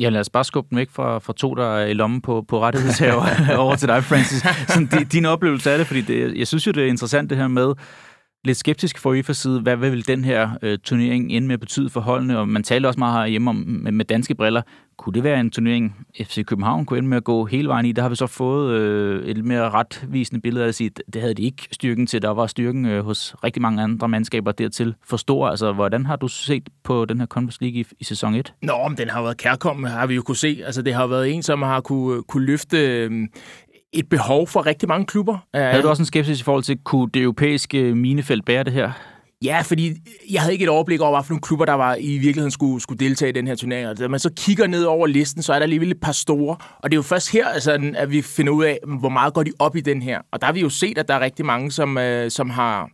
Ja, 0.00 0.08
lad 0.08 0.20
os 0.20 0.30
bare 0.30 0.44
skubbe 0.44 0.70
dem 0.70 0.78
væk 0.78 0.90
fra, 0.90 1.18
fra 1.18 1.32
to, 1.32 1.54
der 1.54 1.76
er 1.76 1.86
i 1.86 1.92
lommen 1.92 2.20
på, 2.20 2.44
på 2.48 2.60
rettighedshaver 2.60 3.24
over 3.64 3.76
til 3.76 3.88
dig, 3.88 4.04
Francis. 4.04 4.42
Sådan, 4.68 5.06
din 5.12 5.24
oplevelse 5.24 5.70
af 5.70 5.78
det, 5.78 5.86
fordi 5.86 6.00
det, 6.00 6.38
jeg 6.38 6.46
synes 6.46 6.66
jo, 6.66 6.72
det 6.72 6.82
er 6.84 6.88
interessant 6.88 7.30
det 7.30 7.38
her 7.38 7.48
med, 7.48 7.74
lidt 8.44 8.58
skeptisk 8.58 8.98
for 8.98 9.14
UEFA's 9.14 9.32
side. 9.32 9.60
Hvad, 9.60 9.76
hvad 9.76 9.90
vil 9.90 10.06
den 10.06 10.24
her 10.24 10.50
øh, 10.62 10.78
turnering 10.78 11.32
ende 11.32 11.48
med 11.48 11.54
at 11.54 11.60
betyde 11.60 11.90
for 11.90 12.00
holdene? 12.00 12.38
Og 12.38 12.48
man 12.48 12.62
taler 12.62 12.88
også 12.88 12.98
meget 12.98 13.14
herhjemme 13.14 13.50
om, 13.50 13.56
med, 13.56 13.92
med 13.92 14.04
danske 14.04 14.34
briller. 14.34 14.62
Kunne 14.96 15.14
det 15.14 15.24
være 15.24 15.40
en 15.40 15.50
turnering, 15.50 16.06
FC 16.24 16.44
København 16.44 16.86
kunne 16.86 16.98
ende 16.98 17.08
med 17.08 17.16
at 17.16 17.24
gå 17.24 17.44
hele 17.44 17.68
vejen 17.68 17.86
i? 17.86 17.92
Der 17.92 18.02
har 18.02 18.08
vi 18.08 18.16
så 18.16 18.26
fået 18.26 18.72
øh, 18.72 19.26
et 19.26 19.44
mere 19.44 19.70
retvisende 19.70 20.40
billede 20.40 20.64
af 20.64 20.68
at 20.68 20.74
sige, 20.74 20.90
det 21.12 21.20
havde 21.22 21.34
de 21.34 21.42
ikke 21.42 21.68
styrken 21.72 22.06
til. 22.06 22.22
Der 22.22 22.30
var 22.30 22.46
styrken 22.46 22.86
øh, 22.86 23.04
hos 23.04 23.34
rigtig 23.44 23.62
mange 23.62 23.82
andre 23.82 24.08
mandskaber 24.08 24.52
dertil 24.52 24.94
for 25.04 25.16
stor. 25.16 25.48
Altså, 25.48 25.72
hvordan 25.72 26.06
har 26.06 26.16
du 26.16 26.28
set 26.28 26.68
på 26.82 27.04
den 27.04 27.18
her 27.18 27.26
Conference 27.26 27.58
League 27.60 27.80
i, 27.80 27.86
i 28.00 28.04
sæson 28.04 28.34
1? 28.34 28.54
Nå, 28.62 28.88
men 28.88 28.98
den 28.98 29.10
har 29.10 29.22
været 29.22 29.36
kærkommen, 29.36 29.90
har 29.90 30.06
vi 30.06 30.14
jo 30.14 30.22
kunne 30.22 30.36
se. 30.36 30.62
Altså, 30.66 30.82
det 30.82 30.94
har 30.94 31.06
været 31.06 31.30
en, 31.30 31.42
som 31.42 31.62
har 31.62 31.80
kunne, 31.80 32.22
kunne 32.22 32.46
løfte 32.46 32.78
øhm, 32.78 33.28
et 33.92 34.08
behov 34.08 34.48
for 34.48 34.66
rigtig 34.66 34.88
mange 34.88 35.06
klubber. 35.06 35.38
Havde 35.54 35.82
du 35.82 35.88
også 35.88 36.02
en 36.02 36.06
skepsis 36.06 36.40
i 36.40 36.42
forhold 36.42 36.62
til, 36.62 36.78
kunne 36.84 37.10
det 37.14 37.22
europæiske 37.22 37.94
minefelt 37.94 38.44
bære 38.44 38.64
det 38.64 38.72
her? 38.72 38.92
Ja, 39.44 39.60
fordi 39.60 39.92
jeg 40.30 40.40
havde 40.40 40.52
ikke 40.52 40.62
et 40.62 40.68
overblik 40.68 41.00
over, 41.00 41.22
hvilke 41.22 41.40
klubber, 41.40 41.64
der 41.64 41.72
var 41.72 41.96
i 42.00 42.18
virkeligheden 42.18 42.50
skulle, 42.50 42.82
skulle 42.82 42.98
deltage 42.98 43.28
i 43.28 43.32
den 43.32 43.46
her 43.46 43.54
turnering. 43.54 43.88
Og 43.88 43.98
da 43.98 44.08
man 44.08 44.20
så 44.20 44.30
kigger 44.36 44.66
ned 44.66 44.84
over 44.84 45.06
listen, 45.06 45.42
så 45.42 45.52
er 45.52 45.58
der 45.58 45.62
alligevel 45.62 45.90
et 45.90 46.00
par 46.00 46.12
store. 46.12 46.56
Og 46.78 46.90
det 46.90 46.92
er 46.92 46.98
jo 46.98 47.02
først 47.02 47.32
her, 47.32 47.48
altså, 47.48 47.92
at 47.96 48.10
vi 48.10 48.22
finder 48.22 48.52
ud 48.52 48.64
af, 48.64 48.78
hvor 49.00 49.08
meget 49.08 49.34
går 49.34 49.42
de 49.42 49.52
op 49.58 49.76
i 49.76 49.80
den 49.80 50.02
her. 50.02 50.20
Og 50.32 50.40
der 50.40 50.46
har 50.46 50.52
vi 50.52 50.60
jo 50.60 50.68
set, 50.68 50.98
at 50.98 51.08
der 51.08 51.14
er 51.14 51.20
rigtig 51.20 51.46
mange, 51.46 51.72
som, 51.72 51.98
øh, 51.98 52.30
som 52.30 52.50
har 52.50 52.88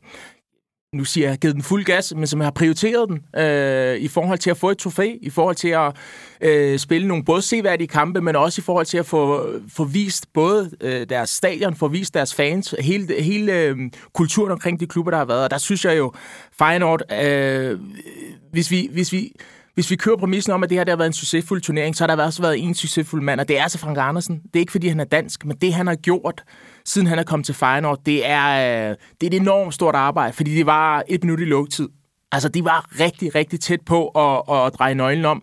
nu 0.95 1.05
siger 1.05 1.29
jeg, 1.29 1.39
givet 1.39 1.55
den 1.55 1.63
fuld 1.63 1.85
gas, 1.85 2.15
men 2.17 2.27
som 2.27 2.41
har 2.41 2.51
prioriteret 2.51 3.09
den 3.09 3.41
øh, 3.43 3.97
i 3.97 4.09
forhold 4.09 4.39
til 4.39 4.51
at 4.51 4.57
få 4.57 4.71
et 4.71 4.79
trofæ, 4.79 5.15
i 5.21 5.31
forhold 5.31 5.57
til 5.57 5.69
at 5.69 5.97
øh, 6.41 6.79
spille 6.79 7.09
nogle 7.09 7.25
både 7.25 7.43
seværdige 7.43 7.89
kampe, 7.89 8.21
men 8.21 8.37
også 8.37 8.61
i 8.61 8.63
forhold 8.63 8.87
til 8.87 8.99
at 8.99 9.07
få, 9.07 9.47
få 9.69 9.85
vist 9.85 10.33
både 10.33 10.71
øh, 10.81 11.09
deres 11.09 11.31
stadion, 11.31 11.75
få 11.77 11.89
vist 11.89 12.15
deres 12.15 12.35
fans, 12.35 12.75
hele, 12.81 13.23
hele 13.23 13.61
øh, 13.61 13.77
kulturen 14.15 14.53
omkring 14.53 14.81
de 14.81 14.87
klubber, 14.87 15.11
der 15.11 15.19
har 15.19 15.25
været. 15.25 15.45
Og 15.45 15.51
der 15.51 15.59
synes 15.59 15.85
jeg 15.85 15.99
jo, 15.99 16.13
Feyenoord, 16.59 17.13
øh, 17.23 17.79
hvis 18.53 18.71
vi, 18.71 18.89
hvis 18.93 19.13
vi 19.13 19.33
hvis 19.75 19.91
vi 19.91 19.97
kører 19.97 20.17
præmissen 20.17 20.53
om, 20.53 20.63
at 20.63 20.71
det 20.71 20.79
her 20.79 20.85
der 20.85 20.93
har 20.93 20.97
været 20.97 21.07
en 21.07 21.13
succesfuld 21.13 21.61
turnering, 21.61 21.97
så 21.97 22.07
har 22.07 22.17
der 22.17 22.25
også 22.25 22.43
været 22.43 22.59
en 22.59 22.75
succesfuld 22.75 23.23
mand, 23.23 23.41
og 23.41 23.49
det 23.49 23.59
er 23.59 23.63
altså 23.63 23.79
Frank 23.79 23.97
Andersen. 24.01 24.41
Det 24.45 24.57
er 24.57 24.61
ikke, 24.61 24.73
fordi 24.73 24.89
han 24.89 25.01
er 25.01 25.05
dansk, 25.05 25.45
men 25.45 25.57
det, 25.57 25.75
han 25.75 25.87
har 25.87 25.95
gjort, 25.95 26.45
siden 26.89 27.07
han 27.07 27.19
er 27.19 27.23
kommet 27.23 27.47
til 27.47 27.55
Feyenoord, 27.55 27.99
det 28.07 28.27
er, 28.27 28.49
øh, 28.91 28.97
det 29.21 29.27
er 29.27 29.37
et 29.37 29.41
enormt 29.41 29.75
stort 29.75 29.95
arbejde, 29.95 30.33
fordi 30.33 30.55
det 30.55 30.67
var 30.67 31.03
et 31.09 31.25
minut 31.25 31.41
i 31.41 31.45
lukketid. 31.45 31.89
Altså, 32.33 32.49
de 32.49 32.65
var 32.65 33.01
rigtig, 33.01 33.35
rigtig 33.35 33.61
tæt 33.61 33.81
på 33.87 34.09
at, 34.09 34.67
at 34.67 34.75
dreje 34.79 34.95
nøglen 34.95 35.25
om. 35.25 35.43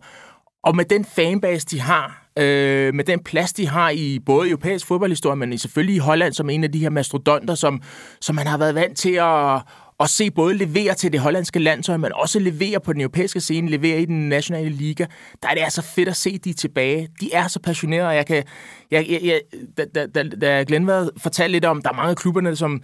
Og 0.64 0.76
med 0.76 0.86
den 0.86 1.06
fanbase, 1.06 1.66
de 1.66 1.82
har, 1.82 2.28
øh, 2.40 2.94
med 2.94 3.04
den 3.04 3.24
plads, 3.24 3.54
de 3.54 3.68
har 3.68 3.90
i 3.90 4.20
både 4.26 4.50
europæisk 4.50 4.88
fodboldhistorie, 4.88 5.36
men 5.36 5.58
selvfølgelig 5.58 5.96
i 5.96 6.00
Holland 6.00 6.34
som 6.34 6.50
en 6.50 6.64
af 6.64 6.72
de 6.72 6.80
her 6.80 6.90
mastodonter, 6.90 7.56
som, 7.56 7.82
som 8.22 8.36
man 8.36 8.48
har 8.48 8.58
været 8.58 8.76
vant 8.76 8.98
til 8.98 9.14
at, 9.14 9.62
og 9.98 10.10
se 10.10 10.32
både 10.32 10.54
levere 10.54 10.94
til 10.94 11.12
det 11.12 11.20
hollandske 11.20 11.60
landshold, 11.60 12.00
men 12.00 12.12
også 12.14 12.40
levere 12.40 12.80
på 12.80 12.94
den 12.94 13.02
europæiske 13.02 13.40
scene, 13.40 13.70
levere 13.70 14.02
i 14.02 14.06
den 14.06 14.30
nationale 14.30 14.70
liga. 14.70 15.06
Der 15.44 15.50
er 15.50 15.54
det 15.54 15.62
altså 15.62 15.82
fedt 15.82 16.10
at 16.10 16.16
se 16.16 16.38
de 16.38 16.54
tilbage. 16.54 17.08
De 17.22 17.34
er 17.34 17.48
så 17.48 17.60
passionerede, 17.60 18.10
jeg 18.10 18.26
kan... 18.26 18.44
Jeg, 18.92 19.06
jeg, 19.10 19.20
jeg, 19.24 19.42
da, 19.78 19.86
da, 19.96 20.06
da, 20.06 20.24
da 20.24 20.64
Glenn 20.68 20.90
fortalt 21.18 21.52
lidt 21.52 21.66
om, 21.66 21.82
der 21.82 21.90
er 21.90 21.94
mange 21.94 22.10
af 22.10 22.16
klubberne, 22.16 22.56
som, 22.56 22.82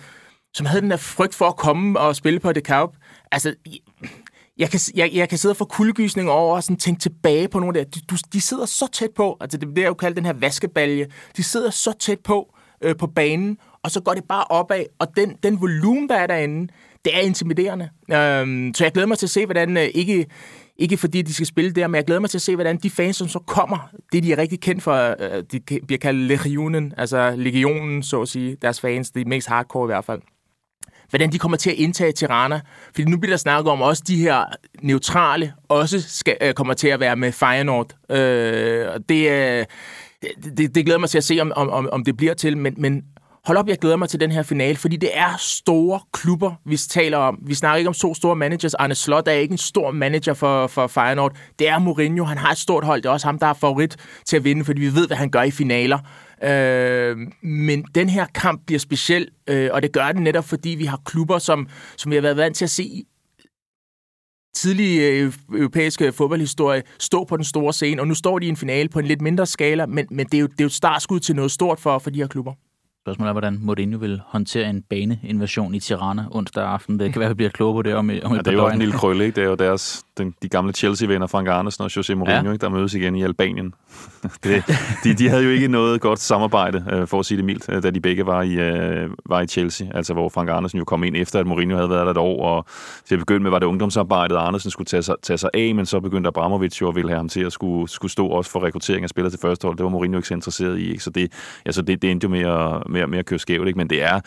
som 0.53 0.65
havde 0.65 0.81
den 0.81 0.91
der 0.91 0.97
frygt 0.97 1.35
for 1.35 1.45
at 1.45 1.55
komme 1.55 1.99
og 1.99 2.15
spille 2.15 2.39
på 2.39 2.53
det 2.53 2.65
Cup. 2.65 2.89
Altså, 3.31 3.55
jeg 4.57 4.69
kan, 4.69 4.79
jeg, 4.95 5.09
jeg 5.13 5.29
kan 5.29 5.37
sidde 5.37 5.53
og 5.53 5.57
få 5.57 5.65
kuldegysning 5.65 6.29
over 6.29 6.55
og 6.55 6.63
sådan 6.63 6.77
tænke 6.77 6.99
tilbage 6.99 7.47
på 7.47 7.59
nogle 7.59 7.79
af 7.79 7.85
de, 7.85 7.99
De, 7.99 8.17
de 8.33 8.41
sidder 8.41 8.65
så 8.65 8.87
tæt 8.91 9.09
på, 9.15 9.37
altså 9.41 9.57
det 9.57 9.77
er 9.77 9.87
jo 9.87 9.93
kaldt 9.93 10.17
den 10.17 10.25
her 10.25 10.33
vaskebalje, 10.33 11.07
de 11.37 11.43
sidder 11.43 11.69
så 11.69 11.93
tæt 11.99 12.19
på 12.19 12.55
øh, 12.81 12.95
på 12.95 13.07
banen, 13.07 13.57
og 13.83 13.91
så 13.91 14.01
går 14.01 14.13
det 14.13 14.23
bare 14.23 14.43
opad, 14.43 14.85
og 14.99 15.07
den, 15.17 15.35
den 15.43 15.61
volumen, 15.61 16.09
der 16.09 16.15
er 16.15 16.27
derinde, 16.27 16.73
det 17.05 17.17
er 17.17 17.19
intimiderende. 17.19 17.89
Øhm, 18.11 18.73
så 18.73 18.83
jeg 18.83 18.91
glæder 18.91 19.07
mig 19.07 19.17
til 19.17 19.25
at 19.25 19.29
se, 19.29 19.45
hvordan 19.45 19.77
øh, 19.77 19.83
ikke 19.93 20.25
ikke 20.77 20.97
fordi 20.97 21.21
de 21.21 21.33
skal 21.33 21.45
spille 21.45 21.71
der, 21.71 21.87
men 21.87 21.95
jeg 21.95 22.05
glæder 22.05 22.21
mig 22.21 22.29
til 22.29 22.37
at 22.37 22.41
se, 22.41 22.55
hvordan 22.55 22.77
de 22.77 22.89
fans, 22.89 23.15
som 23.15 23.27
så 23.27 23.39
kommer, 23.39 23.89
det 24.11 24.23
de 24.23 24.31
er 24.31 24.37
rigtig 24.37 24.59
kendt 24.59 24.83
for, 24.83 25.15
øh, 25.19 25.43
de 25.51 25.59
bliver 25.87 25.99
kaldt 25.99 26.19
Legionen, 26.19 26.93
altså 26.97 27.33
legionen, 27.37 28.03
så 28.03 28.21
at 28.21 28.27
sige, 28.27 28.57
deres 28.61 28.81
fans, 28.81 29.11
de 29.11 29.21
er 29.21 29.25
mest 29.25 29.47
hardcore 29.47 29.85
i 29.85 29.87
hvert 29.87 30.05
fald 30.05 30.21
hvordan 31.11 31.31
de 31.31 31.39
kommer 31.39 31.57
til 31.57 31.69
at 31.69 31.75
indtage 31.75 32.11
Tirana. 32.11 32.61
Fordi 32.85 33.03
nu 33.03 33.17
bliver 33.17 33.31
der 33.31 33.37
snakket 33.37 33.71
om, 33.71 33.81
også 33.81 34.03
de 34.07 34.17
her 34.17 34.45
neutrale 34.81 35.53
også 35.69 36.01
skal, 36.01 36.37
øh, 36.41 36.53
kommer 36.53 36.73
til 36.73 36.87
at 36.87 36.99
være 36.99 37.15
med 37.15 37.31
Feyenoord. 37.31 37.95
Øh, 38.09 38.87
det, 39.09 39.31
øh, 39.31 39.65
det, 40.57 40.75
det 40.75 40.85
glæder 40.85 40.99
mig 40.99 41.09
til 41.09 41.17
at 41.17 41.23
se, 41.23 41.39
om, 41.41 41.51
om, 41.55 41.89
om 41.91 42.03
det 42.03 42.17
bliver 42.17 42.33
til. 42.33 42.57
Men, 42.57 42.73
men 42.77 43.03
hold 43.45 43.57
op, 43.57 43.67
jeg 43.67 43.77
glæder 43.77 43.95
mig 43.95 44.09
til 44.09 44.19
den 44.19 44.31
her 44.31 44.43
finale, 44.43 44.77
fordi 44.77 44.95
det 44.95 45.09
er 45.13 45.37
store 45.39 45.99
klubber, 46.13 46.53
vi 46.65 46.77
taler 46.77 47.17
om. 47.17 47.39
Vi 47.41 47.53
snakker 47.53 47.77
ikke 47.77 47.87
om 47.87 47.93
to 47.93 48.13
store 48.13 48.35
managers. 48.35 48.73
Arne 48.73 48.95
Slot 48.95 49.27
er 49.27 49.31
ikke 49.31 49.51
en 49.51 49.57
stor 49.57 49.91
manager 49.91 50.33
for, 50.33 50.67
for 50.67 50.87
Feyenoord. 50.87 51.35
Det 51.59 51.69
er 51.69 51.79
Mourinho, 51.79 52.25
han 52.25 52.37
har 52.37 52.51
et 52.51 52.57
stort 52.57 52.83
hold. 52.83 53.01
Det 53.01 53.09
er 53.09 53.13
også 53.13 53.27
ham, 53.27 53.39
der 53.39 53.47
er 53.47 53.53
favorit 53.53 53.97
til 54.25 54.37
at 54.37 54.43
vinde, 54.43 54.65
fordi 54.65 54.81
vi 54.81 54.95
ved, 54.95 55.07
hvad 55.07 55.17
han 55.17 55.29
gør 55.29 55.41
i 55.41 55.51
finaler. 55.51 55.99
Øh, 56.43 57.17
men 57.43 57.83
den 57.95 58.09
her 58.09 58.25
kamp 58.25 58.61
bliver 58.65 58.79
speciel, 58.79 59.27
øh, 59.47 59.69
og 59.73 59.81
det 59.81 59.91
gør 59.91 60.11
den 60.11 60.23
netop, 60.23 60.45
fordi 60.45 60.69
vi 60.69 60.85
har 60.85 61.01
klubber, 61.05 61.39
som, 61.39 61.67
som 61.97 62.11
vi 62.11 62.15
har 62.15 62.21
været 62.21 62.37
vant 62.37 62.57
til 62.57 62.65
at 62.65 62.71
se 62.71 63.03
tidlige 64.55 65.07
øh, 65.07 65.33
europæiske 65.55 66.05
øh, 66.05 66.13
fodboldhistorie 66.13 66.83
stå 66.99 67.23
på 67.23 67.37
den 67.37 67.45
store 67.45 67.73
scene, 67.73 68.01
og 68.01 68.07
nu 68.07 68.13
står 68.13 68.39
de 68.39 68.45
i 68.45 68.49
en 68.49 68.57
finale 68.57 68.89
på 68.89 68.99
en 68.99 69.05
lidt 69.05 69.21
mindre 69.21 69.45
skala, 69.45 69.85
men, 69.85 70.07
men 70.11 70.25
det, 70.25 70.33
er 70.33 70.41
jo, 70.41 70.47
det 70.47 70.59
er 70.59 70.63
jo 70.63 70.67
et 70.67 70.73
startskud 70.73 71.19
til 71.19 71.35
noget 71.35 71.51
stort 71.51 71.79
for, 71.79 71.99
for 71.99 72.09
de 72.09 72.19
her 72.19 72.27
klubber. 72.27 72.53
Spørgsmålet 73.05 73.29
er, 73.29 73.33
hvordan 73.33 73.57
Mourinho 73.61 73.99
vil 73.99 74.21
håndtere 74.25 74.69
en 74.69 74.81
baneinvasion 74.89 75.75
i 75.75 75.79
Tirana 75.79 76.25
onsdag 76.31 76.63
aften. 76.63 76.99
Det 76.99 77.13
kan 77.13 77.19
være, 77.19 77.29
at 77.29 77.33
vi 77.33 77.35
bliver 77.35 77.49
klogere 77.49 77.75
på 77.75 77.81
det 77.81 77.95
om, 77.95 77.99
om 77.99 78.09
ja, 78.09 78.39
et 78.39 78.45
Det 78.45 78.47
er 78.47 78.57
jo 78.57 78.67
en 78.67 78.79
lille 78.79 78.93
krølle, 78.93 79.25
ikke? 79.25 79.35
Det 79.35 79.43
er 79.43 79.49
jo 79.49 79.55
deres, 79.55 80.05
den, 80.17 80.35
de 80.41 80.49
gamle 80.49 80.73
Chelsea-venner, 80.73 81.27
Frank 81.27 81.47
Arnesen 81.47 81.83
og 81.83 81.91
José 81.97 82.13
Mourinho, 82.13 82.45
ja. 82.45 82.51
ikke? 82.51 82.61
der 82.61 82.69
mødes 82.69 82.93
igen 82.93 83.15
i 83.15 83.23
Albanien. 83.23 83.73
det, 84.43 84.63
de, 85.03 85.13
de 85.13 85.29
havde 85.29 85.43
jo 85.43 85.49
ikke 85.49 85.67
noget 85.67 86.01
godt 86.01 86.19
samarbejde, 86.19 86.85
øh, 86.91 87.07
for 87.07 87.19
at 87.19 87.25
sige 87.25 87.37
det 87.37 87.45
mildt, 87.45 87.65
øh, 87.69 87.83
da 87.83 87.89
de 87.89 87.99
begge 87.99 88.25
var 88.25 88.41
i, 88.41 88.53
øh, 88.53 89.09
var 89.25 89.41
i 89.41 89.47
Chelsea. 89.47 89.87
Altså, 89.93 90.13
hvor 90.13 90.29
Frank 90.29 90.49
Arnesen 90.49 90.79
jo 90.79 90.85
kom 90.85 91.03
ind 91.03 91.15
efter, 91.15 91.39
at 91.39 91.47
Mourinho 91.47 91.75
havde 91.75 91.89
været 91.89 92.05
der 92.05 92.11
et 92.11 92.17
år. 92.17 92.43
Og 92.43 92.65
til 93.07 93.15
at 93.15 93.19
begynde 93.19 93.43
med 93.43 93.51
var 93.51 93.59
det 93.59 93.65
ungdomsarbejdet, 93.65 94.35
Arnesen 94.35 94.71
skulle 94.71 94.85
tage 94.85 95.03
sig, 95.03 95.15
tage 95.21 95.37
sig 95.37 95.49
af, 95.53 95.75
men 95.75 95.85
så 95.85 95.99
begyndte 95.99 96.27
Abramovic 96.27 96.81
jo 96.81 96.89
at 96.89 96.95
ville 96.95 97.09
have 97.09 97.17
ham 97.17 97.29
til 97.29 97.41
at 97.41 97.53
skulle, 97.53 97.89
skulle 97.89 98.11
stå 98.11 98.27
også 98.27 98.51
for 98.51 98.63
rekruttering 98.63 99.03
af 99.03 99.09
spillere 99.09 99.31
til 99.31 99.39
første 99.39 99.65
hold. 99.65 99.77
Det 99.77 99.83
var 99.83 99.89
Mourinho 99.89 100.17
ikke 100.17 100.27
så 100.27 100.33
interesseret 100.33 100.79
i. 100.79 100.91
Ikke? 100.91 101.03
Så 101.03 101.09
det, 101.09 101.31
altså 101.65 101.81
det, 101.81 102.01
det 102.01 102.11
endte 102.11 102.25
jo 102.25 102.29
med 102.29 102.39
at, 102.39 102.89
med, 102.89 103.07
med 103.07 103.19
at 103.19 103.25
køre 103.25 103.39
skævt. 103.39 103.67
Ikke? 103.67 103.77
Men 103.77 103.89
det 103.89 104.03
er, 104.03 104.19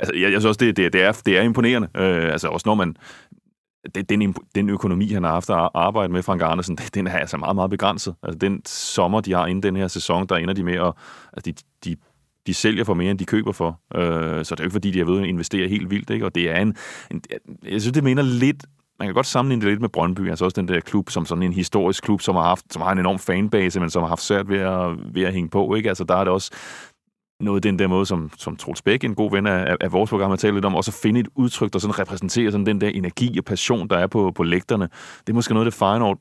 Altså, 0.00 0.14
jeg, 0.14 0.22
jeg 0.22 0.40
synes 0.40 0.44
også, 0.44 0.58
det, 0.58 0.76
det, 0.76 0.92
det, 0.92 1.02
er, 1.02 1.12
det 1.26 1.38
er 1.38 1.42
imponerende. 1.42 1.88
Øh, 1.96 2.32
altså 2.32 2.48
også 2.48 2.64
når 2.66 2.74
man... 2.74 2.96
Det, 3.94 4.08
den, 4.08 4.34
den 4.54 4.68
økonomi, 4.68 5.08
han 5.08 5.24
har 5.24 5.30
haft 5.30 5.50
at 5.50 5.68
arbejde 5.74 6.12
med, 6.12 6.22
Frank 6.22 6.42
Andersen, 6.44 6.76
den 6.94 7.06
er 7.06 7.18
altså 7.18 7.36
meget, 7.36 7.54
meget 7.54 7.70
begrænset. 7.70 8.14
Altså 8.22 8.38
den 8.38 8.62
sommer, 8.66 9.20
de 9.20 9.32
har 9.32 9.46
inden 9.46 9.62
den 9.62 9.76
her 9.76 9.88
sæson, 9.88 10.26
der 10.26 10.36
ender 10.36 10.54
de 10.54 10.62
med 10.62 10.74
at... 10.74 10.92
Altså, 11.32 11.50
de, 11.50 11.54
de, 11.84 11.96
de 12.46 12.54
sælger 12.54 12.84
for 12.84 12.94
mere, 12.94 13.10
end 13.10 13.18
de 13.18 13.24
køber 13.24 13.52
for. 13.52 13.80
Øh, 13.94 14.44
så 14.44 14.54
det 14.54 14.60
er 14.60 14.64
jo 14.64 14.66
ikke, 14.66 14.72
fordi 14.72 14.90
de 14.90 14.98
har 14.98 15.06
ved 15.06 15.20
at 15.20 15.26
investere 15.26 15.68
helt 15.68 15.90
vildt. 15.90 16.10
Ikke? 16.10 16.26
Og 16.26 16.34
det 16.34 16.50
er 16.50 16.56
en, 16.56 16.76
en... 17.10 17.22
Jeg 17.64 17.80
synes, 17.80 17.92
det 17.92 18.04
mener 18.04 18.22
lidt 18.22 18.64
man 18.98 19.08
kan 19.08 19.14
godt 19.14 19.26
sammenligne 19.26 19.62
det 19.62 19.70
lidt 19.70 19.80
med 19.80 19.88
Brøndby, 19.88 20.30
altså 20.30 20.44
også 20.44 20.60
den 20.60 20.68
der 20.68 20.80
klub 20.80 21.10
som 21.10 21.26
sådan 21.26 21.42
en 21.42 21.52
historisk 21.52 22.04
klub, 22.04 22.20
som 22.20 22.36
har 22.36 22.42
haft, 22.42 22.64
som 22.72 22.82
har 22.82 22.92
en 22.92 22.98
enorm 22.98 23.18
fanbase, 23.18 23.80
men 23.80 23.90
som 23.90 24.02
har 24.02 24.08
haft 24.08 24.22
svært 24.22 24.48
ved 24.48 24.58
at, 24.58 25.14
ved 25.14 25.22
at 25.22 25.32
hænge 25.32 25.48
på, 25.50 25.74
ikke? 25.74 25.88
Altså 25.88 26.04
der 26.04 26.14
er 26.14 26.24
det 26.24 26.32
også, 26.32 26.50
noget 27.40 27.62
den 27.62 27.78
der 27.78 27.86
måde, 27.86 28.06
som, 28.06 28.30
som 28.38 28.56
Troels 28.56 28.82
Bæk, 28.82 29.04
en 29.04 29.14
god 29.14 29.30
ven 29.30 29.46
af, 29.46 29.76
af 29.80 29.92
vores 29.92 30.10
program, 30.10 30.30
har 30.30 30.36
talt 30.36 30.54
lidt 30.54 30.64
om, 30.64 30.74
også 30.74 30.90
at 30.90 31.00
finde 31.02 31.20
et 31.20 31.28
udtryk, 31.34 31.72
der 31.72 31.78
sådan 31.78 31.98
repræsenterer 31.98 32.50
sådan 32.50 32.66
den 32.66 32.80
der 32.80 32.88
energi 32.88 33.38
og 33.38 33.44
passion, 33.44 33.88
der 33.88 33.98
er 33.98 34.06
på, 34.06 34.32
på 34.34 34.42
lægterne. 34.42 34.88
Det 35.26 35.32
er 35.32 35.34
måske 35.34 35.54
noget, 35.54 35.66
det 35.66 35.74
Feyenoord 35.74 36.18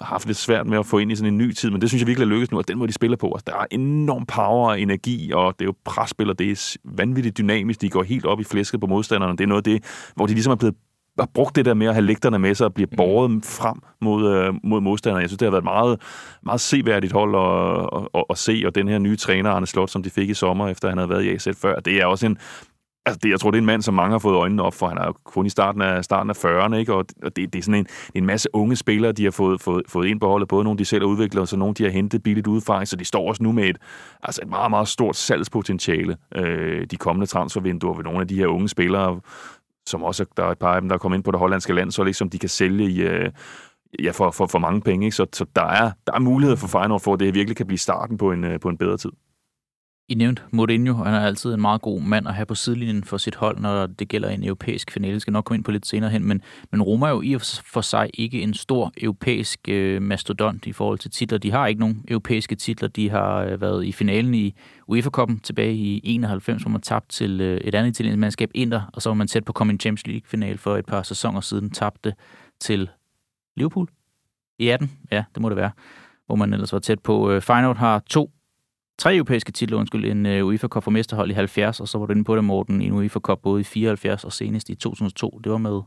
har 0.00 0.06
haft 0.06 0.26
lidt 0.26 0.38
svært 0.38 0.66
med 0.66 0.78
at 0.78 0.86
få 0.86 0.98
ind 0.98 1.12
i 1.12 1.16
sådan 1.16 1.32
en 1.32 1.38
ny 1.38 1.52
tid, 1.52 1.70
men 1.70 1.80
det 1.80 1.88
synes 1.88 2.00
jeg 2.00 2.06
virkelig 2.06 2.24
er 2.24 2.28
lykkedes 2.28 2.50
nu, 2.50 2.58
og 2.58 2.68
den 2.68 2.78
måde, 2.78 2.88
de 2.88 2.92
spiller 2.92 3.16
på, 3.16 3.26
altså, 3.26 3.44
der 3.46 3.52
er 3.52 3.66
enorm 3.70 4.26
power 4.26 4.68
og 4.68 4.80
energi, 4.80 5.32
og 5.32 5.54
det 5.58 5.64
er 5.64 5.66
jo 5.66 5.74
presspiller, 5.84 6.34
det 6.34 6.50
er 6.50 6.76
vanvittigt 6.84 7.38
dynamisk, 7.38 7.80
de 7.80 7.90
går 7.90 8.02
helt 8.02 8.26
op 8.26 8.40
i 8.40 8.44
flæsket 8.44 8.80
på 8.80 8.86
modstanderne, 8.86 9.32
det 9.32 9.40
er 9.40 9.48
noget 9.48 9.66
af 9.66 9.72
det, 9.72 9.84
hvor 10.14 10.26
de 10.26 10.32
ligesom 10.32 10.50
er 10.50 10.56
blevet 10.56 10.74
har 11.20 11.30
brugt 11.34 11.56
det 11.56 11.64
der 11.64 11.74
med 11.74 11.86
at 11.86 11.94
have 11.94 12.04
lægterne 12.06 12.38
med 12.38 12.54
sig 12.54 12.66
og 12.66 12.74
blive 12.74 12.88
mm. 12.90 12.96
båret 12.96 13.44
frem 13.44 13.76
mod, 14.00 14.32
øh, 14.34 14.54
mod 14.64 14.80
modstanderne. 14.80 15.20
Jeg 15.20 15.28
synes, 15.28 15.38
det 15.38 15.46
har 15.46 15.50
været 15.50 15.60
et 15.60 15.64
meget, 15.64 16.00
meget 16.42 16.60
seværdigt 16.60 17.12
hold 17.12 17.34
at, 17.36 18.08
at, 18.14 18.24
at, 18.30 18.38
se, 18.38 18.62
og 18.66 18.74
den 18.74 18.88
her 18.88 18.98
nye 18.98 19.16
træner, 19.16 19.50
Arne 19.50 19.66
Slot, 19.66 19.90
som 19.90 20.02
de 20.02 20.10
fik 20.10 20.30
i 20.30 20.34
sommer, 20.34 20.68
efter 20.68 20.88
han 20.88 20.98
havde 20.98 21.10
været 21.10 21.24
i 21.24 21.34
AZ 21.34 21.48
før, 21.56 21.80
det 21.80 22.02
er 22.02 22.06
også 22.06 22.26
en, 22.26 22.38
Altså, 23.06 23.20
det, 23.22 23.30
jeg 23.30 23.40
tror, 23.40 23.50
det 23.50 23.58
er 23.58 23.60
en 23.60 23.66
mand, 23.66 23.82
som 23.82 23.94
mange 23.94 24.10
har 24.10 24.18
fået 24.18 24.34
øjnene 24.34 24.62
op 24.62 24.74
for. 24.74 24.88
Han 24.88 24.98
er 24.98 25.06
jo 25.06 25.12
kun 25.24 25.46
i 25.46 25.48
starten 25.48 25.82
af, 25.82 26.04
starten 26.04 26.30
af 26.30 26.44
40'erne, 26.44 26.74
ikke? 26.74 26.94
og 26.94 27.06
det, 27.22 27.36
det 27.36 27.54
er 27.54 27.62
sådan 27.62 27.74
en, 27.74 27.86
en 28.14 28.26
masse 28.26 28.48
unge 28.52 28.76
spillere, 28.76 29.12
de 29.12 29.24
har 29.24 29.30
fået, 29.30 29.60
fået, 29.60 29.82
fået 29.88 30.06
ind 30.06 30.20
på 30.20 30.28
holdet. 30.28 30.48
Både 30.48 30.64
nogle, 30.64 30.78
de 30.78 30.84
selv 30.84 31.02
har 31.02 31.08
udviklet, 31.08 31.40
og 31.40 31.48
så 31.48 31.56
nogle, 31.56 31.74
de 31.74 31.82
har 31.82 31.90
hentet 31.90 32.22
billigt 32.22 32.46
udefra. 32.46 32.84
Så 32.84 32.96
de 32.96 33.04
står 33.04 33.28
også 33.28 33.42
nu 33.42 33.52
med 33.52 33.64
et, 33.68 33.76
altså 34.22 34.40
et 34.42 34.48
meget, 34.48 34.70
meget 34.70 34.88
stort 34.88 35.16
salgspotentiale 35.16 36.16
øh, 36.34 36.86
de 36.90 36.96
kommende 36.96 37.26
transfervinduer 37.26 37.94
ved 37.94 38.04
nogle 38.04 38.20
af 38.20 38.28
de 38.28 38.34
her 38.34 38.46
unge 38.46 38.68
spillere, 38.68 39.20
som 39.90 40.02
også 40.02 40.24
der 40.36 40.44
er 40.44 40.50
et 40.50 40.58
par 40.58 40.74
af 40.74 40.80
dem, 40.80 40.88
der 40.88 40.94
er 40.94 40.98
kommet 40.98 41.18
ind 41.18 41.24
på 41.24 41.30
det 41.30 41.38
hollandske 41.38 41.72
land, 41.72 41.90
så 41.90 42.04
ligesom 42.04 42.30
de 42.30 42.38
kan 42.38 42.48
sælge 42.48 42.90
i, 42.90 43.00
øh, 43.00 43.30
ja, 44.04 44.10
for, 44.10 44.30
for, 44.30 44.46
for 44.46 44.58
mange 44.58 44.80
penge. 44.80 45.06
Ikke? 45.06 45.16
Så, 45.16 45.26
så 45.32 45.46
der, 45.56 45.64
er, 45.64 45.90
der 46.06 46.12
er 46.12 46.18
mulighed 46.18 46.56
for 46.56 46.68
Feyenoord 46.68 47.00
for, 47.00 47.14
at 47.14 47.20
det 47.20 47.34
virkelig 47.34 47.56
kan 47.56 47.66
blive 47.66 47.78
starten 47.78 48.18
på 48.18 48.32
en, 48.32 48.44
øh, 48.44 48.60
på 48.60 48.68
en 48.68 48.78
bedre 48.78 48.96
tid. 48.96 49.10
I 50.10 50.14
nævnte 50.14 50.42
Mourinho, 50.50 50.94
han 51.04 51.14
er 51.14 51.20
altid 51.20 51.54
en 51.54 51.60
meget 51.60 51.82
god 51.82 52.00
mand 52.00 52.28
at 52.28 52.34
have 52.34 52.46
på 52.46 52.54
sidelinjen 52.54 53.04
for 53.04 53.16
sit 53.16 53.34
hold, 53.34 53.58
når 53.58 53.86
det 53.86 54.08
gælder 54.08 54.28
en 54.28 54.44
europæisk 54.44 54.90
finale. 54.90 55.14
Det 55.14 55.22
skal 55.22 55.32
nok 55.32 55.44
komme 55.44 55.56
ind 55.56 55.64
på 55.64 55.70
lidt 55.70 55.86
senere 55.86 56.10
hen, 56.10 56.24
men, 56.24 56.42
men 56.70 56.82
Roma 56.82 57.06
er 57.06 57.10
jo 57.10 57.22
i 57.22 57.34
og 57.34 57.40
for 57.64 57.80
sig 57.80 58.10
ikke 58.14 58.42
en 58.42 58.54
stor 58.54 58.92
europæisk 58.96 59.60
øh, 59.68 60.02
mastodont 60.02 60.66
i 60.66 60.72
forhold 60.72 60.98
til 60.98 61.10
titler. 61.10 61.38
De 61.38 61.50
har 61.50 61.66
ikke 61.66 61.80
nogen 61.80 62.04
europæiske 62.08 62.54
titler. 62.54 62.88
De 62.88 63.10
har 63.10 63.44
øh, 63.44 63.60
været 63.60 63.84
i 63.84 63.92
finalen 63.92 64.34
i 64.34 64.54
UEFA-koppen 64.86 65.40
tilbage 65.40 65.74
i 65.74 66.00
91, 66.04 66.62
hvor 66.62 66.70
man 66.70 66.80
tabte 66.80 67.16
til 67.16 67.40
øh, 67.40 67.60
et 67.60 67.74
andet 67.74 67.90
italiensk 67.90 68.18
mandskab, 68.18 68.50
Inter, 68.54 68.82
og 68.92 69.02
så 69.02 69.08
var 69.08 69.14
man 69.14 69.28
tæt 69.28 69.44
på 69.44 69.50
at 69.50 69.54
komme 69.54 69.70
i 69.70 69.74
en 69.74 69.80
Champions 69.80 70.06
League-final 70.06 70.58
for 70.58 70.76
et 70.76 70.86
par 70.86 71.02
sæsoner 71.02 71.40
siden, 71.40 71.70
tabte 71.70 72.14
til 72.60 72.88
Liverpool 73.56 73.88
i 74.58 74.68
18. 74.68 74.90
Ja, 75.10 75.24
det 75.34 75.42
må 75.42 75.48
det 75.48 75.56
være 75.56 75.70
hvor 76.26 76.36
man 76.36 76.52
ellers 76.52 76.72
var 76.72 76.78
tæt 76.78 76.98
på. 76.98 77.30
Øh, 77.30 77.42
Feyenoord 77.42 77.76
har 77.76 77.98
to 77.98 78.30
tre 79.00 79.14
europæiske 79.16 79.52
titler, 79.52 79.78
undskyld, 79.78 80.04
en 80.04 80.26
uh, 80.26 80.48
UEFA 80.48 80.68
Cup 80.68 80.82
for 80.84 80.90
mesterhold 80.90 81.30
i 81.30 81.34
70, 81.34 81.80
og 81.80 81.88
så 81.88 81.98
var 81.98 82.06
du 82.06 82.12
inde 82.12 82.24
på 82.24 82.36
det, 82.36 82.44
Morten, 82.44 82.82
en 82.82 82.92
UEFA 82.92 83.18
Cup 83.18 83.38
både 83.42 83.60
i 83.60 83.64
74 83.64 84.24
og 84.24 84.32
senest 84.32 84.68
i 84.68 84.74
2002. 84.74 85.40
Det 85.44 85.52
var 85.52 85.58
med 85.58 85.80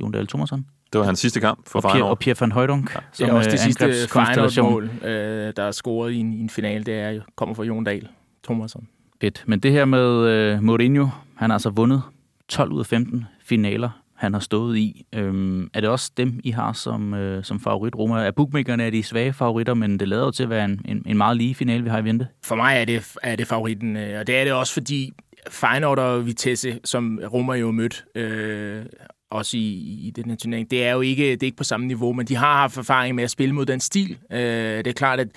Jon 0.00 0.12
Dahl 0.12 0.26
Thomasson. 0.26 0.66
Det 0.92 0.98
var 0.98 1.04
hans 1.04 1.18
sidste 1.18 1.40
kamp 1.40 1.68
for 1.68 1.80
og 1.80 1.92
Pierre, 1.92 2.08
og 2.08 2.18
Pierre 2.18 2.36
van 2.40 2.52
Højdunk. 2.52 2.94
Ja. 2.94 3.00
Som, 3.12 3.26
det 3.26 3.32
er 3.32 3.36
også 3.36 3.50
det 3.50 3.60
sidste 3.60 3.84
Feyenoord-mål, 4.12 4.90
øh, 5.04 5.52
der 5.56 5.62
er 5.62 5.70
scoret 5.70 6.12
i 6.12 6.16
en, 6.16 6.32
i 6.32 6.40
en 6.40 6.50
finale. 6.50 6.84
Det 6.84 6.94
er, 6.94 7.20
kommer 7.36 7.54
fra 7.54 7.64
Jon 7.64 7.84
Dahl 7.84 8.08
Thomasson. 8.44 8.88
Fedt. 9.20 9.44
Men 9.46 9.60
det 9.60 9.72
her 9.72 9.84
med 9.84 10.54
uh, 10.56 10.62
Mourinho, 10.62 11.06
han 11.34 11.50
har 11.50 11.54
altså 11.54 11.70
vundet 11.70 12.02
12 12.48 12.72
ud 12.72 12.80
af 12.80 12.86
15 12.86 13.24
finaler 13.44 13.90
han 14.18 14.32
har 14.32 14.40
stået 14.40 14.78
i. 14.78 15.06
Øhm, 15.14 15.70
er 15.74 15.80
det 15.80 15.90
også 15.90 16.12
dem, 16.16 16.40
I 16.44 16.50
har 16.50 16.72
som, 16.72 17.14
øh, 17.14 17.44
som 17.44 17.60
favorit, 17.60 17.94
Roma? 17.94 18.26
Er 18.26 18.30
bookmakerne 18.30 18.84
er 18.84 18.90
de 18.90 19.02
svage 19.02 19.32
favoritter, 19.32 19.74
men 19.74 20.00
det 20.00 20.08
lader 20.08 20.24
jo 20.24 20.30
til 20.30 20.42
at 20.42 20.50
være 20.50 20.64
en, 20.64 20.80
en, 20.84 21.02
en 21.06 21.16
meget 21.16 21.36
lige 21.36 21.54
finale, 21.54 21.82
vi 21.82 21.90
har 21.90 21.98
i 21.98 22.04
vente? 22.04 22.28
For 22.44 22.56
mig 22.56 22.76
er 22.76 22.84
det, 22.84 23.14
er 23.22 23.36
det 23.36 23.46
favoritten, 23.46 23.96
øh, 23.96 24.20
og 24.20 24.26
det 24.26 24.36
er 24.36 24.44
det 24.44 24.52
også, 24.52 24.72
fordi 24.72 25.12
Feyenoord 25.50 25.98
og 25.98 26.26
Vitesse, 26.26 26.80
som 26.84 27.20
Roma 27.32 27.52
jo 27.52 27.70
mødt, 27.70 28.04
øh, 28.14 28.82
også 29.30 29.56
i, 29.56 29.60
i 30.06 30.12
den 30.16 30.30
her 30.30 30.36
turnering, 30.36 30.70
det 30.70 30.84
er 30.84 30.92
jo 30.92 31.00
ikke, 31.00 31.30
det 31.30 31.42
er 31.42 31.46
ikke 31.46 31.56
på 31.56 31.64
samme 31.64 31.86
niveau, 31.86 32.12
men 32.12 32.26
de 32.26 32.36
har 32.36 32.56
haft 32.56 32.76
erfaring 32.76 33.14
med 33.14 33.24
at 33.24 33.30
spille 33.30 33.54
mod 33.54 33.66
den 33.66 33.80
stil. 33.80 34.18
Øh, 34.32 34.38
det 34.38 34.86
er 34.86 34.92
klart, 34.92 35.20
at 35.20 35.28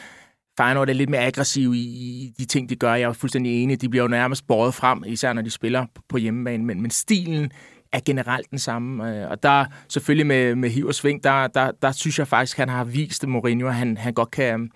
Feyenoord 0.58 0.90
er 0.90 0.94
lidt 0.94 1.10
mere 1.10 1.22
aggressiv 1.22 1.74
i, 1.74 1.80
i 1.80 2.34
de 2.38 2.46
ting, 2.46 2.70
de 2.70 2.76
gør. 2.76 2.94
Jeg 2.94 3.10
er 3.10 3.14
fuldstændig 3.14 3.64
enig. 3.64 3.82
De 3.82 3.90
bliver 3.90 4.04
jo 4.04 4.08
nærmest 4.08 4.48
båret 4.48 4.74
frem, 4.74 5.04
især 5.08 5.34
når 5.34 5.42
de 5.42 5.50
spiller 5.50 5.86
på 6.10 6.18
hjemmebane. 6.18 6.66
Men, 6.66 6.82
men 6.82 6.92
stilen 6.92 7.52
er 7.94 8.00
generelt 8.06 8.52
den 8.52 8.60
samme. 8.60 9.24
Øh, 9.24 9.32
og 9.32 9.44
der 9.44 9.66
selvfølgelig 9.90 10.28
med, 10.28 10.56
med 10.56 10.70
hiv 10.70 10.88
og 10.88 10.96
sving, 10.96 11.24
der, 11.24 11.48
der, 11.48 11.72
der 11.82 11.92
synes 11.92 12.20
jeg 12.20 12.28
faktisk, 12.28 12.58
han 12.58 12.70
har 12.70 12.84
vist 12.84 13.28
Mourinho, 13.28 13.68
at 13.68 13.76
han, 13.76 13.98
han, 13.98 14.14
godt 14.14 14.32
kan, 14.32 14.70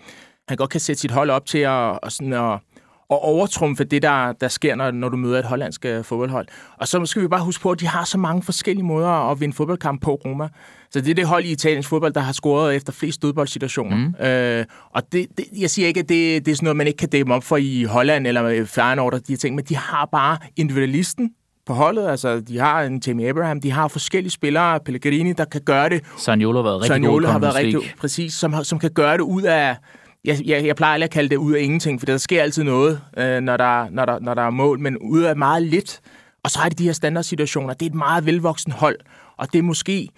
han 0.47 0.57
godt 0.57 0.69
kan 0.69 0.79
sætte 0.79 1.01
sit 1.01 1.11
hold 1.11 1.29
op 1.29 1.45
til 1.45 1.57
at, 1.57 1.99
og 2.03 2.11
sådan 2.11 2.33
at, 2.33 2.59
at 3.11 3.19
overtrumfe 3.21 3.83
det, 3.83 4.01
der, 4.01 4.33
der 4.33 4.47
sker, 4.47 4.75
når, 4.75 4.91
når 4.91 5.09
du 5.09 5.17
møder 5.17 5.39
et 5.39 5.45
hollandsk 5.45 5.85
øh, 5.85 6.03
fodboldhold. 6.03 6.47
Og 6.77 6.87
så 6.87 7.05
skal 7.05 7.21
vi 7.21 7.27
bare 7.27 7.43
huske 7.43 7.61
på, 7.61 7.71
at 7.71 7.79
de 7.79 7.87
har 7.87 8.03
så 8.03 8.17
mange 8.17 8.43
forskellige 8.43 8.85
måder 8.85 9.31
at 9.31 9.39
vinde 9.39 9.55
fodboldkamp 9.55 10.01
på, 10.01 10.15
Roma. 10.25 10.47
Så 10.89 11.01
det 11.01 11.09
er 11.09 11.15
det 11.15 11.25
hold 11.25 11.45
i 11.45 11.51
italiensk 11.51 11.89
fodbold, 11.89 12.13
der 12.13 12.21
har 12.21 12.33
scoret 12.33 12.75
efter 12.75 12.93
flest 12.93 13.21
dødboldsituationer. 13.21 13.97
Mm. 13.97 14.25
Øh, 14.25 14.65
og 14.89 15.11
det, 15.11 15.27
det, 15.37 15.45
jeg 15.59 15.69
siger 15.69 15.87
ikke, 15.87 15.99
at 15.99 16.09
det, 16.09 16.45
det 16.45 16.51
er 16.51 16.55
sådan 16.55 16.65
noget, 16.65 16.77
man 16.77 16.87
ikke 16.87 16.97
kan 16.97 17.09
dæmme 17.09 17.33
op 17.33 17.43
for 17.43 17.57
i 17.57 17.83
Holland 17.83 18.27
eller 18.27 18.65
Feyenoord 18.65 19.13
og 19.13 19.27
de 19.27 19.35
ting, 19.35 19.55
men 19.55 19.65
de 19.65 19.75
har 19.75 20.05
bare 20.11 20.37
individualisten, 20.55 21.31
på 21.65 21.73
holdet. 21.73 22.07
Altså, 22.07 22.39
de 22.39 22.59
har 22.59 22.81
en 22.81 23.01
Jamie 23.07 23.29
Abraham, 23.29 23.61
de 23.61 23.71
har 23.71 23.87
forskellige 23.87 24.31
spillere, 24.31 24.79
Pellegrini, 24.79 25.33
der 25.33 25.45
kan 25.45 25.61
gøre 25.61 25.89
det. 25.89 26.03
Saniolo 26.17 26.57
har 26.57 26.63
været 26.63 26.75
rigtig 26.75 26.87
Saniolo 26.87 27.27
god 27.27 27.31
har 27.31 27.39
været 27.39 27.55
rigtig, 27.55 27.81
præcis, 27.99 28.33
som, 28.33 28.63
som 28.63 28.79
kan 28.79 28.91
gøre 28.91 29.13
det 29.13 29.23
ud 29.23 29.41
af, 29.41 29.75
jeg, 30.25 30.39
jeg, 30.45 30.65
jeg 30.65 30.75
plejer 30.75 30.93
aldrig 30.93 31.07
at 31.07 31.11
kalde 31.11 31.29
det 31.29 31.35
ud 31.35 31.53
af 31.53 31.61
ingenting, 31.61 32.01
for 32.01 32.05
der 32.05 32.17
sker 32.17 32.41
altid 32.41 32.63
noget, 32.63 33.01
øh, 33.17 33.41
når, 33.41 33.57
der, 33.57 33.89
når, 33.89 34.05
der, 34.05 34.19
når 34.19 34.33
der 34.33 34.41
er 34.41 34.49
mål, 34.49 34.79
men 34.79 34.97
ud 34.97 35.21
af 35.21 35.35
meget 35.35 35.63
lidt. 35.63 36.01
Og 36.43 36.51
så 36.51 36.59
har 36.59 36.69
de 36.69 36.75
de 36.75 36.83
her 36.83 36.93
standardsituationer. 36.93 37.73
Det 37.73 37.85
er 37.85 37.89
et 37.89 37.95
meget 37.95 38.25
velvoksen 38.25 38.71
hold, 38.71 38.97
og 39.37 39.53
det 39.53 39.59
er 39.59 39.63
måske 39.63 40.09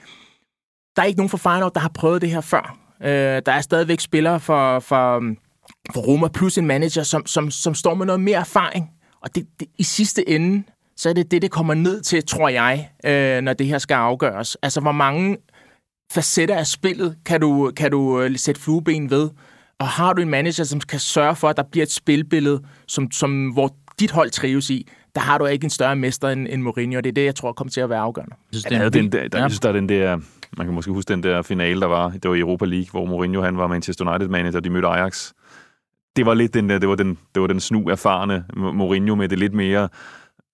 der 0.97 1.03
er 1.03 1.07
ikke 1.07 1.17
nogen 1.17 1.29
fra 1.29 1.37
Feyenoord, 1.37 1.73
der 1.73 1.79
har 1.79 1.91
prøvet 1.93 2.21
det 2.21 2.29
her 2.29 2.41
før. 2.41 2.77
Øh, 3.03 3.41
der 3.45 3.51
er 3.51 3.61
stadigvæk 3.61 3.99
spillere 3.99 4.39
for, 4.39 4.79
for, 4.79 5.21
for 5.93 6.01
Roma, 6.01 6.27
plus 6.27 6.57
en 6.57 6.67
manager, 6.67 7.03
som, 7.03 7.25
som, 7.25 7.51
som 7.51 7.75
står 7.75 7.93
med 7.93 8.05
noget 8.05 8.19
mere 8.19 8.37
erfaring. 8.37 8.89
Og 9.21 9.35
det, 9.35 9.47
det, 9.59 9.67
i 9.77 9.83
sidste 9.83 10.29
ende, 10.29 10.63
så 10.97 11.09
er 11.09 11.13
det 11.13 11.31
det, 11.31 11.41
det 11.41 11.51
kommer 11.51 11.73
ned 11.73 12.01
til, 12.01 12.25
tror 12.25 12.49
jeg, 12.49 12.89
øh, 13.05 13.41
når 13.41 13.53
det 13.53 13.67
her 13.67 13.77
skal 13.77 13.95
afgøres. 13.95 14.57
Altså, 14.61 14.81
hvor 14.81 14.91
mange 14.91 15.37
facetter 16.13 16.55
af 16.55 16.67
spillet 16.67 17.17
kan 17.25 17.41
du, 17.41 17.71
kan 17.77 17.91
du 17.91 18.21
øh, 18.21 18.37
sætte 18.37 18.61
flueben 18.61 19.09
ved? 19.09 19.29
Og 19.79 19.87
har 19.87 20.13
du 20.13 20.21
en 20.21 20.29
manager, 20.29 20.63
som 20.63 20.79
kan 20.81 20.99
sørge 20.99 21.35
for, 21.35 21.49
at 21.49 21.57
der 21.57 21.63
bliver 21.71 21.83
et 21.83 21.91
spilbillede, 21.91 22.61
som, 22.87 23.11
som, 23.11 23.49
hvor 23.49 23.75
dit 23.99 24.11
hold 24.11 24.31
trives 24.31 24.69
i, 24.69 24.87
der 25.15 25.21
har 25.21 25.37
du 25.37 25.45
ikke 25.45 25.63
en 25.63 25.69
større 25.69 25.95
mester 25.95 26.29
end, 26.29 26.47
end 26.49 26.61
Mourinho, 26.61 26.97
og 26.97 27.03
det 27.03 27.09
er 27.09 27.13
det, 27.13 27.25
jeg 27.25 27.35
tror 27.35 27.51
kommer 27.53 27.71
til 27.71 27.81
at 27.81 27.89
være 27.89 27.99
afgørende. 27.99 28.35
Jeg 28.51 28.59
synes, 28.59 28.63
det 28.63 28.77
er 28.77 28.89
den 28.89 29.11
der, 29.11 29.27
der, 29.27 29.39
jeg 29.39 29.49
synes, 29.51 29.59
der 29.59 29.69
er 29.69 29.73
den 29.73 29.89
der, 29.89 30.17
man 30.57 30.67
kan 30.67 30.73
måske 30.73 30.91
huske 30.91 31.13
den 31.13 31.23
der 31.23 31.41
finale, 31.41 31.81
der 31.81 31.87
var, 31.87 32.09
det 32.09 32.29
var 32.29 32.35
i 32.35 32.39
Europa 32.39 32.65
League, 32.65 32.87
hvor 32.91 33.05
Mourinho 33.05 33.41
han 33.41 33.57
var 33.57 33.67
Manchester 33.67 34.09
United 34.09 34.27
manager, 34.27 34.57
og 34.57 34.63
de 34.63 34.69
mødte 34.69 34.87
Ajax. 34.87 35.31
Det 36.15 36.25
var 36.25 36.33
lidt 36.33 36.53
den 36.53 36.69
der, 36.69 36.79
det 36.79 36.89
var 36.89 36.95
den, 36.95 37.17
det 37.35 37.41
var 37.41 37.47
den 37.47 37.59
snu 37.59 37.89
erfarne 37.89 38.45
Mourinho 38.55 39.15
med 39.15 39.29
det 39.29 39.39
lidt 39.39 39.53
mere 39.53 39.89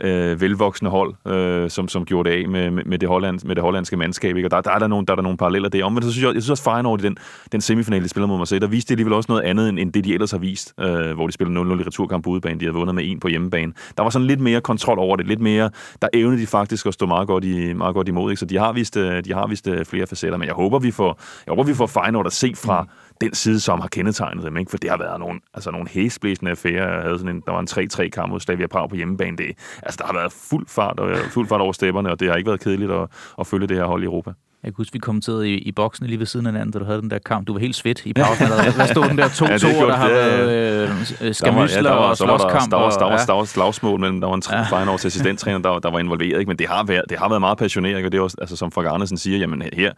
øh, 0.01 0.41
velvoksne 0.41 0.89
hold, 0.89 1.15
øh, 1.27 1.69
som, 1.69 1.87
som 1.87 2.05
gjorde 2.05 2.29
det 2.29 2.35
af 2.35 2.49
med, 2.49 2.71
med, 2.71 2.99
det, 2.99 3.09
holland, 3.09 3.39
med 3.45 3.55
det 3.55 3.63
hollandske 3.63 3.97
mandskab. 3.97 4.35
Ikke? 4.35 4.47
Og 4.47 4.51
der, 4.51 4.61
der, 4.61 4.71
er 4.71 4.79
der, 4.79 4.87
nogle, 4.87 5.05
der 5.05 5.13
er 5.13 5.15
der 5.15 5.23
nogle 5.23 5.37
paralleller 5.37 5.69
der. 5.69 5.89
Men 5.89 6.03
så 6.03 6.11
synes 6.11 6.23
jeg, 6.23 6.33
jeg 6.33 6.43
synes 6.43 6.49
også, 6.49 6.63
Feyenoord 6.63 7.01
i 7.01 7.03
den, 7.03 7.17
den 7.51 7.61
semifinale, 7.61 8.03
de 8.03 8.09
spiller 8.09 8.27
mod 8.27 8.37
Marseille, 8.37 8.61
der 8.61 8.67
viste 8.67 8.89
de 8.89 8.93
alligevel 8.93 9.13
også 9.13 9.31
noget 9.31 9.43
andet, 9.43 9.69
end, 9.69 9.79
end 9.79 9.93
det, 9.93 10.03
de 10.03 10.13
ellers 10.13 10.31
har 10.31 10.37
vist, 10.37 10.73
øh, 10.79 11.11
hvor 11.11 11.27
de 11.27 11.33
spillede 11.33 11.59
0-0 11.59 11.81
i 11.81 11.83
returkamp 11.83 12.23
på 12.23 12.29
udebane. 12.29 12.59
De 12.59 12.65
havde 12.65 12.75
vundet 12.75 12.95
med 12.95 13.03
en 13.07 13.19
på 13.19 13.27
hjemmebane. 13.27 13.73
Der 13.97 14.03
var 14.03 14.09
sådan 14.09 14.27
lidt 14.27 14.39
mere 14.39 14.61
kontrol 14.61 14.99
over 14.99 15.15
det, 15.15 15.27
lidt 15.27 15.41
mere, 15.41 15.69
der 16.01 16.07
evnede 16.13 16.41
de 16.41 16.47
faktisk 16.47 16.85
at 16.85 16.93
stå 16.93 17.05
meget 17.05 17.27
godt, 17.27 17.43
i, 17.43 17.73
meget 17.73 17.95
godt 17.95 18.07
imod. 18.07 18.31
Ikke? 18.31 18.39
Så 18.39 18.45
de 18.45 18.57
har 18.57 18.73
vist, 18.73 18.97
øh, 18.97 19.23
de 19.25 19.33
har 19.33 19.47
vist 19.47 19.67
øh, 19.67 19.85
flere 19.85 20.07
facetter, 20.07 20.37
men 20.37 20.47
jeg 20.47 20.55
håber, 20.55 20.79
vi 20.79 20.91
får, 20.91 21.19
jeg 21.47 21.51
håber, 21.51 21.63
vi 21.63 21.73
får 21.73 21.87
Feyenoord 21.87 22.25
at 22.25 22.33
se 22.33 22.53
fra, 22.55 22.81
mm 22.81 22.89
den 23.21 23.33
side, 23.33 23.59
som 23.59 23.81
har 23.81 23.87
kendetegnet 23.87 24.43
dem, 24.43 24.57
ikke? 24.57 24.71
for 24.71 24.77
det 24.77 24.89
har 24.89 24.97
været 24.97 25.19
nogle, 25.19 25.39
altså 25.53 25.71
nogle 25.71 25.87
hæsblæsende 25.89 26.51
affærer. 26.51 26.93
Jeg 26.93 27.01
havde 27.01 27.17
sådan 27.17 27.35
en, 27.35 27.43
der 27.45 27.51
var 27.51 27.59
en 27.59 27.67
3-3-kamp 27.71 28.31
mod 28.31 28.39
Slavia 28.39 28.67
Prag 28.67 28.89
på 28.89 28.95
hjemmebane. 28.95 29.37
Det, 29.37 29.45
altså, 29.83 29.97
der 29.97 30.05
har 30.05 30.13
været 30.13 30.31
fuld 30.31 30.67
fart, 30.67 30.99
og, 30.99 31.17
fuld 31.17 31.47
fart 31.47 31.61
over 31.61 31.71
stepperne, 31.71 32.11
og 32.11 32.19
det 32.19 32.29
har 32.29 32.35
ikke 32.35 32.47
været 32.47 32.61
kedeligt 32.61 32.91
at, 32.91 33.07
at 33.39 33.47
følge 33.47 33.67
det 33.67 33.77
her 33.77 33.85
hold 33.85 34.03
i 34.03 34.05
Europa. 34.05 34.31
Jeg 34.63 34.71
kan 34.71 34.77
huske, 34.77 34.93
vi 34.93 34.99
kommenterede 34.99 35.49
i, 35.49 35.57
i 35.57 35.71
boksen 35.71 36.05
lige 36.07 36.19
ved 36.19 36.25
siden 36.25 36.45
af 36.45 36.51
hinanden, 36.51 36.71
da 36.71 36.79
du 36.79 36.85
havde 36.85 37.01
den 37.01 37.09
der 37.09 37.19
kamp. 37.19 37.47
Du 37.47 37.53
var 37.53 37.59
helt 37.59 37.75
svedt 37.75 38.05
i 38.05 38.13
pausen. 38.23 38.47
Hvad 38.75 38.87
stod 38.87 39.09
den 39.09 39.17
der 39.17 39.27
2-2, 39.27 39.67
ja, 39.67 39.87
der 39.87 39.95
har 39.95 40.09
været 40.09 40.89
øh, 41.21 41.33
skamysler 41.33 41.91
ja, 41.91 41.95
og 41.95 42.17
slåskamp? 42.17 42.71
Der 42.71 42.77
var, 42.77 42.89
der, 42.89 42.99
var, 42.99 43.09
der, 43.09 43.09
var, 43.09 43.25
der 43.25 43.33
var 43.33 43.43
slagsmål 43.43 43.99
mellem, 43.99 44.21
der 44.21 44.27
var 44.27 44.35
en 44.35 44.43
ja. 44.51 44.61
Feyenoords 44.61 45.05
assistenttræner, 45.05 45.59
der, 45.59 45.79
der 45.79 45.91
var 45.91 45.99
involveret, 45.99 46.39
ikke? 46.39 46.49
men 46.49 46.59
det 46.59 46.67
har 46.67 46.83
været, 46.83 47.03
det 47.09 47.17
har 47.17 47.29
været 47.29 47.41
meget 47.41 47.57
passioneret, 47.57 48.05
og 48.05 48.11
det 48.11 48.17
er 48.17 48.21
også, 48.21 48.37
altså, 48.41 48.55
som 48.55 48.71
Frank 48.71 48.87
Andersen 48.91 49.17
siger, 49.17 49.37
jamen 49.37 49.63
her, 49.73 49.91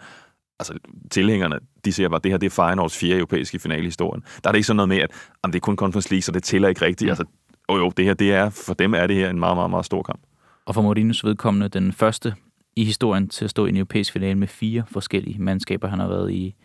altså 0.60 0.74
tilhængerne, 1.12 1.60
de 1.86 1.94
siger 1.94 2.10
bare, 2.10 2.18
at 2.18 2.24
det 2.24 2.32
her 2.32 2.38
det 2.38 2.46
er 2.46 2.64
Feyenoords 2.64 2.98
fjerde 2.98 3.16
europæiske 3.16 3.60
finale 3.60 3.82
i 3.82 3.86
historien. 3.86 4.24
Der 4.44 4.50
er 4.50 4.52
det 4.52 4.58
ikke 4.58 4.68
sådan 4.68 4.76
noget 4.76 4.90
med, 4.90 4.98
at 4.98 5.12
jamen, 5.44 5.54
det 5.54 5.60
er 5.60 5.62
kun 5.62 5.76
Conference 5.76 6.10
League, 6.10 6.22
så 6.22 6.32
det 6.32 6.44
tæller 6.44 6.70
ikke 6.70 6.82
rigtigt. 6.82 7.08
Mm. 7.08 7.10
Altså, 7.10 7.26
jo, 7.72 7.78
jo, 7.78 7.90
det 7.98 8.06
her, 8.06 8.14
det 8.14 8.34
er, 8.34 8.50
for 8.50 8.74
dem 8.74 8.94
er 8.94 9.08
det 9.08 9.16
her 9.16 9.30
en 9.30 9.40
meget, 9.40 9.58
meget, 9.58 9.70
meget 9.70 9.86
stor 9.86 10.04
kamp. 10.04 10.20
Og 10.66 10.76
for 10.76 10.82
Mourinho's 10.82 11.22
vedkommende 11.24 11.70
den 11.70 11.94
første 11.94 12.36
i 12.76 12.84
historien 12.84 13.28
til 13.28 13.46
at 13.46 13.52
stå 13.52 13.66
i 13.66 13.70
en 13.70 13.78
europæisk 13.78 14.14
finale 14.14 14.36
med 14.36 14.48
fire 14.48 14.84
forskellige 14.88 15.42
mandskaber. 15.42 15.88
Han 15.88 16.00
har 16.00 16.08
været 16.08 16.32
i 16.32 16.56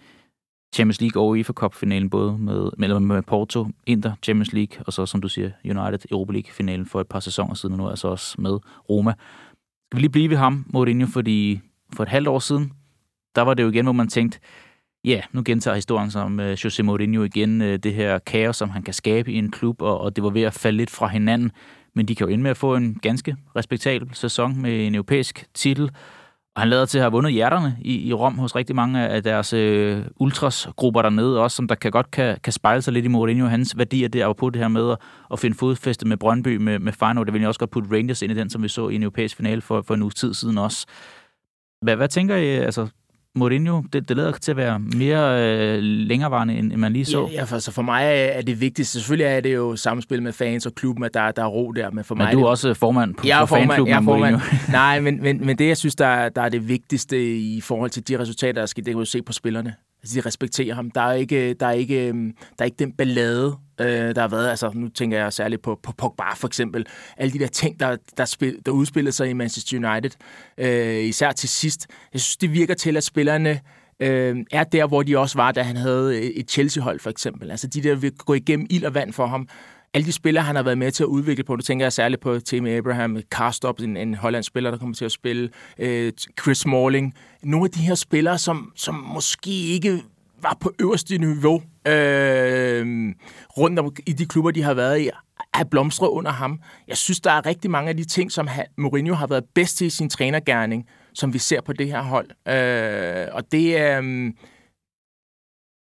Champions 0.74 1.00
League 1.00 1.22
og 1.22 1.28
UEFA 1.28 1.52
Cup-finalen, 1.52 2.10
både 2.10 2.38
med, 2.38 2.70
med, 2.78 3.00
med 3.00 3.22
Porto, 3.22 3.66
Inter, 3.86 4.12
Champions 4.22 4.52
League, 4.52 4.84
og 4.86 4.92
så, 4.92 5.06
som 5.06 5.20
du 5.20 5.28
siger, 5.28 5.50
United 5.64 5.98
Europa 6.10 6.32
League-finalen 6.32 6.86
for 6.86 7.00
et 7.00 7.08
par 7.08 7.20
sæsoner 7.20 7.54
siden, 7.54 7.72
og 7.72 7.78
nu 7.78 7.88
altså 7.88 8.08
også 8.08 8.40
med 8.40 8.58
Roma. 8.90 9.12
Skal 9.86 9.96
vi 9.96 10.00
lige 10.00 10.10
blive 10.10 10.30
ved 10.30 10.36
ham, 10.36 10.64
Mourinho, 10.72 11.06
fordi 11.06 11.60
for 11.96 12.02
et 12.02 12.08
halvt 12.08 12.28
år 12.28 12.38
siden, 12.38 12.72
der 13.34 13.42
var 13.42 13.54
det 13.54 13.62
jo 13.62 13.68
igen, 13.68 13.84
hvor 13.84 13.92
man 13.92 14.08
tænkte, 14.08 14.38
ja, 15.04 15.10
yeah, 15.10 15.22
nu 15.32 15.42
gentager 15.44 15.74
historien 15.74 16.10
som 16.10 16.40
øh, 16.40 16.52
Jose 16.52 16.82
Mourinho 16.82 17.22
igen, 17.22 17.62
øh, 17.62 17.78
det 17.78 17.94
her 17.94 18.18
kaos, 18.18 18.56
som 18.56 18.70
han 18.70 18.82
kan 18.82 18.94
skabe 18.94 19.32
i 19.32 19.38
en 19.38 19.50
klub, 19.50 19.82
og, 19.82 20.00
og 20.00 20.16
det 20.16 20.24
var 20.24 20.30
ved 20.30 20.42
at 20.42 20.54
falde 20.54 20.76
lidt 20.76 20.90
fra 20.90 21.08
hinanden. 21.08 21.52
Men 21.94 22.08
de 22.08 22.14
kan 22.14 22.26
jo 22.26 22.32
ende 22.32 22.42
med 22.42 22.50
at 22.50 22.56
få 22.56 22.76
en 22.76 22.94
ganske 23.02 23.36
respektabel 23.56 24.08
sæson 24.12 24.62
med 24.62 24.86
en 24.86 24.94
europæisk 24.94 25.46
titel. 25.54 25.90
Og 26.54 26.62
han 26.62 26.68
lader 26.68 26.84
til 26.86 26.98
at 26.98 27.02
have 27.02 27.12
vundet 27.12 27.32
hjerterne 27.32 27.76
i, 27.80 28.08
i 28.08 28.12
Rom 28.12 28.38
hos 28.38 28.56
rigtig 28.56 28.76
mange 28.76 29.08
af 29.08 29.22
deres 29.22 29.52
øh, 29.52 30.04
ultrasgrupper 30.20 31.02
dernede, 31.02 31.42
også 31.42 31.56
som 31.56 31.68
der 31.68 31.74
kan 31.74 31.90
godt 31.90 32.10
kan, 32.10 32.38
kan 32.44 32.52
spejle 32.52 32.82
sig 32.82 32.92
lidt 32.92 33.04
i 33.04 33.08
Mourinho 33.08 33.46
hans 33.46 33.78
værdier 33.78 34.08
der, 34.08 34.32
på 34.32 34.50
det 34.50 34.60
her 34.60 34.68
med 34.68 34.90
at, 34.90 34.98
at 35.32 35.38
finde 35.38 35.56
fodfæste 35.56 36.08
med 36.08 36.16
Brøndby, 36.16 36.56
med, 36.56 36.78
med 36.78 36.92
Feyenoord. 36.92 37.26
Det 37.26 37.32
vil 37.32 37.40
jeg 37.40 37.48
også 37.48 37.60
godt 37.60 37.70
putte 37.70 37.96
Rangers 37.96 38.22
ind 38.22 38.32
i 38.32 38.34
den, 38.34 38.50
som 38.50 38.62
vi 38.62 38.68
så 38.68 38.88
i 38.88 38.94
en 38.94 39.02
europæisk 39.02 39.36
finale 39.36 39.60
for, 39.60 39.82
for 39.82 39.94
en 39.94 40.02
uge 40.02 40.10
tid 40.10 40.34
siden 40.34 40.58
også. 40.58 40.86
Hvad, 41.82 41.96
hvad 41.96 42.08
tænker 42.08 42.36
I? 42.36 42.56
Øh, 42.56 42.64
altså, 42.64 42.88
Mourinho, 43.34 43.82
det, 43.92 44.08
det 44.08 44.16
lader 44.16 44.32
til 44.32 44.50
at 44.50 44.56
være 44.56 44.78
mere 44.78 45.42
øh, 45.42 45.78
længerevarende, 45.82 46.54
end, 46.54 46.72
end 46.72 46.80
man 46.80 46.92
lige 46.92 47.04
så. 47.04 47.28
Ja, 47.32 47.32
ja 47.32 47.44
for, 47.44 47.58
så 47.58 47.72
for 47.72 47.82
mig 47.82 48.04
er 48.04 48.42
det 48.42 48.60
vigtigste. 48.60 48.98
Selvfølgelig 48.98 49.24
er 49.24 49.40
det 49.40 49.54
jo 49.54 49.76
samspil 49.76 50.22
med 50.22 50.32
fans 50.32 50.66
og 50.66 50.74
klubben, 50.74 51.04
at 51.04 51.14
der, 51.14 51.30
der 51.30 51.42
er 51.42 51.46
ro 51.46 51.72
der. 51.72 51.90
Men, 51.90 52.04
for 52.04 52.14
men 52.14 52.24
mig 52.24 52.32
du 52.32 52.38
er 52.38 52.42
det, 52.42 52.50
også 52.50 52.74
formand 52.74 53.14
på, 53.14 53.26
jeg 53.26 53.36
er 53.36 53.40
for 53.40 53.46
formand, 53.46 53.70
fanklubben 53.70 53.92
jeg 53.92 53.98
er 53.98 54.02
formand. 54.02 54.40
Nej, 54.72 55.00
men, 55.00 55.22
men, 55.22 55.46
men 55.46 55.58
det, 55.58 55.68
jeg 55.68 55.76
synes, 55.76 55.94
der, 55.94 56.28
der 56.28 56.42
er 56.42 56.48
det 56.48 56.68
vigtigste 56.68 57.38
i 57.38 57.60
forhold 57.60 57.90
til 57.90 58.08
de 58.08 58.18
resultater, 58.18 58.62
der 58.62 58.66
skal, 58.66 58.84
det 58.84 58.92
kan 58.94 58.98
du 58.98 59.04
se 59.04 59.22
på 59.22 59.32
spillerne. 59.32 59.74
Altså, 60.02 60.20
de 60.20 60.26
respekterer 60.26 60.74
ham. 60.74 60.90
Der 60.90 61.00
er 61.00 61.12
ikke, 61.12 61.54
der 61.54 61.66
er 61.66 61.72
ikke, 61.72 62.08
øhm, 62.08 62.32
der 62.58 62.62
er 62.62 62.64
ikke 62.64 62.78
den 62.78 62.92
ballade, 62.92 63.56
øh, 63.80 64.14
der 64.14 64.20
har 64.20 64.28
været. 64.28 64.48
Altså, 64.48 64.70
nu 64.74 64.88
tænker 64.88 65.18
jeg 65.18 65.32
særligt 65.32 65.62
på, 65.62 65.80
på 65.82 65.92
Pogba 65.92 66.34
for 66.34 66.46
eksempel. 66.46 66.86
Alle 67.16 67.32
de 67.32 67.38
der 67.38 67.46
ting, 67.46 67.80
der, 67.80 67.96
der, 68.16 68.24
spil, 68.24 68.58
der 68.66 68.72
udspillede 68.72 69.12
sig 69.12 69.30
i 69.30 69.32
Manchester 69.32 69.90
United, 69.90 70.10
øh, 70.58 71.04
især 71.04 71.32
til 71.32 71.48
sidst. 71.48 71.86
Jeg 72.12 72.20
synes, 72.20 72.36
det 72.36 72.52
virker 72.52 72.74
til, 72.74 72.96
at 72.96 73.04
spillerne 73.04 73.60
øh, 74.00 74.36
er 74.50 74.64
der, 74.64 74.86
hvor 74.86 75.02
de 75.02 75.18
også 75.18 75.38
var, 75.38 75.52
da 75.52 75.62
han 75.62 75.76
havde 75.76 76.16
øh, 76.16 76.22
et 76.22 76.50
Chelsea-hold 76.50 77.00
for 77.00 77.10
eksempel. 77.10 77.50
Altså 77.50 77.66
de 77.66 77.82
der 77.82 77.94
vil 77.94 78.12
gå 78.12 78.34
igennem 78.34 78.66
ild 78.70 78.84
og 78.84 78.94
vand 78.94 79.12
for 79.12 79.26
ham. 79.26 79.48
Alle 79.94 80.06
de 80.06 80.12
spillere, 80.12 80.44
han 80.44 80.56
har 80.56 80.62
været 80.62 80.78
med 80.78 80.92
til 80.92 81.02
at 81.02 81.06
udvikle 81.06 81.44
på, 81.44 81.56
det 81.56 81.64
tænker 81.64 81.84
jeg 81.84 81.92
særligt 81.92 82.20
på 82.20 82.40
Tim 82.40 82.66
Abraham, 82.66 83.18
Karstop, 83.30 83.80
en, 83.80 83.96
en 83.96 84.14
hollandsk 84.14 84.46
spiller, 84.46 84.70
der 84.70 84.78
kommer 84.78 84.94
til 84.94 85.04
at 85.04 85.12
spille, 85.12 85.50
øh, 85.78 86.12
Chris 86.40 86.58
Smalling. 86.58 87.14
Nogle 87.42 87.64
af 87.64 87.70
de 87.70 87.80
her 87.80 87.94
spillere, 87.94 88.38
som, 88.38 88.72
som 88.76 88.94
måske 88.94 89.50
ikke 89.50 90.02
var 90.42 90.56
på 90.60 90.72
øverste 90.80 91.18
niveau 91.18 91.62
øh, 91.86 93.14
rundt 93.58 93.78
om 93.78 93.92
i 94.06 94.12
de 94.12 94.26
klubber, 94.26 94.50
de 94.50 94.62
har 94.62 94.74
været 94.74 95.00
i, 95.00 95.10
er 95.54 95.64
blomstret 95.64 96.08
under 96.08 96.30
ham. 96.30 96.60
Jeg 96.88 96.96
synes, 96.96 97.20
der 97.20 97.30
er 97.30 97.46
rigtig 97.46 97.70
mange 97.70 97.88
af 97.88 97.96
de 97.96 98.04
ting, 98.04 98.32
som 98.32 98.48
Mourinho 98.78 99.14
har 99.14 99.26
været 99.26 99.44
bedst 99.54 99.76
til 99.76 99.86
i 99.86 99.90
sin 99.90 100.10
trænergærning, 100.10 100.86
som 101.14 101.32
vi 101.32 101.38
ser 101.38 101.60
på 101.60 101.72
det 101.72 101.86
her 101.86 102.02
hold. 102.02 102.30
Øh, 102.48 103.28
og 103.32 103.52
det 103.52 103.78
er... 103.78 104.00
Øh, 104.02 104.30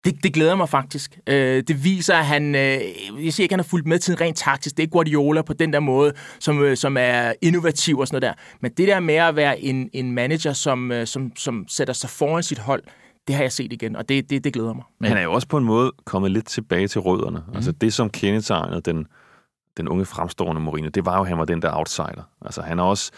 det, 0.04 0.24
det 0.24 0.34
glæder 0.34 0.56
mig 0.56 0.70
faktisk. 0.70 1.20
Øh, 1.28 1.64
det 1.68 1.84
viser, 1.84 2.16
at 2.16 2.26
han... 2.26 2.56
Øh, 2.56 2.62
jeg 2.62 3.34
siger 3.34 3.44
ikke, 3.44 3.44
at 3.44 3.52
han 3.52 3.60
har 3.60 3.70
fulgt 3.70 3.88
med 3.88 4.00
tiden 4.00 4.22
rent 4.22 4.38
taktisk. 4.38 4.78
Det 4.78 4.84
er 4.84 4.88
Guardiola 4.88 5.42
på 5.42 5.54
den 5.54 5.74
der 5.74 5.80
måde, 5.80 6.14
som, 6.40 6.64
øh, 6.64 6.78
som 6.78 6.98
er 7.00 7.34
innovativ 7.42 8.00
og 8.00 8.08
sådan 8.08 8.22
noget 8.22 8.38
der. 8.38 8.44
Men 8.62 8.72
det 8.72 8.88
der 8.88 9.00
med 9.00 9.16
at 9.16 9.36
være 9.36 9.62
en, 9.62 9.90
en 9.94 10.12
manager, 10.12 10.54
som, 10.54 10.92
øh, 10.92 11.08
som, 11.08 11.32
som 11.36 11.66
sætter 11.68 11.94
sig 11.94 12.10
foran 12.10 12.44
sit 12.44 12.60
hold, 12.60 12.84
det 13.28 13.36
har 13.36 13.44
jeg 13.44 13.52
set 13.52 13.74
igen, 13.74 13.96
og 13.96 14.10
det, 14.10 14.30
det, 14.30 14.44
det 14.44 14.54
glæder 14.54 14.74
mig. 14.74 14.84
Men 15.00 15.08
han 15.08 15.18
er 15.18 15.22
jo 15.22 15.34
også 15.34 15.48
på 15.48 15.58
en 15.58 15.64
måde 15.64 15.92
kommet 16.06 16.32
lidt 16.32 16.48
tilbage 16.48 16.88
til 16.88 17.02
rødderne. 17.02 17.44
Mm. 17.48 17.56
Altså 17.56 17.72
det, 17.72 17.94
som 17.94 18.10
kendetegnede 18.10 18.82
den, 18.82 19.06
den 19.78 19.88
unge 19.88 20.06
fremstående 20.06 20.62
Mourinho, 20.62 20.90
det 20.90 21.06
var 21.06 21.16
jo, 21.16 21.22
at 21.22 21.28
han 21.28 21.38
var 21.38 21.46
den 21.46 21.62
der 21.62 21.78
outsider. 21.78 22.30
Altså 22.42 22.62
han 22.62 22.80
er 22.80 22.84
også 22.84 23.12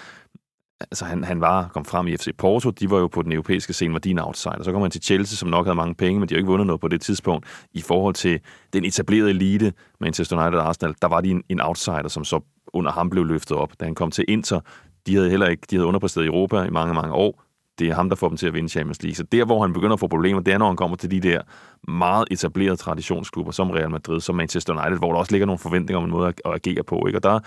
altså 0.91 1.05
han, 1.05 1.23
han 1.23 1.41
var 1.41 1.67
kom 1.73 1.85
frem 1.85 2.07
i 2.07 2.17
FC 2.17 2.27
Porto, 2.37 2.69
de 2.69 2.89
var 2.89 2.99
jo 2.99 3.07
på 3.07 3.21
den 3.21 3.31
europæiske 3.31 3.73
scene, 3.73 3.93
var 3.93 3.99
din 3.99 4.19
outsider. 4.19 4.63
Så 4.63 4.71
kom 4.71 4.81
han 4.81 4.91
til 4.91 5.03
Chelsea, 5.03 5.35
som 5.35 5.49
nok 5.49 5.65
havde 5.65 5.75
mange 5.75 5.95
penge, 5.95 6.19
men 6.19 6.29
de 6.29 6.33
har 6.33 6.37
ikke 6.37 6.49
vundet 6.49 6.67
noget 6.67 6.81
på 6.81 6.87
det 6.87 7.01
tidspunkt. 7.01 7.67
I 7.73 7.81
forhold 7.81 8.13
til 8.13 8.39
den 8.73 8.85
etablerede 8.85 9.29
elite, 9.29 9.73
Manchester 9.99 10.37
United 10.37 10.59
og 10.59 10.67
Arsenal, 10.67 10.95
der 11.01 11.07
var 11.07 11.21
de 11.21 11.29
en, 11.29 11.43
en 11.49 11.61
outsider, 11.61 12.07
som 12.07 12.23
så 12.23 12.39
under 12.73 12.91
ham 12.91 13.09
blev 13.09 13.25
løftet 13.25 13.57
op. 13.57 13.71
Da 13.79 13.85
han 13.85 13.95
kom 13.95 14.11
til 14.11 14.25
Inter, 14.27 14.59
de 15.07 15.15
havde 15.15 15.29
heller 15.29 15.47
ikke, 15.47 15.67
de 15.69 15.75
havde 15.75 15.87
underpræsteret 15.87 16.25
i 16.25 16.27
Europa 16.27 16.63
i 16.63 16.69
mange, 16.69 16.93
mange 16.93 17.13
år 17.13 17.43
det 17.79 17.87
er 17.89 17.93
ham, 17.93 18.09
der 18.09 18.15
får 18.15 18.27
dem 18.27 18.37
til 18.37 18.47
at 18.47 18.53
vinde 18.53 18.69
Champions 18.69 19.03
League. 19.03 19.15
Så 19.15 19.23
der, 19.23 19.45
hvor 19.45 19.61
han 19.61 19.73
begynder 19.73 19.93
at 19.93 19.99
få 19.99 20.07
problemer, 20.07 20.41
det 20.41 20.53
er, 20.53 20.57
når 20.57 20.67
han 20.67 20.75
kommer 20.75 20.97
til 20.97 21.11
de 21.11 21.19
der 21.19 21.41
meget 21.87 22.25
etablerede 22.31 22.75
traditionsklubber, 22.75 23.51
som 23.51 23.71
Real 23.71 23.91
Madrid, 23.91 24.21
som 24.21 24.35
Manchester 24.35 24.73
United, 24.73 24.97
hvor 24.97 25.11
der 25.11 25.19
også 25.19 25.31
ligger 25.31 25.45
nogle 25.45 25.59
forventninger 25.59 25.97
om 25.97 26.03
en 26.03 26.11
måde 26.11 26.27
at, 26.27 26.41
at 26.45 26.53
agere 26.53 26.83
på. 26.83 27.03
Ikke? 27.07 27.19
Og 27.19 27.23
der, 27.23 27.39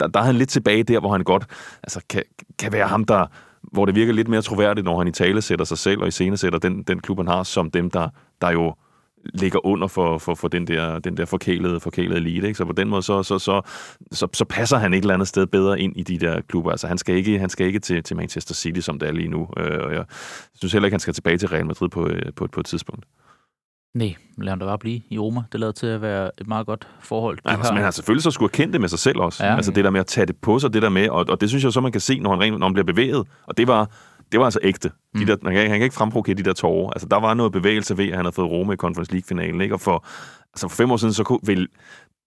der, 0.00 0.06
der 0.06 0.20
er 0.20 0.24
han 0.24 0.36
lidt 0.36 0.48
tilbage 0.48 0.82
der, 0.82 1.00
hvor 1.00 1.12
han 1.12 1.24
godt 1.24 1.46
altså, 1.82 2.00
kan, 2.08 2.22
kan 2.58 2.72
være 2.72 2.88
ham, 2.88 3.04
der 3.04 3.26
hvor 3.62 3.84
det 3.84 3.94
virker 3.94 4.12
lidt 4.12 4.28
mere 4.28 4.42
troværdigt, 4.42 4.84
når 4.84 4.98
han 4.98 5.08
i 5.08 5.12
tale 5.12 5.42
sætter 5.42 5.64
sig 5.64 5.78
selv 5.78 6.00
og 6.00 6.08
i 6.08 6.10
scene 6.10 6.36
sætter 6.36 6.58
den, 6.58 6.82
den 6.82 7.00
klub, 7.00 7.18
han 7.18 7.28
har, 7.28 7.42
som 7.42 7.70
dem, 7.70 7.90
der, 7.90 8.08
der 8.40 8.50
jo 8.50 8.74
ligger 9.24 9.66
under 9.66 9.86
for, 9.86 10.18
for, 10.18 10.34
for 10.34 10.48
den 10.48 10.66
der, 10.66 10.98
den 10.98 11.16
der 11.16 11.24
forkælede, 11.24 11.80
forkælede 11.80 12.16
elite. 12.16 12.46
Ikke? 12.46 12.58
Så 12.58 12.64
på 12.64 12.72
den 12.72 12.88
måde, 12.88 13.02
så, 13.02 13.22
så, 13.22 13.38
så, 13.38 13.62
så, 14.12 14.28
så 14.32 14.44
passer 14.44 14.76
han 14.76 14.94
et 14.94 14.98
eller 14.98 15.14
andet 15.14 15.28
sted 15.28 15.46
bedre 15.46 15.80
ind 15.80 15.96
i 15.96 16.02
de 16.02 16.18
der 16.18 16.40
klubber. 16.40 16.70
Altså, 16.70 16.86
han 16.86 16.98
skal 16.98 17.16
ikke, 17.16 17.38
han 17.38 17.50
skal 17.50 17.66
ikke 17.66 17.78
til, 17.78 18.02
til 18.02 18.16
Manchester 18.16 18.54
City, 18.54 18.80
som 18.80 18.98
det 18.98 19.08
er 19.08 19.12
lige 19.12 19.28
nu. 19.28 19.48
Øh, 19.56 19.84
og 19.84 19.92
jeg 19.94 20.04
synes 20.54 20.72
heller 20.72 20.86
ikke, 20.86 20.94
han 20.94 21.00
skal 21.00 21.14
tilbage 21.14 21.38
til 21.38 21.48
Real 21.48 21.66
Madrid 21.66 21.88
på, 21.88 22.06
øh, 22.06 22.22
på, 22.36 22.46
på 22.52 22.60
et 22.60 22.66
tidspunkt. 22.66 23.04
Nej, 23.94 24.14
lad 24.38 24.48
ham 24.48 24.58
da 24.58 24.64
bare 24.64 24.78
blive 24.78 25.00
i 25.10 25.18
Roma. 25.18 25.42
Det 25.52 25.60
lader 25.60 25.72
til 25.72 25.86
at 25.86 26.02
være 26.02 26.30
et 26.40 26.48
meget 26.48 26.66
godt 26.66 26.88
forhold. 27.00 27.38
Ja, 27.44 27.50
altså, 27.50 27.72
men 27.72 27.76
han 27.76 27.84
har 27.84 27.90
selvfølgelig 27.90 28.22
så 28.22 28.30
skulle 28.30 28.52
kendt 28.52 28.72
det 28.72 28.80
med 28.80 28.88
sig 28.88 28.98
selv 28.98 29.18
også. 29.18 29.46
Ja. 29.46 29.56
Altså 29.56 29.72
det 29.72 29.84
der 29.84 29.90
med 29.90 30.00
at 30.00 30.06
tage 30.06 30.26
det 30.26 30.36
på 30.36 30.58
sig, 30.58 30.72
det 30.72 30.82
der 30.82 30.88
med, 30.88 31.08
og, 31.08 31.24
og 31.28 31.40
det 31.40 31.48
synes 31.48 31.64
jeg 31.64 31.72
så, 31.72 31.80
man 31.80 31.92
kan 31.92 32.00
se, 32.00 32.18
når 32.18 32.40
han, 32.40 32.52
når 32.52 32.66
han 32.66 32.72
bliver 32.72 32.84
bevæget. 32.84 33.26
Og 33.46 33.56
det 33.56 33.68
var 33.68 33.90
det 34.32 34.40
var 34.40 34.44
altså 34.44 34.60
ægte. 34.62 34.88
De 34.88 35.20
mm. 35.20 35.26
der, 35.26 35.36
han, 35.42 35.52
kan, 35.52 35.62
han 35.62 35.78
kan 35.78 35.82
ikke 35.82 35.94
fremprovokere 35.94 36.34
de 36.34 36.42
der 36.42 36.52
tårer. 36.52 36.90
Altså, 36.90 37.08
der 37.08 37.20
var 37.20 37.34
noget 37.34 37.52
bevægelse 37.52 37.98
ved, 37.98 38.08
at 38.08 38.16
han 38.16 38.24
havde 38.24 38.34
fået 38.34 38.50
Roma 38.50 38.72
i 38.72 38.76
Conference 38.76 39.12
League-finalen. 39.12 39.60
Ikke? 39.60 39.74
Og 39.74 39.80
for, 39.80 40.04
altså, 40.52 40.68
for 40.68 40.76
fem 40.76 40.90
år 40.90 40.96
siden, 40.96 41.14
så 41.14 41.24
kunne, 41.24 41.38
ville 41.42 41.66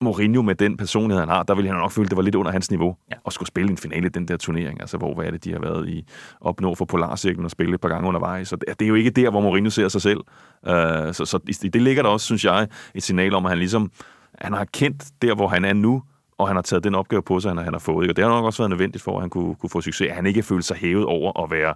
Mourinho 0.02 0.42
med 0.42 0.56
den 0.56 0.78
personlighed, 0.78 1.20
han 1.20 1.30
har, 1.30 1.44
der 1.44 1.56
ville 1.56 1.72
han 1.72 1.80
nok 1.80 1.92
føle, 1.92 2.10
det 2.10 2.18
var 2.18 2.24
lidt 2.24 2.36
under 2.36 2.52
hans 2.52 2.72
niveau 2.72 2.96
ja. 3.12 3.16
at 3.26 3.34
skulle 3.34 3.48
spille 3.48 3.72
en 3.72 3.78
finale 3.78 4.06
i 4.06 4.10
den 4.10 4.28
der 4.28 4.38
turnering. 4.38 4.82
Altså, 4.82 4.98
hvor 4.98 5.16
hvad 5.16 5.26
er 5.26 5.32
det, 5.32 5.44
de 5.44 5.52
har 5.52 5.60
været 5.60 5.90
i 5.90 6.06
opnå 6.42 6.76
for 6.76 6.86
Polarcirklen 6.86 7.46
og 7.46 7.52
spille 7.52 7.76
et 7.76 7.82
par 7.82 7.90
gange 7.90 8.08
undervejs. 8.08 8.48
Så 8.48 8.56
det, 8.56 8.80
det 8.80 8.86
er 8.86 8.90
jo 8.90 8.96
ikke 8.96 9.10
der, 9.10 9.30
hvor 9.30 9.42
Mourinho 9.42 9.70
ser 9.70 9.88
sig 9.88 10.02
selv. 10.02 10.20
Uh, 10.64 10.74
så, 11.12 11.24
så 11.26 11.40
i 11.64 11.70
det 11.70 11.82
ligger 11.82 12.04
der 12.04 12.10
også, 12.10 12.26
synes 12.26 12.46
jeg, 12.46 12.68
et 12.96 13.04
signal 13.04 13.34
om, 13.34 13.46
at 13.46 13.52
han 13.52 13.58
ligesom 13.58 13.92
han 14.38 14.54
har 14.54 14.66
kendt 14.66 15.04
der, 15.22 15.36
hvor 15.36 15.48
han 15.48 15.66
er 15.66 15.74
nu, 15.74 16.04
og 16.38 16.48
han 16.48 16.56
har 16.56 16.62
taget 16.62 16.84
den 16.84 16.96
opgave 16.96 17.22
på 17.22 17.40
sig, 17.40 17.52
han, 17.52 17.58
han 17.58 17.74
har 17.74 17.80
fået. 17.80 18.10
Og 18.10 18.16
det 18.16 18.24
har 18.24 18.32
nok 18.32 18.46
også 18.46 18.62
været 18.64 18.70
nødvendigt 18.70 19.04
for, 19.04 19.16
at 19.16 19.22
han 19.22 19.30
kunne, 19.30 19.56
kunne 19.56 19.70
få 19.70 19.82
succes. 19.82 20.12
Han 20.12 20.26
ikke 20.26 20.44
følte 20.44 20.68
sig 20.68 20.78
hævet 20.78 21.06
over 21.06 21.44
at 21.44 21.52
være 21.52 21.74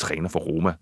træner 0.00 0.28
for 0.28 0.40
Roma. 0.40 0.74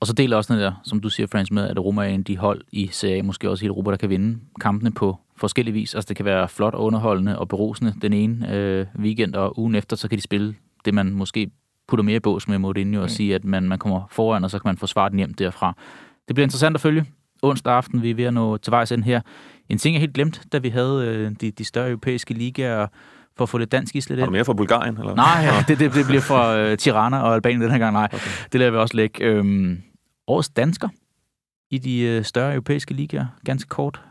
Og 0.00 0.06
så 0.06 0.12
deler 0.12 0.36
også 0.36 0.54
den 0.54 0.62
der, 0.62 0.72
som 0.84 1.00
du 1.00 1.08
siger, 1.08 1.26
Frans, 1.26 1.50
med, 1.50 1.68
at 1.68 1.78
Roma 1.78 2.02
er 2.02 2.08
en 2.08 2.20
af 2.20 2.24
de 2.24 2.36
hold 2.36 2.60
i 2.72 2.88
Serie 2.92 3.22
måske 3.22 3.50
også 3.50 3.64
hele 3.64 3.70
Europa, 3.70 3.90
der 3.90 3.96
kan 3.96 4.10
vinde 4.10 4.38
kampene 4.60 4.92
på 4.92 5.16
forskellige 5.36 5.74
vis. 5.74 5.94
Altså 5.94 6.08
det 6.08 6.16
kan 6.16 6.24
være 6.24 6.48
flot 6.48 6.74
og 6.74 6.84
underholdende 6.84 7.38
og 7.38 7.48
berusende 7.48 7.94
den 8.02 8.12
ene 8.12 8.54
øh, 8.54 8.86
weekend, 8.98 9.34
og 9.34 9.58
ugen 9.58 9.74
efter, 9.74 9.96
så 9.96 10.08
kan 10.08 10.18
de 10.18 10.22
spille 10.22 10.54
det, 10.84 10.94
man 10.94 11.12
måske 11.12 11.50
putter 11.88 12.02
mere 12.02 12.16
i 12.16 12.20
bås 12.20 12.48
med 12.48 12.58
Mourinho, 12.58 13.00
og 13.00 13.04
mm. 13.04 13.08
sige, 13.08 13.34
at 13.34 13.44
man, 13.44 13.62
man 13.62 13.78
kommer 13.78 14.06
foran, 14.10 14.44
og 14.44 14.50
så 14.50 14.58
kan 14.58 14.68
man 14.68 14.76
forsvare 14.76 15.10
den 15.10 15.18
hjem 15.18 15.34
derfra. 15.34 15.76
Det 16.28 16.34
bliver 16.34 16.46
interessant 16.46 16.74
at 16.74 16.80
følge. 16.80 17.04
Onsdag 17.42 17.72
aften, 17.72 18.02
vi 18.02 18.10
er 18.10 18.14
ved 18.14 18.24
at 18.24 18.34
nå 18.34 18.56
til 18.56 18.70
vejs 18.70 18.90
ind 18.90 19.02
her. 19.02 19.20
En 19.68 19.78
ting, 19.78 19.94
jeg 19.94 20.00
helt 20.00 20.14
glemt, 20.14 20.42
da 20.52 20.58
vi 20.58 20.68
havde 20.68 21.06
øh, 21.06 21.30
de, 21.40 21.50
de 21.50 21.64
større 21.64 21.88
europæiske 21.88 22.34
ligaer, 22.34 22.86
for 23.38 23.42
at 23.42 23.48
få 23.48 23.58
lidt 23.58 23.72
dansk 23.72 23.96
is 23.96 24.08
lidt 24.08 24.20
ind. 24.20 24.26
du 24.26 24.32
mere 24.32 24.44
fra 24.44 24.52
Bulgarien? 24.52 24.98
Eller? 24.98 25.14
Nej, 25.14 25.40
ja, 25.42 25.64
det, 25.68 25.78
det, 25.78 25.94
det 25.94 26.06
bliver 26.06 26.20
fra 26.20 26.58
øh, 26.58 26.78
Tirana 26.78 27.20
og 27.22 27.34
Albanien 27.34 27.60
den 27.60 27.70
her 27.70 27.78
gang. 27.78 27.92
Nej, 27.92 28.08
okay. 28.12 28.28
det 28.52 28.58
lader 28.58 28.70
vi 28.70 28.76
også 28.76 28.96
lægge. 28.96 29.24
Øhm, 29.24 29.82
årets 30.26 30.48
dansker 30.48 30.88
i 31.70 31.78
de 31.78 32.00
øh, 32.00 32.24
større 32.24 32.52
europæiske 32.52 32.94
ligaer. 32.94 33.26
Ganske 33.44 33.68
kort. 33.68 34.02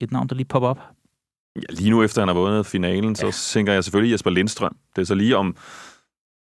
Et 0.00 0.12
navn, 0.12 0.28
der 0.28 0.34
lige 0.34 0.46
popper 0.46 0.68
op. 0.68 0.80
Ja, 1.56 1.74
lige 1.74 1.90
nu 1.90 2.02
efter 2.02 2.20
han 2.20 2.28
har 2.28 2.34
vundet 2.34 2.66
finalen, 2.66 3.16
ja. 3.22 3.30
så 3.30 3.52
tænker 3.52 3.72
jeg 3.72 3.84
selvfølgelig 3.84 4.12
Jesper 4.12 4.30
Lindstrøm. 4.30 4.76
Det 4.96 5.02
er 5.02 5.06
så 5.06 5.14
lige 5.14 5.36
om... 5.36 5.56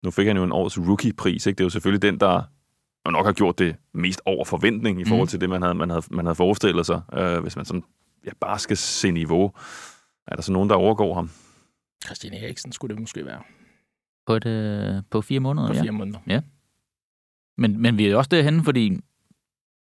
Nu 0.03 0.11
fik 0.11 0.27
han 0.27 0.37
jo 0.37 0.43
en 0.43 0.51
års 0.51 0.77
rookie-pris. 0.77 1.45
Ikke? 1.45 1.57
Det 1.57 1.63
er 1.63 1.65
jo 1.65 1.69
selvfølgelig 1.69 2.01
den, 2.01 2.19
der 2.19 2.41
nok 3.11 3.25
har 3.25 3.33
gjort 3.33 3.59
det 3.59 3.75
mest 3.93 4.21
over 4.25 4.45
forventning 4.45 5.01
i 5.01 5.05
forhold 5.05 5.25
mm. 5.25 5.27
til 5.27 5.41
det, 5.41 5.49
man 5.49 5.61
havde, 5.61 5.75
man 5.75 5.89
havde, 5.89 6.03
man 6.09 6.25
havde 6.25 6.35
forestillet 6.35 6.85
sig. 6.85 7.01
Øh, 7.13 7.39
hvis 7.39 7.55
man 7.55 7.65
sådan, 7.65 7.83
ja, 8.25 8.31
bare 8.41 8.59
skal 8.59 8.77
se 8.77 9.11
niveau. 9.11 9.51
Er 10.27 10.35
der 10.35 10.41
så 10.41 10.51
nogen, 10.51 10.69
der 10.69 10.75
overgår 10.75 11.13
ham? 11.13 11.29
Christian 12.05 12.33
Eriksen 12.33 12.71
skulle 12.71 12.95
det 12.95 13.01
måske 13.01 13.25
være. 13.25 13.43
På, 14.25 14.33
et, 14.33 14.45
øh, 14.45 15.03
på 15.09 15.21
fire 15.21 15.39
måneder? 15.39 15.67
På 15.67 15.73
fire 15.73 15.85
ja. 15.85 15.91
måneder. 15.91 16.19
Ja. 16.27 16.41
Men, 17.57 17.81
men 17.81 17.97
vi 17.97 18.07
er 18.07 18.15
også 18.15 18.29
derhen, 18.29 18.63
fordi 18.63 18.99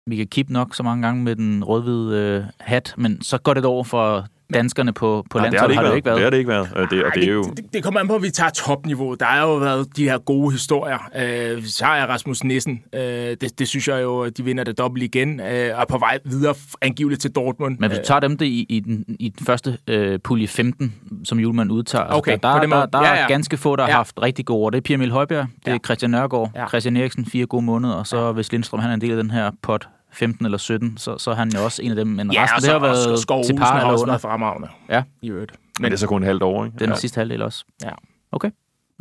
vi 0.07 0.15
kan 0.15 0.27
kippe 0.27 0.53
nok 0.53 0.75
så 0.75 0.83
mange 0.83 1.07
gange 1.07 1.23
med 1.23 1.35
den 1.35 1.63
rødhvide 1.63 2.17
øh, 2.17 2.45
hat, 2.59 2.93
men 2.97 3.21
så 3.21 3.37
går 3.37 3.53
det 3.53 3.65
over 3.65 3.83
for 3.83 4.27
danskerne 4.53 4.93
på, 4.93 5.25
på 5.29 5.39
landsholdet, 5.39 5.77
har 5.77 5.83
det 5.83 5.95
ikke 5.95 6.05
været. 6.05 6.15
Det 6.15 6.23
har 6.23 6.29
det 6.29 6.37
ikke 6.37 6.49
været. 6.49 6.69
Det, 6.91 7.03
og 7.03 7.11
det, 7.15 7.23
er 7.23 7.33
jo... 7.33 7.43
det, 7.43 7.73
det 7.73 7.83
kommer 7.83 7.99
an 7.99 8.07
på, 8.07 8.15
at 8.15 8.21
vi 8.21 8.29
tager 8.29 8.49
topniveau. 8.49 9.13
Der 9.13 9.25
har 9.25 9.41
jo 9.47 9.55
været 9.55 9.97
de 9.97 10.03
her 10.03 10.17
gode 10.17 10.51
historier. 10.51 11.09
Øh, 11.15 11.63
så 11.63 11.85
har 11.85 11.97
jeg 11.97 12.09
Rasmus 12.09 12.43
Nissen. 12.43 12.83
Øh, 12.93 13.01
det, 13.01 13.59
det 13.59 13.67
synes 13.67 13.87
jeg 13.87 14.03
jo, 14.03 14.29
de 14.29 14.43
vinder 14.43 14.63
det 14.63 14.77
dobbelt 14.77 15.03
igen, 15.03 15.39
øh, 15.39 15.79
og 15.79 15.87
på 15.87 15.97
vej 15.97 16.19
videre 16.25 16.55
angiveligt 16.81 17.21
til 17.21 17.31
Dortmund. 17.31 17.77
Men 17.79 17.89
hvis 17.89 17.99
du 17.99 18.05
tager 18.05 18.19
dem 18.19 18.37
det 18.37 18.45
i, 18.45 18.65
i, 18.69 18.79
den, 18.79 19.05
i 19.19 19.29
den 19.29 19.45
første 19.45 19.77
øh, 19.87 20.19
pulje 20.19 20.47
15, 20.47 20.95
som 21.23 21.39
Julemand 21.39 21.71
udtager, 21.71 22.03
altså, 22.03 22.17
okay, 22.17 22.37
der, 22.43 22.59
der, 22.59 22.67
der, 22.67 22.85
der 22.85 22.99
ja, 23.01 23.13
ja. 23.13 23.23
er 23.23 23.27
ganske 23.27 23.57
få, 23.57 23.75
der 23.75 23.83
ja. 23.83 23.89
har 23.89 23.97
haft 23.97 24.21
rigtig 24.21 24.45
gode 24.45 24.65
år. 24.65 24.69
Det 24.69 24.77
er 24.77 24.81
Pierre 24.81 24.97
Emil 24.97 25.11
Højbjerg, 25.11 25.47
det 25.59 25.67
er 25.67 25.71
ja. 25.71 25.77
Christian 25.85 26.11
Nørgaard, 26.11 26.51
ja. 26.55 26.67
Christian 26.67 26.97
Eriksen, 26.97 27.25
fire 27.25 27.45
gode 27.45 27.65
måneder, 27.65 27.93
og 27.93 28.07
så 28.07 28.25
ja. 28.25 28.31
hvis 28.31 28.51
Lindstrøm 28.51 28.79
han 28.79 28.89
er 28.89 28.93
en 28.93 29.01
del 29.01 29.11
af 29.11 29.17
den 29.17 29.31
her 29.31 29.51
pot 29.61 29.87
15 30.15 30.45
eller 30.45 30.57
17, 30.57 30.97
så, 30.97 31.17
så 31.17 31.31
er 31.31 31.35
han 31.35 31.51
jo 31.55 31.63
også 31.63 31.81
en 31.81 31.89
af 31.89 31.95
dem. 31.95 32.07
Men 32.07 32.31
ja, 32.31 32.43
resten, 32.43 32.61
det 32.61 32.71
har 32.71 32.79
været 32.79 33.19
Skov 33.19 33.43
til 33.43 33.55
par 33.55 33.79
eller 33.79 34.01
under. 34.01 34.17
fremragende. 34.17 34.67
Ja. 34.89 35.03
I 35.21 35.29
øvrigt. 35.29 35.51
Men, 35.51 35.83
Men 35.83 35.91
det 35.91 35.97
er 35.97 35.99
så 35.99 36.07
kun 36.07 36.21
en 36.21 36.27
halvt 36.27 36.43
år, 36.43 36.65
ikke? 36.65 36.77
Den 36.79 36.89
ja. 36.89 36.95
sidste 36.95 37.17
halvdel 37.17 37.41
også. 37.41 37.65
Ja. 37.83 37.89
Okay, 38.31 38.49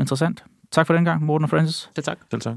interessant. 0.00 0.44
Tak 0.72 0.86
for 0.86 0.94
den 0.94 1.04
gang, 1.04 1.22
Morten 1.24 1.44
og 1.44 1.50
Francis. 1.50 1.90
Selv 1.94 2.04
tak. 2.04 2.18
Selv 2.30 2.40
tak. 2.40 2.54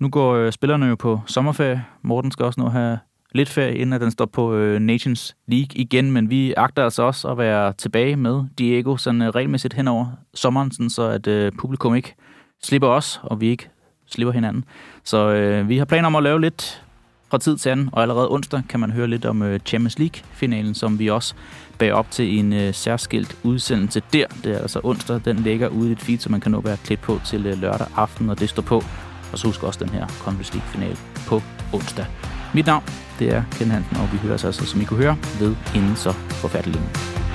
Nu 0.00 0.08
går 0.08 0.34
øh, 0.34 0.52
spillerne 0.52 0.86
jo 0.86 0.94
på 0.94 1.20
sommerferie. 1.26 1.84
Morten 2.02 2.30
skal 2.30 2.44
også 2.46 2.60
nu 2.60 2.68
have 2.68 2.98
lidt 3.34 3.48
ferie, 3.48 3.74
inden 3.74 3.92
at 3.92 4.00
den 4.00 4.10
står 4.10 4.26
på 4.26 4.54
øh, 4.54 4.78
Nations 4.80 5.36
League 5.46 5.68
igen, 5.74 6.10
men 6.10 6.30
vi 6.30 6.54
agter 6.56 6.84
altså 6.84 7.02
også 7.02 7.28
at 7.28 7.38
være 7.38 7.72
tilbage 7.72 8.16
med 8.16 8.44
Diego 8.58 8.96
sådan 8.96 9.22
øh, 9.22 9.28
regelmæssigt 9.28 9.74
hen 9.74 9.88
over 9.88 10.06
sommeren, 10.34 10.70
sådan, 10.70 10.90
så 10.90 11.02
at 11.02 11.26
øh, 11.26 11.52
publikum 11.58 11.94
ikke 11.94 12.14
slipper 12.62 12.88
os, 12.88 13.20
og 13.22 13.40
vi 13.40 13.46
ikke 13.48 13.70
slipper 14.06 14.32
hinanden. 14.32 14.64
Så 15.04 15.30
øh, 15.30 15.68
vi 15.68 15.78
har 15.78 15.84
planer 15.84 16.06
om 16.06 16.16
at 16.16 16.22
lave 16.22 16.40
lidt 16.40 16.84
fra 17.30 17.38
tid 17.38 17.56
til 17.56 17.70
anden, 17.70 17.88
og 17.92 18.02
allerede 18.02 18.30
onsdag 18.30 18.62
kan 18.68 18.80
man 18.80 18.90
høre 18.90 19.06
lidt 19.06 19.24
om 19.26 19.42
øh, 19.42 19.60
Champions 19.66 19.98
League-finalen, 19.98 20.74
som 20.74 20.98
vi 20.98 21.10
også 21.10 21.34
bag 21.78 21.92
op 21.92 22.10
til 22.10 22.38
en 22.38 22.52
øh, 22.52 22.74
særskilt 22.74 23.36
udsendelse 23.42 24.02
der. 24.12 24.26
Det 24.44 24.52
er 24.52 24.58
altså 24.58 24.80
onsdag, 24.84 25.20
den 25.24 25.36
ligger 25.36 25.68
ude 25.68 25.88
i 25.88 25.92
et 25.92 26.00
feed, 26.00 26.18
så 26.18 26.30
man 26.30 26.40
kan 26.40 26.52
nå 26.52 26.60
være 26.60 26.76
klædt 26.84 27.00
på 27.00 27.20
til 27.24 27.46
øh, 27.46 27.60
lørdag 27.60 27.86
aften, 27.96 28.26
når 28.26 28.34
det 28.34 28.48
står 28.48 28.62
på. 28.62 28.84
Og 29.32 29.38
så 29.38 29.46
husk 29.46 29.62
også 29.62 29.84
den 29.84 29.88
her 29.88 30.06
Conference 30.06 30.52
League-finale 30.54 30.96
på 31.26 31.42
onsdag. 31.72 32.06
Mit 32.54 32.66
navn, 32.66 32.84
det 33.18 33.34
er 33.34 33.42
Ken 33.52 33.70
Hansen, 33.70 33.96
og 33.96 34.12
vi 34.12 34.18
hører 34.18 34.34
os 34.34 34.44
altså, 34.44 34.66
som 34.66 34.80
I 34.80 34.84
kunne 34.84 35.02
høre, 35.02 35.16
ved 35.40 35.56
inden 35.74 35.96
så 35.96 36.12
forfærdeligt. 36.12 37.27